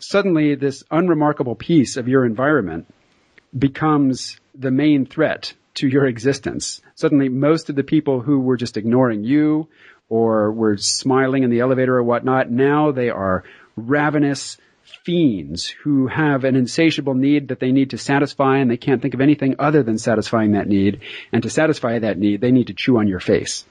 Suddenly, 0.00 0.56
this 0.56 0.82
unremarkable 0.90 1.54
piece 1.54 1.96
of 1.96 2.08
your 2.08 2.26
environment 2.26 2.92
becomes 3.56 4.40
the 4.56 4.72
main 4.72 5.06
threat 5.06 5.54
to 5.76 5.88
your 5.88 6.06
existence. 6.06 6.80
Suddenly, 6.94 7.28
most 7.28 7.70
of 7.70 7.76
the 7.76 7.84
people 7.84 8.20
who 8.20 8.40
were 8.40 8.56
just 8.56 8.76
ignoring 8.76 9.24
you 9.24 9.68
or 10.08 10.52
were 10.52 10.76
smiling 10.76 11.42
in 11.42 11.50
the 11.50 11.60
elevator 11.60 11.96
or 11.96 12.02
whatnot, 12.02 12.50
now 12.50 12.92
they 12.92 13.10
are 13.10 13.44
ravenous 13.76 14.56
fiends 15.04 15.68
who 15.68 16.06
have 16.06 16.44
an 16.44 16.56
insatiable 16.56 17.14
need 17.14 17.48
that 17.48 17.60
they 17.60 17.72
need 17.72 17.90
to 17.90 17.98
satisfy 17.98 18.58
and 18.58 18.70
they 18.70 18.76
can't 18.76 19.02
think 19.02 19.14
of 19.14 19.20
anything 19.20 19.56
other 19.58 19.82
than 19.82 19.98
satisfying 19.98 20.52
that 20.52 20.68
need. 20.68 21.00
And 21.32 21.42
to 21.42 21.50
satisfy 21.50 21.98
that 21.98 22.18
need, 22.18 22.40
they 22.40 22.52
need 22.52 22.68
to 22.68 22.74
chew 22.74 22.98
on 22.98 23.08
your 23.08 23.20
face. 23.20 23.64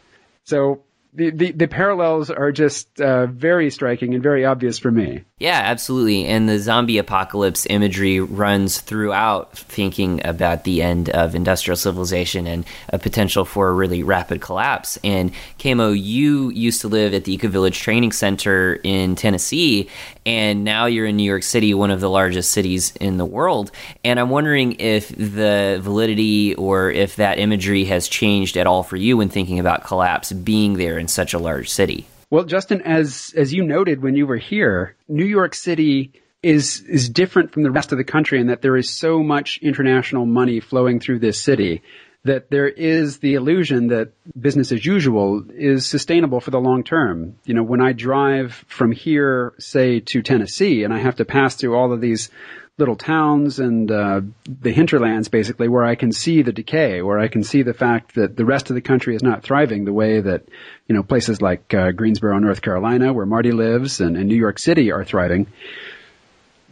So 0.44 0.84
the, 1.16 1.52
the, 1.52 1.68
parallels 1.68 2.30
are 2.30 2.52
just 2.52 3.00
uh, 3.00 3.28
very 3.28 3.70
striking 3.70 4.14
and 4.14 4.22
very 4.22 4.46
obvious 4.46 4.78
for 4.80 4.92
me. 4.92 5.24
Yeah, 5.38 5.62
absolutely. 5.64 6.26
And 6.26 6.48
the 6.48 6.60
zombie 6.60 6.98
apocalypse 6.98 7.66
imagery 7.70 8.20
runs 8.20 8.80
throughout 8.80 9.58
thinking 9.58 10.26
about 10.26 10.64
the 10.64 10.82
end 10.82 11.10
of 11.10 11.36
industrial 11.36 11.76
civilization 11.76 12.48
and 12.48 12.66
a 12.90 13.00
potential 13.00 13.46
for 13.46 13.68
a 13.68 13.74
really 13.74 14.04
rapid 14.04 14.42
collapse. 14.42 14.98
And 15.04 15.34
KMO, 15.60 15.98
you 16.00 16.50
used 16.50 16.82
to 16.82 16.88
live 16.88 17.14
at 17.14 17.26
the 17.26 17.34
Eco 17.34 17.48
Village 17.48 17.80
Training 17.80 18.12
Center 18.12 18.80
in 18.84 19.16
Tennessee, 19.16 19.90
and 20.26 20.64
now 20.64 20.86
you're 20.86 21.06
in 21.06 21.18
New 21.18 21.24
York 21.24 21.44
City, 21.44 21.74
one 21.74 21.92
of 21.92 22.00
the 22.00 22.10
largest 22.10 22.52
cities 22.52 22.96
in 22.98 23.18
the 23.18 23.26
world. 23.26 23.72
And 24.04 24.20
I'm 24.20 24.30
wondering 24.30 24.78
if 24.80 25.10
the 25.10 25.80
validity 25.82 26.56
or 26.56 26.92
if 26.92 27.18
that 27.18 27.40
imagery 27.40 27.86
has 27.86 28.08
changed 28.08 28.58
at 28.58 28.68
all 28.68 28.84
for 28.84 28.96
you 28.96 29.18
when 29.18 29.30
thinking 29.30 29.60
about 29.60 29.84
collapse 29.84 30.32
being 30.32 30.74
there 30.74 30.98
in 31.06 31.10
such 31.10 31.36
a 31.36 31.40
large 31.40 31.70
city. 31.70 32.08
Well, 32.32 32.46
Justin, 32.46 32.82
as 32.82 33.32
as 33.38 33.54
you 33.54 33.64
noted 33.64 34.02
when 34.02 34.16
you 34.16 34.26
were 34.26 34.38
here, 34.38 34.96
New 35.08 35.26
York 35.26 35.54
City 35.54 36.12
is 36.42 36.82
is 36.82 37.10
different 37.10 37.54
from 37.54 37.62
the 37.62 37.70
rest 37.70 37.92
of 37.92 38.00
the 38.00 38.04
country 38.04 38.40
in 38.42 38.48
that 38.48 38.64
there 38.64 38.76
is 38.76 38.90
so 38.90 39.22
much 39.22 39.60
international 39.62 40.26
money 40.26 40.60
flowing 40.60 41.00
through 41.00 41.20
this 41.20 41.40
city 41.40 41.84
that 42.24 42.50
there 42.50 42.68
is 42.68 43.20
the 43.20 43.36
illusion 43.36 43.90
that 43.90 44.10
business 44.40 44.72
as 44.72 44.84
usual 44.84 45.44
is 45.54 45.86
sustainable 45.86 46.40
for 46.40 46.50
the 46.50 46.60
long 46.60 46.84
term. 46.84 47.36
You 47.46 47.54
know, 47.54 47.62
when 47.62 47.82
I 47.82 47.94
drive 47.94 48.66
from 48.68 48.92
here, 48.92 49.54
say, 49.60 50.00
to 50.00 50.24
Tennessee, 50.24 50.84
and 50.84 50.92
I 50.92 50.98
have 50.98 51.18
to 51.18 51.26
pass 51.26 51.54
through 51.56 51.76
all 51.76 51.94
of 51.94 52.02
these 52.02 52.32
little 52.78 52.96
towns 52.98 53.60
and 53.60 53.90
uh, 53.90 54.22
the 54.46 54.72
hinterlands, 54.72 55.30
basically, 55.30 55.70
where 55.70 55.86
I 55.86 55.96
can 55.96 56.12
see 56.12 56.42
the 56.42 56.52
decay, 56.52 57.02
where 57.02 57.20
I 57.20 57.30
can 57.30 57.44
see 57.44 57.64
the 57.64 57.74
fact 57.74 58.16
that 58.16 58.36
the 58.36 58.44
rest 58.44 58.70
of 58.70 58.76
the 58.76 58.82
country 58.82 59.16
is 59.16 59.24
not 59.24 59.44
thriving 59.44 59.86
the 59.86 59.94
way 59.94 60.20
that, 60.20 60.44
you 60.88 60.96
know, 60.96 61.04
places 61.04 61.42
like 61.42 61.74
uh, 61.74 61.92
Greensboro, 61.92 62.38
North 62.40 62.62
Carolina, 62.62 63.14
where 63.14 63.26
Marty 63.26 63.52
lives, 63.52 64.02
and, 64.02 64.18
and 64.18 64.28
New 64.28 64.36
York 64.36 64.60
City 64.60 64.92
are 64.92 65.06
thriving. 65.06 65.48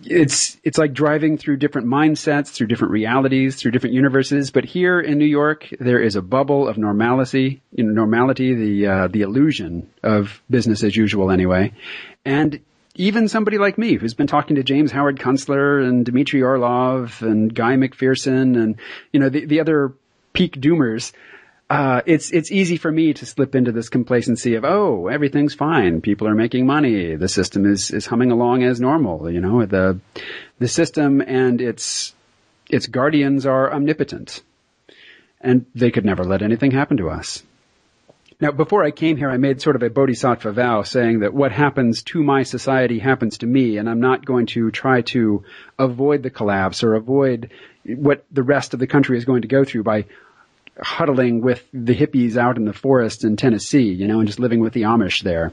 It's 0.05 0.57
it's 0.65 0.77
like 0.77 0.91
driving 0.91 1.37
through 1.37 1.57
different 1.57 1.87
mindsets, 1.87 2.49
through 2.49 2.67
different 2.67 2.91
realities, 2.91 3.55
through 3.55 3.71
different 3.71 3.95
universes. 3.95 4.51
But 4.51 4.65
here 4.65 4.99
in 4.99 5.17
New 5.17 5.25
York, 5.25 5.69
there 5.79 6.01
is 6.01 6.17
a 6.17 6.21
bubble 6.21 6.67
of 6.67 6.77
normality, 6.77 7.61
you 7.71 7.85
know, 7.85 7.93
normality, 7.93 8.53
the 8.53 8.87
uh, 8.87 9.07
the 9.07 9.21
illusion 9.21 9.89
of 10.01 10.41
business 10.49 10.83
as 10.83 10.93
usual, 10.97 11.31
anyway. 11.31 11.71
And 12.25 12.59
even 12.95 13.27
somebody 13.27 13.57
like 13.57 13.77
me 13.77 13.95
who's 13.95 14.13
been 14.13 14.27
talking 14.27 14.55
to 14.55 14.63
James 14.63 14.91
Howard 14.91 15.17
Kunstler 15.17 15.87
and 15.87 16.05
Dmitry 16.05 16.43
Orlov 16.43 17.21
and 17.21 17.53
Guy 17.53 17.75
McPherson 17.75 18.61
and, 18.61 18.75
you 19.11 19.19
know, 19.19 19.29
the, 19.29 19.45
the 19.45 19.59
other 19.61 19.93
peak 20.33 20.59
doomers, 20.59 21.11
uh, 21.69 22.01
it's, 22.05 22.31
it's 22.31 22.51
easy 22.51 22.77
for 22.77 22.91
me 22.91 23.13
to 23.13 23.25
slip 23.25 23.55
into 23.55 23.71
this 23.71 23.89
complacency 23.89 24.55
of, 24.55 24.63
oh, 24.63 25.07
everything's 25.07 25.55
fine. 25.55 26.01
People 26.01 26.27
are 26.27 26.35
making 26.35 26.67
money. 26.67 27.15
The 27.15 27.27
system 27.27 27.65
is, 27.65 27.89
is 27.89 28.05
humming 28.05 28.31
along 28.31 28.63
as 28.63 28.79
normal. 28.79 29.29
You 29.31 29.41
know, 29.41 29.65
the, 29.65 29.99
the 30.59 30.67
system 30.67 31.21
and 31.21 31.61
its, 31.61 32.13
its 32.69 32.85
guardians 32.85 33.47
are 33.47 33.73
omnipotent. 33.73 34.41
And 35.41 35.65
they 35.73 35.89
could 35.89 36.05
never 36.05 36.23
let 36.23 36.43
anything 36.43 36.71
happen 36.71 36.97
to 36.97 37.09
us. 37.09 37.43
Now, 38.39 38.51
before 38.51 38.83
I 38.83 38.91
came 38.91 39.17
here, 39.17 39.29
I 39.29 39.37
made 39.37 39.61
sort 39.61 39.75
of 39.75 39.83
a 39.83 39.89
bodhisattva 39.89 40.51
vow 40.53 40.81
saying 40.83 41.19
that 41.19 41.33
what 41.33 41.51
happens 41.51 42.03
to 42.03 42.23
my 42.23 42.43
society 42.43 42.99
happens 42.99 43.39
to 43.39 43.47
me, 43.47 43.77
and 43.77 43.89
I'm 43.89 43.99
not 43.99 44.25
going 44.25 44.47
to 44.47 44.71
try 44.71 45.01
to 45.01 45.43
avoid 45.77 46.23
the 46.23 46.29
collapse 46.29 46.83
or 46.83 46.95
avoid 46.95 47.51
what 47.85 48.25
the 48.31 48.43
rest 48.43 48.73
of 48.73 48.79
the 48.79 48.87
country 48.87 49.17
is 49.17 49.25
going 49.25 49.43
to 49.43 49.47
go 49.47 49.63
through 49.63 49.83
by 49.83 50.05
huddling 50.81 51.41
with 51.41 51.63
the 51.71 51.95
hippies 51.95 52.37
out 52.37 52.57
in 52.57 52.65
the 52.65 52.73
forest 52.73 53.23
in 53.23 53.35
Tennessee, 53.35 53.91
you 53.91 54.07
know, 54.07 54.19
and 54.19 54.27
just 54.27 54.39
living 54.39 54.59
with 54.59 54.73
the 54.73 54.83
Amish 54.83 55.21
there. 55.21 55.51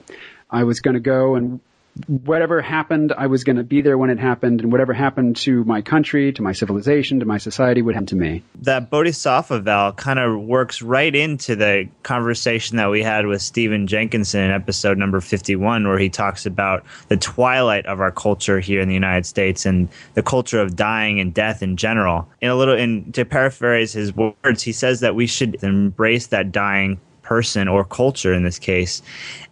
I 0.51 0.65
was 0.65 0.81
going 0.81 0.95
to 0.95 1.01
go 1.01 1.37
and 1.37 1.61
whatever 2.07 2.61
happened, 2.61 3.13
I 3.17 3.27
was 3.27 3.45
going 3.45 3.57
to 3.57 3.65
be 3.65 3.83
there 3.83 3.99
when 3.99 4.11
it 4.11 4.19
happened, 4.19 4.61
and 4.61 4.73
whatever 4.73 4.93
happened 4.93 5.37
to 5.39 5.65
my 5.65 5.83
country, 5.83 6.33
to 6.33 6.43
my 6.43 6.53
civilization, 6.53 7.21
to 7.21 7.27
my 7.27 7.39
society 7.39 7.83
would 7.83 7.95
happen 7.95 8.07
to 8.07 8.17
me. 8.17 8.43
That 8.63 8.91
Bodhisattva 8.91 9.61
vow 9.61 9.93
kind 9.93 10.19
of 10.19 10.41
works 10.41 10.83
right 10.83 11.15
into 11.15 11.57
the 11.57 11.89
conversation 12.03 12.77
that 12.77 12.91
we 12.91 13.03
had 13.03 13.27
with 13.27 13.43
Stephen 13.43 13.87
Jenkinson 13.87 14.43
in 14.43 14.51
episode 14.51 14.99
number 14.99 15.21
51, 15.21 15.87
where 15.87 15.99
he 15.99 16.09
talks 16.09 16.47
about 16.47 16.85
the 17.09 17.17
twilight 17.17 17.87
of 17.87 18.01
our 18.01 18.13
culture 18.13 18.61
here 18.61 18.81
in 18.81 18.89
the 18.89 18.95
United 18.95 19.27
States 19.27 19.67
and 19.67 19.89
the 20.15 20.23
culture 20.23 20.61
of 20.61 20.77
dying 20.77 21.21
and 21.21 21.35
death 21.35 21.63
in 21.63 21.77
general. 21.77 22.29
In 22.41 22.51
a 22.51 22.55
little, 22.55 22.77
in 22.77 23.13
to 23.13 23.25
paraphrase 23.25 23.93
his 23.93 24.15
words, 24.15 24.63
he 24.63 24.73
says 24.73 25.01
that 25.01 25.15
we 25.15 25.27
should 25.27 25.63
embrace 25.63 26.29
that 26.29 26.53
dying 26.53 27.01
person 27.31 27.69
or 27.69 27.85
culture 27.85 28.33
in 28.35 28.43
this 28.43 28.59
case 28.59 29.03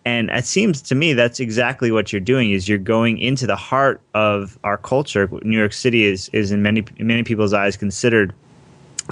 and 0.04 0.30
it 0.30 0.44
seems 0.44 0.82
to 0.82 0.94
me 0.96 1.12
that's 1.12 1.38
exactly 1.38 1.90
what 1.92 2.12
you're 2.12 2.28
doing 2.34 2.50
is 2.50 2.68
you're 2.68 2.86
going 2.96 3.18
into 3.18 3.46
the 3.46 3.60
heart 3.70 4.00
of 4.14 4.58
our 4.64 4.78
culture 4.92 5.28
new 5.42 5.56
york 5.56 5.72
city 5.72 6.04
is 6.04 6.28
is 6.40 6.50
in 6.50 6.60
many 6.60 6.82
in 6.96 7.06
many 7.06 7.22
people's 7.22 7.52
eyes 7.52 7.76
considered 7.76 8.34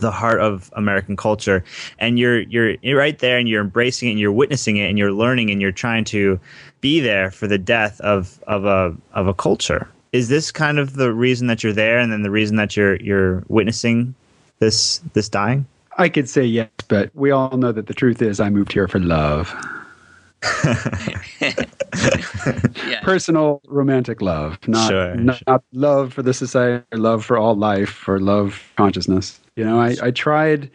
the 0.00 0.10
heart 0.10 0.40
of 0.40 0.70
American 0.74 1.16
culture, 1.16 1.64
and 1.98 2.18
you're 2.18 2.40
you're 2.40 2.98
right 2.98 3.18
there, 3.18 3.38
and 3.38 3.48
you're 3.48 3.62
embracing 3.62 4.08
it, 4.08 4.12
and 4.12 4.20
you're 4.20 4.32
witnessing 4.32 4.76
it, 4.76 4.88
and 4.88 4.98
you're 4.98 5.12
learning, 5.12 5.50
and 5.50 5.60
you're 5.60 5.72
trying 5.72 6.04
to 6.04 6.38
be 6.80 7.00
there 7.00 7.30
for 7.30 7.46
the 7.46 7.58
death 7.58 8.00
of 8.00 8.38
of 8.46 8.64
a 8.64 8.94
of 9.12 9.26
a 9.26 9.34
culture. 9.34 9.88
Is 10.12 10.28
this 10.28 10.50
kind 10.52 10.78
of 10.78 10.94
the 10.94 11.12
reason 11.12 11.46
that 11.48 11.62
you're 11.62 11.72
there, 11.72 11.98
and 11.98 12.12
then 12.12 12.22
the 12.22 12.30
reason 12.30 12.56
that 12.56 12.76
you're 12.76 12.96
you're 12.96 13.42
witnessing 13.48 14.14
this 14.58 15.00
this 15.14 15.28
dying? 15.28 15.66
I 15.96 16.08
could 16.08 16.28
say 16.28 16.44
yes, 16.44 16.68
but 16.88 17.10
we 17.14 17.30
all 17.30 17.56
know 17.56 17.72
that 17.72 17.86
the 17.86 17.94
truth 17.94 18.20
is 18.22 18.40
I 18.40 18.50
moved 18.50 18.72
here 18.72 18.86
for 18.88 18.98
love. 18.98 19.54
yeah. 21.42 23.00
Personal 23.02 23.62
romantic 23.66 24.20
love, 24.20 24.58
not, 24.68 24.88
Sure, 24.88 25.14
not, 25.16 25.42
not 25.46 25.64
love 25.72 26.12
for 26.12 26.22
the 26.22 26.34
society, 26.34 26.84
or 26.92 26.98
love 26.98 27.24
for 27.24 27.38
all 27.38 27.56
life, 27.56 28.06
or 28.06 28.20
love 28.20 28.70
consciousness. 28.76 29.40
You 29.56 29.64
know, 29.64 29.80
I, 29.80 29.96
I 30.02 30.10
tried 30.10 30.70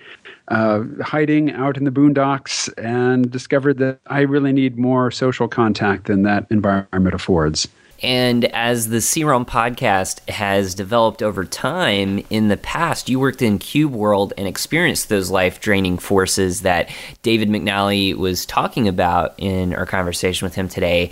uh, 0.48 0.84
hiding 1.02 1.52
out 1.52 1.78
in 1.78 1.84
the 1.84 1.92
boondocks 1.92 2.70
and 2.84 3.30
discovered 3.30 3.78
that 3.78 4.00
I 4.08 4.22
really 4.22 4.52
need 4.52 4.78
more 4.78 5.12
social 5.12 5.48
contact 5.48 6.08
than 6.08 6.24
that 6.24 6.48
environment 6.50 7.14
affords. 7.14 7.68
And 8.04 8.46
as 8.46 8.88
the 8.88 9.02
C-Realm 9.02 9.46
podcast 9.46 10.28
has 10.30 10.74
developed 10.74 11.22
over 11.22 11.46
time, 11.46 12.24
in 12.30 12.48
the 12.48 12.58
past, 12.58 13.10
you 13.10 13.20
worked 13.20 13.42
in 13.42 13.60
Cube 13.60 13.94
World 13.94 14.34
and 14.38 14.48
experienced 14.48 15.10
those 15.10 15.30
life 15.30 15.60
draining 15.60 15.98
forces 15.98 16.62
that 16.62 16.90
David 17.22 17.50
McNally 17.50 18.16
was 18.16 18.46
talking 18.46 18.88
about 18.88 19.36
in 19.38 19.74
our 19.76 19.86
conversation 19.86 20.46
with 20.46 20.56
him 20.56 20.68
today 20.68 21.12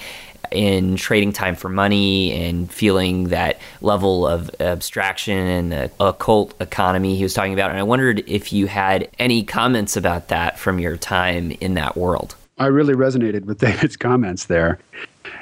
in 0.52 0.96
trading 0.96 1.32
time 1.32 1.56
for 1.56 1.70
money 1.70 2.32
and 2.32 2.72
feeling 2.72 3.26
that 3.26 3.60
level 3.82 4.28
of 4.28 4.50
abstraction 4.60 5.38
and 5.38 5.72
the 5.72 5.92
occult 6.00 6.60
economy 6.60 7.16
he 7.16 7.24
was 7.24 7.34
talking 7.34 7.54
about. 7.54 7.70
And 7.70 7.80
I 7.80 7.84
wondered 7.84 8.24
if 8.28 8.52
you 8.52 8.66
had 8.68 9.10
any 9.20 9.44
comments 9.44 9.96
about 9.96 10.30
that 10.30 10.58
from 10.58 10.80
your 10.80 10.98
time 10.98 11.52
in 11.52 11.76
that 11.76 11.96
world. 11.96 12.36
I 12.58 12.68
really 12.68 12.94
resonated 12.94 13.46
with 13.46 13.60
David's 13.60 13.96
comments 13.96 14.46
there. 14.46 14.80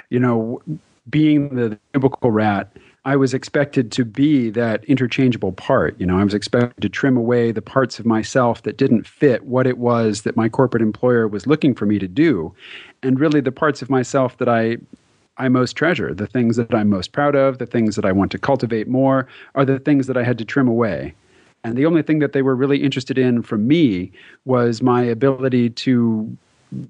You 0.10 0.20
know, 0.20 0.62
being 1.10 1.56
the 1.56 1.78
biblical 1.92 2.32
rat, 2.32 2.72
I 3.06 3.16
was 3.16 3.34
expected 3.34 3.92
to 3.94 4.04
be 4.04 4.50
that 4.50 4.84
interchangeable 4.84 5.54
part. 5.54 5.98
You 6.00 6.06
know, 6.06 6.18
I 6.18 6.24
was 6.24 6.34
expected 6.34 6.82
to 6.82 6.90
trim 6.90 7.16
away 7.16 7.54
the 7.54 7.62
parts 7.62 8.00
of 8.00 8.06
myself 8.06 8.64
that 8.64 8.78
didn't 8.78 9.08
fit 9.08 9.46
what 9.46 9.66
it 9.66 9.78
was 9.78 10.24
that 10.24 10.36
my 10.36 10.50
corporate 10.50 10.84
employer 10.84 11.28
was 11.28 11.48
looking 11.48 11.74
for 11.74 11.86
me 11.86 12.00
to 12.00 12.08
do. 12.08 12.54
And 13.02 13.20
really 13.20 13.40
the 13.40 13.52
parts 13.52 13.82
of 13.82 13.90
myself 13.90 14.38
that 14.40 14.50
I 14.50 14.78
I 15.40 15.50
most 15.50 15.74
treasure, 15.74 16.14
the 16.14 16.28
things 16.28 16.56
that 16.58 16.74
I'm 16.74 16.90
most 16.90 17.12
proud 17.12 17.36
of, 17.36 17.60
the 17.60 17.68
things 17.68 17.96
that 17.96 18.06
I 18.06 18.12
want 18.12 18.32
to 18.32 18.40
cultivate 18.40 18.88
more, 18.88 19.28
are 19.56 19.66
the 19.66 19.80
things 19.80 20.08
that 20.08 20.18
I 20.18 20.24
had 20.24 20.38
to 20.40 20.46
trim 20.46 20.68
away. 20.68 21.14
And 21.64 21.78
the 21.78 21.86
only 21.86 22.02
thing 22.02 22.20
that 22.20 22.34
they 22.34 22.42
were 22.42 22.56
really 22.56 22.84
interested 22.84 23.18
in 23.18 23.42
from 23.44 23.68
me 23.68 24.12
was 24.46 24.82
my 24.82 25.04
ability 25.04 25.70
to 25.70 26.38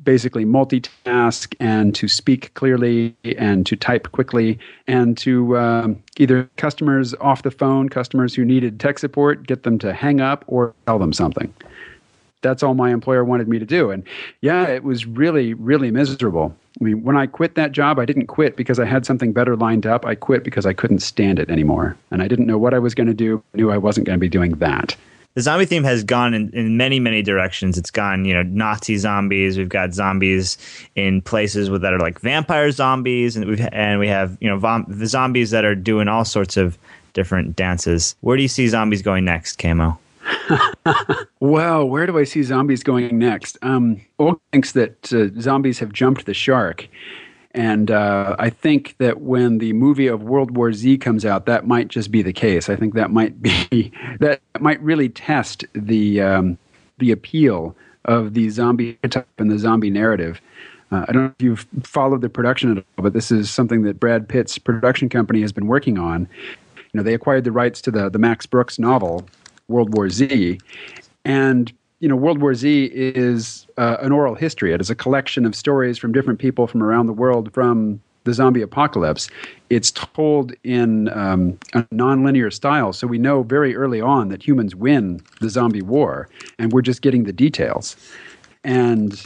basically 0.03 0.45
multitask 0.45 1.53
and 1.59 1.93
to 1.95 2.07
speak 2.07 2.53
clearly 2.55 3.15
and 3.37 3.65
to 3.65 3.75
type 3.75 4.11
quickly 4.11 4.59
and 4.87 5.17
to 5.17 5.57
um, 5.57 6.01
either 6.17 6.49
customers 6.57 7.13
off 7.15 7.43
the 7.43 7.51
phone, 7.51 7.89
customers 7.89 8.33
who 8.33 8.43
needed 8.43 8.79
tech 8.79 8.99
support, 8.99 9.45
get 9.45 9.63
them 9.63 9.77
to 9.79 9.93
hang 9.93 10.21
up 10.21 10.43
or 10.47 10.73
tell 10.85 10.99
them 10.99 11.13
something. 11.13 11.53
That's 12.41 12.63
all 12.63 12.75
my 12.75 12.91
employer 12.91 13.23
wanted 13.23 13.47
me 13.47 13.59
to 13.59 13.65
do. 13.65 13.89
And 13.89 14.03
yeah, 14.41 14.67
it 14.67 14.83
was 14.83 15.05
really, 15.05 15.53
really 15.55 15.91
miserable. 15.91 16.55
I 16.79 16.83
mean, 16.83 17.03
when 17.03 17.17
I 17.17 17.25
quit 17.25 17.55
that 17.55 17.71
job, 17.71 17.97
I 17.97 18.05
didn't 18.05 18.27
quit 18.27 18.55
because 18.55 18.79
I 18.79 18.85
had 18.85 19.05
something 19.05 19.33
better 19.33 19.55
lined 19.55 19.87
up. 19.87 20.05
I 20.05 20.13
quit 20.13 20.43
because 20.43 20.65
I 20.65 20.73
couldn't 20.73 20.99
stand 20.99 21.39
it 21.39 21.49
anymore. 21.49 21.97
And 22.11 22.21
I 22.21 22.27
didn't 22.27 22.45
know 22.45 22.59
what 22.59 22.75
I 22.75 22.79
was 22.79 22.93
going 22.93 23.07
to 23.07 23.15
do. 23.15 23.43
I 23.53 23.57
knew 23.57 23.71
I 23.71 23.77
wasn't 23.77 24.05
going 24.05 24.17
to 24.17 24.21
be 24.21 24.29
doing 24.29 24.51
that 24.53 24.95
the 25.37 25.43
zombie 25.43 25.65
theme 25.65 25.83
has 25.83 26.03
gone 26.03 26.33
in, 26.33 26.49
in 26.49 26.77
many 26.77 26.99
many 26.99 27.21
directions. 27.21 27.77
It's 27.77 27.91
gone 27.91 28.25
you 28.25 28.33
know 28.33 28.41
nazi 28.41 28.97
zombies. 28.97 29.55
We've 29.55 29.69
got 29.69 29.93
zombies 29.93 30.57
in 30.95 31.21
places 31.21 31.69
with, 31.69 31.83
that 31.83 31.93
are 31.93 31.99
like 31.99 32.19
vampire 32.21 32.71
zombies. 32.71 33.37
And 33.37 33.45
we've 33.45 33.61
and 33.71 33.99
we 33.99 34.07
have 34.07 34.35
you 34.41 34.49
know 34.49 34.57
vom- 34.57 34.87
the 34.87 35.05
zombies 35.05 35.51
that 35.51 35.63
are 35.63 35.75
doing 35.75 36.07
all 36.07 36.25
sorts 36.25 36.57
of 36.57 36.75
different 37.13 37.55
dances. 37.55 38.15
Where 38.21 38.35
do 38.35 38.41
you 38.41 38.49
see 38.49 38.67
zombies 38.67 39.03
going 39.03 39.25
next 39.25 39.59
KMO? 39.59 39.99
Well, 41.39 41.87
where 41.87 42.07
do 42.07 42.17
I 42.17 42.23
see 42.23 42.41
zombies 42.41 42.81
going 42.81 43.19
next? 43.19 43.59
Um, 43.61 44.01
Olga 44.17 44.39
thinks 44.51 44.71
that 44.71 45.13
uh, 45.13 45.27
zombies 45.39 45.77
have 45.77 45.93
jumped 45.93 46.25
the 46.25 46.33
shark. 46.33 46.89
And 47.51 47.89
uh, 47.89 48.35
I 48.37 48.49
think 48.49 48.95
that 48.99 49.21
when 49.21 49.57
the 49.57 49.73
movie 49.73 50.07
of 50.07 50.23
World 50.23 50.55
War 50.55 50.73
Z 50.73 50.97
comes 50.99 51.25
out, 51.25 51.45
that 51.45 51.65
might 51.65 51.87
just 51.87 52.11
be 52.11 52.21
the 52.21 52.33
case. 52.33 52.69
I 52.69 52.75
think 52.75 52.93
that 52.93 53.11
might 53.11 53.41
be 53.41 53.91
that 54.19 54.41
might 54.59 54.81
really 54.81 55.09
test 55.09 55.65
the 55.73 56.21
um, 56.21 56.57
the 56.97 57.11
appeal 57.11 57.75
of 58.05 58.33
the 58.33 58.49
zombie 58.49 58.93
type 59.09 59.27
and 59.37 59.51
the 59.51 59.59
zombie 59.59 59.89
narrative. 59.89 60.41
Uh, 60.91 61.05
I 61.07 61.11
don't 61.11 61.23
know 61.23 61.33
if 61.37 61.43
you've 61.43 61.67
followed 61.83 62.21
the 62.21 62.29
production 62.29 62.71
at 62.71 62.77
all, 62.77 63.03
but 63.03 63.13
this 63.13 63.31
is 63.31 63.49
something 63.51 63.81
that 63.83 63.99
Brad 63.99 64.29
Pitt's 64.29 64.57
production 64.57 65.09
company 65.09 65.41
has 65.41 65.51
been 65.51 65.67
working 65.67 65.97
on. 65.97 66.29
You 66.77 66.83
know, 66.93 67.03
they 67.03 67.13
acquired 67.13 67.43
the 67.43 67.51
rights 67.51 67.81
to 67.81 67.91
the 67.91 68.09
the 68.09 68.19
Max 68.19 68.45
Brooks 68.45 68.79
novel 68.79 69.27
World 69.67 69.93
War 69.93 70.09
Z, 70.09 70.59
and 71.25 71.71
you 71.99 72.07
know, 72.07 72.15
World 72.15 72.41
War 72.41 72.53
Z 72.53 72.91
is 72.93 73.67
uh, 73.77 73.97
an 74.01 74.11
oral 74.11 74.35
history. 74.35 74.73
It 74.73 74.81
is 74.81 74.89
a 74.89 74.95
collection 74.95 75.45
of 75.45 75.55
stories 75.55 75.97
from 75.97 76.11
different 76.11 76.39
people 76.39 76.67
from 76.67 76.83
around 76.83 77.07
the 77.07 77.13
world 77.13 77.51
from 77.53 78.01
the 78.23 78.33
zombie 78.33 78.61
apocalypse. 78.61 79.29
It's 79.69 79.89
told 79.91 80.53
in 80.63 81.09
um, 81.09 81.57
a 81.73 81.83
nonlinear 81.85 82.53
style, 82.53 82.93
so 82.93 83.07
we 83.07 83.17
know 83.17 83.41
very 83.41 83.75
early 83.75 84.01
on 84.01 84.29
that 84.29 84.45
humans 84.45 84.75
win 84.75 85.21
the 85.39 85.49
zombie 85.49 85.81
war, 85.81 86.29
and 86.59 86.71
we're 86.71 86.81
just 86.81 87.01
getting 87.01 87.23
the 87.23 87.33
details. 87.33 87.95
And 88.63 89.25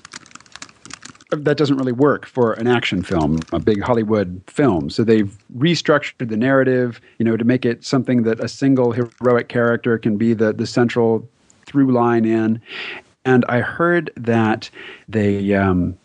that 1.32 1.58
doesn't 1.58 1.78
really 1.78 1.94
work 1.94 2.26
for 2.26 2.54
an 2.54 2.68
action 2.68 3.04
film, 3.04 3.40
a 3.52 3.60
big 3.60 3.82
Hollywood 3.82 4.42
film. 4.48 4.90
So 4.90 5.04
they've 5.04 5.36
restructured 5.58 6.30
the 6.30 6.38
narrative, 6.38 7.02
you 7.18 7.26
know, 7.26 7.38
to 7.38 7.46
make 7.46 7.66
it 7.66 7.84
something 7.84 8.24
that 8.24 8.40
a 8.40 8.48
single 8.48 8.92
heroic 8.92 9.48
character 9.48 9.98
can 9.98 10.18
be 10.18 10.34
the 10.34 10.54
the 10.54 10.68
central 10.68 11.28
through 11.72 11.92
line 11.92 12.26
in. 12.26 12.62
And 13.24 13.46
I 13.48 13.62
heard 13.62 14.12
that 14.18 14.70
they 15.08 15.54
um, 15.54 15.98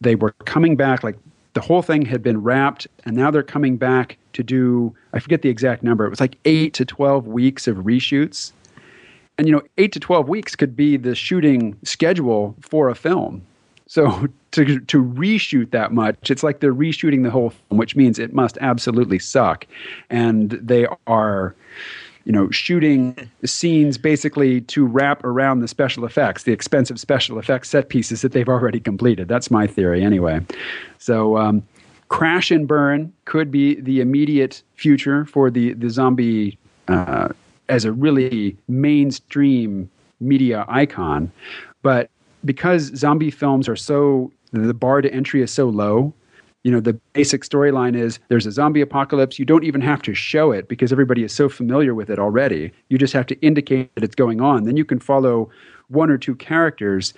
they 0.00 0.14
were 0.14 0.32
coming 0.44 0.76
back 0.76 1.02
like 1.02 1.16
the 1.54 1.60
whole 1.60 1.82
thing 1.82 2.04
had 2.04 2.22
been 2.22 2.42
wrapped 2.42 2.86
and 3.04 3.16
now 3.16 3.30
they're 3.30 3.42
coming 3.42 3.76
back 3.76 4.16
to 4.32 4.42
do 4.42 4.94
i 5.12 5.18
forget 5.18 5.42
the 5.42 5.48
exact 5.48 5.82
number 5.82 6.04
it 6.04 6.10
was 6.10 6.20
like 6.20 6.36
8 6.44 6.74
to 6.74 6.84
12 6.84 7.26
weeks 7.26 7.66
of 7.66 7.78
reshoots 7.78 8.52
and 9.38 9.46
you 9.46 9.52
know 9.52 9.62
8 9.78 9.92
to 9.92 10.00
12 10.00 10.28
weeks 10.28 10.54
could 10.54 10.76
be 10.76 10.96
the 10.96 11.14
shooting 11.14 11.76
schedule 11.84 12.54
for 12.60 12.88
a 12.88 12.94
film 12.94 13.42
so 13.86 14.26
to 14.50 14.80
to 14.80 15.02
reshoot 15.02 15.70
that 15.70 15.92
much 15.92 16.30
it's 16.30 16.42
like 16.42 16.60
they're 16.60 16.74
reshooting 16.74 17.22
the 17.22 17.30
whole 17.30 17.50
film 17.50 17.78
which 17.78 17.96
means 17.96 18.18
it 18.18 18.34
must 18.34 18.58
absolutely 18.60 19.18
suck 19.18 19.66
and 20.10 20.50
they 20.50 20.86
are 21.06 21.54
you 22.24 22.32
know, 22.32 22.50
shooting 22.50 23.16
scenes 23.44 23.98
basically 23.98 24.62
to 24.62 24.86
wrap 24.86 25.24
around 25.24 25.60
the 25.60 25.68
special 25.68 26.04
effects, 26.04 26.44
the 26.44 26.52
expensive 26.52 26.98
special 26.98 27.38
effects 27.38 27.70
set 27.70 27.88
pieces 27.88 28.22
that 28.22 28.32
they've 28.32 28.48
already 28.48 28.80
completed. 28.80 29.28
That's 29.28 29.50
my 29.50 29.66
theory, 29.66 30.02
anyway. 30.02 30.40
So, 30.98 31.36
um, 31.36 31.62
crash 32.08 32.50
and 32.50 32.68
burn 32.68 33.12
could 33.24 33.50
be 33.50 33.80
the 33.80 34.00
immediate 34.00 34.62
future 34.76 35.24
for 35.24 35.50
the 35.50 35.72
the 35.74 35.90
zombie 35.90 36.58
uh, 36.88 37.28
as 37.68 37.84
a 37.84 37.92
really 37.92 38.56
mainstream 38.68 39.90
media 40.20 40.64
icon, 40.68 41.30
but 41.82 42.10
because 42.44 42.94
zombie 42.96 43.30
films 43.30 43.68
are 43.68 43.76
so 43.76 44.30
the 44.52 44.74
bar 44.74 45.00
to 45.00 45.12
entry 45.12 45.42
is 45.42 45.50
so 45.50 45.68
low 45.68 46.12
you 46.64 46.70
know 46.70 46.80
the 46.80 46.94
basic 47.12 47.42
storyline 47.42 47.94
is 47.94 48.18
there's 48.28 48.46
a 48.46 48.52
zombie 48.52 48.80
apocalypse. 48.80 49.38
You 49.38 49.44
don't 49.44 49.64
even 49.64 49.82
have 49.82 50.02
to 50.02 50.14
show 50.14 50.50
it 50.50 50.66
because 50.66 50.92
everybody 50.92 51.22
is 51.22 51.32
so 51.32 51.48
familiar 51.48 51.94
with 51.94 52.10
it 52.10 52.18
already. 52.18 52.72
You 52.88 52.98
just 52.98 53.12
have 53.12 53.26
to 53.26 53.40
indicate 53.40 53.94
that 53.94 54.02
it's 54.02 54.14
going 54.14 54.40
on. 54.40 54.64
Then 54.64 54.76
you 54.76 54.84
can 54.84 54.98
follow 54.98 55.50
one 55.88 56.10
or 56.10 56.18
two 56.18 56.34
characters 56.34 57.12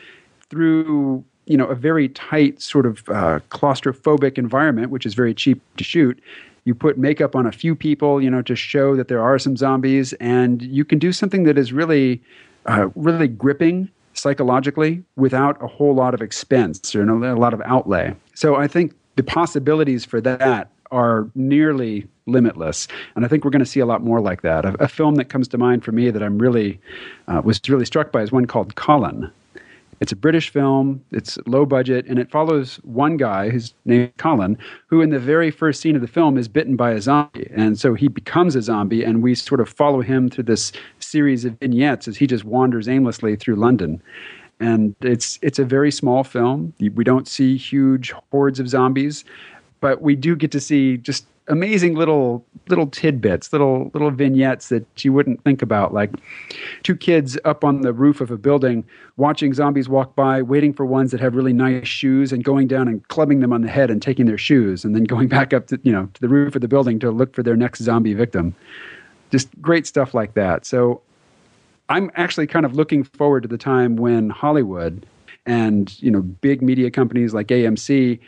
through 0.50 1.24
you 1.46 1.56
know 1.56 1.66
a 1.66 1.76
very 1.76 2.08
tight 2.10 2.60
sort 2.60 2.86
of 2.86 3.08
uh, 3.08 3.38
claustrophobic 3.50 4.36
environment 4.36 4.90
which 4.90 5.06
is 5.06 5.14
very 5.14 5.32
cheap 5.32 5.62
to 5.76 5.84
shoot. 5.84 6.20
You 6.64 6.74
put 6.74 6.98
makeup 6.98 7.36
on 7.36 7.46
a 7.46 7.52
few 7.52 7.76
people 7.76 8.20
you 8.20 8.28
know 8.28 8.42
to 8.42 8.56
show 8.56 8.96
that 8.96 9.06
there 9.06 9.22
are 9.22 9.38
some 9.38 9.56
zombies 9.56 10.12
and 10.14 10.60
you 10.60 10.84
can 10.84 10.98
do 10.98 11.12
something 11.12 11.44
that 11.44 11.56
is 11.56 11.72
really 11.72 12.20
uh, 12.66 12.88
really 12.96 13.28
gripping 13.28 13.88
psychologically 14.14 15.04
without 15.14 15.62
a 15.62 15.68
whole 15.68 15.94
lot 15.94 16.14
of 16.14 16.22
expense 16.22 16.96
or 16.96 17.02
a 17.02 17.38
lot 17.38 17.54
of 17.54 17.60
outlay. 17.64 18.12
So 18.34 18.56
i 18.56 18.66
think 18.66 18.92
the 19.16 19.22
possibilities 19.22 20.04
for 20.04 20.20
that 20.20 20.70
are 20.90 21.28
nearly 21.34 22.06
limitless. 22.26 22.86
And 23.14 23.24
I 23.24 23.28
think 23.28 23.44
we're 23.44 23.50
going 23.50 23.60
to 23.60 23.66
see 23.66 23.80
a 23.80 23.86
lot 23.86 24.02
more 24.02 24.20
like 24.20 24.42
that. 24.42 24.64
A, 24.64 24.84
a 24.84 24.88
film 24.88 25.16
that 25.16 25.26
comes 25.26 25.48
to 25.48 25.58
mind 25.58 25.84
for 25.84 25.92
me 25.92 26.10
that 26.10 26.22
I'm 26.22 26.38
really 26.38 26.80
uh, 27.28 27.40
was 27.44 27.60
really 27.68 27.84
struck 27.84 28.12
by 28.12 28.22
is 28.22 28.32
one 28.32 28.46
called 28.46 28.74
Colin. 28.76 29.30
It's 29.98 30.12
a 30.12 30.16
British 30.16 30.50
film. 30.50 31.02
It's 31.10 31.38
low 31.46 31.64
budget, 31.64 32.04
and 32.06 32.18
it 32.18 32.30
follows 32.30 32.76
one 32.84 33.16
guy 33.16 33.48
who's 33.48 33.72
named 33.86 34.12
Colin, 34.18 34.58
who 34.88 35.00
in 35.00 35.08
the 35.08 35.18
very 35.18 35.50
first 35.50 35.80
scene 35.80 35.96
of 35.96 36.02
the 36.02 36.08
film 36.08 36.36
is 36.36 36.48
bitten 36.48 36.76
by 36.76 36.90
a 36.90 37.00
zombie, 37.00 37.50
and 37.54 37.78
so 37.78 37.94
he 37.94 38.08
becomes 38.08 38.54
a 38.56 38.62
zombie, 38.62 39.02
and 39.02 39.22
we 39.22 39.34
sort 39.34 39.60
of 39.60 39.70
follow 39.70 40.02
him 40.02 40.28
through 40.28 40.44
this 40.44 40.70
series 40.98 41.46
of 41.46 41.58
vignettes 41.60 42.08
as 42.08 42.18
he 42.18 42.26
just 42.26 42.44
wanders 42.44 42.88
aimlessly 42.88 43.36
through 43.36 43.56
London 43.56 44.02
and 44.60 44.94
it's 45.00 45.38
it's 45.42 45.58
a 45.58 45.64
very 45.64 45.90
small 45.90 46.24
film. 46.24 46.72
We 46.80 47.04
don't 47.04 47.28
see 47.28 47.56
huge 47.56 48.12
hordes 48.30 48.60
of 48.60 48.68
zombies, 48.68 49.24
but 49.80 50.02
we 50.02 50.16
do 50.16 50.36
get 50.36 50.52
to 50.52 50.60
see 50.60 50.96
just 50.96 51.26
amazing 51.48 51.94
little 51.94 52.44
little 52.68 52.86
tidbits, 52.86 53.52
little 53.52 53.90
little 53.94 54.10
vignettes 54.10 54.68
that 54.68 55.04
you 55.04 55.12
wouldn't 55.12 55.42
think 55.44 55.62
about, 55.62 55.94
like 55.94 56.10
two 56.82 56.96
kids 56.96 57.38
up 57.44 57.64
on 57.64 57.82
the 57.82 57.92
roof 57.92 58.20
of 58.20 58.30
a 58.30 58.36
building 58.36 58.84
watching 59.16 59.54
zombies 59.54 59.88
walk 59.88 60.16
by, 60.16 60.42
waiting 60.42 60.72
for 60.72 60.84
ones 60.84 61.10
that 61.10 61.20
have 61.20 61.34
really 61.34 61.52
nice 61.52 61.86
shoes, 61.86 62.32
and 62.32 62.44
going 62.44 62.66
down 62.66 62.88
and 62.88 63.06
clubbing 63.08 63.40
them 63.40 63.52
on 63.52 63.62
the 63.62 63.68
head 63.68 63.90
and 63.90 64.02
taking 64.02 64.26
their 64.26 64.38
shoes, 64.38 64.84
and 64.84 64.94
then 64.94 65.04
going 65.04 65.28
back 65.36 65.52
up 65.52 65.66
to 65.68 65.78
you 65.82 65.92
know 65.92 66.08
to 66.14 66.20
the 66.20 66.28
roof 66.28 66.54
of 66.54 66.62
the 66.62 66.68
building 66.68 66.98
to 66.98 67.10
look 67.10 67.34
for 67.34 67.42
their 67.42 67.56
next 67.56 67.82
zombie 67.82 68.14
victim. 68.14 68.54
Just 69.30 69.48
great 69.60 69.86
stuff 69.86 70.14
like 70.14 70.34
that. 70.34 70.64
So 70.64 71.02
I'm 71.88 72.10
actually 72.14 72.46
kind 72.46 72.66
of 72.66 72.74
looking 72.74 73.04
forward 73.04 73.42
to 73.42 73.48
the 73.48 73.58
time 73.58 73.96
when 73.96 74.30
Hollywood 74.30 75.06
and 75.44 76.00
you 76.02 76.10
know 76.10 76.22
big 76.22 76.62
media 76.62 76.90
companies 76.90 77.32
like 77.32 77.48
AMC 77.48 78.18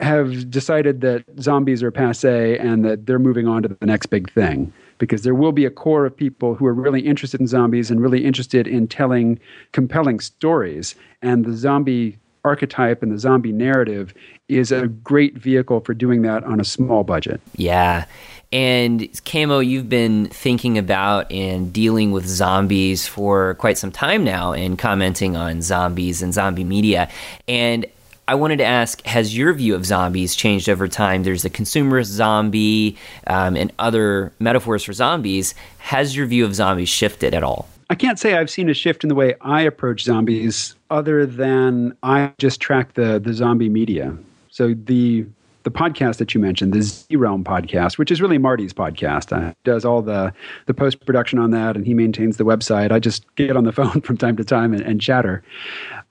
have 0.00 0.50
decided 0.50 1.00
that 1.02 1.24
zombies 1.40 1.82
are 1.82 1.90
passe 1.90 2.56
and 2.58 2.84
that 2.84 3.06
they're 3.06 3.18
moving 3.18 3.46
on 3.46 3.62
to 3.62 3.68
the 3.68 3.86
next 3.86 4.06
big 4.06 4.32
thing 4.32 4.72
because 4.98 5.22
there 5.22 5.34
will 5.34 5.52
be 5.52 5.64
a 5.64 5.70
core 5.70 6.06
of 6.06 6.16
people 6.16 6.54
who 6.54 6.66
are 6.66 6.74
really 6.74 7.00
interested 7.00 7.40
in 7.40 7.46
zombies 7.46 7.90
and 7.90 8.00
really 8.00 8.24
interested 8.24 8.66
in 8.66 8.86
telling 8.86 9.38
compelling 9.72 10.20
stories 10.20 10.94
and 11.22 11.44
the 11.44 11.54
zombie 11.54 12.18
archetype 12.44 13.02
and 13.02 13.12
the 13.12 13.18
zombie 13.18 13.52
narrative 13.52 14.14
is 14.48 14.72
a 14.72 14.88
great 14.88 15.36
vehicle 15.36 15.80
for 15.80 15.94
doing 15.94 16.22
that 16.22 16.42
on 16.44 16.60
a 16.60 16.64
small 16.64 17.04
budget. 17.04 17.40
Yeah. 17.56 18.06
And 18.52 19.00
KMO, 19.00 19.64
you've 19.64 19.88
been 19.88 20.26
thinking 20.26 20.76
about 20.76 21.30
and 21.30 21.72
dealing 21.72 22.10
with 22.10 22.26
zombies 22.26 23.06
for 23.06 23.54
quite 23.54 23.78
some 23.78 23.92
time 23.92 24.24
now 24.24 24.52
and 24.52 24.76
commenting 24.76 25.36
on 25.36 25.62
zombies 25.62 26.20
and 26.20 26.34
zombie 26.34 26.64
media. 26.64 27.08
And 27.46 27.86
I 28.26 28.34
wanted 28.34 28.58
to 28.58 28.64
ask 28.64 29.02
Has 29.06 29.36
your 29.36 29.52
view 29.52 29.74
of 29.74 29.86
zombies 29.86 30.34
changed 30.34 30.68
over 30.68 30.88
time? 30.88 31.22
There's 31.22 31.42
the 31.42 31.50
consumerist 31.50 32.06
zombie 32.06 32.96
um, 33.26 33.56
and 33.56 33.72
other 33.78 34.32
metaphors 34.38 34.84
for 34.84 34.92
zombies. 34.92 35.54
Has 35.78 36.16
your 36.16 36.26
view 36.26 36.44
of 36.44 36.54
zombies 36.54 36.88
shifted 36.88 37.34
at 37.34 37.44
all? 37.44 37.68
I 37.88 37.96
can't 37.96 38.20
say 38.20 38.34
I've 38.34 38.50
seen 38.50 38.68
a 38.68 38.74
shift 38.74 39.02
in 39.02 39.08
the 39.08 39.16
way 39.16 39.34
I 39.40 39.62
approach 39.62 40.04
zombies, 40.04 40.76
other 40.90 41.26
than 41.26 41.96
I 42.04 42.32
just 42.38 42.60
track 42.60 42.94
the 42.94 43.18
the 43.18 43.34
zombie 43.34 43.68
media. 43.68 44.16
So 44.50 44.74
the 44.74 45.26
the 45.62 45.70
podcast 45.70 46.16
that 46.18 46.34
you 46.34 46.40
mentioned, 46.40 46.72
the 46.72 46.82
Z 46.82 47.16
Realm 47.16 47.44
podcast, 47.44 47.98
which 47.98 48.10
is 48.10 48.20
really 48.20 48.38
Marty's 48.38 48.72
podcast. 48.72 49.36
Uh, 49.36 49.52
does 49.64 49.84
all 49.84 50.02
the 50.02 50.32
the 50.66 50.74
post 50.74 51.04
production 51.04 51.38
on 51.38 51.50
that, 51.50 51.76
and 51.76 51.86
he 51.86 51.94
maintains 51.94 52.36
the 52.36 52.44
website. 52.44 52.92
I 52.92 52.98
just 52.98 53.24
get 53.36 53.56
on 53.56 53.64
the 53.64 53.72
phone 53.80 54.00
from 54.00 54.16
time 54.16 54.36
to 54.36 54.44
time 54.44 54.72
and, 54.72 54.82
and 54.82 55.00
chatter. 55.00 55.42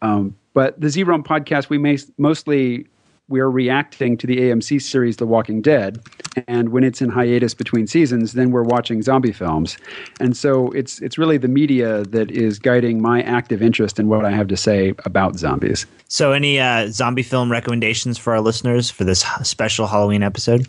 Um, 0.01 0.35
but 0.53 0.79
the 0.79 0.89
Z 0.89 1.03
Realm 1.03 1.23
podcast, 1.23 1.69
we 1.69 1.77
may, 1.77 1.97
mostly 2.17 2.87
we're 3.29 3.49
reacting 3.49 4.17
to 4.17 4.27
the 4.27 4.37
AMC 4.37 4.81
series 4.81 5.17
The 5.17 5.25
Walking 5.25 5.61
Dead, 5.61 6.01
and 6.47 6.69
when 6.69 6.83
it's 6.83 7.01
in 7.01 7.09
hiatus 7.09 7.53
between 7.53 7.87
seasons, 7.87 8.33
then 8.33 8.51
we're 8.51 8.63
watching 8.63 9.01
zombie 9.01 9.31
films. 9.31 9.77
And 10.19 10.35
so 10.35 10.71
it's 10.71 10.99
it's 10.99 11.17
really 11.17 11.37
the 11.37 11.47
media 11.47 12.03
that 12.05 12.31
is 12.31 12.59
guiding 12.59 13.01
my 13.01 13.21
active 13.21 13.61
interest 13.61 13.99
in 13.99 14.07
what 14.09 14.25
I 14.25 14.31
have 14.31 14.47
to 14.47 14.57
say 14.57 14.93
about 15.05 15.37
zombies. 15.37 15.85
So, 16.07 16.31
any 16.31 16.59
uh, 16.59 16.87
zombie 16.89 17.23
film 17.23 17.51
recommendations 17.51 18.17
for 18.17 18.33
our 18.33 18.41
listeners 18.41 18.89
for 18.89 19.03
this 19.03 19.23
special 19.43 19.87
Halloween 19.87 20.23
episode? 20.23 20.67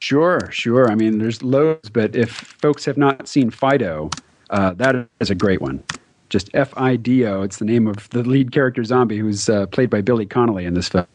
Sure, 0.00 0.48
sure. 0.50 0.90
I 0.90 0.94
mean, 0.94 1.18
there's 1.18 1.42
loads, 1.42 1.88
but 1.88 2.14
if 2.14 2.30
folks 2.30 2.84
have 2.84 2.96
not 2.96 3.26
seen 3.26 3.50
Fido, 3.50 4.10
uh, 4.50 4.72
that 4.74 5.08
is 5.20 5.30
a 5.30 5.34
great 5.34 5.60
one 5.60 5.82
just 6.28 6.50
F 6.54 6.72
I 6.76 6.96
D 6.96 7.24
O. 7.24 7.42
It's 7.42 7.58
the 7.58 7.64
name 7.64 7.86
of 7.86 8.08
the 8.10 8.22
lead 8.22 8.52
character 8.52 8.84
zombie 8.84 9.18
who's 9.18 9.48
uh, 9.48 9.66
played 9.66 9.90
by 9.90 10.00
Billy 10.00 10.26
Connolly 10.26 10.64
in 10.64 10.74
this 10.74 10.88
film. 10.88 11.06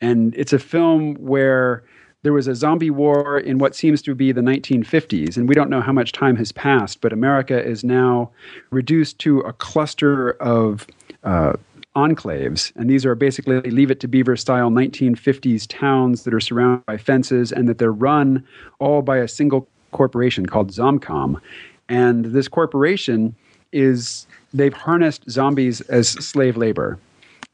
And 0.00 0.34
it's 0.36 0.52
a 0.52 0.58
film 0.58 1.14
where 1.16 1.82
there 2.22 2.32
was 2.32 2.48
a 2.48 2.54
zombie 2.54 2.90
war 2.90 3.38
in 3.38 3.58
what 3.58 3.76
seems 3.76 4.02
to 4.02 4.14
be 4.14 4.32
the 4.32 4.40
1950s, 4.40 5.36
and 5.36 5.48
we 5.48 5.54
don't 5.54 5.70
know 5.70 5.80
how 5.80 5.92
much 5.92 6.10
time 6.12 6.34
has 6.36 6.50
passed, 6.50 7.00
but 7.00 7.12
America 7.12 7.62
is 7.62 7.84
now 7.84 8.30
reduced 8.70 9.18
to 9.20 9.40
a 9.40 9.52
cluster 9.52 10.32
of 10.32 10.86
uh, 11.22 11.52
enclaves. 11.94 12.72
And 12.76 12.90
these 12.90 13.06
are 13.06 13.14
basically 13.14 13.60
Leave 13.70 13.90
It 13.90 14.00
to 14.00 14.08
Beaver 14.08 14.36
style 14.36 14.70
1950s 14.70 15.66
towns 15.68 16.24
that 16.24 16.34
are 16.34 16.40
surrounded 16.40 16.84
by 16.86 16.96
fences 16.96 17.52
and 17.52 17.68
that 17.68 17.78
they're 17.78 17.92
run 17.92 18.44
all 18.78 19.02
by 19.02 19.18
a 19.18 19.28
single 19.28 19.68
corporation 19.92 20.46
called 20.46 20.70
Zomcon. 20.70 21.40
And 21.88 22.26
this 22.26 22.48
corporation 22.48 23.34
is 23.72 24.26
they've 24.52 24.74
harnessed 24.74 25.30
zombies 25.30 25.80
as 25.82 26.08
slave 26.08 26.56
labor. 26.56 26.98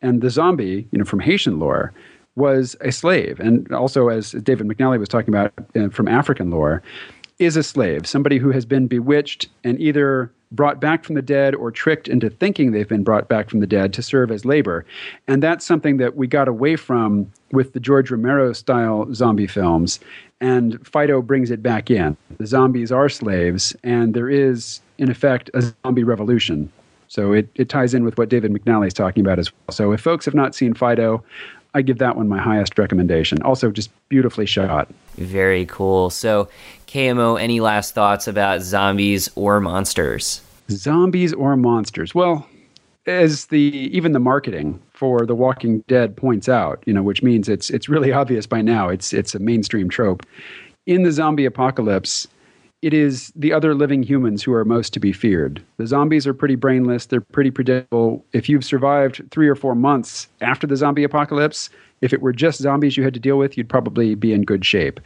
And 0.02 0.20
the 0.20 0.30
zombie, 0.30 0.86
you 0.90 0.98
know, 0.98 1.04
from 1.04 1.20
Haitian 1.20 1.58
lore, 1.58 1.92
was 2.34 2.76
a 2.80 2.92
slave. 2.92 3.38
And 3.40 3.70
also, 3.72 4.08
as 4.08 4.32
David 4.32 4.66
McNally 4.66 4.98
was 4.98 5.08
talking 5.08 5.32
about 5.32 5.52
uh, 5.76 5.88
from 5.90 6.08
African 6.08 6.50
lore, 6.50 6.82
is 7.38 7.56
a 7.56 7.62
slave, 7.62 8.06
somebody 8.06 8.38
who 8.38 8.50
has 8.50 8.64
been 8.64 8.86
bewitched 8.86 9.48
and 9.64 9.80
either 9.80 10.30
brought 10.52 10.80
back 10.80 11.02
from 11.02 11.14
the 11.14 11.22
dead 11.22 11.54
or 11.54 11.70
tricked 11.70 12.08
into 12.08 12.28
thinking 12.28 12.70
they've 12.70 12.88
been 12.88 13.02
brought 13.02 13.28
back 13.28 13.48
from 13.48 13.60
the 13.60 13.66
dead 13.66 13.92
to 13.94 14.02
serve 14.02 14.30
as 14.30 14.44
labor. 14.44 14.84
And 15.26 15.42
that's 15.42 15.64
something 15.64 15.96
that 15.96 16.14
we 16.14 16.26
got 16.26 16.46
away 16.46 16.76
from 16.76 17.30
with 17.50 17.72
the 17.72 17.80
George 17.80 18.10
Romero 18.10 18.52
style 18.52 19.12
zombie 19.14 19.46
films. 19.46 19.98
And 20.40 20.84
Fido 20.86 21.22
brings 21.22 21.50
it 21.50 21.62
back 21.62 21.90
in. 21.90 22.16
The 22.38 22.46
zombies 22.46 22.92
are 22.92 23.08
slaves, 23.08 23.74
and 23.82 24.14
there 24.14 24.28
is, 24.28 24.80
in 24.98 25.10
effect, 25.10 25.50
a 25.54 25.72
zombie 25.84 26.04
revolution 26.04 26.70
So 27.12 27.34
it, 27.34 27.46
it 27.56 27.68
ties 27.68 27.92
in 27.92 28.04
with 28.04 28.16
what 28.16 28.30
David 28.30 28.54
McNally 28.54 28.86
is 28.86 28.94
talking 28.94 29.20
about 29.20 29.38
as 29.38 29.52
well. 29.52 29.72
So 29.72 29.92
if 29.92 30.00
folks 30.00 30.24
have 30.24 30.32
not 30.32 30.54
seen 30.54 30.72
Fido, 30.72 31.22
I 31.74 31.82
give 31.82 31.98
that 31.98 32.16
one 32.16 32.26
my 32.26 32.40
highest 32.40 32.78
recommendation. 32.78 33.42
Also, 33.42 33.70
just 33.70 33.90
beautifully 34.08 34.46
shot. 34.46 34.88
Very 35.16 35.66
cool. 35.66 36.08
So, 36.08 36.48
KMO, 36.86 37.38
any 37.38 37.60
last 37.60 37.94
thoughts 37.94 38.26
about 38.26 38.62
zombies 38.62 39.30
or 39.34 39.60
monsters? 39.60 40.40
Zombies 40.70 41.34
or 41.34 41.54
monsters? 41.54 42.14
Well, 42.14 42.48
as 43.04 43.44
the 43.46 43.60
even 43.60 44.12
the 44.12 44.18
marketing 44.18 44.80
for 44.94 45.26
The 45.26 45.34
Walking 45.34 45.80
Dead 45.88 46.16
points 46.16 46.48
out, 46.48 46.82
you 46.86 46.94
know, 46.94 47.02
which 47.02 47.22
means 47.22 47.46
it's 47.46 47.68
it's 47.68 47.90
really 47.90 48.10
obvious 48.22 48.46
by 48.46 48.62
now. 48.62 48.88
It's 48.88 49.12
it's 49.12 49.34
a 49.34 49.38
mainstream 49.38 49.90
trope. 49.90 50.24
In 50.86 51.02
the 51.02 51.12
zombie 51.12 51.44
apocalypse, 51.44 52.26
it 52.82 52.92
is 52.92 53.32
the 53.36 53.52
other 53.52 53.74
living 53.74 54.02
humans 54.02 54.42
who 54.42 54.52
are 54.52 54.64
most 54.64 54.92
to 54.92 55.00
be 55.00 55.12
feared. 55.12 55.62
The 55.78 55.86
zombies 55.86 56.26
are 56.26 56.34
pretty 56.34 56.56
brainless, 56.56 57.06
they're 57.06 57.20
pretty 57.20 57.52
predictable. 57.52 58.24
If 58.32 58.48
you've 58.48 58.64
survived 58.64 59.22
3 59.30 59.48
or 59.48 59.54
4 59.54 59.74
months 59.74 60.28
after 60.40 60.66
the 60.66 60.76
zombie 60.76 61.04
apocalypse, 61.04 61.70
if 62.00 62.12
it 62.12 62.20
were 62.20 62.32
just 62.32 62.60
zombies 62.60 62.96
you 62.96 63.04
had 63.04 63.14
to 63.14 63.20
deal 63.20 63.38
with, 63.38 63.56
you'd 63.56 63.68
probably 63.68 64.16
be 64.16 64.32
in 64.32 64.42
good 64.42 64.66
shape 64.66 65.00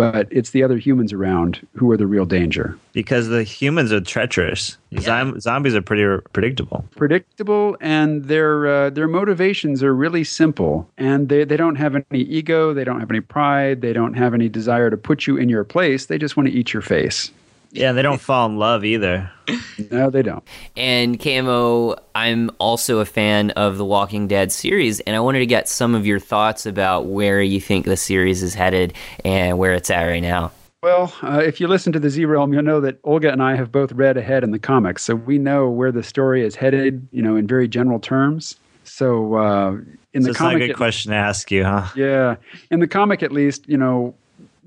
but 0.00 0.28
it's 0.30 0.52
the 0.52 0.62
other 0.62 0.78
humans 0.78 1.12
around 1.12 1.60
who 1.76 1.90
are 1.90 1.96
the 1.98 2.06
real 2.06 2.24
danger. 2.24 2.74
Because 2.94 3.28
the 3.28 3.42
humans 3.42 3.92
are 3.92 4.00
treacherous. 4.00 4.78
Yeah. 4.88 5.32
zombies 5.38 5.74
are 5.74 5.82
pretty 5.82 6.22
predictable. 6.32 6.86
Predictable, 6.96 7.76
and 7.82 8.24
their 8.24 8.66
uh, 8.66 8.88
their 8.88 9.06
motivations 9.06 9.82
are 9.82 9.94
really 9.94 10.24
simple. 10.24 10.88
And 10.96 11.28
they, 11.28 11.44
they 11.44 11.58
don't 11.58 11.76
have 11.76 11.94
any 11.94 12.22
ego, 12.22 12.72
they 12.72 12.82
don't 12.82 12.98
have 12.98 13.10
any 13.10 13.20
pride, 13.20 13.82
they 13.82 13.92
don't 13.92 14.14
have 14.14 14.32
any 14.32 14.48
desire 14.48 14.88
to 14.88 14.96
put 14.96 15.26
you 15.26 15.36
in 15.36 15.50
your 15.50 15.64
place. 15.64 16.06
They 16.06 16.16
just 16.16 16.34
want 16.34 16.48
to 16.48 16.54
eat 16.54 16.72
your 16.72 16.82
face. 16.82 17.30
Yeah, 17.72 17.92
they 17.92 18.02
don't 18.02 18.20
fall 18.20 18.46
in 18.46 18.58
love 18.58 18.84
either. 18.84 19.30
No, 19.90 20.10
they 20.10 20.22
don't. 20.22 20.44
And 20.76 21.18
KMO, 21.18 21.96
I'm 22.14 22.50
also 22.58 22.98
a 22.98 23.04
fan 23.04 23.50
of 23.52 23.78
the 23.78 23.84
Walking 23.84 24.28
Dead 24.28 24.52
series, 24.52 25.00
and 25.00 25.16
I 25.16 25.20
wanted 25.20 25.40
to 25.40 25.46
get 25.46 25.68
some 25.68 25.94
of 25.94 26.06
your 26.06 26.20
thoughts 26.20 26.66
about 26.66 27.06
where 27.06 27.42
you 27.42 27.60
think 27.60 27.86
the 27.86 27.96
series 27.96 28.42
is 28.42 28.54
headed 28.54 28.94
and 29.24 29.58
where 29.58 29.72
it's 29.72 29.90
at 29.90 30.04
right 30.04 30.20
now. 30.22 30.52
Well, 30.82 31.12
uh, 31.22 31.42
if 31.44 31.60
you 31.60 31.68
listen 31.68 31.92
to 31.92 32.00
the 32.00 32.08
Z 32.08 32.24
Realm, 32.24 32.52
you'll 32.52 32.62
know 32.62 32.80
that 32.80 32.98
Olga 33.04 33.30
and 33.30 33.42
I 33.42 33.54
have 33.54 33.70
both 33.70 33.92
read 33.92 34.16
ahead 34.16 34.44
in 34.44 34.50
the 34.50 34.58
comics, 34.58 35.02
so 35.02 35.14
we 35.14 35.38
know 35.38 35.68
where 35.68 35.92
the 35.92 36.02
story 36.02 36.42
is 36.44 36.56
headed, 36.56 37.06
you 37.12 37.22
know, 37.22 37.36
in 37.36 37.46
very 37.46 37.68
general 37.68 37.98
terms. 37.98 38.56
So, 38.84 39.34
uh, 39.34 39.72
in 40.12 40.22
so 40.22 40.26
the 40.26 40.30
it's 40.30 40.38
comic, 40.38 40.58
not 40.58 40.64
a 40.64 40.66
good 40.68 40.76
question 40.76 41.10
to 41.12 41.16
ask 41.16 41.50
you, 41.50 41.64
huh? 41.64 41.86
Yeah, 41.94 42.36
in 42.70 42.80
the 42.80 42.88
comic, 42.88 43.22
at 43.22 43.30
least, 43.30 43.68
you 43.68 43.76
know, 43.76 44.14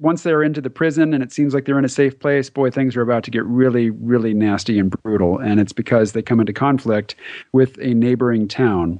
once 0.03 0.23
they're 0.23 0.43
into 0.43 0.59
the 0.59 0.69
prison 0.69 1.13
and 1.13 1.23
it 1.23 1.31
seems 1.31 1.53
like 1.53 1.63
they're 1.63 1.79
in 1.79 1.85
a 1.85 1.89
safe 1.89 2.19
place, 2.19 2.49
boy, 2.49 2.69
things 2.69 2.95
are 2.97 3.01
about 3.01 3.23
to 3.23 3.31
get 3.31 3.45
really, 3.45 3.89
really 3.89 4.33
nasty 4.33 4.77
and 4.77 4.91
brutal. 4.91 5.39
And 5.39 5.61
it's 5.61 5.71
because 5.71 6.11
they 6.11 6.21
come 6.21 6.41
into 6.41 6.51
conflict 6.51 7.15
with 7.53 7.77
a 7.79 7.93
neighboring 7.93 8.49
town 8.49 8.99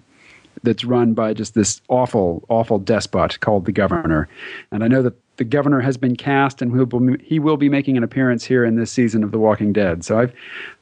that's 0.63 0.85
run 0.85 1.13
by 1.13 1.33
just 1.33 1.55
this 1.55 1.81
awful, 1.89 2.45
awful 2.47 2.79
despot 2.79 3.37
called 3.41 3.65
the 3.65 3.73
governor. 3.73 4.29
And 4.71 4.81
I 4.81 4.87
know 4.87 5.01
that 5.01 5.13
the 5.35 5.43
governor 5.43 5.81
has 5.81 5.97
been 5.97 6.15
cast, 6.15 6.61
and 6.61 6.71
he'll 6.71 6.85
be, 6.85 7.21
he 7.21 7.37
will 7.37 7.57
be 7.57 7.67
making 7.67 7.97
an 7.97 8.03
appearance 8.03 8.45
here 8.45 8.63
in 8.63 8.75
this 8.75 8.91
season 8.91 9.25
of 9.25 9.31
The 9.31 9.39
Walking 9.39 9.73
Dead. 9.73 10.05
So 10.05 10.19
I've 10.19 10.33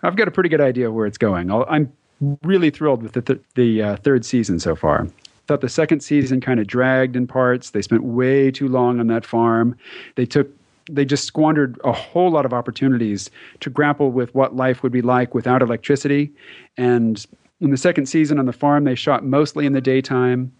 I've 0.03 0.17
got 0.17 0.27
a 0.27 0.31
pretty 0.31 0.49
good 0.49 0.61
idea 0.61 0.89
of 0.89 0.93
where 0.93 1.07
it's 1.07 1.17
going. 1.17 1.49
i 1.49 1.77
am 1.77 1.91
really 2.43 2.69
thrilled 2.69 3.01
with 3.01 3.13
the 3.13 3.21
th- 3.21 3.39
the 3.55 3.81
uh, 3.81 3.95
third 3.97 4.25
season 4.25 4.59
so 4.59 4.75
far. 4.75 5.07
Thought 5.47 5.61
the 5.61 5.69
second 5.69 6.01
season 6.01 6.39
kind 6.41 6.59
of 6.59 6.67
dragged 6.67 7.15
in 7.15 7.27
parts. 7.27 7.71
They 7.71 7.81
spent 7.81 8.03
way 8.03 8.51
too 8.51 8.67
long 8.67 8.99
on 8.99 9.07
that 9.07 9.25
farm. 9.25 9.75
They 10.15 10.25
took 10.25 10.49
they 10.89 11.05
just 11.05 11.25
squandered 11.25 11.79
a 11.83 11.91
whole 11.91 12.31
lot 12.31 12.45
of 12.45 12.53
opportunities 12.53 13.29
to 13.59 13.69
grapple 13.69 14.11
with 14.11 14.33
what 14.33 14.55
life 14.55 14.83
would 14.83 14.91
be 14.91 15.01
like 15.01 15.33
without 15.33 15.61
electricity. 15.61 16.31
And 16.75 17.23
in 17.61 17.69
the 17.69 17.77
second 17.77 18.07
season 18.07 18.39
on 18.39 18.45
the 18.45 18.53
farm, 18.53 18.83
they 18.83 18.95
shot 18.95 19.23
mostly 19.23 19.65
in 19.65 19.73
the 19.73 19.81
daytime 19.81 20.51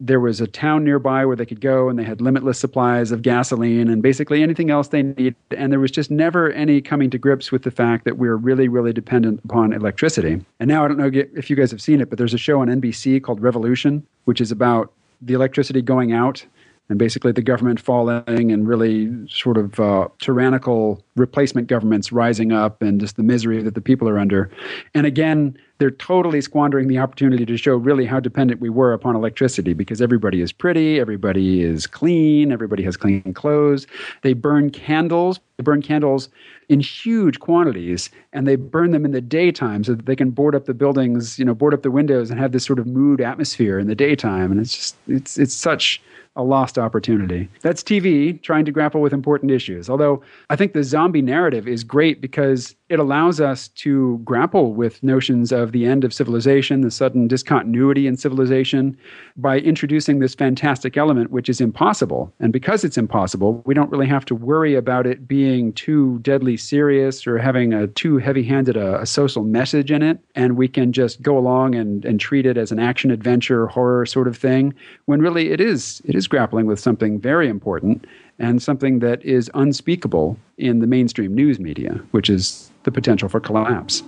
there 0.00 0.20
was 0.20 0.40
a 0.40 0.46
town 0.46 0.84
nearby 0.84 1.24
where 1.26 1.36
they 1.36 1.46
could 1.46 1.60
go 1.60 1.88
and 1.88 1.98
they 1.98 2.04
had 2.04 2.20
limitless 2.20 2.58
supplies 2.58 3.10
of 3.10 3.22
gasoline 3.22 3.88
and 3.88 4.02
basically 4.02 4.42
anything 4.42 4.70
else 4.70 4.88
they 4.88 5.02
need 5.02 5.34
and 5.56 5.72
there 5.72 5.80
was 5.80 5.90
just 5.90 6.10
never 6.10 6.52
any 6.52 6.80
coming 6.80 7.10
to 7.10 7.18
grips 7.18 7.50
with 7.50 7.62
the 7.62 7.70
fact 7.70 8.04
that 8.04 8.16
we 8.16 8.28
are 8.28 8.36
really 8.36 8.68
really 8.68 8.92
dependent 8.92 9.40
upon 9.44 9.72
electricity 9.72 10.44
and 10.60 10.68
now 10.68 10.84
i 10.84 10.88
don't 10.88 10.98
know 10.98 11.10
if 11.12 11.50
you 11.50 11.56
guys 11.56 11.70
have 11.70 11.82
seen 11.82 12.00
it 12.00 12.08
but 12.08 12.18
there's 12.18 12.34
a 12.34 12.38
show 12.38 12.60
on 12.60 12.68
nbc 12.68 13.22
called 13.22 13.40
revolution 13.40 14.06
which 14.24 14.40
is 14.40 14.52
about 14.52 14.92
the 15.20 15.34
electricity 15.34 15.82
going 15.82 16.12
out 16.12 16.44
and 16.88 16.98
basically 16.98 17.32
the 17.32 17.42
government 17.42 17.80
falling 17.80 18.50
and 18.50 18.66
really 18.66 19.10
sort 19.28 19.56
of 19.56 19.78
uh, 19.78 20.08
tyrannical 20.20 21.02
replacement 21.16 21.66
governments 21.66 22.12
rising 22.12 22.52
up 22.52 22.80
and 22.82 23.00
just 23.00 23.16
the 23.16 23.22
misery 23.22 23.62
that 23.62 23.74
the 23.74 23.80
people 23.80 24.08
are 24.08 24.18
under. 24.18 24.50
And 24.94 25.06
again, 25.06 25.58
they're 25.78 25.90
totally 25.90 26.40
squandering 26.40 26.88
the 26.88 26.98
opportunity 26.98 27.46
to 27.46 27.56
show 27.56 27.76
really 27.76 28.04
how 28.04 28.18
dependent 28.20 28.60
we 28.60 28.68
were 28.68 28.92
upon 28.92 29.14
electricity 29.14 29.72
because 29.72 30.02
everybody 30.02 30.40
is 30.40 30.52
pretty, 30.52 30.98
everybody 30.98 31.62
is 31.62 31.86
clean, 31.86 32.50
everybody 32.50 32.82
has 32.82 32.96
clean 32.96 33.32
clothes. 33.34 33.86
They 34.22 34.32
burn 34.32 34.70
candles. 34.70 35.38
They 35.56 35.62
burn 35.62 35.82
candles 35.82 36.28
in 36.68 36.80
huge 36.80 37.40
quantities 37.40 38.10
and 38.32 38.46
they 38.46 38.56
burn 38.56 38.90
them 38.90 39.04
in 39.04 39.12
the 39.12 39.20
daytime 39.20 39.84
so 39.84 39.94
that 39.94 40.06
they 40.06 40.16
can 40.16 40.30
board 40.30 40.54
up 40.54 40.66
the 40.66 40.74
buildings, 40.74 41.38
you 41.38 41.44
know, 41.44 41.54
board 41.54 41.74
up 41.74 41.82
the 41.82 41.90
windows 41.90 42.30
and 42.30 42.38
have 42.38 42.52
this 42.52 42.64
sort 42.64 42.78
of 42.78 42.86
mood 42.86 43.20
atmosphere 43.20 43.78
in 43.78 43.86
the 43.86 43.94
daytime. 43.94 44.50
And 44.50 44.60
it's 44.60 44.74
just, 44.74 44.96
it's, 45.06 45.38
it's 45.38 45.54
such 45.54 46.00
a 46.36 46.42
lost 46.42 46.78
opportunity. 46.78 47.48
That's 47.62 47.82
TV 47.82 48.40
trying 48.42 48.64
to 48.64 48.70
grapple 48.70 49.00
with 49.00 49.12
important 49.12 49.50
issues. 49.50 49.90
Although 49.90 50.22
I 50.50 50.56
think 50.56 50.72
the 50.72 50.84
zombie 50.84 51.22
narrative 51.22 51.66
is 51.66 51.82
great 51.82 52.20
because 52.20 52.76
it 52.88 52.98
allows 52.98 53.40
us 53.40 53.68
to 53.68 54.18
grapple 54.24 54.72
with 54.72 55.02
notions 55.02 55.52
of 55.52 55.72
the 55.72 55.84
end 55.84 56.04
of 56.04 56.14
civilization, 56.14 56.80
the 56.80 56.90
sudden 56.90 57.28
discontinuity 57.28 58.06
in 58.06 58.16
civilization, 58.16 58.96
by 59.36 59.58
introducing 59.58 60.18
this 60.18 60.34
fantastic 60.34 60.96
element, 60.96 61.30
which 61.30 61.48
is 61.48 61.60
impossible. 61.60 62.32
And 62.40 62.52
because 62.52 62.84
it's 62.84 62.96
impossible, 62.96 63.62
we 63.66 63.74
don't 63.74 63.90
really 63.90 64.06
have 64.06 64.24
to 64.26 64.34
worry 64.34 64.74
about 64.74 65.06
it 65.06 65.28
being 65.28 65.72
too 65.74 66.18
deadly 66.20 66.56
serious 66.56 67.26
or 67.26 67.38
having 67.38 67.74
a 67.74 67.88
too 67.88 68.16
heavy 68.18 68.42
handed 68.42 68.76
a, 68.76 69.00
a, 69.02 69.06
social 69.06 69.42
message 69.42 69.90
in 69.90 70.02
it. 70.02 70.18
And 70.34 70.56
we 70.56 70.68
can 70.68 70.92
just 70.92 71.20
go 71.22 71.36
along 71.36 71.74
and, 71.74 72.04
and 72.04 72.20
treat 72.20 72.46
it 72.46 72.56
as 72.56 72.70
an 72.70 72.78
action 72.78 73.10
adventure 73.10 73.66
horror 73.66 74.06
sort 74.06 74.28
of 74.28 74.36
thing, 74.36 74.74
when 75.06 75.20
really 75.20 75.50
it 75.50 75.60
is, 75.60 76.00
it 76.04 76.14
is 76.14 76.28
grappling 76.28 76.66
with 76.66 76.78
something 76.78 77.20
very 77.20 77.48
important 77.48 78.06
and 78.38 78.62
something 78.62 79.00
that 79.00 79.22
is 79.24 79.50
unspeakable 79.54 80.38
in 80.56 80.78
the 80.78 80.86
mainstream 80.86 81.34
news 81.34 81.58
media, 81.58 82.00
which 82.12 82.30
is 82.30 82.70
the 82.88 82.92
potential 82.92 83.28
for 83.28 83.38
collapse. 83.38 84.02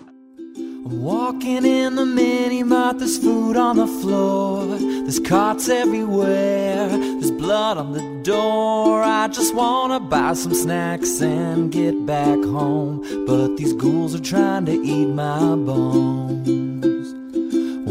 Walking 0.85 1.67
in 1.67 1.97
the 1.97 2.07
mini 2.07 2.63
mart, 2.63 2.99
there's 2.99 3.19
food 3.19 3.55
on 3.59 3.77
the 3.77 3.87
floor, 3.87 4.65
there's 4.67 5.21
carts 5.21 5.69
everywhere, 5.69 6.89
there's 6.89 7.31
blood 7.31 7.77
on 7.77 7.93
the 7.93 8.23
door. 8.23 9.03
I 9.03 9.29
just 9.29 9.55
wanna 9.55 10.01
buy 10.01 10.33
some 10.33 10.55
snacks 10.55 11.21
and 11.21 11.71
get 11.71 12.07
back 12.07 12.39
home, 12.43 13.05
but 13.27 13.59
these 13.59 13.75
ghouls 13.75 14.15
are 14.15 14.27
trying 14.33 14.65
to 14.65 14.73
eat 14.73 15.09
my 15.09 15.55
bones. 15.69 16.50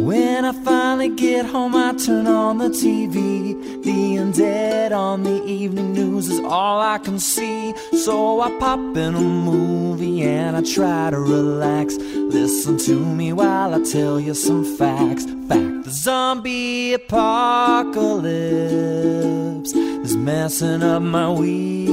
When 0.10 0.44
I 0.44 0.54
finally 0.54 1.10
get 1.10 1.46
home, 1.46 1.76
I 1.76 1.94
turn 1.94 2.26
on 2.26 2.58
the 2.58 2.70
TV. 2.70 3.84
The 3.84 4.16
undead 4.16 4.92
on 4.92 5.22
the 5.22 5.46
evening 5.46 5.94
news 5.94 6.30
is 6.30 6.40
all 6.40 6.82
I 6.82 6.98
can 6.98 7.20
see. 7.20 7.76
So 7.92 8.42
I 8.42 8.50
pop 8.58 8.80
in 8.80 9.14
a 9.14 9.22
movie 9.22 10.24
and 10.24 10.58
I 10.58 10.64
try 10.64 11.12
to 11.12 11.20
relax. 11.20 11.98
Listen 11.98 12.80
to 12.88 13.00
me 13.00 13.34
while 13.34 13.76
I 13.76 13.84
tell 13.84 14.20
you 14.20 14.34
some 14.34 14.66
facts. 14.80 15.26
Fact 15.48 15.84
the 15.84 15.92
zombie 15.92 16.94
apocalypse 16.94 19.74
is 19.76 20.18
messing 20.18 20.82
up 20.82 21.04
my 21.04 21.30
week. 21.30 21.90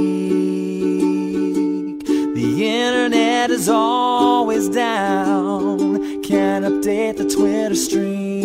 The 2.06 2.66
internet 2.66 3.50
is 3.50 3.68
always 3.68 4.70
down 4.70 6.15
can't 6.26 6.64
update 6.64 7.16
the 7.18 7.24
Twitter 7.24 7.76
stream. 7.76 8.36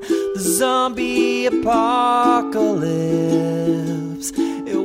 The 0.00 0.38
zombie 0.38 1.46
apocalypse. 1.46 3.31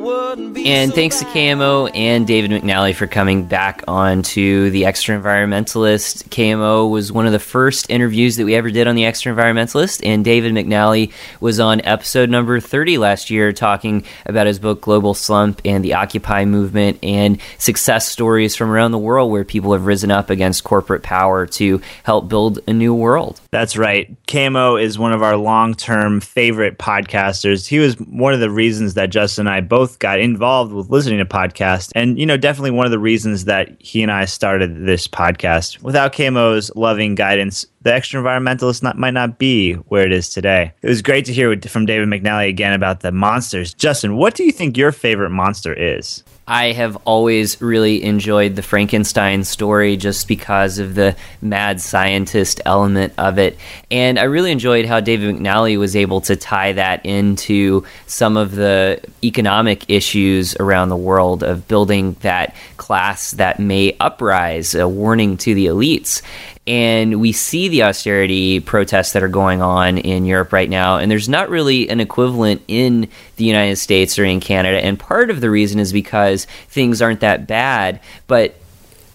And 0.08 0.94
thanks 0.94 1.20
to 1.20 1.26
KMO 1.26 1.90
and 1.96 2.28
David 2.28 2.52
McNally 2.52 2.94
for 2.94 3.08
coming 3.08 3.46
back 3.46 3.84
on 3.88 4.22
to 4.24 4.70
The 4.70 4.84
Extraenvironmentalist. 4.84 6.30
KMO 6.30 6.90
was 6.90 7.12
one 7.12 7.26
of 7.26 7.32
the 7.32 7.40
first 7.40 7.90
interviews 7.90 8.36
that 8.36 8.46
we 8.46 8.56
ever 8.56 8.70
did 8.70 8.88
on 8.88 8.96
The 8.96 9.04
Extraenvironmentalist, 9.04 10.06
and 10.06 10.24
David 10.24 10.54
McNally 10.54 11.12
was 11.40 11.60
on 11.60 11.82
episode 11.82 12.30
number 12.30 12.60
30 12.60 12.98
last 12.98 13.30
year 13.30 13.52
talking 13.52 14.06
about 14.26 14.46
his 14.46 14.60
book 14.60 14.82
Global 14.82 15.14
Slump 15.14 15.62
and 15.66 15.84
the 15.84 15.96
Occupy 15.96 16.46
movement 16.46 17.00
and 17.02 17.40
success 17.58 18.08
stories 18.08 18.56
from 18.56 18.70
around 18.70 18.92
the 18.92 18.98
world 18.98 19.32
where 19.32 19.44
people 19.44 19.74
have 19.74 19.86
risen 19.86 20.12
up 20.12 20.30
against 20.30 20.64
corporate 20.64 21.04
power 21.04 21.46
to 21.48 21.82
help 22.04 22.30
build 22.30 22.60
a 22.68 22.74
new 22.74 22.94
world. 22.94 23.42
That's 23.52 23.78
right. 23.78 24.16
KMO 24.26 24.82
is 24.82 25.00
one 25.00 25.14
of 25.14 25.24
our 25.24 25.38
long 25.38 25.74
term 25.74 26.20
favorite 26.22 26.78
podcasters. 26.78 27.68
He 27.68 27.80
was 27.80 28.00
one 28.00 28.34
of 28.34 28.40
the 28.40 28.52
reasons 28.52 28.94
that 28.94 29.10
Justin 29.10 29.48
and 29.48 29.56
I 29.56 29.62
both 29.62 29.97
got 29.99 30.19
involved 30.19 30.74
with 30.74 30.90
listening 30.90 31.19
to 31.19 31.26
podcasts. 31.26 31.91
And, 31.95 32.19
you 32.19 32.26
know, 32.26 32.38
definitely 32.38 32.72
one 32.72 32.86
of 32.86 32.91
the 32.91 32.99
reasons 32.99 33.45
that 33.45 33.76
he 33.80 34.02
and 34.02 34.11
I 34.11 34.26
started 34.26 34.86
this 34.86 35.07
podcast. 35.07 35.82
Without 35.82 36.14
KMO's 36.14 36.72
loving 36.76 37.15
guidance, 37.15 37.65
the 37.88 37.93
Extraenvironmentalist 37.93 38.84
not, 38.84 38.97
might 38.97 39.14
not 39.14 39.39
be 39.39 39.73
where 39.73 40.05
it 40.05 40.11
is 40.11 40.30
today. 40.30 40.73
It 40.81 40.89
was 40.89 41.01
great 41.01 41.23
to 41.26 41.34
hear 41.34 41.57
from 41.61 41.85
David 41.85 42.09
McNally 42.09 42.49
again 42.49 42.73
about 42.73 42.99
the 42.99 43.14
monsters. 43.14 43.73
Justin, 43.73 44.18
what 44.18 44.35
do 44.35 44.43
you 44.43 44.51
think 44.51 44.76
your 44.76 44.91
favorite 44.91 45.30
monster 45.30 45.73
is? 45.73 46.22
I 46.49 46.72
have 46.73 46.97
always 47.05 47.61
really 47.61 48.03
enjoyed 48.03 48.55
the 48.55 48.61
Frankenstein 48.61 49.43
story 49.43 49.97
just 49.97 50.27
because 50.27 50.80
of 50.80 50.95
the 50.95 51.15
mad 51.41 51.81
scientist 51.81 52.61
element 52.65 53.14
of 53.18 53.38
it. 53.38 53.57
And 53.91 54.18
I 54.18 54.23
really 54.23 54.51
enjoyed 54.51 54.85
how 54.85 54.99
David 55.01 55.35
McNally 55.35 55.77
was 55.77 55.95
able 55.95 56.22
to 56.22 56.35
tie 56.35 56.73
that 56.73 57.05
into 57.05 57.85
some 58.05 58.38
of 58.38 58.55
the 58.55 59.01
economic 59.23 59.89
issues 59.89 60.55
around 60.57 60.89
the 60.89 60.97
world 60.97 61.43
of 61.43 61.68
building 61.68 62.15
that 62.22 62.55
class 62.77 63.31
that 63.31 63.59
may 63.59 63.95
uprise, 63.99 64.73
a 64.73 64.88
warning 64.88 65.35
to 65.38 65.53
the 65.53 65.65
elites 65.65 66.22
and 66.68 67.22
we 67.22 67.31
see 67.31 67.69
the 67.69 67.84
austerity 67.84 68.60
protests 68.60 69.14
that 69.14 69.23
are 69.23 69.27
going 69.27 69.61
on 69.61 69.98
in 69.98 70.26
Europe 70.26 70.52
right 70.52 70.69
now, 70.69 70.98
and 70.98 71.10
there's 71.10 71.30
not 71.30 71.49
really 71.49 71.89
an 71.89 71.99
equivalent 71.99 72.61
in 72.68 73.07
the 73.38 73.45
United 73.45 73.77
States 73.77 74.19
or 74.19 74.26
in 74.26 74.39
Canada. 74.39 74.84
And 74.84 74.99
part 74.99 75.30
of 75.30 75.41
the 75.41 75.49
reason 75.49 75.80
is 75.80 75.94
because 75.94 76.45
things 76.69 77.02
aren't 77.02 77.22
that 77.22 77.48
bad, 77.48 78.02
but 78.27 78.56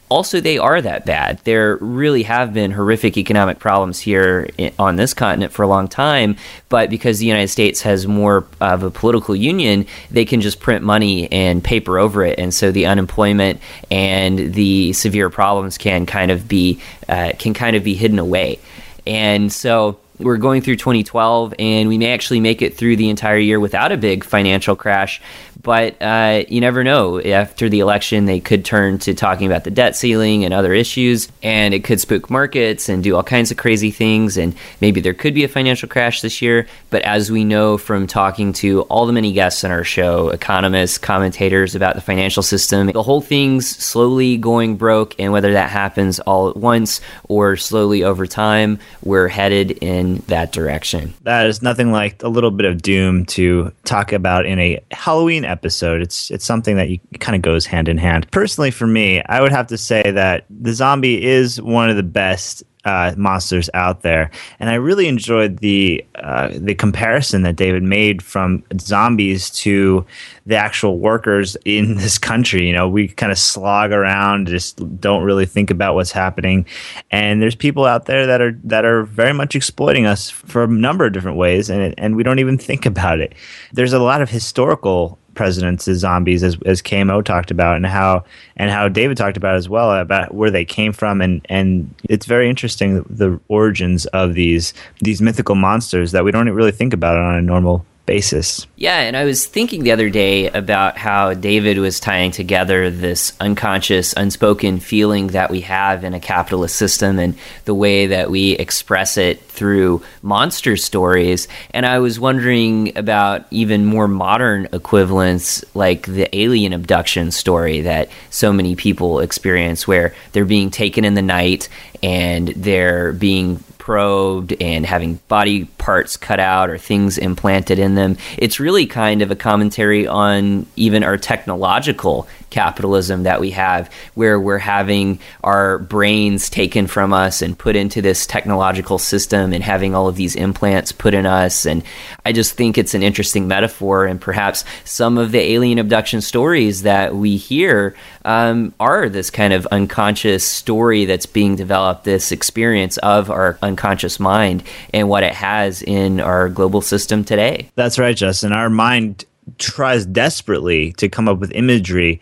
also 0.08 0.40
they 0.40 0.58
are 0.58 0.82
that 0.82 1.06
bad. 1.06 1.38
There 1.44 1.76
really 1.76 2.24
have 2.24 2.52
been 2.52 2.70
horrific 2.70 3.16
economic 3.16 3.58
problems 3.58 3.98
here 3.98 4.50
on 4.78 4.96
this 4.96 5.14
continent 5.14 5.52
for 5.52 5.62
a 5.62 5.66
long 5.66 5.88
time, 5.88 6.36
but 6.68 6.90
because 6.90 7.18
the 7.18 7.24
United 7.24 7.48
States 7.48 7.80
has 7.80 8.06
more 8.06 8.44
of 8.60 8.82
a 8.82 8.90
political 8.90 9.34
union, 9.34 9.86
they 10.10 10.26
can 10.26 10.42
just 10.42 10.60
print 10.60 10.84
money 10.84 11.32
and 11.32 11.64
paper 11.64 11.98
over 11.98 12.26
it, 12.26 12.38
and 12.38 12.52
so 12.52 12.70
the 12.70 12.84
unemployment 12.84 13.58
and 13.90 14.52
the 14.52 14.92
severe 14.92 15.30
problems 15.30 15.78
can 15.78 16.04
kind 16.04 16.30
of 16.30 16.46
be 16.46 16.78
uh, 17.12 17.32
can 17.38 17.54
kind 17.54 17.76
of 17.76 17.84
be 17.84 17.94
hidden 17.94 18.18
away, 18.18 18.58
and 19.06 19.52
so 19.52 19.98
we're 20.18 20.36
going 20.36 20.62
through 20.62 20.76
2012 20.76 21.54
and 21.58 21.88
we 21.88 21.98
may 21.98 22.12
actually 22.12 22.40
make 22.40 22.62
it 22.62 22.76
through 22.76 22.96
the 22.96 23.10
entire 23.10 23.38
year 23.38 23.58
without 23.58 23.92
a 23.92 23.96
big 23.96 24.24
financial 24.24 24.76
crash 24.76 25.20
but 25.62 26.00
uh, 26.02 26.44
you 26.48 26.60
never 26.60 26.82
know. 26.82 27.20
After 27.20 27.68
the 27.68 27.80
election, 27.80 28.26
they 28.26 28.40
could 28.40 28.64
turn 28.64 28.98
to 28.98 29.14
talking 29.14 29.46
about 29.46 29.64
the 29.64 29.70
debt 29.70 29.94
ceiling 29.94 30.44
and 30.44 30.52
other 30.52 30.72
issues, 30.72 31.28
and 31.42 31.72
it 31.72 31.84
could 31.84 32.00
spook 32.00 32.30
markets 32.30 32.88
and 32.88 33.02
do 33.02 33.14
all 33.14 33.22
kinds 33.22 33.50
of 33.50 33.56
crazy 33.56 33.90
things. 33.90 34.36
And 34.36 34.54
maybe 34.80 35.00
there 35.00 35.14
could 35.14 35.34
be 35.34 35.44
a 35.44 35.48
financial 35.48 35.88
crash 35.88 36.20
this 36.20 36.42
year. 36.42 36.66
But 36.90 37.02
as 37.02 37.30
we 37.30 37.44
know 37.44 37.78
from 37.78 38.06
talking 38.06 38.52
to 38.54 38.82
all 38.82 39.06
the 39.06 39.12
many 39.12 39.32
guests 39.32 39.62
on 39.62 39.70
our 39.70 39.84
show, 39.84 40.30
economists, 40.30 40.98
commentators 40.98 41.74
about 41.74 41.94
the 41.94 42.00
financial 42.00 42.42
system, 42.42 42.88
the 42.88 43.02
whole 43.02 43.20
thing's 43.20 43.68
slowly 43.68 44.36
going 44.36 44.76
broke. 44.76 45.14
And 45.18 45.32
whether 45.32 45.52
that 45.52 45.70
happens 45.70 46.18
all 46.20 46.50
at 46.50 46.56
once 46.56 47.00
or 47.28 47.56
slowly 47.56 48.02
over 48.02 48.26
time, 48.26 48.78
we're 49.04 49.28
headed 49.28 49.72
in 49.82 50.16
that 50.26 50.52
direction. 50.52 51.14
That 51.22 51.46
is 51.46 51.62
nothing 51.62 51.92
like 51.92 52.22
a 52.22 52.28
little 52.28 52.50
bit 52.50 52.66
of 52.66 52.82
doom 52.82 53.26
to 53.26 53.72
talk 53.84 54.12
about 54.12 54.44
in 54.44 54.58
a 54.58 54.80
Halloween 54.90 55.44
episode. 55.52 56.00
It's 56.00 56.30
it's 56.30 56.44
something 56.44 56.76
that 56.76 56.88
you 56.88 56.98
kind 57.20 57.36
of 57.36 57.42
goes 57.42 57.66
hand 57.66 57.88
in 57.88 57.98
hand. 57.98 58.30
Personally, 58.30 58.70
for 58.70 58.86
me, 58.86 59.22
I 59.26 59.40
would 59.40 59.52
have 59.52 59.68
to 59.68 59.78
say 59.78 60.10
that 60.10 60.46
the 60.50 60.72
zombie 60.72 61.22
is 61.22 61.60
one 61.60 61.90
of 61.90 61.96
the 61.96 62.02
best 62.02 62.64
uh, 62.84 63.14
monsters 63.16 63.70
out 63.74 64.02
there, 64.02 64.30
and 64.58 64.68
I 64.68 64.74
really 64.74 65.06
enjoyed 65.06 65.58
the 65.58 66.04
uh, 66.16 66.50
the 66.52 66.74
comparison 66.74 67.42
that 67.42 67.56
David 67.56 67.82
made 67.82 68.22
from 68.22 68.64
zombies 68.80 69.50
to 69.50 70.04
the 70.46 70.56
actual 70.56 70.98
workers 70.98 71.56
in 71.64 71.96
this 71.96 72.18
country. 72.18 72.66
You 72.66 72.72
know, 72.72 72.88
we 72.88 73.08
kind 73.08 73.30
of 73.30 73.38
slog 73.38 73.92
around, 73.92 74.48
just 74.48 75.00
don't 75.00 75.22
really 75.22 75.46
think 75.46 75.70
about 75.70 75.94
what's 75.94 76.12
happening, 76.12 76.66
and 77.10 77.40
there's 77.40 77.54
people 77.54 77.84
out 77.84 78.06
there 78.06 78.26
that 78.26 78.40
are 78.40 78.58
that 78.64 78.84
are 78.84 79.04
very 79.04 79.32
much 79.32 79.54
exploiting 79.54 80.06
us 80.06 80.28
for 80.28 80.64
a 80.64 80.68
number 80.68 81.06
of 81.06 81.12
different 81.12 81.36
ways, 81.36 81.70
and 81.70 81.94
and 81.98 82.16
we 82.16 82.22
don't 82.22 82.40
even 82.40 82.58
think 82.58 82.84
about 82.84 83.20
it. 83.20 83.34
There's 83.72 83.92
a 83.92 84.00
lot 84.00 84.22
of 84.22 84.30
historical 84.30 85.18
presidents 85.34 85.88
as 85.88 85.98
zombies, 85.98 86.42
as 86.42 86.56
as 86.66 86.82
KMO 86.82 87.24
talked 87.24 87.50
about, 87.50 87.76
and 87.76 87.86
how 87.86 88.24
and 88.56 88.70
how 88.70 88.88
David 88.88 89.16
talked 89.16 89.36
about 89.36 89.56
as 89.56 89.68
well 89.68 89.92
about 89.92 90.34
where 90.34 90.50
they 90.50 90.64
came 90.64 90.92
from, 90.92 91.20
and 91.20 91.44
and 91.48 91.92
it's 92.08 92.26
very 92.26 92.48
interesting 92.48 93.04
the 93.08 93.38
origins 93.48 94.06
of 94.06 94.34
these 94.34 94.74
these 95.00 95.22
mythical 95.22 95.54
monsters 95.54 96.12
that 96.12 96.24
we 96.24 96.30
don't 96.30 96.48
really 96.50 96.72
think 96.72 96.92
about 96.92 97.16
on 97.16 97.34
a 97.34 97.42
normal 97.42 97.84
basis. 98.06 98.66
Yeah, 98.76 98.98
and 98.98 99.16
I 99.16 99.24
was 99.24 99.46
thinking 99.46 99.84
the 99.84 99.92
other 99.92 100.10
day 100.10 100.48
about 100.48 100.98
how 100.98 101.34
David 101.34 101.78
was 101.78 102.00
tying 102.00 102.32
together 102.32 102.90
this 102.90 103.32
unconscious, 103.38 104.12
unspoken 104.14 104.80
feeling 104.80 105.28
that 105.28 105.50
we 105.50 105.60
have 105.62 106.02
in 106.02 106.12
a 106.12 106.20
capitalist 106.20 106.76
system 106.76 107.18
and 107.18 107.36
the 107.64 107.74
way 107.74 108.08
that 108.08 108.30
we 108.30 108.52
express 108.52 109.16
it 109.16 109.40
through 109.42 110.02
monster 110.22 110.76
stories. 110.76 111.46
And 111.70 111.86
I 111.86 112.00
was 112.00 112.18
wondering 112.18 112.96
about 112.98 113.46
even 113.50 113.86
more 113.86 114.08
modern 114.08 114.68
equivalents 114.72 115.64
like 115.74 116.06
the 116.06 116.34
alien 116.36 116.72
abduction 116.72 117.30
story 117.30 117.82
that 117.82 118.08
so 118.30 118.52
many 118.52 118.74
people 118.74 119.20
experience, 119.20 119.86
where 119.86 120.14
they're 120.32 120.44
being 120.44 120.70
taken 120.70 121.04
in 121.04 121.14
the 121.14 121.22
night 121.22 121.68
and 122.02 122.48
they're 122.48 123.12
being 123.12 123.62
probed 123.92 124.54
and 124.58 124.86
having 124.86 125.16
body 125.28 125.66
parts 125.76 126.16
cut 126.16 126.40
out 126.40 126.70
or 126.70 126.78
things 126.78 127.18
implanted 127.18 127.78
in 127.78 127.94
them. 127.94 128.16
It's 128.38 128.58
really 128.58 128.86
kind 128.86 129.20
of 129.20 129.30
a 129.30 129.36
commentary 129.36 130.06
on 130.06 130.64
even 130.76 131.04
our 131.04 131.18
technological 131.18 132.26
capitalism 132.52 133.24
that 133.24 133.40
we 133.40 133.50
have, 133.50 133.90
where 134.14 134.38
we're 134.38 134.58
having 134.58 135.18
our 135.42 135.78
brains 135.78 136.48
taken 136.50 136.86
from 136.86 137.12
us 137.12 137.42
and 137.42 137.58
put 137.58 137.74
into 137.74 138.00
this 138.00 138.26
technological 138.26 138.98
system 138.98 139.52
and 139.52 139.64
having 139.64 139.94
all 139.94 140.06
of 140.06 140.16
these 140.16 140.36
implants 140.36 140.92
put 140.92 141.14
in 141.14 141.26
us. 141.26 141.66
And 141.66 141.82
I 142.24 142.32
just 142.32 142.52
think 142.52 142.76
it's 142.76 142.94
an 142.94 143.02
interesting 143.02 143.48
metaphor. 143.48 144.06
And 144.06 144.20
perhaps 144.20 144.64
some 144.84 145.18
of 145.18 145.32
the 145.32 145.40
alien 145.40 145.78
abduction 145.78 146.20
stories 146.20 146.82
that 146.82 147.16
we 147.16 147.36
hear 147.36 147.96
um, 148.24 148.74
are 148.78 149.08
this 149.08 149.30
kind 149.30 149.52
of 149.52 149.66
unconscious 149.66 150.44
story 150.46 151.06
that's 151.06 151.26
being 151.26 151.56
developed, 151.56 152.04
this 152.04 152.30
experience 152.30 152.98
of 152.98 153.30
our 153.30 153.58
unconscious 153.62 154.20
mind 154.20 154.62
and 154.92 155.08
what 155.08 155.24
it 155.24 155.34
has 155.34 155.82
in 155.82 156.20
our 156.20 156.48
global 156.50 156.82
system 156.82 157.24
today. 157.24 157.70
That's 157.74 157.98
right, 157.98 158.16
Justin. 158.16 158.52
Our 158.52 158.68
mind 158.68 159.24
tries 159.58 160.06
desperately 160.06 160.92
to 160.94 161.08
come 161.08 161.28
up 161.28 161.38
with 161.38 161.52
imagery 161.52 162.20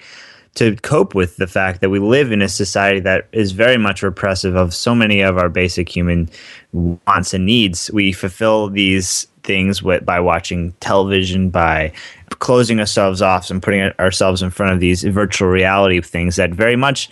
to 0.54 0.74
cope 0.76 1.14
with 1.14 1.36
the 1.36 1.46
fact 1.46 1.80
that 1.80 1.90
we 1.90 1.98
live 1.98 2.32
in 2.32 2.42
a 2.42 2.48
society 2.48 3.00
that 3.00 3.28
is 3.32 3.52
very 3.52 3.76
much 3.76 4.02
repressive 4.02 4.56
of 4.56 4.74
so 4.74 4.94
many 4.94 5.20
of 5.20 5.38
our 5.38 5.48
basic 5.48 5.88
human 5.88 6.28
wants 6.72 7.32
and 7.32 7.46
needs. 7.46 7.90
We 7.92 8.12
fulfill 8.12 8.68
these 8.68 9.26
things 9.42 9.82
with, 9.82 10.04
by 10.04 10.20
watching 10.20 10.72
television, 10.80 11.50
by 11.50 11.92
closing 12.40 12.80
ourselves 12.80 13.22
off 13.22 13.50
and 13.50 13.62
putting 13.62 13.92
ourselves 14.00 14.42
in 14.42 14.50
front 14.50 14.72
of 14.72 14.80
these 14.80 15.02
virtual 15.04 15.48
reality 15.48 16.00
things 16.00 16.36
that 16.36 16.50
very 16.50 16.76
much 16.76 17.08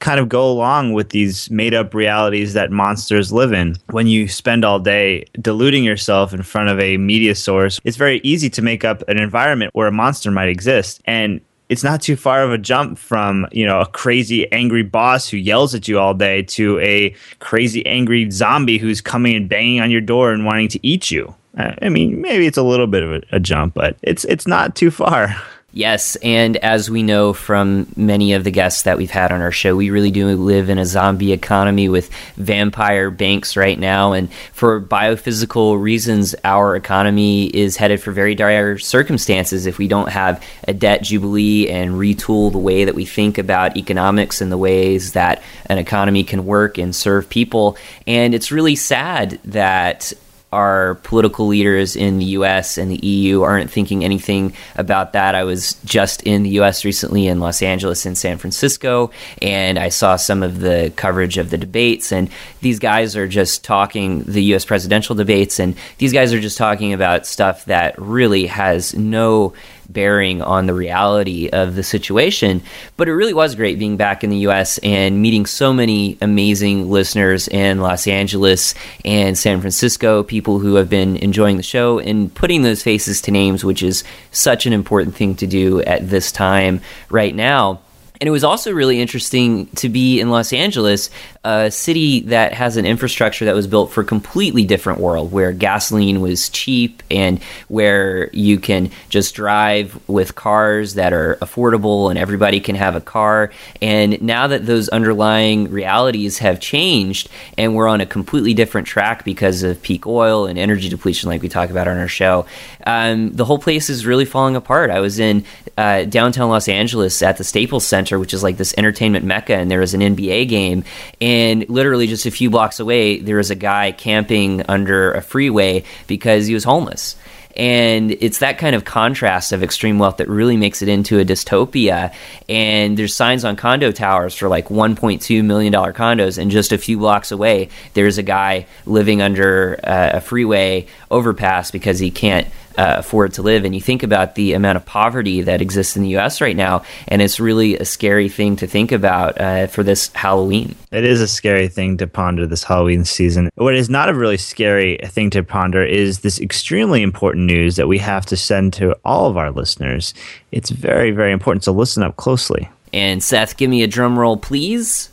kind 0.00 0.20
of 0.20 0.28
go 0.28 0.48
along 0.48 0.92
with 0.92 1.10
these 1.10 1.50
made 1.50 1.74
up 1.74 1.92
realities 1.94 2.52
that 2.52 2.70
monsters 2.70 3.32
live 3.32 3.52
in. 3.52 3.76
When 3.90 4.06
you 4.06 4.28
spend 4.28 4.64
all 4.64 4.78
day 4.78 5.24
deluding 5.40 5.84
yourself 5.84 6.32
in 6.32 6.42
front 6.42 6.68
of 6.68 6.78
a 6.78 6.96
media 6.96 7.34
source, 7.34 7.80
it's 7.84 7.96
very 7.96 8.20
easy 8.22 8.48
to 8.50 8.62
make 8.62 8.84
up 8.84 9.02
an 9.08 9.18
environment 9.18 9.74
where 9.74 9.88
a 9.88 9.92
monster 9.92 10.30
might 10.30 10.48
exist. 10.48 11.02
And 11.04 11.40
it's 11.68 11.84
not 11.84 12.00
too 12.00 12.16
far 12.16 12.42
of 12.42 12.52
a 12.52 12.58
jump 12.58 12.98
from 12.98 13.46
you 13.52 13.66
know 13.66 13.80
a 13.80 13.86
crazy 13.86 14.50
angry 14.52 14.82
boss 14.82 15.28
who 15.28 15.36
yells 15.36 15.74
at 15.74 15.86
you 15.86 15.98
all 15.98 16.14
day 16.14 16.42
to 16.42 16.78
a 16.80 17.14
crazy 17.40 17.84
angry 17.86 18.30
zombie 18.30 18.78
who's 18.78 19.00
coming 19.00 19.36
and 19.36 19.48
banging 19.48 19.80
on 19.80 19.90
your 19.90 20.00
door 20.00 20.32
and 20.32 20.46
wanting 20.46 20.68
to 20.68 20.86
eat 20.86 21.10
you. 21.10 21.34
I 21.56 21.88
mean, 21.88 22.20
maybe 22.20 22.46
it's 22.46 22.56
a 22.56 22.62
little 22.62 22.86
bit 22.86 23.02
of 23.02 23.12
a, 23.12 23.22
a 23.32 23.40
jump, 23.40 23.74
but 23.74 23.96
it's 24.02 24.24
it's 24.24 24.46
not 24.46 24.76
too 24.76 24.90
far. 24.90 25.34
Yes, 25.70 26.16
and 26.16 26.56
as 26.56 26.90
we 26.90 27.02
know 27.02 27.34
from 27.34 27.92
many 27.94 28.32
of 28.32 28.42
the 28.42 28.50
guests 28.50 28.84
that 28.84 28.96
we've 28.96 29.10
had 29.10 29.32
on 29.32 29.42
our 29.42 29.52
show, 29.52 29.76
we 29.76 29.90
really 29.90 30.10
do 30.10 30.26
live 30.34 30.70
in 30.70 30.78
a 30.78 30.86
zombie 30.86 31.30
economy 31.30 31.90
with 31.90 32.10
vampire 32.36 33.10
banks 33.10 33.54
right 33.54 33.78
now. 33.78 34.14
And 34.14 34.32
for 34.54 34.80
biophysical 34.80 35.78
reasons, 35.78 36.34
our 36.42 36.74
economy 36.74 37.48
is 37.48 37.76
headed 37.76 38.00
for 38.00 38.12
very 38.12 38.34
dire 38.34 38.78
circumstances 38.78 39.66
if 39.66 39.76
we 39.76 39.88
don't 39.88 40.08
have 40.08 40.42
a 40.66 40.72
debt 40.72 41.02
jubilee 41.02 41.68
and 41.68 41.92
retool 41.92 42.50
the 42.50 42.56
way 42.56 42.86
that 42.86 42.94
we 42.94 43.04
think 43.04 43.36
about 43.36 43.76
economics 43.76 44.40
and 44.40 44.50
the 44.50 44.56
ways 44.56 45.12
that 45.12 45.42
an 45.66 45.76
economy 45.76 46.24
can 46.24 46.46
work 46.46 46.78
and 46.78 46.96
serve 46.96 47.28
people. 47.28 47.76
And 48.06 48.34
it's 48.34 48.50
really 48.50 48.74
sad 48.74 49.38
that 49.44 50.14
our 50.52 50.94
political 50.96 51.46
leaders 51.46 51.94
in 51.94 52.18
the 52.18 52.24
US 52.26 52.78
and 52.78 52.90
the 52.90 53.06
EU 53.06 53.42
aren't 53.42 53.70
thinking 53.70 54.02
anything 54.02 54.54
about 54.76 55.12
that. 55.12 55.34
I 55.34 55.44
was 55.44 55.74
just 55.84 56.22
in 56.22 56.42
the 56.42 56.50
US 56.60 56.84
recently 56.84 57.26
in 57.26 57.38
Los 57.38 57.60
Angeles 57.60 58.06
and 58.06 58.16
San 58.16 58.38
Francisco, 58.38 59.10
and 59.42 59.78
I 59.78 59.90
saw 59.90 60.16
some 60.16 60.42
of 60.42 60.60
the 60.60 60.92
coverage 60.96 61.36
of 61.36 61.50
the 61.50 61.58
debates. 61.58 62.12
And 62.12 62.30
these 62.60 62.78
guys 62.78 63.14
are 63.14 63.28
just 63.28 63.62
talking, 63.62 64.22
the 64.22 64.42
US 64.54 64.64
presidential 64.64 65.14
debates, 65.14 65.60
and 65.60 65.76
these 65.98 66.12
guys 66.12 66.32
are 66.32 66.40
just 66.40 66.56
talking 66.56 66.92
about 66.92 67.26
stuff 67.26 67.66
that 67.66 67.98
really 67.98 68.46
has 68.46 68.94
no 68.94 69.52
bearing 69.88 70.42
on 70.42 70.66
the 70.66 70.74
reality 70.74 71.48
of 71.48 71.74
the 71.74 71.82
situation. 71.82 72.62
But 72.96 73.08
it 73.08 73.14
really 73.14 73.34
was 73.34 73.54
great 73.54 73.78
being 73.78 73.96
back 73.96 74.22
in 74.22 74.30
the 74.30 74.38
US 74.48 74.78
and 74.78 75.22
meeting 75.22 75.46
so 75.46 75.72
many 75.72 76.18
amazing 76.20 76.90
listeners 76.90 77.48
in 77.48 77.80
Los 77.80 78.06
Angeles 78.06 78.74
and 79.04 79.36
San 79.36 79.60
Francisco, 79.60 80.22
people 80.22 80.58
who 80.58 80.74
have 80.74 80.90
been 80.90 81.16
enjoying 81.16 81.56
the 81.56 81.62
show 81.62 81.98
and 81.98 82.32
putting 82.34 82.62
those 82.62 82.82
faces 82.82 83.20
to 83.22 83.30
names, 83.30 83.64
which 83.64 83.82
is 83.82 84.04
such 84.30 84.66
an 84.66 84.72
important 84.72 85.14
thing 85.16 85.34
to 85.36 85.46
do 85.46 85.80
at 85.82 86.08
this 86.08 86.30
time 86.30 86.80
right 87.10 87.34
now. 87.34 87.80
And 88.20 88.26
it 88.26 88.30
was 88.30 88.44
also 88.44 88.72
really 88.72 89.00
interesting 89.00 89.66
to 89.76 89.88
be 89.88 90.20
in 90.20 90.30
Los 90.30 90.52
Angeles, 90.52 91.10
a 91.44 91.70
city 91.70 92.20
that 92.20 92.52
has 92.52 92.76
an 92.76 92.84
infrastructure 92.84 93.44
that 93.44 93.54
was 93.54 93.66
built 93.66 93.92
for 93.92 94.00
a 94.00 94.04
completely 94.04 94.64
different 94.64 95.00
world, 95.00 95.30
where 95.30 95.52
gasoline 95.52 96.20
was 96.20 96.48
cheap 96.48 97.02
and 97.10 97.40
where 97.68 98.28
you 98.32 98.58
can 98.58 98.90
just 99.08 99.34
drive 99.34 99.98
with 100.08 100.34
cars 100.34 100.94
that 100.94 101.12
are 101.12 101.36
affordable 101.36 102.10
and 102.10 102.18
everybody 102.18 102.60
can 102.60 102.74
have 102.74 102.96
a 102.96 103.00
car. 103.00 103.52
And 103.80 104.20
now 104.20 104.48
that 104.48 104.66
those 104.66 104.88
underlying 104.88 105.70
realities 105.70 106.38
have 106.38 106.60
changed 106.60 107.28
and 107.56 107.74
we're 107.74 107.88
on 107.88 108.00
a 108.00 108.06
completely 108.06 108.54
different 108.54 108.86
track 108.86 109.24
because 109.24 109.62
of 109.62 109.80
peak 109.82 110.06
oil 110.06 110.46
and 110.46 110.58
energy 110.58 110.88
depletion, 110.88 111.28
like 111.28 111.42
we 111.42 111.48
talk 111.48 111.70
about 111.70 111.86
on 111.86 111.98
our 111.98 112.08
show, 112.08 112.46
um, 112.86 113.32
the 113.32 113.44
whole 113.44 113.58
place 113.58 113.90
is 113.90 114.06
really 114.06 114.24
falling 114.24 114.56
apart. 114.56 114.90
I 114.90 115.00
was 115.00 115.18
in 115.18 115.44
uh, 115.76 116.04
downtown 116.04 116.48
Los 116.48 116.68
Angeles 116.68 117.22
at 117.22 117.36
the 117.36 117.44
Staples 117.44 117.86
Center, 117.86 118.07
which 118.16 118.32
is 118.32 118.44
like 118.44 118.56
this 118.56 118.72
entertainment 118.78 119.24
mecca, 119.24 119.56
and 119.56 119.68
there 119.68 119.80
was 119.80 119.94
an 119.94 120.00
NBA 120.00 120.48
game. 120.48 120.84
And 121.20 121.68
literally 121.68 122.06
just 122.06 122.26
a 122.26 122.30
few 122.30 122.48
blocks 122.48 122.78
away, 122.78 123.18
there 123.18 123.38
was 123.38 123.50
a 123.50 123.56
guy 123.56 123.90
camping 123.90 124.62
under 124.68 125.12
a 125.12 125.20
freeway 125.20 125.82
because 126.06 126.46
he 126.46 126.54
was 126.54 126.62
homeless. 126.62 127.16
And 127.58 128.12
it's 128.12 128.38
that 128.38 128.58
kind 128.58 128.76
of 128.76 128.84
contrast 128.84 129.50
of 129.50 129.64
extreme 129.64 129.98
wealth 129.98 130.18
that 130.18 130.28
really 130.28 130.56
makes 130.56 130.80
it 130.80 130.88
into 130.88 131.18
a 131.18 131.24
dystopia. 131.24 132.14
And 132.48 132.96
there's 132.96 133.14
signs 133.14 133.44
on 133.44 133.56
condo 133.56 133.90
towers 133.90 134.36
for 134.36 134.48
like 134.48 134.68
$1.2 134.68 135.44
million 135.44 135.72
condos. 135.72 136.38
And 136.38 136.52
just 136.52 136.70
a 136.70 136.78
few 136.78 136.98
blocks 136.98 137.32
away, 137.32 137.68
there's 137.94 138.16
a 138.16 138.22
guy 138.22 138.66
living 138.86 139.20
under 139.20 139.80
uh, 139.82 140.10
a 140.14 140.20
freeway 140.20 140.86
overpass 141.10 141.72
because 141.72 141.98
he 141.98 142.12
can't 142.12 142.46
uh, 142.78 142.94
afford 142.98 143.34
to 143.34 143.42
live. 143.42 143.64
And 143.64 143.74
you 143.74 143.80
think 143.80 144.02
about 144.02 144.36
the 144.36 144.54
amount 144.54 144.76
of 144.76 144.86
poverty 144.86 145.42
that 145.42 145.60
exists 145.60 145.96
in 145.96 146.02
the 146.02 146.10
U.S. 146.10 146.40
right 146.40 146.56
now, 146.56 146.84
and 147.08 147.20
it's 147.20 147.40
really 147.40 147.76
a 147.76 147.84
scary 147.84 148.28
thing 148.28 148.56
to 148.56 148.66
think 148.66 148.92
about 148.92 149.38
uh, 149.40 149.66
for 149.66 149.82
this 149.82 150.10
Halloween. 150.14 150.76
It 150.92 151.04
is 151.04 151.20
a 151.20 151.28
scary 151.28 151.68
thing 151.68 151.96
to 151.98 152.06
ponder 152.06 152.46
this 152.46 152.64
Halloween 152.64 153.04
season. 153.04 153.50
What 153.56 153.74
is 153.74 153.90
not 153.90 154.08
a 154.08 154.14
really 154.14 154.38
scary 154.38 154.98
thing 155.04 155.30
to 155.30 155.42
ponder 155.42 155.84
is 155.84 156.20
this 156.20 156.40
extremely 156.40 157.02
important 157.02 157.46
news 157.46 157.76
that 157.76 157.88
we 157.88 157.98
have 157.98 158.24
to 158.26 158.36
send 158.36 158.72
to 158.74 158.96
all 159.04 159.28
of 159.28 159.36
our 159.36 159.50
listeners. 159.50 160.14
It's 160.52 160.70
very, 160.70 161.10
very 161.10 161.32
important, 161.32 161.64
so 161.64 161.72
listen 161.72 162.02
up 162.02 162.16
closely. 162.16 162.68
And 162.92 163.22
Seth, 163.22 163.56
give 163.56 163.68
me 163.68 163.82
a 163.82 163.86
drum 163.86 164.18
roll, 164.18 164.36
please. 164.36 165.10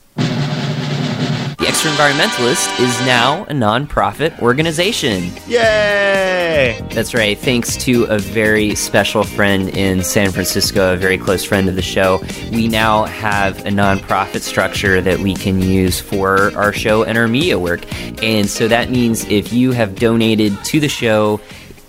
The 1.58 1.66
Extraenvironmentalist 1.68 2.82
is 2.82 3.00
now 3.06 3.44
a 3.46 3.54
nonprofit 3.54 4.38
organization. 4.42 5.32
Yay! 5.48 6.82
That's 6.92 7.14
right. 7.14 7.38
Thanks 7.38 7.78
to 7.78 8.04
a 8.06 8.20
very 8.20 8.76
special 8.76 9.24
friend 9.24 9.70
in 9.70 10.04
San 10.04 10.32
Francisco, 10.32 10.94
a 10.94 10.98
very 10.98 11.18
close 11.18 11.46
friend 11.46 11.70
of 11.70 11.76
the 11.76 11.82
show, 11.82 12.22
we 12.52 12.68
now 12.68 13.06
have 13.06 13.66
a 13.66 13.70
nonprofit 13.70 14.42
structure 14.42 15.00
that 15.02 15.20
we 15.20 15.34
can 15.34 15.62
use 15.62 16.02
for 16.02 16.54
our 16.58 16.74
show 16.74 17.04
and 17.04 17.18
our 17.18 17.30
media 17.30 17.58
work. 17.58 17.86
And 18.22 18.50
so 18.50 18.68
that 18.68 18.90
means 18.90 19.24
if 19.26 19.54
you 19.54 19.72
have 19.72 19.96
donated 19.96 20.62
to 20.66 20.82
the 20.82 20.90
show, 20.90 21.40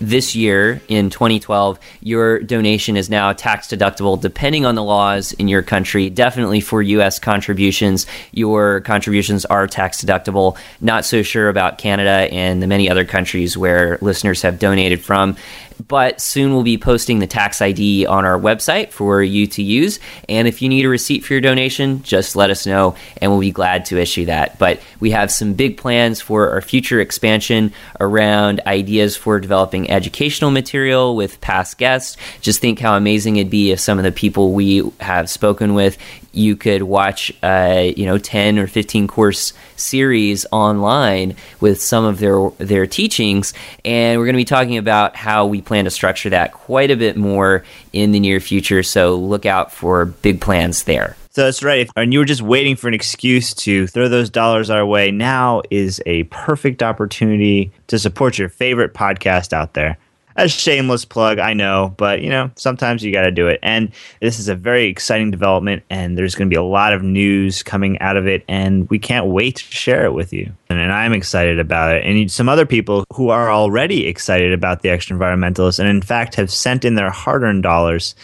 this 0.00 0.34
year 0.34 0.80
in 0.88 1.10
2012, 1.10 1.78
your 2.00 2.40
donation 2.40 2.96
is 2.96 3.08
now 3.10 3.32
tax 3.32 3.68
deductible 3.68 4.20
depending 4.20 4.66
on 4.66 4.74
the 4.74 4.82
laws 4.82 5.32
in 5.32 5.48
your 5.48 5.62
country. 5.62 6.10
Definitely 6.10 6.60
for 6.60 6.82
U.S. 6.82 7.18
contributions, 7.18 8.06
your 8.32 8.80
contributions 8.82 9.44
are 9.46 9.66
tax 9.66 10.04
deductible. 10.04 10.56
Not 10.80 11.04
so 11.04 11.22
sure 11.22 11.48
about 11.48 11.78
Canada 11.78 12.32
and 12.32 12.62
the 12.62 12.66
many 12.66 12.90
other 12.90 13.04
countries 13.04 13.56
where 13.56 13.98
listeners 14.00 14.42
have 14.42 14.58
donated 14.58 15.00
from 15.02 15.36
but 15.86 16.20
soon 16.20 16.52
we'll 16.52 16.62
be 16.62 16.78
posting 16.78 17.18
the 17.18 17.26
tax 17.26 17.60
ID 17.60 18.06
on 18.06 18.24
our 18.24 18.38
website 18.38 18.92
for 18.92 19.22
you 19.22 19.46
to 19.48 19.62
use. 19.62 20.00
And 20.28 20.48
if 20.48 20.62
you 20.62 20.68
need 20.68 20.84
a 20.84 20.88
receipt 20.88 21.24
for 21.24 21.34
your 21.34 21.40
donation, 21.40 22.02
just 22.02 22.36
let 22.36 22.50
us 22.50 22.66
know 22.66 22.94
and 23.20 23.30
we'll 23.30 23.40
be 23.40 23.50
glad 23.50 23.86
to 23.86 23.98
issue 23.98 24.26
that. 24.26 24.58
But 24.58 24.80
we 25.00 25.10
have 25.10 25.30
some 25.30 25.54
big 25.54 25.76
plans 25.76 26.20
for 26.20 26.50
our 26.50 26.60
future 26.60 27.00
expansion 27.00 27.72
around 28.00 28.60
ideas 28.66 29.16
for 29.16 29.40
developing 29.40 29.90
educational 29.90 30.50
material 30.50 31.16
with 31.16 31.40
past 31.40 31.78
guests. 31.78 32.16
Just 32.40 32.60
think 32.60 32.78
how 32.78 32.96
amazing 32.96 33.36
it'd 33.36 33.50
be 33.50 33.72
if 33.72 33.80
some 33.80 33.98
of 33.98 34.04
the 34.04 34.12
people 34.12 34.52
we 34.52 34.90
have 35.00 35.28
spoken 35.30 35.74
with 35.74 35.98
you 36.36 36.54
could 36.54 36.82
watch 36.82 37.32
a 37.42 37.94
you 37.96 38.04
know 38.04 38.18
10 38.18 38.58
or 38.58 38.66
15 38.66 39.08
course 39.08 39.54
series 39.76 40.46
online 40.52 41.34
with 41.60 41.80
some 41.80 42.04
of 42.04 42.18
their 42.18 42.50
their 42.58 42.86
teachings 42.86 43.54
and 43.84 44.18
we're 44.18 44.26
going 44.26 44.34
to 44.34 44.38
be 44.38 44.44
talking 44.44 44.76
about 44.76 45.16
how 45.16 45.46
we 45.46 45.62
plan 45.66 45.84
to 45.84 45.90
structure 45.90 46.30
that 46.30 46.52
quite 46.52 46.90
a 46.90 46.96
bit 46.96 47.16
more 47.16 47.64
in 47.92 48.12
the 48.12 48.20
near 48.20 48.40
future 48.40 48.82
so 48.82 49.14
look 49.14 49.44
out 49.44 49.72
for 49.72 50.06
big 50.06 50.40
plans 50.40 50.84
there 50.84 51.16
so 51.36 51.44
that's 51.44 51.62
right. 51.62 51.90
And 51.96 52.14
you 52.14 52.20
were 52.20 52.24
just 52.24 52.40
waiting 52.40 52.76
for 52.76 52.88
an 52.88 52.94
excuse 52.94 53.52
to 53.56 53.86
throw 53.88 54.08
those 54.08 54.30
dollars 54.30 54.70
our 54.70 54.86
way. 54.86 55.10
Now 55.10 55.60
is 55.70 56.00
a 56.06 56.22
perfect 56.22 56.82
opportunity 56.82 57.70
to 57.88 57.98
support 57.98 58.38
your 58.38 58.48
favorite 58.48 58.94
podcast 58.94 59.52
out 59.52 59.74
there 59.74 59.98
a 60.36 60.48
shameless 60.48 61.04
plug, 61.04 61.38
I 61.38 61.54
know, 61.54 61.94
but 61.96 62.20
you 62.20 62.30
know, 62.30 62.50
sometimes 62.56 63.02
you 63.02 63.12
got 63.12 63.22
to 63.22 63.30
do 63.30 63.46
it. 63.46 63.58
And 63.62 63.92
this 64.20 64.38
is 64.38 64.48
a 64.48 64.54
very 64.54 64.86
exciting 64.86 65.30
development, 65.30 65.82
and 65.90 66.16
there's 66.16 66.34
going 66.34 66.48
to 66.48 66.54
be 66.54 66.58
a 66.58 66.62
lot 66.62 66.92
of 66.92 67.02
news 67.02 67.62
coming 67.62 67.98
out 68.00 68.16
of 68.16 68.26
it, 68.26 68.44
and 68.48 68.88
we 68.90 68.98
can't 68.98 69.26
wait 69.26 69.56
to 69.56 69.64
share 69.64 70.04
it 70.04 70.12
with 70.12 70.32
you. 70.32 70.52
And, 70.68 70.78
and 70.78 70.92
I'm 70.92 71.12
excited 71.12 71.58
about 71.58 71.94
it. 71.94 72.04
And 72.04 72.30
some 72.30 72.48
other 72.48 72.66
people 72.66 73.04
who 73.12 73.30
are 73.30 73.50
already 73.50 74.06
excited 74.06 74.52
about 74.52 74.82
the 74.82 74.88
Extraenvironmentalists, 74.88 75.78
and 75.78 75.88
in 75.88 76.02
fact 76.02 76.34
have 76.34 76.50
sent 76.50 76.84
in 76.84 76.94
their 76.94 77.10
hard 77.10 77.42
earned 77.42 77.62
dollars, 77.62 78.14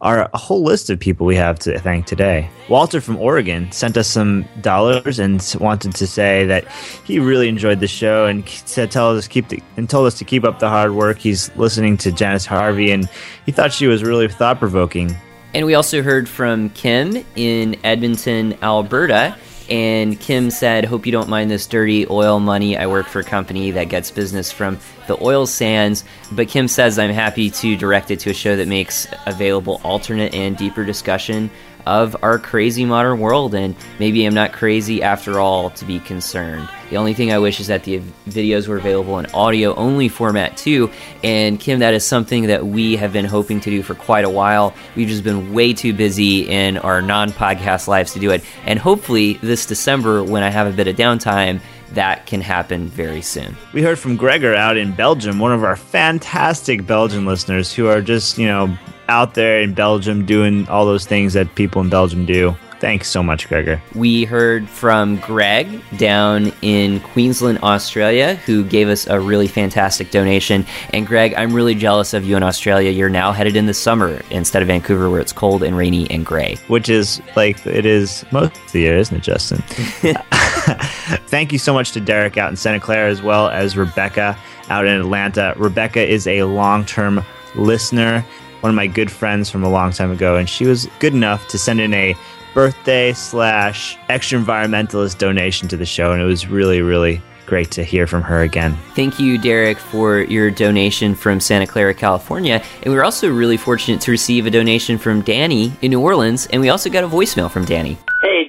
are 0.00 0.30
a 0.32 0.38
whole 0.38 0.62
list 0.62 0.90
of 0.90 0.98
people 0.98 1.26
we 1.26 1.36
have 1.36 1.58
to 1.60 1.78
thank 1.80 2.06
today. 2.06 2.48
Walter 2.68 3.00
from 3.00 3.16
Oregon 3.16 3.70
sent 3.72 3.96
us 3.96 4.08
some 4.08 4.44
dollars 4.60 5.18
and 5.18 5.56
wanted 5.60 5.94
to 5.94 6.06
say 6.06 6.44
that 6.46 6.66
he 7.04 7.18
really 7.18 7.48
enjoyed 7.48 7.80
the 7.80 7.88
show 7.88 8.26
and 8.26 8.46
said, 8.48 8.90
"Tell 8.90 9.16
us 9.16 9.26
keep 9.28 9.48
the, 9.48 9.62
and 9.76 9.88
told 9.88 10.06
us 10.06 10.18
to 10.18 10.24
keep 10.24 10.44
up 10.44 10.58
the 10.58 10.68
hard 10.68 10.92
work." 10.92 11.18
He's 11.18 11.45
listening 11.56 11.96
to 11.98 12.12
Janice 12.12 12.46
Harvey, 12.46 12.90
and 12.90 13.08
he 13.44 13.52
thought 13.52 13.72
she 13.72 13.86
was 13.86 14.02
really 14.02 14.28
thought 14.28 14.58
provoking. 14.58 15.14
And 15.54 15.64
we 15.64 15.74
also 15.74 16.02
heard 16.02 16.28
from 16.28 16.70
Kim 16.70 17.24
in 17.34 17.76
Edmonton, 17.84 18.58
Alberta. 18.62 19.36
And 19.68 20.20
Kim 20.20 20.50
said, 20.50 20.84
Hope 20.84 21.06
you 21.06 21.12
don't 21.12 21.28
mind 21.28 21.50
this 21.50 21.66
dirty 21.66 22.06
oil 22.08 22.38
money. 22.38 22.76
I 22.76 22.86
work 22.86 23.06
for 23.06 23.20
a 23.20 23.24
company 23.24 23.72
that 23.72 23.84
gets 23.84 24.10
business 24.10 24.52
from 24.52 24.78
the 25.08 25.20
oil 25.20 25.46
sands. 25.46 26.04
But 26.30 26.48
Kim 26.48 26.68
says, 26.68 26.98
I'm 26.98 27.10
happy 27.10 27.50
to 27.50 27.76
direct 27.76 28.10
it 28.10 28.20
to 28.20 28.30
a 28.30 28.34
show 28.34 28.54
that 28.54 28.68
makes 28.68 29.08
available 29.26 29.80
alternate 29.82 30.34
and 30.34 30.56
deeper 30.56 30.84
discussion 30.84 31.50
of 31.86 32.16
our 32.22 32.38
crazy 32.38 32.84
modern 32.84 33.20
world. 33.20 33.54
And 33.54 33.74
maybe 33.98 34.24
I'm 34.24 34.34
not 34.34 34.52
crazy 34.52 35.02
after 35.02 35.40
all 35.40 35.70
to 35.70 35.84
be 35.84 36.00
concerned. 36.00 36.68
The 36.90 36.96
only 36.96 37.14
thing 37.14 37.32
I 37.32 37.38
wish 37.38 37.58
is 37.58 37.66
that 37.68 37.84
the 37.84 38.00
videos 38.28 38.68
were 38.68 38.76
available 38.76 39.18
in 39.18 39.26
audio 39.26 39.74
only 39.74 40.08
format 40.08 40.56
too. 40.56 40.90
And 41.24 41.58
Kim, 41.58 41.80
that 41.80 41.94
is 41.94 42.04
something 42.04 42.46
that 42.46 42.66
we 42.66 42.96
have 42.96 43.12
been 43.12 43.24
hoping 43.24 43.60
to 43.60 43.70
do 43.70 43.82
for 43.82 43.94
quite 43.94 44.24
a 44.24 44.30
while. 44.30 44.74
We've 44.94 45.08
just 45.08 45.24
been 45.24 45.52
way 45.52 45.72
too 45.72 45.92
busy 45.92 46.48
in 46.48 46.78
our 46.78 47.02
non 47.02 47.30
podcast 47.30 47.88
lives 47.88 48.12
to 48.12 48.20
do 48.20 48.30
it. 48.30 48.44
And 48.64 48.78
hopefully, 48.78 49.34
this 49.42 49.66
December, 49.66 50.22
when 50.22 50.42
I 50.42 50.50
have 50.50 50.66
a 50.66 50.76
bit 50.76 50.88
of 50.88 50.96
downtime, 50.96 51.60
that 51.92 52.26
can 52.26 52.40
happen 52.40 52.88
very 52.88 53.22
soon. 53.22 53.56
We 53.72 53.82
heard 53.82 53.98
from 53.98 54.16
Gregor 54.16 54.54
out 54.54 54.76
in 54.76 54.92
Belgium, 54.92 55.38
one 55.38 55.52
of 55.52 55.64
our 55.64 55.76
fantastic 55.76 56.86
Belgian 56.86 57.26
listeners 57.26 57.72
who 57.72 57.86
are 57.86 58.00
just, 58.00 58.38
you 58.38 58.46
know, 58.46 58.76
out 59.08 59.34
there 59.34 59.60
in 59.60 59.74
Belgium 59.74 60.24
doing 60.24 60.68
all 60.68 60.84
those 60.84 61.06
things 61.06 61.32
that 61.34 61.54
people 61.54 61.80
in 61.80 61.88
Belgium 61.88 62.26
do. 62.26 62.56
Thanks 62.78 63.08
so 63.08 63.22
much, 63.22 63.48
Gregor. 63.48 63.80
We 63.94 64.24
heard 64.24 64.68
from 64.68 65.16
Greg 65.20 65.82
down 65.96 66.52
in 66.60 67.00
Queensland, 67.00 67.58
Australia, 67.62 68.34
who 68.34 68.64
gave 68.64 68.88
us 68.88 69.06
a 69.06 69.18
really 69.18 69.48
fantastic 69.48 70.10
donation. 70.10 70.66
And 70.92 71.06
Greg, 71.06 71.32
I'm 71.34 71.54
really 71.54 71.74
jealous 71.74 72.12
of 72.12 72.26
you 72.26 72.36
in 72.36 72.42
Australia. 72.42 72.90
You're 72.90 73.08
now 73.08 73.32
headed 73.32 73.56
in 73.56 73.64
the 73.64 73.72
summer 73.72 74.20
instead 74.30 74.60
of 74.60 74.68
Vancouver, 74.68 75.08
where 75.08 75.20
it's 75.20 75.32
cold 75.32 75.62
and 75.62 75.74
rainy 75.76 76.10
and 76.10 76.26
gray. 76.26 76.56
Which 76.68 76.90
is 76.90 77.22
like 77.34 77.66
it 77.66 77.86
is 77.86 78.26
most 78.30 78.54
of 78.56 78.72
the 78.72 78.80
year, 78.80 78.98
isn't 78.98 79.16
it, 79.16 79.22
Justin? 79.22 79.62
Thank 81.28 81.52
you 81.52 81.58
so 81.58 81.72
much 81.72 81.92
to 81.92 82.00
Derek 82.00 82.36
out 82.36 82.50
in 82.50 82.56
Santa 82.56 82.80
Clara 82.80 83.10
as 83.10 83.22
well 83.22 83.48
as 83.48 83.76
Rebecca 83.76 84.36
out 84.68 84.86
in 84.86 85.00
Atlanta. 85.00 85.54
Rebecca 85.56 86.06
is 86.06 86.26
a 86.26 86.42
long 86.42 86.84
term 86.84 87.24
listener, 87.54 88.24
one 88.60 88.70
of 88.70 88.76
my 88.76 88.86
good 88.86 89.10
friends 89.10 89.50
from 89.50 89.62
a 89.62 89.68
long 89.68 89.92
time 89.92 90.10
ago, 90.10 90.36
and 90.36 90.48
she 90.48 90.64
was 90.66 90.88
good 90.98 91.14
enough 91.14 91.46
to 91.48 91.58
send 91.58 91.80
in 91.80 91.92
a 91.94 92.16
birthday 92.54 93.12
slash 93.12 93.96
Extraenvironmentalist 94.08 95.18
donation 95.18 95.68
to 95.68 95.76
the 95.76 95.86
show, 95.86 96.12
and 96.12 96.22
it 96.22 96.24
was 96.24 96.48
really, 96.48 96.80
really 96.80 97.20
great 97.44 97.70
to 97.70 97.84
hear 97.84 98.06
from 98.06 98.22
her 98.22 98.42
again. 98.42 98.76
Thank 98.94 99.20
you, 99.20 99.38
Derek, 99.38 99.78
for 99.78 100.20
your 100.20 100.50
donation 100.50 101.14
from 101.14 101.38
Santa 101.38 101.66
Clara, 101.66 101.94
California. 101.94 102.60
And 102.82 102.92
we 102.92 102.96
were 102.96 103.04
also 103.04 103.30
really 103.30 103.56
fortunate 103.56 104.00
to 104.00 104.10
receive 104.10 104.46
a 104.46 104.50
donation 104.50 104.98
from 104.98 105.22
Danny 105.22 105.72
in 105.80 105.90
New 105.90 106.00
Orleans, 106.00 106.46
and 106.46 106.60
we 106.60 106.70
also 106.70 106.90
got 106.90 107.04
a 107.04 107.08
voicemail 107.08 107.50
from 107.50 107.64
Danny. 107.64 107.98
Hey, 108.20 108.45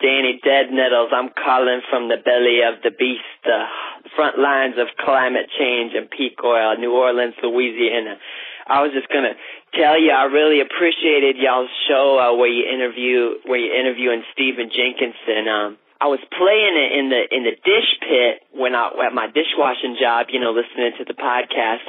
Danny 0.00 0.40
Dead 0.42 0.72
Nettles. 0.72 1.12
I'm 1.12 1.28
calling 1.36 1.80
from 1.88 2.08
the 2.08 2.16
belly 2.16 2.64
of 2.64 2.80
the 2.82 2.90
beast, 2.90 3.28
the 3.44 3.68
front 4.16 4.40
lines 4.40 4.74
of 4.80 4.88
climate 4.96 5.52
change 5.52 5.92
and 5.94 6.08
peak 6.08 6.40
oil, 6.42 6.76
New 6.76 6.92
Orleans, 6.92 7.36
Louisiana. 7.42 8.16
I 8.66 8.80
was 8.82 8.92
just 8.92 9.08
gonna 9.12 9.36
tell 9.76 10.00
you 10.00 10.10
I 10.10 10.24
really 10.24 10.60
appreciated 10.60 11.36
y'all's 11.36 11.70
show 11.88 12.18
uh, 12.18 12.32
where 12.36 12.48
you 12.48 12.64
interview 12.64 13.36
where 13.44 13.60
you 13.60 13.72
interviewing 13.72 14.24
Stephen 14.32 14.72
Jenkinson. 14.72 15.48
Um, 15.48 15.76
I 16.00 16.08
was 16.08 16.20
playing 16.32 16.76
it 16.80 16.90
in 16.96 17.12
the 17.12 17.22
in 17.28 17.42
the 17.44 17.56
dish 17.60 17.90
pit 18.00 18.46
when 18.56 18.74
I 18.74 18.88
at 19.04 19.12
my 19.12 19.28
dishwashing 19.28 20.00
job, 20.00 20.32
you 20.32 20.40
know, 20.40 20.56
listening 20.56 20.96
to 20.96 21.04
the 21.04 21.18
podcast, 21.18 21.84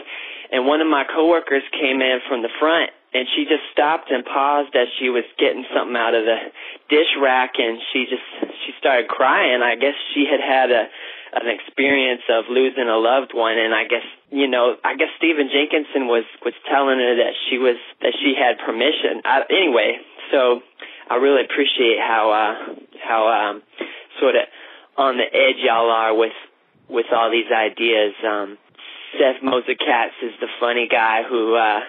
and 0.52 0.68
one 0.68 0.82
of 0.82 0.88
my 0.88 1.06
coworkers 1.08 1.64
came 1.72 2.02
in 2.02 2.20
from 2.28 2.42
the 2.42 2.52
front 2.60 2.92
and 3.14 3.28
she 3.36 3.44
just 3.44 3.64
stopped 3.72 4.10
and 4.10 4.24
paused 4.24 4.76
as 4.76 4.88
she 5.00 5.10
was 5.10 5.28
getting 5.38 5.66
something 5.76 5.96
out 5.96 6.16
of 6.16 6.24
the 6.24 6.38
dish 6.92 7.16
rack 7.16 7.56
and 7.58 7.80
she 7.92 8.04
just 8.06 8.28
she 8.68 8.76
started 8.78 9.08
crying. 9.08 9.64
I 9.64 9.80
guess 9.80 9.96
she 10.14 10.28
had 10.28 10.44
had 10.44 10.70
a 10.70 10.92
an 11.34 11.48
experience 11.48 12.28
of 12.28 12.52
losing 12.52 12.92
a 12.92 13.00
loved 13.00 13.32
one 13.34 13.58
and 13.58 13.74
I 13.74 13.88
guess 13.88 14.04
you 14.30 14.52
know 14.52 14.76
I 14.84 15.00
guess 15.00 15.08
Stephen 15.16 15.48
Jenkinson 15.48 16.12
was 16.12 16.28
was 16.44 16.54
telling 16.68 17.00
her 17.00 17.16
that 17.24 17.34
she 17.48 17.58
was 17.58 17.80
that 18.04 18.12
she 18.20 18.36
had 18.36 18.60
permission 18.60 19.24
I, 19.24 19.48
anyway 19.50 20.04
so 20.32 20.60
I 21.10 21.16
really 21.16 21.48
appreciate 21.48 22.04
how 22.04 22.36
uh 22.36 22.76
how 23.00 23.32
um 23.32 23.64
sort 24.20 24.36
of 24.36 24.44
on 24.98 25.16
the 25.16 25.24
edge 25.24 25.64
y'all 25.64 25.90
are 25.90 26.14
with 26.14 26.36
with 26.90 27.08
all 27.16 27.32
these 27.32 27.48
ideas 27.48 28.12
um 28.28 28.58
Seth 29.16 29.40
Moser 29.42 29.76
Katz 29.80 30.16
is 30.22 30.36
the 30.42 30.52
funny 30.60 30.90
guy 30.92 31.24
who 31.24 31.56
uh 31.56 31.80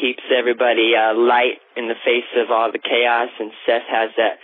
keeps 0.00 0.22
everybody 0.30 0.92
uh 0.94 1.14
light 1.14 1.62
in 1.76 1.88
the 1.88 1.98
face 2.04 2.28
of 2.36 2.50
all 2.50 2.70
the 2.72 2.78
chaos 2.82 3.30
and 3.38 3.50
Seth 3.64 3.88
has 3.88 4.10
that 4.16 4.38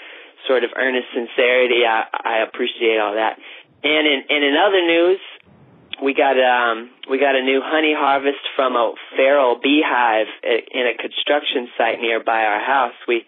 sort 0.47 0.64
of 0.64 0.70
earnest 0.77 1.09
sincerity 1.14 1.86
I 1.86 2.05
I 2.12 2.43
appreciate 2.47 2.98
all 2.98 3.14
that 3.14 3.39
and 3.82 4.06
in, 4.06 4.23
and 4.31 4.44
in 4.44 4.55
other 4.56 4.82
news, 4.86 5.20
we 6.02 6.14
got 6.14 6.39
um 6.39 6.90
we 7.10 7.19
got 7.19 7.35
a 7.35 7.43
new 7.43 7.60
honey 7.62 7.94
harvest 7.97 8.43
from 8.56 8.74
a 8.74 8.94
feral 9.16 9.59
beehive 9.60 10.27
in 10.43 10.86
a 10.86 10.97
construction 10.97 11.69
site 11.77 12.01
nearby 12.01 12.43
our 12.44 12.60
house. 12.60 12.94
We 13.06 13.27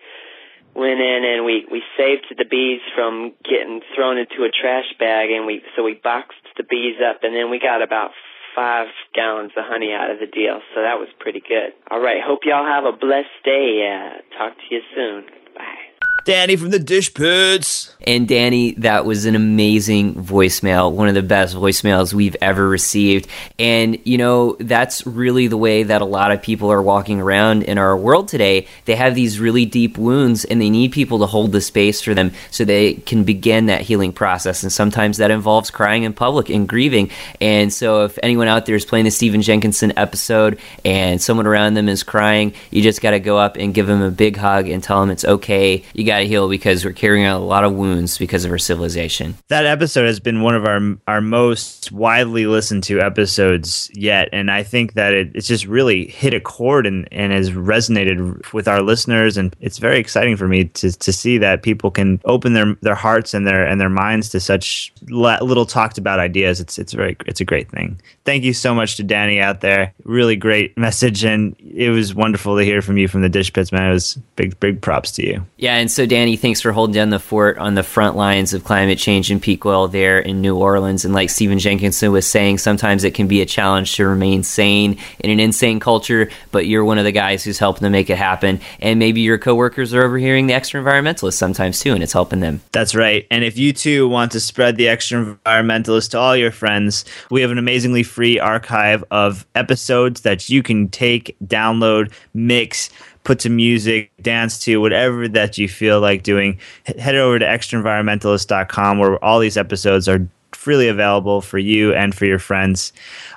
went 0.74 1.00
in 1.00 1.22
and 1.24 1.44
we 1.44 1.66
we 1.70 1.82
saved 1.96 2.26
the 2.36 2.44
bees 2.44 2.80
from 2.94 3.34
getting 3.44 3.80
thrown 3.94 4.18
into 4.18 4.44
a 4.44 4.50
trash 4.50 4.94
bag, 4.98 5.30
and 5.30 5.46
we 5.46 5.62
so 5.76 5.82
we 5.82 5.94
boxed 5.94 6.46
the 6.56 6.64
bees 6.64 6.96
up, 7.02 7.22
and 7.22 7.34
then 7.34 7.50
we 7.50 7.58
got 7.58 7.82
about 7.82 8.12
five 8.54 8.88
gallons 9.14 9.52
of 9.56 9.64
honey 9.66 9.92
out 9.92 10.10
of 10.10 10.18
the 10.18 10.26
deal. 10.26 10.60
So 10.74 10.82
that 10.82 10.98
was 10.98 11.08
pretty 11.18 11.40
good. 11.40 11.72
All 11.90 12.00
right, 12.00 12.22
hope 12.24 12.40
y'all 12.44 12.66
have 12.66 12.84
a 12.84 12.96
blessed 12.96 13.36
day. 13.44 13.84
Uh, 13.84 14.36
talk 14.38 14.56
to 14.56 14.74
you 14.74 14.80
soon. 14.94 15.24
Bye. 15.56 15.83
Danny 16.24 16.56
from 16.56 16.70
the 16.70 16.78
Dish 16.78 17.12
Pits. 17.12 17.94
And 18.06 18.26
Danny, 18.28 18.72
that 18.72 19.04
was 19.04 19.24
an 19.24 19.34
amazing 19.34 20.14
voicemail, 20.14 20.92
one 20.92 21.08
of 21.08 21.14
the 21.14 21.22
best 21.22 21.54
voicemails 21.54 22.12
we've 22.12 22.36
ever 22.40 22.68
received. 22.68 23.28
And, 23.58 23.98
you 24.04 24.18
know, 24.18 24.56
that's 24.60 25.06
really 25.06 25.46
the 25.46 25.56
way 25.56 25.82
that 25.82 26.02
a 26.02 26.06
lot 26.06 26.32
of 26.32 26.42
people 26.42 26.70
are 26.70 26.82
walking 26.82 27.20
around 27.20 27.62
in 27.62 27.78
our 27.78 27.96
world 27.96 28.28
today. 28.28 28.66
They 28.84 28.96
have 28.96 29.14
these 29.14 29.40
really 29.40 29.64
deep 29.64 29.96
wounds 29.96 30.44
and 30.44 30.60
they 30.60 30.70
need 30.70 30.92
people 30.92 31.18
to 31.20 31.26
hold 31.26 31.52
the 31.52 31.60
space 31.60 32.00
for 32.00 32.14
them 32.14 32.32
so 32.50 32.64
they 32.64 32.94
can 32.94 33.24
begin 33.24 33.66
that 33.66 33.82
healing 33.82 34.12
process. 34.12 34.62
And 34.62 34.72
sometimes 34.72 35.18
that 35.18 35.30
involves 35.30 35.70
crying 35.70 36.04
in 36.04 36.12
public 36.12 36.48
and 36.48 36.68
grieving. 36.68 37.10
And 37.40 37.72
so 37.72 38.04
if 38.04 38.18
anyone 38.22 38.48
out 38.48 38.66
there 38.66 38.76
is 38.76 38.84
playing 38.84 39.06
the 39.06 39.10
Stephen 39.10 39.42
Jenkinson 39.42 39.92
episode 39.98 40.58
and 40.84 41.20
someone 41.20 41.46
around 41.46 41.74
them 41.74 41.88
is 41.88 42.02
crying, 42.02 42.54
you 42.70 42.82
just 42.82 43.00
got 43.00 43.10
to 43.10 43.20
go 43.20 43.38
up 43.38 43.56
and 43.56 43.74
give 43.74 43.86
them 43.86 44.02
a 44.02 44.10
big 44.10 44.36
hug 44.36 44.68
and 44.68 44.82
tell 44.82 45.00
them 45.00 45.10
it's 45.10 45.24
okay. 45.24 45.84
You 45.94 46.04
got 46.04 46.13
to 46.20 46.26
heal 46.26 46.48
because 46.48 46.84
we're 46.84 46.92
carrying 46.92 47.26
a 47.26 47.38
lot 47.38 47.64
of 47.64 47.72
wounds 47.72 48.18
because 48.18 48.44
of 48.44 48.50
our 48.50 48.58
civilization. 48.58 49.34
That 49.48 49.66
episode 49.66 50.06
has 50.06 50.20
been 50.20 50.42
one 50.42 50.54
of 50.54 50.64
our 50.64 50.80
our 51.06 51.20
most 51.20 51.92
widely 51.92 52.46
listened 52.46 52.84
to 52.84 53.00
episodes 53.00 53.90
yet, 53.94 54.28
and 54.32 54.50
I 54.50 54.62
think 54.62 54.94
that 54.94 55.14
it, 55.14 55.32
it's 55.34 55.46
just 55.46 55.66
really 55.66 56.06
hit 56.06 56.34
a 56.34 56.40
chord 56.40 56.86
and, 56.86 57.08
and 57.12 57.32
has 57.32 57.50
resonated 57.50 58.52
with 58.52 58.68
our 58.68 58.82
listeners, 58.82 59.36
and 59.36 59.54
it's 59.60 59.78
very 59.78 59.98
exciting 59.98 60.36
for 60.36 60.48
me 60.48 60.64
to, 60.64 60.92
to 60.92 61.12
see 61.12 61.38
that 61.38 61.62
people 61.62 61.90
can 61.90 62.20
open 62.24 62.52
their 62.52 62.74
their 62.82 62.94
hearts 62.94 63.34
and 63.34 63.46
their 63.46 63.66
and 63.66 63.80
their 63.80 63.88
minds 63.88 64.28
to 64.30 64.40
such 64.40 64.92
little 65.08 65.66
talked 65.66 65.98
about 65.98 66.18
ideas. 66.18 66.60
It's 66.60 66.78
it's 66.78 66.92
very 66.92 67.16
it's 67.26 67.40
a 67.40 67.44
great 67.44 67.70
thing. 67.70 68.00
Thank 68.24 68.44
you 68.44 68.52
so 68.52 68.74
much 68.74 68.96
to 68.96 69.02
Danny 69.02 69.40
out 69.40 69.60
there. 69.60 69.92
Really 70.04 70.36
great 70.36 70.76
message, 70.78 71.24
and 71.24 71.56
it 71.58 71.90
was 71.90 72.14
wonderful 72.14 72.56
to 72.56 72.64
hear 72.64 72.82
from 72.82 72.96
you 72.96 73.08
from 73.08 73.22
the 73.22 73.28
Dish 73.28 73.52
Pits, 73.52 73.72
man. 73.72 73.90
It 73.90 73.92
was 73.92 74.18
big 74.36 74.58
big 74.60 74.80
props 74.80 75.12
to 75.12 75.26
you. 75.26 75.46
Yeah, 75.56 75.76
and 75.76 75.90
so 75.90 76.03
Danny, 76.06 76.36
thanks 76.36 76.60
for 76.60 76.72
holding 76.72 76.94
down 76.94 77.10
the 77.10 77.18
fort 77.18 77.58
on 77.58 77.74
the 77.74 77.82
front 77.82 78.16
lines 78.16 78.54
of 78.54 78.64
climate 78.64 78.98
change 78.98 79.30
and 79.30 79.40
peak 79.40 79.64
oil 79.66 79.88
there 79.88 80.18
in 80.18 80.40
New 80.40 80.56
Orleans. 80.56 81.04
And 81.04 81.12
like 81.12 81.30
Stephen 81.30 81.58
Jenkinson 81.58 82.12
was 82.12 82.26
saying, 82.26 82.58
sometimes 82.58 83.04
it 83.04 83.14
can 83.14 83.28
be 83.28 83.40
a 83.40 83.46
challenge 83.46 83.94
to 83.96 84.06
remain 84.06 84.42
sane 84.42 84.98
in 85.20 85.30
an 85.30 85.40
insane 85.40 85.80
culture, 85.80 86.30
but 86.52 86.66
you're 86.66 86.84
one 86.84 86.98
of 86.98 87.04
the 87.04 87.12
guys 87.12 87.44
who's 87.44 87.58
helping 87.58 87.82
to 87.82 87.90
make 87.90 88.10
it 88.10 88.18
happen. 88.18 88.60
And 88.80 88.98
maybe 88.98 89.20
your 89.20 89.38
coworkers 89.38 89.92
are 89.94 90.02
overhearing 90.02 90.46
the 90.46 90.54
Extraenvironmentalists 90.54 91.34
sometimes 91.34 91.80
too, 91.80 91.92
and 91.92 92.02
it's 92.02 92.12
helping 92.12 92.40
them. 92.40 92.60
That's 92.72 92.94
right. 92.94 93.26
And 93.30 93.44
if 93.44 93.58
you 93.58 93.72
too 93.72 94.08
want 94.08 94.32
to 94.32 94.40
spread 94.40 94.76
the 94.76 94.86
Extraenvironmentalist 94.86 96.10
to 96.10 96.18
all 96.18 96.36
your 96.36 96.52
friends, 96.52 97.04
we 97.30 97.42
have 97.42 97.50
an 97.50 97.58
amazingly 97.58 98.02
free 98.02 98.38
archive 98.38 99.04
of 99.10 99.46
episodes 99.54 100.22
that 100.22 100.48
you 100.48 100.62
can 100.62 100.88
take, 100.88 101.36
download, 101.44 102.12
mix 102.32 102.90
put 103.24 103.38
to 103.40 103.50
music, 103.50 104.10
dance 104.20 104.58
to, 104.60 104.80
whatever 104.80 105.26
that 105.28 105.58
you 105.58 105.68
feel 105.68 106.00
like 106.00 106.22
doing, 106.22 106.58
head 106.98 107.14
over 107.14 107.38
to 107.38 107.44
extraenvironmentalist.com 107.44 108.98
where 108.98 109.22
all 109.24 109.40
these 109.40 109.56
episodes 109.56 110.08
are 110.08 110.28
freely 110.54 110.88
available 110.88 111.40
for 111.40 111.58
you 111.58 111.92
and 111.94 112.14
for 112.14 112.24
your 112.24 112.38
friends. 112.38 112.92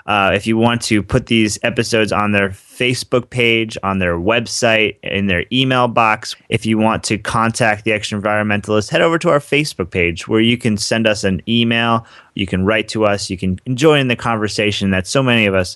Uh, 0.05 0.31
if 0.33 0.47
you 0.47 0.57
want 0.57 0.81
to 0.81 1.03
put 1.03 1.25
these 1.25 1.59
episodes 1.63 2.11
on 2.11 2.31
their 2.31 2.49
Facebook 2.49 3.29
page, 3.29 3.77
on 3.83 3.99
their 3.99 4.17
website, 4.17 4.97
in 5.03 5.27
their 5.27 5.43
email 5.51 5.87
box, 5.87 6.35
if 6.49 6.65
you 6.65 6.77
want 6.77 7.03
to 7.03 7.17
contact 7.17 7.83
the 7.83 7.91
Extraenvironmentalist, 7.91 8.89
head 8.89 9.01
over 9.01 9.17
to 9.19 9.29
our 9.29 9.39
Facebook 9.39 9.91
page 9.91 10.27
where 10.27 10.39
you 10.39 10.57
can 10.57 10.77
send 10.77 11.05
us 11.07 11.23
an 11.23 11.41
email, 11.49 12.05
you 12.35 12.47
can 12.47 12.65
write 12.65 12.87
to 12.89 13.05
us, 13.05 13.29
you 13.29 13.37
can 13.37 13.59
join 13.73 13.99
in 13.99 14.07
the 14.07 14.15
conversation 14.15 14.91
that 14.91 15.07
so 15.07 15.21
many 15.21 15.45
of 15.45 15.55
us 15.55 15.75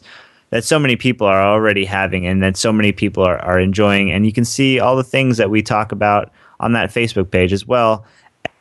that 0.52 0.64
so 0.64 0.78
many 0.78 0.96
people 0.96 1.26
are 1.26 1.42
already 1.42 1.86
having 1.86 2.28
and 2.28 2.44
that 2.44 2.56
so 2.56 2.72
many 2.72 2.92
people 2.92 3.24
are, 3.24 3.40
are 3.40 3.60
enjoying. 3.60 4.12
And 4.12 4.26
you 4.26 4.34
can 4.34 4.46
see 4.46 4.80
all 4.80 4.96
the 4.96 5.04
things 5.04 5.38
that 5.38 5.50
we 5.50 5.62
talk 5.62 5.92
about 5.92 6.32
on 6.60 6.74
that 6.74 6.92
Facebook 6.92 7.32
page 7.32 7.52
as 7.52 7.66
well 7.66 8.06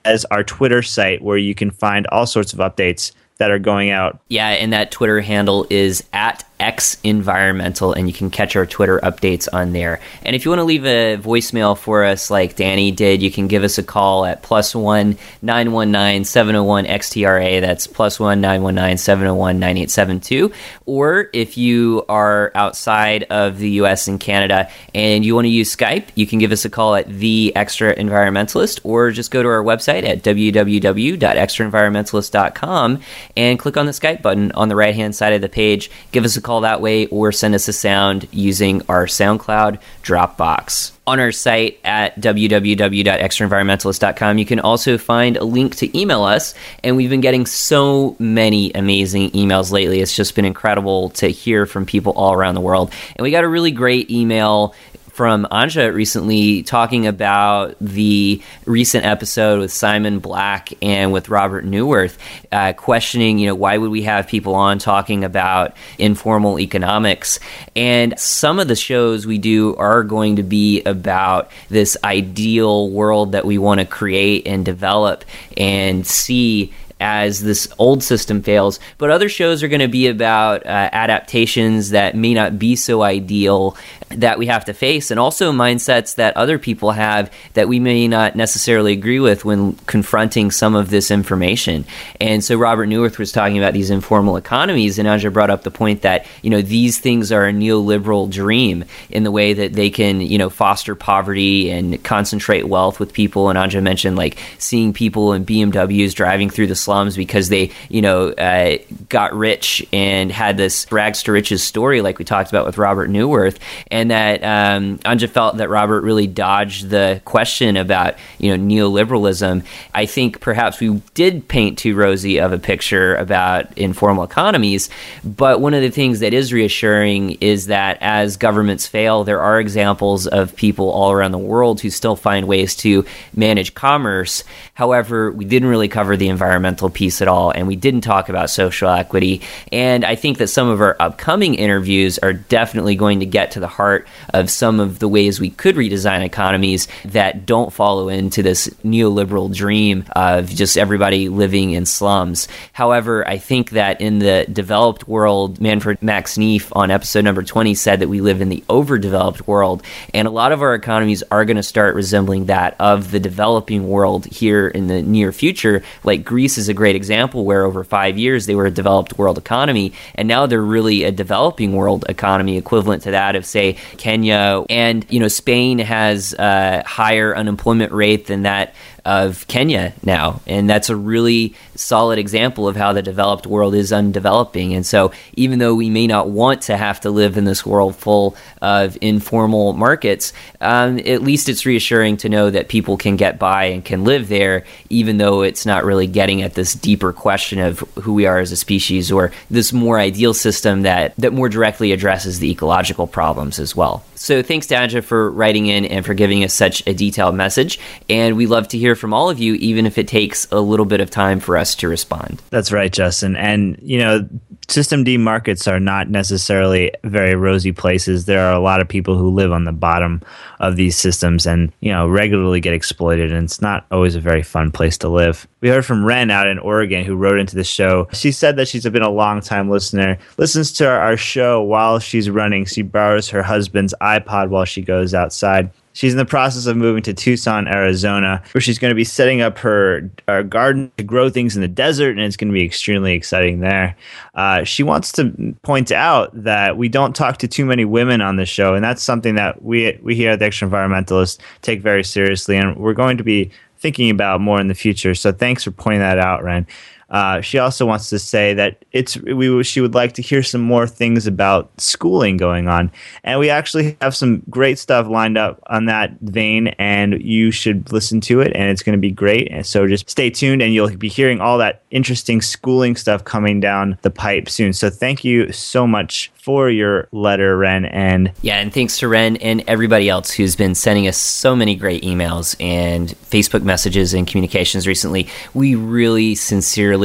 as 0.05 0.25
our 0.27 0.43
Twitter 0.43 0.83
site 0.83 1.23
where 1.23 1.37
you 1.37 1.55
can 1.55 1.71
find 1.71 2.07
all 2.07 2.27
sorts 2.27 2.53
of 2.53 2.61
updates 2.61 3.13
that 3.41 3.51
are 3.51 3.59
going 3.59 3.91
out. 3.91 4.21
Yeah, 4.29 4.49
and 4.49 4.75
that 4.75 4.91
Twitter 4.91 5.23
handle 5.23 5.67
is 5.71 6.05
at 6.13 6.45
X 6.61 6.99
Environmental, 7.03 7.95
and 7.95 8.07
you 8.07 8.13
can 8.13 8.29
catch 8.31 8.55
our 8.55 8.67
Twitter 8.67 9.01
updates 9.01 9.49
on 9.51 9.73
there. 9.73 9.99
And 10.23 10.37
if 10.37 10.45
you 10.45 10.51
want 10.51 10.61
to 10.61 10.65
leave 10.65 10.85
a 10.85 11.17
voicemail 11.17 11.75
for 11.77 12.05
us, 12.05 12.31
like 12.31 12.57
Danny 12.57 12.91
did, 12.91 13.23
you 13.23 13.31
can 13.31 13.49
give 13.49 13.65
us 13.65 13.79
a 13.79 13.83
call 13.83 14.27
at 14.27 14.43
plus 14.43 14.75
one 14.75 15.17
nine 15.41 15.73
one 15.73 15.91
nine 15.91 16.25
seven 16.25 16.53
zero 16.53 16.65
one 16.65 16.85
XTRA. 16.85 17.63
That's 17.63 17.87
plus 17.87 18.21
one 18.21 18.43
nine 18.43 18.63
one 18.63 18.75
nine 18.75 18.99
seven 18.99 19.25
zero 19.25 19.35
one 19.35 19.59
nine 19.59 19.79
eight 19.79 19.91
seven 19.91 20.21
two. 20.21 20.53
Or 20.85 21.31
if 21.33 21.57
you 21.57 22.05
are 22.11 22.53
outside 22.55 23.23
of 23.25 23.59
the 23.59 23.71
U.S. 23.71 24.07
and 24.07 24.21
Canada 24.21 24.71
and 24.95 25.25
you 25.25 25.35
want 25.35 25.47
to 25.47 25.51
use 25.51 25.75
Skype, 25.75 26.09
you 26.15 26.27
can 26.27 26.39
give 26.39 26.53
us 26.53 26.67
a 26.67 26.71
call 26.71 26.95
at 26.95 27.09
the 27.09 27.55
Extraenvironmentalist, 27.57 28.81
or 28.85 29.11
just 29.13 29.31
go 29.31 29.43
to 29.43 29.49
our 29.49 29.65
website 29.65 30.05
at 30.05 30.23
www.extraenvironmentalist.com 30.23 33.01
and 33.37 33.59
click 33.59 33.77
on 33.77 33.87
the 33.87 33.93
Skype 33.93 34.23
button 34.23 34.53
on 34.53 34.69
the 34.69 34.77
right 34.77 34.95
hand 34.95 35.15
side 35.15 35.33
of 35.33 35.41
the 35.41 35.49
page. 35.49 35.91
Give 36.13 36.25
us 36.25 36.37
a 36.37 36.41
call 36.41 36.61
that 36.63 36.81
way 36.81 37.07
or 37.07 37.33
send 37.33 37.55
us 37.55 37.69
a 37.69 37.73
sound 37.73 38.29
using 38.31 38.83
our 38.89 39.07
SoundCloud 39.07 39.81
Dropbox. 40.03 40.93
On 41.07 41.19
our 41.19 41.33
site 41.33 41.81
at 41.83 42.21
www.extraenvironmentalist.com, 42.21 44.39
you 44.39 44.47
can 44.47 44.61
also 44.61 44.97
find 44.97 45.37
a 45.37 45.45
link 45.45 45.75
to 45.77 45.99
email 45.99 46.23
us. 46.23 46.55
And 46.85 46.97
we've 46.97 47.11
been 47.11 47.21
getting 47.21 47.47
so 47.47 48.15
many 48.21 48.71
amazing 48.75 49.33
emails 49.33 49.73
lately. 49.73 50.01
It's 50.01 50.15
just 50.15 50.37
been 50.37 50.45
incredible 50.45 51.11
to 51.11 51.27
hear 51.29 51.67
from 51.67 51.85
people 51.85 52.13
all 52.13 52.33
around 52.33 52.55
the 52.55 52.61
world. 52.61 52.93
And 53.17 53.25
we 53.25 53.33
got 53.33 53.43
a 53.43 53.49
really 53.49 53.73
great 53.73 54.09
email 54.11 54.75
from 55.13 55.47
Anja 55.51 55.93
recently 55.93 56.63
talking 56.63 57.07
about 57.07 57.77
the 57.81 58.43
recent 58.65 59.05
episode 59.05 59.59
with 59.59 59.73
Simon 59.73 60.19
Black 60.19 60.73
and 60.83 61.13
with 61.13 61.29
Robert 61.29 61.65
Neuwirth, 61.65 62.17
uh, 62.53 62.73
questioning, 62.73 63.39
you 63.39 63.47
know, 63.47 63.55
why 63.55 63.77
would 63.77 63.91
we 63.91 64.03
have 64.03 64.27
people 64.27 64.55
on 64.55 64.79
talking 64.79 65.25
about 65.25 65.77
informal 65.99 66.59
economics? 66.59 67.39
And 67.77 68.19
some 68.19 68.59
of 68.59 68.69
the 68.69 68.77
shows 68.77 69.27
we 69.27 69.39
do 69.39 69.77
are 69.77 70.03
going 70.03 70.37
to 70.37 70.43
be 70.43 70.83
about 70.85 71.51
this 71.69 71.97
ideal 72.05 72.89
world 72.91 73.33
that 73.33 73.45
we 73.45 73.59
want 73.59 73.81
to 73.81 73.87
create 73.87 74.47
and 74.47 74.65
develop 74.65 75.25
and 75.57 76.07
see 76.07 76.73
as 77.01 77.43
this 77.43 77.67
old 77.79 78.03
system 78.03 78.43
fails. 78.43 78.79
But 78.99 79.11
other 79.11 79.29
shows 79.29 79.63
are 79.63 79.69
going 79.69 79.81
to 79.81 79.89
be 79.89 80.07
about 80.07 80.65
uh, 80.67 80.91
adaptations 80.93 81.91
that 81.91 82.15
may 82.15 82.35
not 82.35 82.59
be 82.59 82.77
so 82.77 83.03
ideal 83.03 83.77
that 84.11 84.39
we 84.39 84.47
have 84.47 84.65
to 84.65 84.75
face, 84.75 85.11
and 85.11 85.21
also 85.21 85.53
mindsets 85.53 86.17
that 86.17 86.37
other 86.37 86.59
people 86.59 86.91
have 86.93 87.33
that 87.55 87.69
we 87.69 87.79
may 87.79 88.09
not 88.09 88.35
necessarily 88.35 88.93
agree 88.93 89.21
with 89.21 89.45
when 89.45 89.75
confronting 89.87 90.51
some 90.51 90.75
of 90.75 90.91
this 90.91 91.11
information. 91.11 91.85
And 92.21 92.43
so 92.43 92.57
Robert 92.57 92.89
Neuwirth 92.89 93.19
was 93.19 93.31
talking 93.31 93.57
about 93.57 93.73
these 93.73 93.91
informal 93.91 94.37
economies, 94.37 94.99
and 94.99 95.07
Anja 95.07 95.33
brought 95.33 95.51
up 95.51 95.63
the 95.63 95.71
point 95.71 96.03
that 96.03 96.27
you 96.43 96.51
know 96.51 96.61
these 96.61 96.99
things 96.99 97.31
are 97.31 97.47
a 97.47 97.53
neoliberal 97.53 98.29
dream 98.29 98.85
in 99.11 99.23
the 99.23 99.31
way 99.31 99.53
that 99.53 99.75
they 99.75 99.91
can 99.91 100.21
you 100.21 100.39
know 100.39 100.51
foster 100.51 100.95
poverty 100.95 101.71
and 101.71 102.03
concentrate 102.03 102.69
wealth 102.69 102.99
with 102.99 103.13
people. 103.13 103.49
And 103.49 103.59
Anja 103.59 103.83
mentioned 103.83 104.17
like 104.17 104.39
seeing 104.59 104.93
people 104.93 105.33
in 105.33 105.47
BMWs 105.47 106.15
driving 106.15 106.51
through 106.51 106.67
the 106.67 106.75
slums 106.91 107.17
because 107.17 107.49
they 107.51 107.71
you 107.89 108.03
know 108.03 108.31
uh, 108.31 108.77
got 109.09 109.33
rich 109.33 109.87
and 109.93 110.33
had 110.33 110.57
this 110.57 110.91
rags 110.91 111.23
to 111.23 111.31
riches 111.31 111.63
story, 111.63 112.01
like 112.01 112.19
we 112.19 112.25
talked 112.25 112.51
about 112.51 112.67
with 112.67 112.79
Robert 112.79 113.09
Neuwirth, 113.09 113.59
and 113.93 114.11
that 114.11 114.43
um, 114.43 114.99
Anja 114.99 115.31
felt 115.31 115.59
that 115.59 115.69
Robert 115.69 116.01
really 116.01 116.27
dodged 116.27 116.91
the 116.91 117.23
question 117.25 117.77
about 117.77 118.17
you 118.39 118.51
know 118.51 118.75
neoliberalism. 118.75 119.65
I 119.95 120.07
think 120.07 120.41
perhaps 120.41 120.81
we 120.81 121.01
did 121.15 121.47
paint 121.47 121.79
too 121.79 121.95
rosy 121.95 122.41
of 122.41 122.53
a 122.53 122.59
picture 122.59 123.15
about 123.15 123.79
informal 123.79 124.25
economies, 124.25 124.91
but 125.23 125.61
one 125.61 125.75
of 125.75 125.83
the 125.83 125.91
things 125.91 126.19
that 126.21 126.35
is 126.35 126.53
reassuring 126.53 127.39
is 127.41 127.67
that 127.67 127.99
as 128.01 128.37
governments 128.37 128.89
fail, 128.89 129.23
there 129.23 129.41
are 129.41 129.61
examples 129.61 130.27
of 130.27 130.57
people 130.57 130.91
all 130.91 131.13
around 131.13 131.31
the 131.31 131.39
world 131.39 131.81
who 131.81 131.91
still 131.91 132.17
find 132.17 132.49
ways 132.49 132.75
to 132.75 133.05
manage 133.33 133.75
commerce. 133.75 134.43
However, 134.75 135.31
we 135.31 135.45
didn't 135.45 135.69
really 135.69 135.87
cover 135.87 136.17
the 136.17 136.29
environmental 136.29 136.80
piece 136.89 137.21
at 137.21 137.29
all, 137.29 137.51
and 137.51 137.67
we 137.67 137.77
didn't 137.77 138.01
talk 138.03 138.29
about 138.29 138.49
social 138.49 138.89
equity. 138.89 139.43
And 139.73 140.05
I 140.05 140.15
think 140.15 140.39
that 140.39 140.47
some 140.47 140.69
of 140.69 140.81
our 140.81 140.97
upcoming 140.99 141.57
interviews 141.57 142.19
are 142.19 142.33
definitely 142.33 142.95
going 142.95 143.21
to 143.21 143.27
get 143.27 143.51
to 143.53 143.61
the 143.61 143.69
heart 143.69 144.07
of 144.33 144.51
some 144.51 144.81
of 144.81 145.01
the 145.01 145.09
ways 145.09 145.41
we 145.41 145.51
could 145.51 145.75
redesign 145.75 146.23
economies 146.23 146.89
that 147.07 147.45
don't 147.45 147.73
follow 147.73 148.09
into 148.09 148.43
this 148.43 148.69
neoliberal 148.85 149.55
dream 149.55 150.05
of 150.13 150.49
just 150.49 150.79
everybody 150.79 151.29
living 151.29 151.73
in 151.73 151.85
slums. 151.85 152.49
However, 152.73 153.27
I 153.27 153.39
think 153.39 153.71
that 153.71 154.01
in 154.01 154.21
the 154.21 154.47
developed 154.51 155.09
world, 155.09 155.61
Manfred 155.61 156.01
Max 156.01 156.39
Neef 156.39 156.75
on 156.77 156.91
episode 156.91 157.25
number 157.25 157.43
20 157.43 157.75
said 157.75 158.01
that 158.01 158.09
we 158.09 158.21
live 158.21 158.41
in 158.41 158.49
the 158.49 158.65
overdeveloped 158.71 159.47
world, 159.49 159.83
and 160.15 160.29
a 160.29 160.31
lot 160.31 160.53
of 160.53 160.63
our 160.63 160.75
economies 160.75 161.23
are 161.31 161.45
going 161.45 161.57
to 161.57 161.63
start 161.63 161.95
resembling 161.95 162.47
that 162.47 162.77
of 162.79 163.11
the 163.11 163.21
developing 163.21 163.89
world 163.89 164.27
here 164.27 164.69
in 164.69 164.87
the 164.87 165.03
near 165.03 165.33
future. 165.33 165.83
Like 166.05 166.25
Greece 166.25 166.59
is 166.59 166.69
a 166.71 166.75
great 166.75 166.97
example 166.97 167.45
where 167.45 167.65
over 167.65 167.85
five 167.85 168.17
years 168.17 168.47
they 168.47 168.55
were 168.55 168.65
a 168.65 168.71
developed 168.71 169.19
world 169.19 169.37
economy, 169.37 169.93
and 170.15 170.27
now 170.27 170.47
they're 170.47 170.63
really 170.63 171.05
a 171.05 171.13
developing 171.13 171.75
world 171.75 172.07
economy 172.09 172.57
equivalent 172.57 173.03
to 173.03 173.11
that 173.11 173.37
of, 173.37 173.45
say, 173.45 173.77
Kenya. 173.99 174.65
And, 174.71 175.05
you 175.11 175.21
know, 175.21 175.29
Spain 175.29 175.79
has 175.81 176.33
a 176.39 176.83
higher 176.87 177.37
unemployment 177.37 177.93
rate 177.93 178.27
than 178.27 178.43
that 178.43 178.75
of 179.05 179.47
Kenya 179.47 179.93
now. 180.03 180.41
And 180.47 180.69
that's 180.69 180.89
a 180.89 180.97
really 180.97 181.55
solid 181.81 182.19
example 182.19 182.69
of 182.69 182.77
how 182.77 182.93
the 182.93 183.03
developed 183.03 183.47
world 183.47 183.75
is 183.75 183.93
undeveloping. 183.93 184.75
And 184.75 184.87
so, 184.87 185.13
even 185.35 185.59
though 185.59 185.75
we 185.75 185.91
may 185.91 186.07
not 186.07 186.29
want 186.29 186.63
to 186.63 186.77
have 186.77 187.01
to 187.01 187.11
live 187.11 187.37
in 187.37 187.45
this 187.45 187.65
world 187.65 187.97
full 187.97 188.37
of 188.61 188.97
informal 189.01 189.73
markets, 189.73 190.33
um, 190.61 190.99
at 191.01 191.23
least 191.23 191.49
it's 191.49 191.67
reassuring 191.67 192.19
to 192.19 192.29
know 192.29 192.51
that 192.51 192.69
people 192.69 192.97
can 192.97 193.17
get 193.17 193.39
by 193.39 193.65
and 193.65 193.85
can 193.85 194.05
live 194.05 194.29
there, 194.29 194.65
even 194.89 195.19
though 195.19 195.43
it's 195.43 195.65
not 195.65 195.85
really 195.85 196.07
getting 196.07 196.43
at 196.43 196.55
this 196.55 196.75
deeper 196.75 197.13
question 197.13 197.59
of 197.59 197.81
who 198.03 198.15
we 198.15 198.27
are 198.27 198.39
as 198.39 198.53
a 198.53 198.57
species 198.57 199.11
or 199.11 199.33
this 199.51 199.73
more 199.73 199.99
ideal 199.99 200.35
system 200.35 200.83
that, 200.83 201.15
that 201.17 201.33
more 201.33 201.49
directly 201.49 201.93
addresses 201.93 202.39
the 202.39 202.51
ecological 202.51 203.07
problems 203.07 203.59
as 203.59 203.75
well. 203.75 204.05
So, 204.15 204.43
thanks 204.43 204.67
to 204.67 205.01
for 205.03 205.31
writing 205.31 205.67
in 205.67 205.85
and 205.85 206.05
for 206.05 206.15
giving 206.15 206.45
us 206.45 206.53
such 206.53 206.87
a 206.87 206.93
detailed 206.93 207.35
message. 207.35 207.79
And 208.09 208.37
we 208.37 208.47
love 208.47 208.69
to 208.69 208.79
hear 208.79 208.95
from 208.95 209.15
all 209.15 209.31
of 209.31 209.39
you, 209.39 209.55
even 209.55 209.87
if 209.87 209.99
it 209.99 210.09
takes 210.09 210.47
a 210.51 210.61
little 210.61 210.87
bit 210.87 211.01
of 211.01 211.11
time 211.11 211.41
for 211.41 211.57
us 211.57 211.70
to 211.77 211.89
respond. 211.89 212.43
That's 212.51 212.73
right, 212.73 212.93
Justin. 212.93 213.37
And, 213.37 213.79
you 213.83 213.99
know, 213.99 214.29
System 214.69 215.03
D 215.03 215.17
markets 215.17 215.67
are 215.67 215.81
not 215.81 216.11
necessarily 216.11 216.93
very 217.03 217.35
rosy 217.35 217.73
places. 217.73 218.27
There 218.27 218.47
are 218.47 218.53
a 218.53 218.61
lot 218.61 218.81
of 218.81 218.87
people 218.87 219.19
who 219.19 219.29
live 219.29 219.51
on 219.51 219.65
the 219.65 219.73
bottom 219.73 220.23
of 220.61 220.77
these 220.77 220.97
systems 220.97 221.45
and, 221.45 221.73
you 221.81 221.91
know, 221.91 222.07
regularly 222.07 222.61
get 222.61 222.73
exploited. 222.73 223.33
And 223.33 223.45
it's 223.45 223.61
not 223.61 223.85
always 223.91 224.15
a 224.15 224.21
very 224.21 224.45
fun 224.45 224.71
place 224.71 224.97
to 224.99 225.09
live. 225.09 225.49
We 225.61 225.71
heard 225.71 225.85
from 225.85 226.05
Ren 226.05 226.31
out 226.31 226.47
in 226.47 226.61
Oregon 226.61 227.05
who 227.05 227.17
wrote 227.17 227.41
into 227.41 227.57
the 227.57 227.65
show. 227.65 228.09
She 228.13 228.31
said 228.31 228.55
that 228.57 228.69
she's 228.69 228.89
been 228.89 229.03
a 229.03 229.11
long 229.11 229.41
time 229.41 229.69
listener, 229.69 230.19
listens 230.37 230.71
to 230.75 230.89
our 230.89 231.17
show 231.17 231.61
while 231.63 231.99
she's 231.99 232.31
running. 232.31 232.65
She 232.65 232.83
borrows 232.83 233.29
her 233.31 233.43
husband's 233.43 233.95
iPod 234.01 234.51
while 234.51 234.65
she 234.65 234.83
goes 234.83 235.15
outside. 235.15 235.71
She's 235.93 236.13
in 236.13 236.19
the 236.19 236.25
process 236.25 236.67
of 236.67 236.77
moving 236.77 237.03
to 237.03 237.13
Tucson, 237.13 237.67
Arizona, 237.67 238.43
where 238.53 238.63
she's 238.63 238.79
going 238.79 238.91
to 238.91 238.97
be 238.97 239.05
setting 239.05 239.41
up 239.41 239.59
her, 239.59 240.09
her 240.29 240.43
garden 240.43 240.93
to 240.99 241.05
grow 241.05 241.29
things 241.29 241.57
in 241.57 241.63
the 241.63 241.69
desert, 241.69 242.11
and 242.11 242.21
it's 242.21 242.37
going 242.37 242.49
to 242.49 242.55
be 242.55 242.65
extremely 242.65 243.13
exciting 243.13 243.61
there. 243.61 243.97
Uh, 244.35 244.63
she 244.63 244.83
wants 244.83 245.11
to 245.13 245.55
point 245.63 245.91
out 245.91 246.31
that 246.33 246.77
we 246.77 246.89
don't 246.89 247.17
talk 247.17 247.39
to 247.39 247.49
too 247.49 247.65
many 247.65 247.85
women 247.85 248.21
on 248.21 248.37
the 248.37 248.47
show, 248.47 248.75
and 248.75 248.85
that's 248.85 249.03
something 249.03 249.35
that 249.35 249.63
we 249.63 249.99
we 250.03 250.15
here 250.15 250.31
at 250.31 250.39
the 250.39 250.45
Extraenvironmentalist 250.45 251.39
take 251.63 251.81
very 251.81 252.05
seriously, 252.05 252.57
and 252.57 252.77
we're 252.77 252.95
going 252.95 253.17
to 253.17 253.25
be 253.25 253.51
thinking 253.79 254.11
about 254.11 254.41
more 254.41 254.61
in 254.61 254.69
the 254.69 254.75
future. 254.75 255.15
So 255.15 255.33
thanks 255.33 255.65
for 255.65 255.71
pointing 255.71 256.01
that 256.01 256.19
out, 256.19 256.45
Ren. 256.45 256.67
Uh, 257.11 257.41
she 257.41 257.59
also 257.59 257.85
wants 257.85 258.09
to 258.11 258.19
say 258.19 258.55
that 258.55 258.85
it's 258.93 259.17
we 259.23 259.63
she 259.65 259.81
would 259.81 259.95
like 259.95 260.13
to 260.13 260.23
hear 260.23 260.43
some 260.43 260.61
more 260.61 260.87
things 260.87 261.27
about 261.27 261.71
schooling 261.81 262.37
going 262.37 262.69
on, 262.69 262.91
and 263.25 263.41
we 263.41 263.51
actually 263.51 263.97
have 264.01 264.15
some 264.15 264.43
great 264.49 264.79
stuff 264.79 265.09
lined 265.09 265.37
up 265.37 265.61
on 265.67 265.87
that 265.87 266.13
vein, 266.21 266.69
and 266.79 267.21
you 267.23 267.51
should 267.51 267.91
listen 267.93 268.21
to 268.21 268.41
it, 268.41 268.53
and 268.55 268.71
it's 268.71 268.83
going 268.83 268.97
to 268.97 269.01
be 269.01 269.11
great. 269.11 269.51
And 269.51 269.67
so 269.67 269.89
just 269.89 270.09
stay 270.09 270.31
tuned, 270.31 270.63
and 270.63 270.73
you'll 270.73 270.97
be 270.97 271.09
hearing 271.09 271.41
all 271.41 271.59
that 271.59 271.83
interesting 271.91 272.41
schooling 272.41 272.95
stuff 272.95 273.25
coming 273.25 273.59
down 273.59 273.99
the 274.03 274.11
pipe 274.11 274.49
soon. 274.49 274.73
So 274.73 274.89
thank 274.89 275.25
you 275.25 275.51
so 275.53 275.87
much 275.87 276.31
for 276.35 276.71
your 276.71 277.09
letter, 277.13 277.57
Ren, 277.57 277.87
and 277.87 278.33
yeah, 278.43 278.59
and 278.61 278.73
thanks 278.73 278.99
to 278.99 279.09
Ren 279.09 279.37
and 279.39 279.65
everybody 279.67 280.09
else 280.09 280.31
who's 280.31 280.55
been 280.55 280.75
sending 280.75 281.09
us 281.09 281.17
so 281.17 281.57
many 281.57 281.75
great 281.75 282.03
emails 282.03 282.57
and 282.61 283.09
Facebook 283.31 283.63
messages 283.63 284.15
and 284.15 284.27
communications 284.27 284.87
recently. 284.87 285.27
We 285.55 285.75
really 285.75 286.35
sincerely 286.35 287.00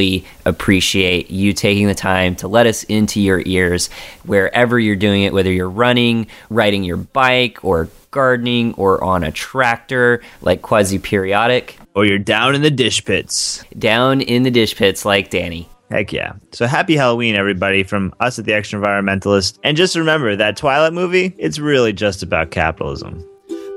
appreciate 0.45 1.31
you 1.31 1.53
taking 1.53 1.87
the 1.87 1.95
time 1.95 2.35
to 2.37 2.47
let 2.47 2.67
us 2.67 2.83
into 2.83 3.21
your 3.21 3.41
ears 3.45 3.89
wherever 4.23 4.79
you're 4.79 4.95
doing 4.95 5.23
it, 5.23 5.33
whether 5.33 5.51
you're 5.51 5.69
running, 5.69 6.27
riding 6.49 6.83
your 6.83 6.97
bike, 6.97 7.63
or 7.63 7.89
gardening, 8.11 8.73
or 8.75 9.03
on 9.03 9.23
a 9.23 9.31
tractor 9.31 10.21
like 10.41 10.61
quasi 10.61 10.99
periodic. 10.99 11.77
Or 11.95 12.05
you're 12.05 12.19
down 12.19 12.55
in 12.55 12.61
the 12.61 12.71
dish 12.71 13.03
pits. 13.05 13.63
Down 13.77 14.21
in 14.21 14.43
the 14.43 14.51
dish 14.51 14.75
pits 14.75 15.05
like 15.05 15.29
Danny. 15.29 15.69
Heck 15.89 16.11
yeah. 16.11 16.33
So 16.51 16.65
happy 16.65 16.95
Halloween, 16.95 17.35
everybody, 17.35 17.83
from 17.83 18.13
us 18.19 18.39
at 18.39 18.45
the 18.45 18.53
Extraenvironmentalist. 18.53 19.59
And 19.63 19.77
just 19.77 19.95
remember 19.95 20.35
that 20.35 20.57
Twilight 20.57 20.93
movie, 20.93 21.35
it's 21.37 21.59
really 21.59 21.93
just 21.93 22.23
about 22.23 22.51
capitalism. 22.51 23.23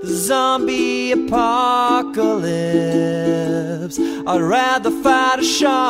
The 0.01 0.15
zombie 0.15 1.11
apocalypse. 1.11 3.99
I'd 3.99 4.41
rather 4.41 4.93
fight 5.03 5.41
a 5.41 5.43
shark. 5.43 5.83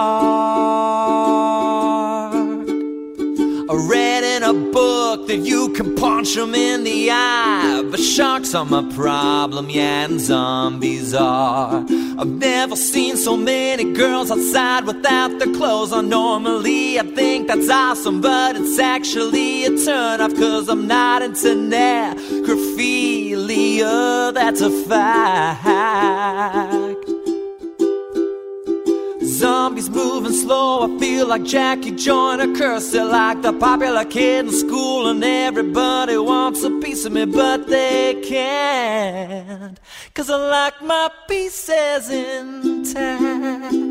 I 3.70 3.74
read 3.86 4.24
in 4.24 4.44
a 4.44 4.54
book 4.72 5.26
that 5.26 5.40
you 5.40 5.74
can 5.74 5.94
punch 5.94 6.36
them 6.36 6.54
in 6.54 6.84
the 6.84 7.10
eye. 7.10 7.82
But 7.90 8.00
sharks 8.00 8.54
are 8.54 8.64
my 8.64 8.82
problem, 8.94 9.68
yeah, 9.68 10.06
and 10.06 10.18
zombies 10.18 11.12
are. 11.12 11.84
I've 12.18 12.28
never 12.28 12.76
seen 12.76 13.18
so 13.18 13.36
many 13.36 13.92
girls 13.92 14.30
outside 14.30 14.86
without 14.86 15.38
their 15.38 15.52
clothes 15.52 15.92
on. 15.92 16.08
Normally, 16.08 16.98
I 16.98 17.02
think 17.02 17.48
that's 17.48 17.68
awesome, 17.68 18.22
but 18.22 18.56
it's 18.56 18.78
actually 18.78 19.66
a 19.66 19.76
turn 19.84 20.22
off, 20.22 20.34
cause 20.34 20.70
I'm 20.70 20.86
not 20.86 21.20
into 21.20 21.54
That's 23.82 24.60
a 24.60 24.70
fact. 24.70 25.68
Zombies 29.22 29.88
moving 29.88 30.32
slow, 30.32 30.82
I 30.82 30.98
feel 30.98 31.28
like 31.28 31.44
Jackie 31.44 31.92
Joyner-Kersee 31.92 33.08
like 33.08 33.42
the 33.42 33.52
popular 33.52 34.04
kid 34.04 34.46
in 34.46 34.52
school, 34.52 35.08
and 35.08 35.22
everybody 35.22 36.16
wants 36.16 36.64
a 36.64 36.70
piece 36.80 37.04
of 37.04 37.12
me, 37.12 37.24
but 37.24 37.68
they 37.68 38.14
can't. 38.26 39.78
Cause 40.14 40.28
I 40.28 40.36
like 40.36 40.82
my 40.82 41.08
pieces 41.28 42.10
intact. 42.10 43.87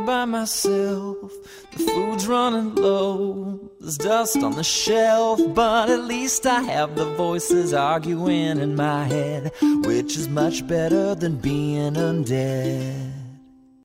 By 0.00 0.24
myself. 0.24 1.32
The 1.72 1.78
food's 1.84 2.26
running 2.26 2.74
low. 2.74 3.60
There's 3.80 3.98
dust 3.98 4.36
on 4.38 4.56
the 4.56 4.64
shelf, 4.64 5.40
but 5.54 5.90
at 5.90 6.04
least 6.04 6.46
I 6.46 6.62
have 6.62 6.96
the 6.96 7.06
voices 7.16 7.72
arguing 7.72 8.58
in 8.58 8.76
my 8.76 9.04
head, 9.04 9.52
which 9.60 10.16
is 10.16 10.28
much 10.28 10.66
better 10.66 11.14
than 11.14 11.36
being 11.36 11.94
undead. 11.94 13.12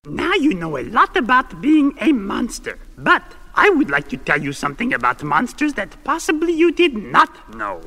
Now 0.06 0.34
you 0.34 0.54
know 0.54 0.78
a 0.78 0.84
lot 0.84 1.18
about 1.18 1.62
being 1.62 1.94
a 2.00 2.12
monster, 2.12 2.80
but 2.98 3.24
I 3.56 3.70
would 3.70 3.90
like 3.90 4.08
to 4.10 4.18
tell 4.18 4.42
you 4.42 4.54
something 4.54 4.94
about 4.94 5.24
monsters 5.24 5.74
that 5.74 6.02
possibly 6.04 6.54
you 6.54 6.72
did 6.72 6.96
not 6.96 7.56
know. 7.56 7.82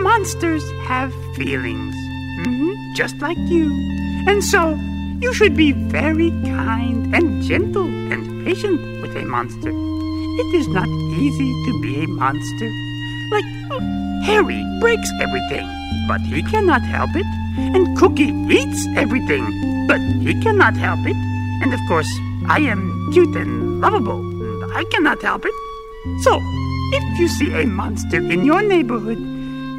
Monsters 0.00 0.62
have 0.86 1.12
feelings, 1.34 1.94
mhm, 2.46 2.94
just 2.94 3.16
like 3.16 3.38
you. 3.50 3.68
And 4.28 4.44
so, 4.44 4.78
you 5.20 5.34
should 5.34 5.56
be 5.56 5.72
very 5.72 6.30
kind 6.46 7.14
and 7.14 7.42
gentle 7.42 7.86
and 7.86 8.46
patient 8.46 8.80
with 9.02 9.16
a 9.16 9.24
monster. 9.24 9.70
It 9.70 10.54
is 10.54 10.68
not 10.68 10.88
easy 10.88 11.50
to 11.66 11.80
be 11.82 12.04
a 12.04 12.06
monster. 12.06 12.70
Like, 13.32 13.44
Harry 14.24 14.64
breaks 14.80 15.10
everything, 15.20 15.66
but 16.06 16.20
he 16.20 16.42
cannot 16.42 16.82
help 16.82 17.10
it. 17.16 17.26
And 17.58 17.98
Cookie 17.98 18.32
eats 18.48 18.86
everything, 18.96 19.44
but 19.88 20.00
he 20.22 20.40
cannot 20.40 20.76
help 20.76 21.00
it. 21.04 21.16
And 21.62 21.74
of 21.74 21.80
course, 21.88 22.08
I 22.46 22.60
am 22.60 23.10
cute 23.12 23.34
and 23.34 23.80
lovable, 23.80 24.20
and 24.20 24.72
I 24.72 24.84
cannot 24.84 25.20
help 25.20 25.44
it. 25.44 25.54
So, 26.22 26.38
if 26.94 27.18
you 27.18 27.26
see 27.26 27.52
a 27.52 27.66
monster 27.66 28.18
in 28.18 28.44
your 28.44 28.62
neighborhood, 28.62 29.18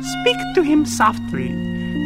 speak 0.03 0.38
to 0.56 0.61
him 0.61 0.86
softly, 0.86 1.48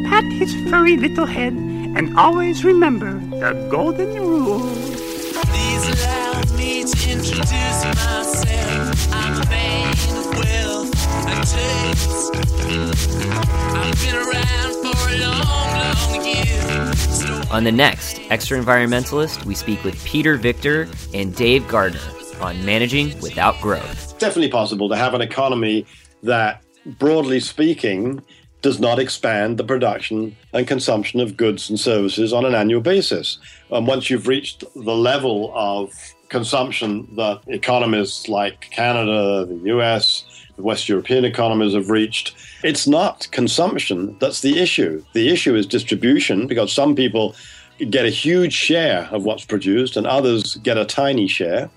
pat 0.06 0.24
his 0.34 0.54
furry 0.70 0.98
little 0.98 1.26
head, 1.26 1.54
and 1.96 2.18
always 2.18 2.64
remember 2.64 3.14
the 3.38 3.68
golden 3.70 4.14
rule. 4.16 4.60
Please 4.60 6.04
allow 6.04 6.42
me 6.56 6.84
to 6.84 7.12
introduce 7.12 7.86
myself. 7.86 9.14
I'm 9.14 9.42
a 9.42 9.50
man 9.50 9.94
of 10.18 10.26
wealth 10.38 11.08
and 11.28 11.48
taste. 11.48 12.34
I've 13.76 14.00
been 14.02 14.16
around 14.16 14.74
for 14.82 15.10
a 15.10 15.18
long, 15.20 15.70
long 15.80 16.26
year. 16.26 16.94
So 16.96 17.42
On 17.52 17.64
the 17.64 17.72
next 17.72 18.18
Extraenvironmentalist, 18.30 19.46
we 19.46 19.56
speak 19.56 19.84
with 19.84 20.04
Peter 20.06 20.36
Victor 20.38 20.88
and 21.14 21.36
Dave 21.36 21.68
Gardner 21.68 22.00
on 22.42 22.64
managing 22.66 23.20
without 23.22 23.60
growth. 23.62 24.04
It's 24.04 24.14
definitely 24.14 24.50
possible 24.50 24.90
to 24.90 24.96
have 24.96 25.14
an 25.14 25.22
economy 25.22 25.86
that, 26.24 26.64
broadly 26.98 27.40
speaking, 27.40 28.22
does 28.64 28.80
not 28.80 28.98
expand 28.98 29.58
the 29.58 29.64
production 29.64 30.36
and 30.54 30.66
consumption 30.66 31.20
of 31.20 31.38
goods 31.38 31.70
and 31.70 31.80
services 31.80 32.32
on 32.32 32.46
an 32.46 32.56
annual 32.56 32.82
basis. 32.82 33.38
And 33.70 33.86
once 33.86 34.10
you've 34.10 34.28
reached 34.28 34.64
the 34.74 34.96
level 34.96 35.52
of 35.54 35.92
consumption 36.30 37.14
that 37.18 37.42
economists 37.48 38.30
like 38.30 38.62
Canada, 38.72 39.46
the 39.46 39.70
US, 39.76 40.24
the 40.56 40.64
West 40.64 40.88
European 40.88 41.26
economies 41.26 41.74
have 41.74 41.90
reached, 41.90 42.36
it's 42.64 42.88
not 42.88 43.28
consumption 43.32 44.18
that's 44.20 44.42
the 44.42 44.58
issue. 44.58 45.04
The 45.14 45.28
issue 45.30 45.56
is 45.56 45.68
distribution 45.68 46.48
because 46.48 46.72
some 46.72 46.96
people 46.96 47.36
get 47.90 48.06
a 48.06 48.10
huge 48.10 48.54
share 48.54 49.10
of 49.12 49.26
what's 49.26 49.44
produced 49.44 49.98
and 49.98 50.08
others 50.08 50.56
get 50.58 50.78
a 50.78 50.86
tiny 50.86 51.28
share 51.28 51.70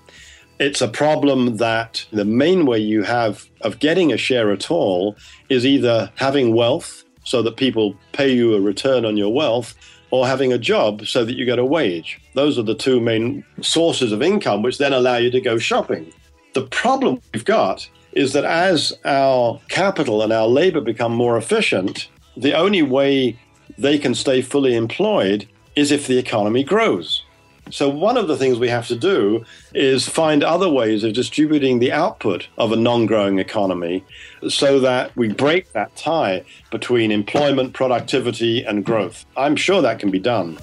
it's 0.59 0.81
a 0.81 0.87
problem 0.87 1.57
that 1.57 2.05
the 2.11 2.25
main 2.25 2.65
way 2.65 2.79
you 2.79 3.03
have 3.03 3.45
of 3.61 3.79
getting 3.79 4.11
a 4.11 4.17
share 4.17 4.51
at 4.51 4.71
all 4.71 5.15
is 5.49 5.65
either 5.65 6.11
having 6.15 6.55
wealth 6.55 7.03
so 7.23 7.41
that 7.43 7.57
people 7.57 7.95
pay 8.13 8.33
you 8.33 8.55
a 8.55 8.61
return 8.61 9.05
on 9.05 9.17
your 9.17 9.33
wealth 9.33 9.75
or 10.09 10.25
having 10.25 10.53
a 10.53 10.57
job 10.57 11.05
so 11.05 11.25
that 11.25 11.35
you 11.35 11.45
get 11.45 11.59
a 11.59 11.65
wage. 11.65 12.19
Those 12.33 12.57
are 12.57 12.63
the 12.63 12.73
two 12.73 12.99
main 12.99 13.43
sources 13.61 14.11
of 14.11 14.21
income 14.21 14.61
which 14.61 14.77
then 14.77 14.93
allow 14.93 15.17
you 15.17 15.29
to 15.31 15.41
go 15.41 15.57
shopping. 15.57 16.11
The 16.53 16.63
problem 16.63 17.21
we've 17.33 17.45
got 17.45 17.87
is 18.13 18.33
that 18.33 18.45
as 18.45 18.97
our 19.05 19.59
capital 19.67 20.21
and 20.21 20.33
our 20.33 20.47
labor 20.47 20.81
become 20.81 21.11
more 21.11 21.37
efficient, 21.37 22.07
the 22.35 22.53
only 22.53 22.81
way 22.81 23.37
they 23.77 23.99
can 23.99 24.15
stay 24.15 24.41
fully 24.41 24.75
employed 24.75 25.47
is 25.75 25.91
if 25.91 26.07
the 26.07 26.17
economy 26.17 26.63
grows. 26.63 27.23
So, 27.69 27.89
one 27.89 28.17
of 28.17 28.27
the 28.27 28.37
things 28.37 28.59
we 28.59 28.69
have 28.69 28.87
to 28.87 28.95
do 28.95 29.45
is 29.73 30.07
find 30.07 30.43
other 30.43 30.69
ways 30.69 31.03
of 31.03 31.13
distributing 31.13 31.79
the 31.79 31.91
output 31.91 32.47
of 32.57 32.71
a 32.71 32.75
non 32.75 33.05
growing 33.05 33.39
economy 33.39 34.03
so 34.47 34.79
that 34.79 35.15
we 35.15 35.29
break 35.29 35.71
that 35.73 35.95
tie 35.95 36.43
between 36.71 37.11
employment, 37.11 37.73
productivity, 37.73 38.63
and 38.63 38.85
growth. 38.85 39.25
I'm 39.35 39.55
sure 39.55 39.81
that 39.81 39.99
can 39.99 40.11
be 40.11 40.19
done. 40.19 40.57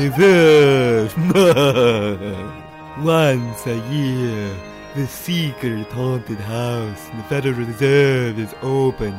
Once 0.00 0.16
a 3.66 3.76
year, 3.92 4.56
the 4.94 5.06
secret 5.06 5.86
haunted 5.88 6.38
house 6.38 7.10
in 7.10 7.18
the 7.18 7.24
Federal 7.24 7.52
Reserve 7.52 8.38
is 8.38 8.54
open, 8.62 9.14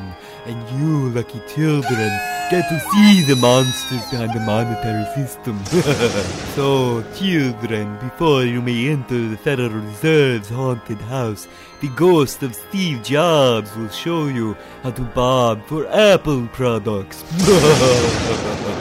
and 0.47 0.79
you 0.79 1.09
lucky 1.11 1.39
children 1.47 2.09
get 2.49 2.67
to 2.67 2.79
see 2.79 3.23
the 3.25 3.35
monsters 3.35 4.09
behind 4.09 4.33
the 4.33 4.39
monetary 4.39 5.05
system. 5.13 5.63
so, 6.55 7.03
children, 7.13 7.99
before 7.99 8.43
you 8.43 8.59
may 8.59 8.89
enter 8.89 9.27
the 9.27 9.37
Federal 9.37 9.69
Reserve's 9.69 10.49
haunted 10.49 11.01
house, 11.01 11.47
the 11.81 11.89
ghost 11.89 12.41
of 12.41 12.55
Steve 12.55 13.03
Jobs 13.03 13.75
will 13.75 13.89
show 13.89 14.25
you 14.25 14.57
how 14.81 14.89
to 14.89 15.03
bob 15.03 15.63
for 15.67 15.87
Apple 15.89 16.47
products. 16.47 17.23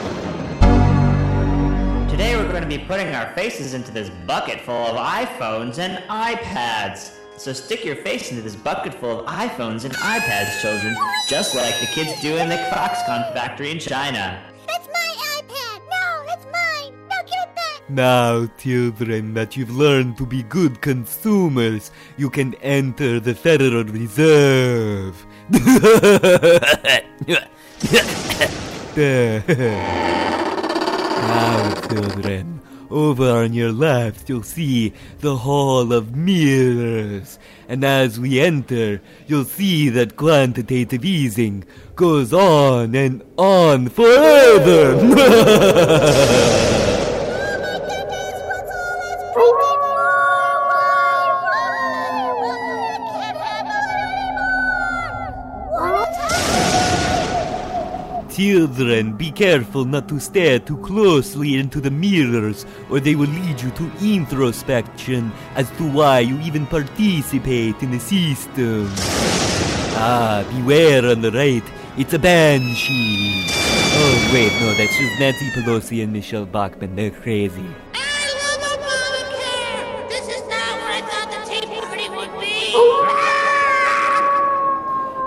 be 2.77 2.85
putting 2.85 3.13
our 3.13 3.33
faces 3.33 3.73
into 3.73 3.91
this 3.91 4.09
bucket 4.25 4.61
full 4.61 4.73
of 4.73 4.95
iPhones 4.95 5.77
and 5.77 5.97
iPads. 6.07 7.11
So 7.35 7.51
stick 7.51 7.83
your 7.83 7.97
face 7.97 8.31
into 8.31 8.41
this 8.41 8.55
bucket 8.55 8.93
full 8.93 9.19
of 9.19 9.25
iPhones 9.25 9.83
and 9.83 9.93
iPads, 9.95 10.61
children, 10.61 10.95
just 11.27 11.53
like 11.53 11.77
the 11.81 11.87
kids 11.87 12.21
do 12.21 12.37
in 12.37 12.47
the 12.47 12.55
Foxconn 12.55 13.33
factory 13.33 13.71
in 13.71 13.79
China. 13.79 14.41
That's 14.67 14.87
my 14.87 15.15
iPad. 15.37 15.81
No, 15.89 16.23
that's 16.27 16.45
mine. 16.45 16.93
No, 17.09 17.17
give 17.23 17.41
it 17.41 17.55
back. 17.55 17.89
now, 17.89 18.45
children, 18.57 19.33
that 19.33 19.57
you've 19.57 19.75
learned 19.75 20.15
to 20.19 20.25
be 20.25 20.43
good 20.43 20.79
consumers, 20.79 21.91
you 22.15 22.29
can 22.29 22.53
enter 22.61 23.19
the 23.19 23.35
Federal 23.35 23.83
Reserve. 23.83 25.25
now, 31.31 31.73
children, 31.87 32.60
over 32.91 33.29
on 33.29 33.53
your 33.53 33.71
left 33.71 34.29
you'll 34.29 34.43
see 34.43 34.93
the 35.19 35.37
Hall 35.37 35.93
of 35.93 36.15
Mirrors. 36.15 37.39
And 37.67 37.83
as 37.83 38.19
we 38.19 38.39
enter, 38.39 39.01
you'll 39.27 39.45
see 39.45 39.89
that 39.89 40.15
quantitative 40.15 41.05
easing 41.05 41.63
goes 41.95 42.33
on 42.33 42.93
and 42.95 43.23
on 43.37 43.89
forever. 43.89 44.97
Children, 58.31 59.17
be 59.17 59.29
careful 59.29 59.83
not 59.83 60.07
to 60.07 60.17
stare 60.17 60.57
too 60.57 60.77
closely 60.77 61.57
into 61.57 61.81
the 61.81 61.91
mirrors, 61.91 62.65
or 62.89 63.01
they 63.01 63.13
will 63.13 63.27
lead 63.27 63.61
you 63.61 63.69
to 63.71 63.91
introspection 64.01 65.33
as 65.55 65.69
to 65.71 65.83
why 65.91 66.19
you 66.19 66.39
even 66.39 66.65
participate 66.65 67.75
in 67.83 67.91
the 67.91 67.99
system. 67.99 68.87
Ah, 69.99 70.45
beware 70.49 71.05
on 71.11 71.21
the 71.21 71.31
right. 71.31 71.63
It's 71.97 72.13
a 72.13 72.19
banshee. 72.19 73.43
Oh, 73.49 74.31
wait, 74.33 74.53
no, 74.61 74.73
that's 74.75 74.97
just 74.97 75.19
Nancy 75.19 75.49
Pelosi 75.51 76.01
and 76.01 76.13
Michele 76.13 76.45
Bachmann. 76.45 76.95
They're 76.95 77.11
crazy. 77.11 77.67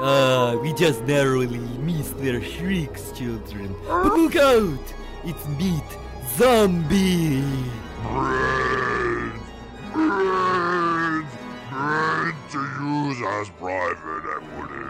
Ah, 0.07 0.55
we 0.61 0.71
just 0.75 1.03
narrowly 1.05 1.57
missed 1.81 2.19
their 2.19 2.43
shrieks, 2.43 3.11
children. 3.13 3.75
But 3.87 4.13
look 4.13 4.37
out! 4.37 4.93
It's 5.25 5.49
meat 5.57 5.83
zombie. 6.37 7.43
to 12.53 12.61
use 12.81 13.19
as 13.27 13.49
private 13.59 14.25
equity. 14.37 14.85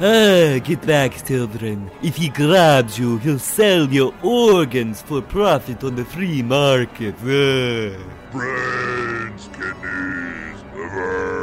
Ah, 0.00 0.58
get 0.58 0.84
back, 0.84 1.24
children. 1.24 1.88
If 2.02 2.16
he 2.16 2.28
grabs 2.28 2.98
you, 2.98 3.18
he'll 3.18 3.38
sell 3.38 3.86
your 3.86 4.12
organs 4.24 5.00
for 5.00 5.22
profit 5.22 5.84
on 5.84 5.94
the 5.94 6.04
free 6.04 6.42
market. 6.42 7.14
Ah. 7.20 7.94
Brains, 8.32 9.48
kidneys, 9.54 10.60
liver. 10.74 11.39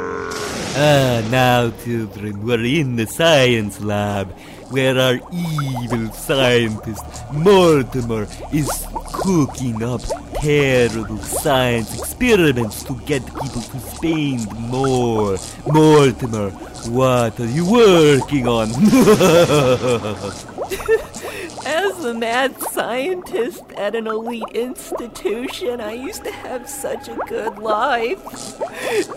Ah, 0.79 1.27
now, 1.31 1.71
children, 1.83 2.45
we're 2.45 2.63
in 2.63 2.97
the 2.97 3.07
science 3.07 3.81
lab 3.81 4.31
where 4.69 4.95
our 4.99 5.15
evil 5.33 6.11
scientist 6.11 7.03
Mortimer 7.33 8.27
is 8.53 8.69
cooking 9.11 9.81
up 9.81 10.01
terrible 10.35 11.17
science 11.17 11.97
experiments 11.97 12.83
to 12.83 12.93
get 13.07 13.25
people 13.25 13.61
to 13.63 13.79
spend 13.79 14.53
more. 14.69 15.37
Mortimer, 15.65 16.51
what 16.91 17.39
are 17.39 17.47
you 17.47 17.65
working 17.65 18.47
on? 18.47 18.69
As 21.69 22.05
a 22.05 22.13
mad 22.13 22.57
scientist 22.61 23.61
at 23.75 23.93
an 23.93 24.07
elite 24.07 24.55
institution, 24.55 25.81
I 25.81 25.91
used 25.91 26.23
to 26.23 26.31
have 26.31 26.69
such 26.69 27.09
a 27.09 27.17
good 27.27 27.59
life. 27.59 28.21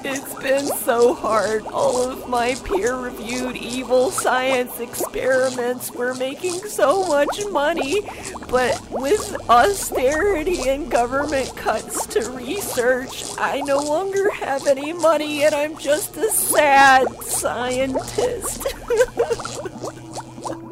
It's 0.05 0.35
been 0.35 0.66
so 0.66 1.14
hard. 1.14 1.64
All 1.68 2.02
of 2.02 2.28
my 2.28 2.56
peer 2.64 2.97
reviewed 2.97 3.55
evil 3.55 4.10
science 4.10 4.81
experiments 4.81 5.93
were 5.93 6.12
making 6.14 6.59
so 6.66 7.06
much 7.06 7.28
money, 7.52 8.01
but 8.48 8.85
with 8.90 9.36
austerity 9.48 10.68
and 10.68 10.90
government 10.90 11.55
cuts 11.55 12.05
to 12.06 12.28
research, 12.32 13.27
I 13.39 13.60
no 13.60 13.78
longer 13.78 14.28
have 14.32 14.66
any 14.66 14.93
money 14.93 15.44
and 15.44 15.55
I'm 15.55 15.78
just 15.78 16.16
a 16.16 16.28
sad 16.28 17.06
scientist. 17.22 18.66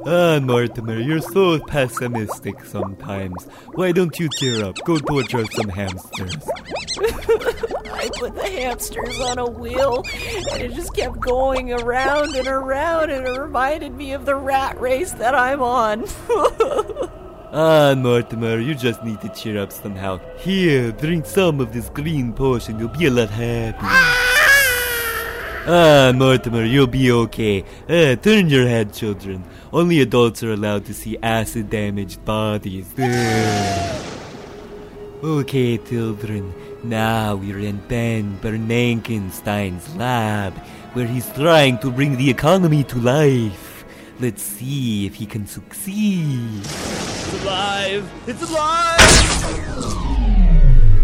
ah, 0.08 0.40
Mortimer, 0.40 0.98
you're 0.98 1.20
so 1.20 1.58
pessimistic 1.60 2.64
sometimes. 2.64 3.44
Why 3.74 3.92
don't 3.92 4.18
you 4.18 4.28
cheer 4.38 4.64
up? 4.64 4.76
Go 4.84 4.98
torture 4.98 5.44
some 5.52 5.68
hamsters. 5.68 6.34
I 6.98 8.08
put 8.14 8.34
the 8.34 8.48
hamsters 8.48 9.20
on 9.20 9.38
a 9.38 9.46
wheel 9.46 10.02
and 10.52 10.62
it 10.62 10.72
just 10.74 10.94
kept 10.94 11.20
going 11.20 11.72
around 11.72 12.34
and 12.36 12.48
around 12.48 13.10
and 13.10 13.26
it 13.26 13.38
reminded 13.38 13.94
me 13.94 14.12
of 14.12 14.24
the 14.24 14.34
rat 14.34 14.80
race 14.80 15.12
that 15.12 15.34
I'm 15.34 15.62
on. 15.62 16.06
Ah, 17.50 17.94
Mortimer, 17.96 18.58
you 18.58 18.74
just 18.74 19.02
need 19.02 19.22
to 19.22 19.30
cheer 19.30 19.58
up 19.58 19.72
somehow. 19.72 20.20
Here, 20.36 20.92
drink 20.92 21.24
some 21.24 21.60
of 21.60 21.72
this 21.72 21.88
green 21.88 22.34
potion. 22.34 22.78
You'll 22.78 22.90
be 22.90 23.06
a 23.06 23.10
lot 23.10 23.30
happy. 23.30 24.27
Ah, 25.70 26.12
Mortimer, 26.14 26.64
you'll 26.64 26.86
be 26.86 27.12
okay. 27.12 27.62
Ah, 27.90 28.16
turn 28.16 28.48
your 28.48 28.66
head, 28.66 28.94
children. 28.94 29.44
Only 29.70 30.00
adults 30.00 30.42
are 30.42 30.52
allowed 30.52 30.86
to 30.86 30.94
see 30.94 31.18
acid 31.22 31.68
damaged 31.68 32.24
bodies. 32.24 32.88
Ah. 32.98 34.00
Okay, 35.22 35.76
children. 35.76 36.54
Now 36.82 37.34
we're 37.36 37.58
in 37.58 37.82
Ben 37.86 38.38
Bernankenstein's 38.40 39.94
lab, 39.94 40.54
where 40.94 41.06
he's 41.06 41.30
trying 41.34 41.76
to 41.80 41.90
bring 41.90 42.16
the 42.16 42.30
economy 42.30 42.82
to 42.84 42.98
life. 42.98 43.84
Let's 44.20 44.42
see 44.42 45.04
if 45.04 45.16
he 45.16 45.26
can 45.26 45.46
succeed. 45.46 46.64
It's 46.64 47.42
alive! 47.42 48.10
It's 48.26 48.42
alive! 48.42 48.98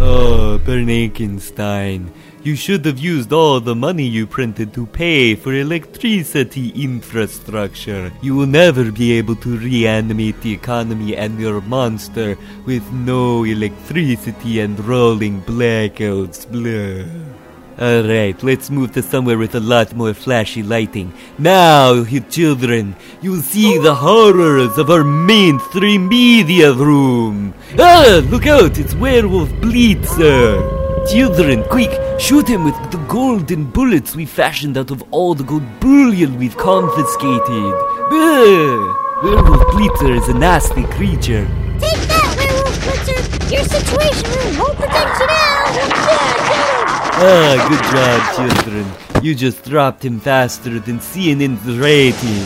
Oh, 0.00 0.58
Bernankenstein, 0.64 2.08
you 2.44 2.54
should 2.54 2.84
have 2.84 2.98
used 2.98 3.32
all 3.32 3.58
the 3.58 3.74
money 3.74 4.04
you 4.04 4.26
printed 4.26 4.74
to 4.74 4.86
pay 4.86 5.34
for 5.34 5.54
electricity 5.54 6.68
infrastructure. 6.70 8.12
You 8.20 8.36
will 8.36 8.46
never 8.46 8.92
be 8.92 9.12
able 9.12 9.36
to 9.36 9.56
reanimate 9.56 10.40
the 10.42 10.52
economy 10.52 11.16
and 11.16 11.40
your 11.40 11.62
monster 11.62 12.36
with 12.66 12.88
no 12.92 13.44
electricity 13.44 14.60
and 14.60 14.78
rolling 14.84 15.40
blackouts. 15.42 16.44
Blah. 16.44 17.34
Alright, 17.76 18.40
let's 18.44 18.70
move 18.70 18.92
to 18.92 19.02
somewhere 19.02 19.36
with 19.36 19.56
a 19.56 19.60
lot 19.60 19.96
more 19.96 20.14
flashy 20.14 20.62
lighting. 20.62 21.12
Now, 21.38 21.92
you 21.92 22.20
children, 22.20 22.94
you'll 23.20 23.42
see 23.42 23.78
the 23.78 23.96
horrors 23.96 24.78
of 24.78 24.90
our 24.90 25.02
main 25.02 25.56
mainstream 25.56 26.08
media 26.08 26.72
room. 26.72 27.52
Ah, 27.78 28.22
look 28.30 28.46
out, 28.46 28.78
it's 28.78 28.94
Werewolf 28.94 29.48
Blitzer. 29.60 30.83
Children, 31.10 31.64
quick, 31.64 31.90
shoot 32.18 32.48
him 32.48 32.64
with 32.64 32.74
the 32.90 32.96
golden 33.08 33.64
bullets 33.70 34.16
we 34.16 34.24
fashioned 34.24 34.78
out 34.78 34.90
of 34.90 35.02
all 35.10 35.34
the 35.34 35.44
gold 35.44 35.62
bullion 35.78 36.38
we've 36.38 36.56
confiscated. 36.56 37.74
Ah, 38.10 39.20
Werewolf 39.22 39.62
Blitzer 39.74 40.16
is 40.16 40.28
a 40.28 40.34
nasty 40.34 40.84
creature. 40.84 41.46
Take 41.78 42.08
that, 42.08 42.34
werewolf 42.38 42.78
blitzer! 42.80 43.18
Your 43.52 43.64
situation 43.64 44.30
room 44.30 44.58
won't 44.58 44.76
protect 44.76 45.20
you 45.20 45.26
now! 45.26 45.64
Yeah, 45.76 45.88
get 45.92 46.56
him! 46.56 46.86
Ah, 47.20 47.54
good 47.68 47.84
job, 47.92 48.18
children. 48.64 48.86
You 49.22 49.34
just 49.34 49.64
dropped 49.64 50.02
him 50.04 50.20
faster 50.20 50.78
than 50.80 50.98
CNN's 51.00 51.66
rating. 51.76 52.44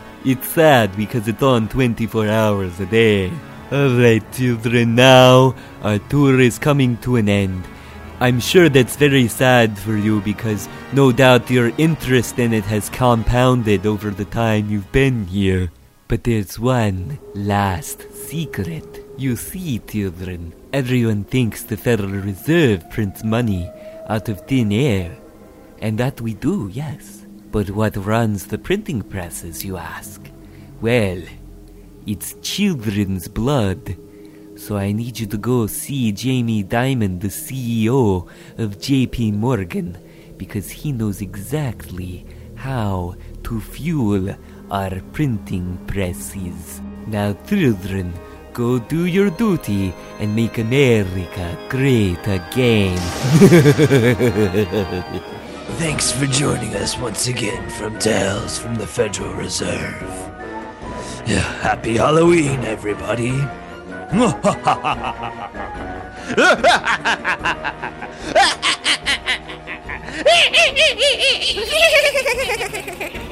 It's 0.22 0.46
sad 0.48 0.94
because 0.98 1.26
it's 1.28 1.42
on 1.42 1.66
24 1.68 2.28
hours 2.28 2.78
a 2.78 2.84
day. 2.84 3.32
Alright, 3.72 4.32
children, 4.32 4.96
now 4.96 5.54
our 5.82 6.00
tour 6.10 6.40
is 6.40 6.58
coming 6.58 6.96
to 7.06 7.14
an 7.14 7.28
end. 7.28 7.62
I'm 8.18 8.40
sure 8.40 8.68
that's 8.68 8.96
very 8.96 9.28
sad 9.28 9.78
for 9.78 9.96
you 9.96 10.20
because 10.22 10.68
no 10.92 11.12
doubt 11.12 11.48
your 11.48 11.70
interest 11.78 12.40
in 12.40 12.52
it 12.52 12.64
has 12.64 12.90
compounded 12.90 13.86
over 13.86 14.10
the 14.10 14.24
time 14.24 14.70
you've 14.70 14.90
been 14.90 15.24
here. 15.24 15.70
But 16.08 16.24
there's 16.24 16.58
one 16.58 17.20
last 17.32 18.12
secret. 18.12 19.06
You 19.16 19.36
see, 19.36 19.78
children, 19.78 20.52
everyone 20.72 21.22
thinks 21.22 21.62
the 21.62 21.76
Federal 21.76 22.10
Reserve 22.10 22.90
prints 22.90 23.22
money 23.22 23.70
out 24.08 24.28
of 24.28 24.40
thin 24.48 24.72
air. 24.72 25.16
And 25.80 25.96
that 25.98 26.20
we 26.20 26.34
do, 26.34 26.68
yes. 26.72 27.24
But 27.52 27.70
what 27.70 27.96
runs 27.96 28.48
the 28.48 28.58
printing 28.58 29.02
presses, 29.02 29.64
you 29.64 29.76
ask? 29.76 30.20
Well, 30.80 31.22
it's 32.10 32.34
children's 32.42 33.28
blood. 33.28 33.96
So 34.56 34.76
I 34.76 34.90
need 34.90 35.20
you 35.20 35.28
to 35.28 35.38
go 35.38 35.68
see 35.68 36.10
Jamie 36.10 36.64
Dimon, 36.64 37.20
the 37.20 37.28
CEO 37.28 38.28
of 38.58 38.78
JP 38.78 39.34
Morgan, 39.34 39.96
because 40.36 40.70
he 40.70 40.90
knows 40.90 41.20
exactly 41.20 42.26
how 42.56 43.14
to 43.44 43.60
fuel 43.60 44.34
our 44.72 45.00
printing 45.12 45.78
presses. 45.86 46.80
Now, 47.06 47.34
children, 47.46 48.12
go 48.52 48.80
do 48.80 49.06
your 49.06 49.30
duty 49.30 49.94
and 50.18 50.34
make 50.34 50.58
America 50.58 51.56
great 51.68 52.26
again. 52.26 52.98
Thanks 55.78 56.10
for 56.10 56.26
joining 56.26 56.74
us 56.74 56.98
once 56.98 57.28
again 57.28 57.70
from 57.70 58.00
Tales 58.00 58.58
from 58.58 58.74
the 58.74 58.86
Federal 58.86 59.32
Reserve. 59.34 60.29
Yeah, 61.26 61.40
happy 61.62 61.96
Halloween, 61.96 62.64
everybody. 62.64 63.34